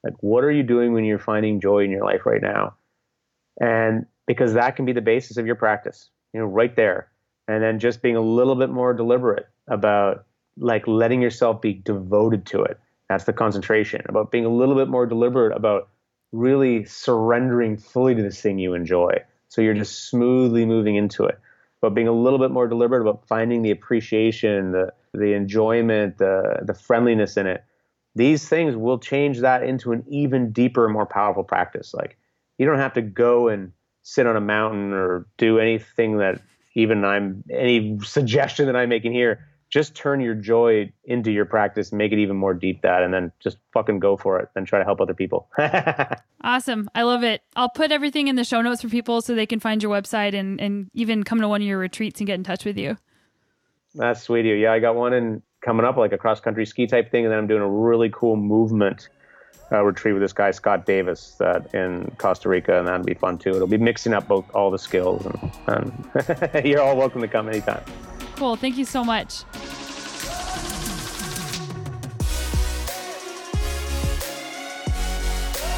Like, 0.02 0.14
what 0.20 0.44
are 0.44 0.50
you 0.50 0.62
doing 0.62 0.92
when 0.92 1.04
you're 1.04 1.18
finding 1.18 1.60
joy 1.60 1.84
in 1.84 1.90
your 1.90 2.04
life 2.04 2.24
right 2.24 2.40
now? 2.40 2.74
And 3.60 4.06
because 4.26 4.54
that 4.54 4.76
can 4.76 4.84
be 4.84 4.92
the 4.92 5.00
basis 5.00 5.36
of 5.36 5.46
your 5.46 5.56
practice, 5.56 6.08
you 6.32 6.40
know, 6.40 6.46
right 6.46 6.74
there. 6.74 7.10
And 7.46 7.62
then 7.62 7.78
just 7.78 8.02
being 8.02 8.16
a 8.16 8.20
little 8.20 8.54
bit 8.54 8.70
more 8.70 8.94
deliberate 8.94 9.48
about 9.66 10.24
like 10.56 10.86
letting 10.86 11.20
yourself 11.20 11.60
be 11.60 11.74
devoted 11.74 12.46
to 12.46 12.62
it. 12.62 12.78
That's 13.08 13.24
the 13.24 13.32
concentration, 13.32 14.02
about 14.08 14.30
being 14.30 14.44
a 14.44 14.50
little 14.50 14.74
bit 14.74 14.88
more 14.88 15.06
deliberate 15.06 15.56
about 15.56 15.88
really 16.32 16.84
surrendering 16.84 17.76
fully 17.76 18.14
to 18.14 18.22
this 18.22 18.40
thing 18.40 18.58
you 18.58 18.74
enjoy. 18.74 19.12
So 19.48 19.62
you're 19.62 19.74
just 19.74 20.08
smoothly 20.08 20.66
moving 20.66 20.96
into 20.96 21.24
it. 21.24 21.38
But 21.80 21.90
being 21.90 22.08
a 22.08 22.12
little 22.12 22.38
bit 22.38 22.50
more 22.50 22.66
deliberate 22.66 23.02
about 23.02 23.26
finding 23.26 23.62
the 23.62 23.70
appreciation, 23.70 24.72
the 24.72 24.92
the 25.14 25.34
enjoyment, 25.34 26.18
the 26.18 26.60
the 26.62 26.74
friendliness 26.74 27.36
in 27.36 27.46
it. 27.46 27.64
These 28.14 28.48
things 28.48 28.76
will 28.76 28.98
change 28.98 29.40
that 29.40 29.62
into 29.62 29.92
an 29.92 30.04
even 30.08 30.50
deeper, 30.50 30.88
more 30.88 31.06
powerful 31.06 31.44
practice. 31.44 31.94
Like 31.94 32.18
you 32.58 32.66
don't 32.66 32.78
have 32.78 32.94
to 32.94 33.02
go 33.02 33.48
and 33.48 33.72
sit 34.02 34.26
on 34.26 34.36
a 34.36 34.40
mountain 34.40 34.92
or 34.92 35.26
do 35.36 35.58
anything 35.58 36.18
that 36.18 36.40
even 36.74 37.04
I'm 37.04 37.44
any 37.50 37.98
suggestion 38.04 38.66
that 38.66 38.76
I'm 38.76 38.88
making 38.88 39.12
here. 39.12 39.46
Just 39.70 39.94
turn 39.94 40.20
your 40.20 40.34
joy 40.34 40.90
into 41.04 41.30
your 41.30 41.44
practice, 41.44 41.92
make 41.92 42.12
it 42.12 42.18
even 42.18 42.36
more 42.36 42.54
deep 42.54 42.82
that, 42.82 43.02
and 43.02 43.12
then 43.12 43.32
just 43.38 43.58
fucking 43.72 43.98
go 43.98 44.16
for 44.16 44.40
it 44.40 44.48
and 44.56 44.66
try 44.66 44.78
to 44.78 44.84
help 44.84 45.00
other 45.00 45.12
people. 45.12 45.48
awesome. 46.42 46.88
I 46.94 47.02
love 47.02 47.22
it. 47.22 47.42
I'll 47.54 47.68
put 47.68 47.92
everything 47.92 48.28
in 48.28 48.36
the 48.36 48.44
show 48.44 48.62
notes 48.62 48.80
for 48.80 48.88
people 48.88 49.20
so 49.20 49.34
they 49.34 49.46
can 49.46 49.60
find 49.60 49.82
your 49.82 49.92
website 49.92 50.34
and, 50.34 50.58
and 50.58 50.90
even 50.94 51.22
come 51.22 51.40
to 51.40 51.48
one 51.48 51.60
of 51.60 51.66
your 51.66 51.78
retreats 51.78 52.20
and 52.20 52.26
get 52.26 52.34
in 52.34 52.44
touch 52.44 52.64
with 52.64 52.78
you. 52.78 52.96
That's 53.94 54.22
sweet 54.22 54.40
of 54.40 54.46
you. 54.46 54.54
Yeah, 54.54 54.72
I 54.72 54.78
got 54.78 54.94
one 54.94 55.12
in 55.12 55.42
coming 55.60 55.84
up, 55.84 55.96
like 55.96 56.12
a 56.12 56.18
cross 56.18 56.40
country 56.40 56.64
ski 56.64 56.86
type 56.86 57.10
thing, 57.10 57.24
and 57.24 57.32
then 57.32 57.38
I'm 57.38 57.46
doing 57.46 57.62
a 57.62 57.68
really 57.68 58.10
cool 58.10 58.36
movement 58.36 59.08
uh, 59.70 59.82
retreat 59.82 60.14
with 60.14 60.22
this 60.22 60.32
guy 60.32 60.50
Scott 60.50 60.86
Davis 60.86 61.36
that 61.38 61.74
in 61.74 62.10
Costa 62.18 62.48
Rica, 62.48 62.78
and 62.78 62.88
that'll 62.88 63.04
be 63.04 63.14
fun 63.14 63.38
too. 63.38 63.50
It'll 63.50 63.66
be 63.66 63.76
mixing 63.78 64.14
up 64.14 64.28
both 64.28 64.50
all 64.54 64.70
the 64.70 64.78
skills, 64.78 65.26
and, 65.26 65.92
and 66.54 66.64
you're 66.64 66.80
all 66.80 66.96
welcome 66.96 67.20
to 67.20 67.28
come 67.28 67.48
anytime. 67.48 67.82
Cool. 68.38 68.54
Thank 68.54 68.78
you 68.78 68.84
so 68.84 69.02
much. 69.02 69.42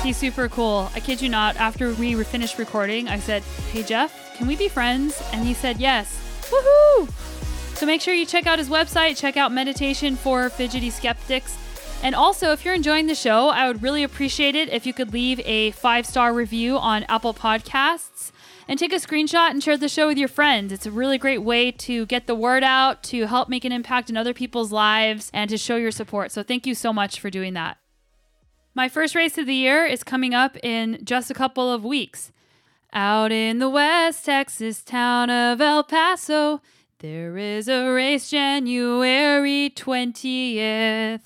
He's 0.03 0.19
super 0.19 0.49
cool. 0.51 0.91
I 0.95 1.01
kid 1.01 1.23
you 1.23 1.31
not. 1.31 1.57
After 1.57 1.95
we 1.95 2.23
finished 2.23 2.59
recording, 2.59 3.09
I 3.09 3.19
said, 3.19 3.43
"Hey 3.73 3.83
Jeff, 3.83 4.37
can 4.37 4.47
we 4.47 4.57
be 4.57 4.69
friends?" 4.69 5.23
And 5.33 5.47
he 5.47 5.55
said, 5.55 5.79
"Yes." 5.79 6.19
Woohoo! 6.51 7.09
So 7.77 7.87
make 7.87 8.03
sure 8.03 8.13
you 8.13 8.27
check 8.27 8.47
out 8.47 8.59
his 8.59 8.69
website, 8.69 9.17
check 9.17 9.39
out 9.39 9.53
Meditation 9.53 10.17
for 10.17 10.51
Fidgety 10.51 10.91
Skeptics. 10.91 11.57
And 12.03 12.15
also, 12.15 12.53
if 12.53 12.65
you're 12.65 12.75
enjoying 12.75 13.07
the 13.07 13.15
show, 13.15 13.49
I 13.49 13.69
would 13.69 13.83
really 13.83 14.03
appreciate 14.03 14.55
it 14.55 14.69
if 14.69 14.85
you 14.85 14.93
could 14.93 15.15
leave 15.15 15.41
a 15.47 15.71
five 15.71 16.05
star 16.05 16.35
review 16.35 16.77
on 16.77 17.05
Apple 17.05 17.33
Podcasts 17.33 18.33
and 18.71 18.79
take 18.79 18.93
a 18.93 18.97
screenshot 18.97 19.51
and 19.51 19.65
share 19.65 19.77
the 19.77 19.89
show 19.89 20.07
with 20.07 20.17
your 20.17 20.29
friends. 20.29 20.73
It's 20.73 20.87
a 20.87 20.93
really 20.93 21.19
great 21.19 21.43
way 21.43 21.73
to 21.73 22.07
get 22.07 22.29
the 22.29 22.37
word 22.37 22.63
out, 22.63 23.03
to 23.03 23.27
help 23.27 23.49
make 23.49 23.65
an 23.65 23.73
impact 23.73 24.09
in 24.09 24.17
other 24.17 24.33
people's 24.33 24.71
lives, 24.71 25.29
and 25.35 25.51
to 25.51 25.59
show 25.59 25.75
your 25.75 25.91
support. 25.91 26.31
So, 26.31 26.45
thank 26.45 26.69
you 26.69 26.77
so 26.77 26.93
much 26.93 27.19
for 27.19 27.31
doing 27.31 27.55
that. 27.55 27.79
My 28.73 28.89
first 28.89 29.17
race 29.17 29.37
of 29.39 29.47
the 29.47 29.57
year 29.57 29.85
is 29.85 30.05
coming 30.05 30.35
up 30.35 30.57
in 30.63 31.01
just 31.03 31.33
a 31.33 31.35
couple 31.35 31.71
of 31.71 31.85
weeks. 31.85 32.31
Out 32.93 33.33
in 33.33 33.59
the 33.59 33.69
West 33.69 34.25
Texas 34.25 34.85
town 34.85 35.31
of 35.31 35.61
El 35.61 35.83
Paso, 35.83 36.63
there 37.01 37.37
is 37.37 37.67
a 37.67 37.89
race 37.89 38.31
January 38.31 39.73
20th. 39.75 41.21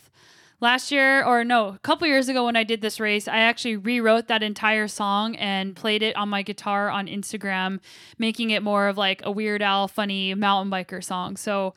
Last 0.65 0.91
year, 0.91 1.23
or 1.23 1.45
no, 1.45 1.69
a 1.69 1.79
couple 1.81 2.07
years 2.07 2.31
ago 2.31 2.47
when 2.47 2.57
I 2.57 2.65
did 2.65 2.81
this 2.81 2.99
race, 2.99 3.29
I 3.29 3.41
actually 3.41 3.77
rewrote 3.77 4.29
that 4.29 4.43
entire 4.43 4.89
song 4.89 5.37
and 5.37 5.77
played 5.77 6.03
it 6.03 6.17
on 6.17 6.31
my 6.31 6.41
guitar 6.41 6.89
on 6.89 7.07
Instagram, 7.07 7.81
making 8.17 8.49
it 8.49 8.62
more 8.62 8.89
of 8.89 8.97
like 8.97 9.21
a 9.25 9.31
Weird 9.31 9.61
Al 9.61 9.89
funny 9.89 10.33
mountain 10.33 10.73
biker 10.73 11.05
song. 11.05 11.37
So 11.37 11.75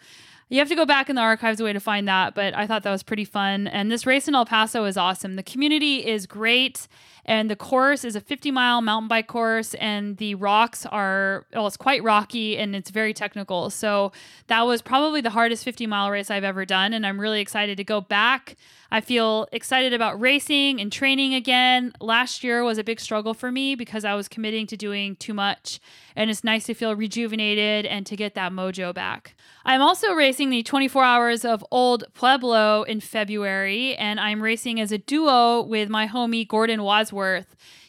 you 0.47 0.59
have 0.59 0.69
to 0.69 0.75
go 0.75 0.85
back 0.85 1.09
in 1.09 1.17
the 1.17 1.21
archives 1.21 1.59
a 1.59 1.65
way 1.65 1.73
to 1.73 1.81
find 1.81 2.07
that, 2.07 2.33
but 2.33 2.55
I 2.55 2.65
thought 2.65 2.83
that 2.83 2.91
was 2.91 3.03
pretty 3.03 3.25
fun. 3.25 3.67
And 3.67 3.91
this 3.91 4.05
race 4.05 4.29
in 4.29 4.35
El 4.35 4.45
Paso 4.45 4.85
is 4.85 4.95
awesome. 4.95 5.35
The 5.35 5.43
community 5.43 6.07
is 6.07 6.25
great, 6.25 6.87
and 7.27 7.51
the 7.51 7.55
course 7.55 8.05
is 8.05 8.15
a 8.15 8.21
50 8.21 8.51
mile 8.51 8.81
mountain 8.81 9.09
bike 9.09 9.27
course, 9.27 9.73
and 9.75 10.17
the 10.17 10.35
rocks 10.35 10.85
are, 10.85 11.45
well, 11.53 11.67
it's 11.67 11.75
quite 11.75 12.01
rocky 12.01 12.57
and 12.57 12.75
it's 12.75 12.89
very 12.89 13.13
technical. 13.13 13.69
So 13.69 14.13
that 14.47 14.61
was 14.61 14.81
probably 14.81 15.19
the 15.19 15.31
hardest 15.31 15.65
50 15.65 15.85
mile 15.87 16.09
race 16.09 16.31
I've 16.31 16.45
ever 16.45 16.65
done, 16.65 16.93
and 16.93 17.05
I'm 17.05 17.19
really 17.19 17.41
excited 17.41 17.75
to 17.77 17.83
go 17.83 17.99
back. 17.99 18.55
I 18.89 19.01
feel 19.01 19.49
excited 19.51 19.93
about 19.93 20.19
racing 20.21 20.79
and 20.79 20.89
training 20.89 21.33
again. 21.33 21.91
Last 21.99 22.41
year 22.45 22.63
was 22.63 22.77
a 22.77 22.83
big 22.85 23.01
struggle 23.01 23.33
for 23.33 23.51
me 23.51 23.75
because 23.75 24.05
I 24.05 24.15
was 24.15 24.29
committing 24.29 24.65
to 24.67 24.77
doing 24.77 25.17
too 25.17 25.33
much, 25.33 25.81
and 26.15 26.29
it's 26.29 26.45
nice 26.45 26.65
to 26.67 26.73
feel 26.73 26.95
rejuvenated 26.95 27.85
and 27.85 28.05
to 28.05 28.15
get 28.15 28.33
that 28.35 28.53
mojo 28.53 28.93
back. 28.93 29.35
I'm 29.65 29.81
also 29.81 30.13
racing 30.13 30.49
the 30.49 30.63
24 30.63 31.03
Hours 31.03 31.43
of 31.43 31.65
Old 31.71 32.05
Pueblo 32.13 32.83
in 32.83 33.01
February, 33.01 33.95
and 33.97 34.17
I'm 34.17 34.41
racing 34.41 34.79
as 34.79 34.93
a 34.93 34.97
duo 34.97 35.61
with 35.61 35.89
my 35.89 36.07
homie 36.07 36.47
Gordon 36.47 36.83
Wadsworth 36.83 37.16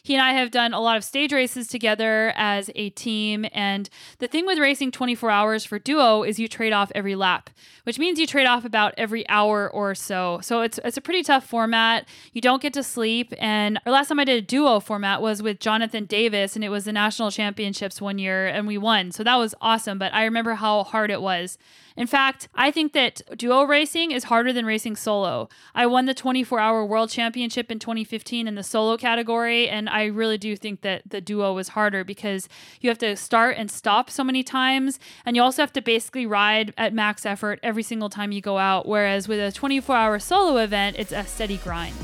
he 0.03 0.15
and 0.15 0.23
I 0.23 0.33
have 0.33 0.51
done 0.51 0.73
a 0.73 0.79
lot 0.79 0.97
of 0.97 1.03
stage 1.03 1.31
races 1.31 1.67
together 1.67 2.33
as 2.35 2.71
a 2.75 2.89
team. 2.89 3.45
And 3.53 3.89
the 4.17 4.27
thing 4.27 4.45
with 4.45 4.57
racing 4.57 4.91
24 4.91 5.29
hours 5.29 5.65
for 5.65 5.77
duo 5.77 6.23
is 6.23 6.39
you 6.39 6.47
trade 6.47 6.73
off 6.73 6.91
every 6.95 7.15
lap, 7.15 7.49
which 7.83 7.99
means 7.99 8.19
you 8.19 8.25
trade 8.25 8.47
off 8.47 8.65
about 8.65 8.93
every 8.97 9.27
hour 9.29 9.69
or 9.69 9.93
so. 9.93 10.39
So 10.41 10.61
it's 10.61 10.79
it's 10.83 10.97
a 10.97 11.01
pretty 11.01 11.21
tough 11.21 11.45
format. 11.45 12.07
You 12.33 12.41
don't 12.41 12.61
get 12.61 12.73
to 12.73 12.83
sleep. 12.83 13.33
And 13.37 13.79
our 13.85 13.91
last 13.91 14.07
time 14.07 14.19
I 14.19 14.23
did 14.23 14.43
a 14.43 14.45
duo 14.45 14.79
format 14.79 15.21
was 15.21 15.43
with 15.43 15.59
Jonathan 15.59 16.05
Davis, 16.05 16.55
and 16.55 16.63
it 16.63 16.69
was 16.69 16.85
the 16.85 16.93
national 16.93 17.31
championships 17.31 18.01
one 18.01 18.17
year, 18.17 18.47
and 18.47 18.65
we 18.65 18.77
won. 18.77 19.11
So 19.11 19.23
that 19.23 19.35
was 19.35 19.53
awesome. 19.61 19.99
But 19.99 20.13
I 20.13 20.23
remember 20.23 20.55
how 20.55 20.85
hard 20.85 21.11
it 21.11 21.21
was. 21.21 21.57
In 21.99 22.07
fact, 22.07 22.47
I 22.55 22.71
think 22.71 22.93
that 22.93 23.21
duo 23.37 23.63
racing 23.63 24.11
is 24.11 24.23
harder 24.23 24.53
than 24.53 24.65
racing 24.65 24.95
solo. 24.95 25.49
I 25.75 25.85
won 25.85 26.05
the 26.05 26.13
24 26.13 26.57
hour 26.57 26.85
world 26.85 27.09
championship 27.09 27.69
in 27.69 27.77
2015 27.77 28.47
in 28.47 28.55
the 28.55 28.63
solo 28.63 28.95
category, 28.95 29.67
and 29.67 29.89
I 29.89 30.05
really 30.05 30.37
do 30.37 30.55
think 30.55 30.79
that 30.79 31.01
the 31.05 31.19
duo 31.19 31.53
was 31.53 31.67
harder 31.67 32.05
because 32.05 32.47
you 32.79 32.89
have 32.89 32.99
to 32.99 33.17
start 33.17 33.57
and 33.57 33.69
stop 33.69 34.09
so 34.09 34.23
many 34.23 34.43
times, 34.43 34.97
and 35.25 35.35
you 35.35 35.41
also 35.41 35.61
have 35.61 35.73
to 35.73 35.81
basically 35.81 36.25
ride 36.25 36.73
at 36.77 36.93
max 36.93 37.25
effort 37.25 37.59
every 37.63 37.83
single 37.83 38.09
time 38.09 38.31
you 38.31 38.39
go 38.39 38.57
out. 38.57 38.87
Whereas 38.87 39.27
with 39.27 39.41
a 39.41 39.51
24 39.51 39.93
hour 39.93 40.19
solo 40.19 40.55
event, 40.55 40.95
it's 40.97 41.11
a 41.11 41.25
steady 41.25 41.57
grind. 41.57 41.97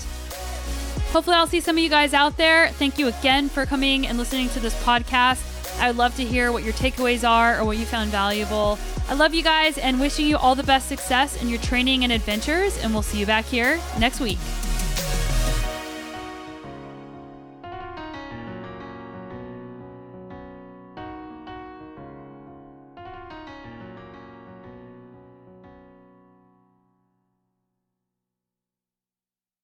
Hopefully, 1.14 1.38
I'll 1.38 1.48
see 1.48 1.62
some 1.62 1.78
of 1.78 1.82
you 1.82 1.90
guys 1.90 2.14
out 2.14 2.36
there. 2.36 2.68
Thank 2.72 3.00
you 3.00 3.08
again 3.08 3.48
for 3.48 3.66
coming 3.66 4.06
and 4.06 4.18
listening 4.18 4.50
to 4.50 4.60
this 4.60 4.76
podcast. 4.84 5.55
I 5.80 5.88
would 5.88 5.98
love 5.98 6.16
to 6.16 6.24
hear 6.24 6.52
what 6.52 6.64
your 6.64 6.74
takeaways 6.74 7.28
are 7.28 7.60
or 7.60 7.66
what 7.66 7.78
you 7.78 7.86
found 7.86 8.12
valuable. 8.12 8.80
I 9.08 9.14
love 9.14 9.34
you 9.34 9.44
guys 9.44 9.78
and 9.78 10.00
wishing 10.00 10.26
you 10.26 10.38
all 10.38 10.56
the 10.56 10.64
best 10.64 10.88
success 10.88 11.42
in 11.42 11.50
your 11.50 11.60
training 11.60 12.04
and 12.04 12.12
adventures, 12.12 12.78
and 12.78 12.94
we'll 12.94 13.04
see 13.04 13.20
you 13.20 13.26
back 13.26 13.46
here 13.46 13.80
next 14.00 14.20
week. 14.20 14.40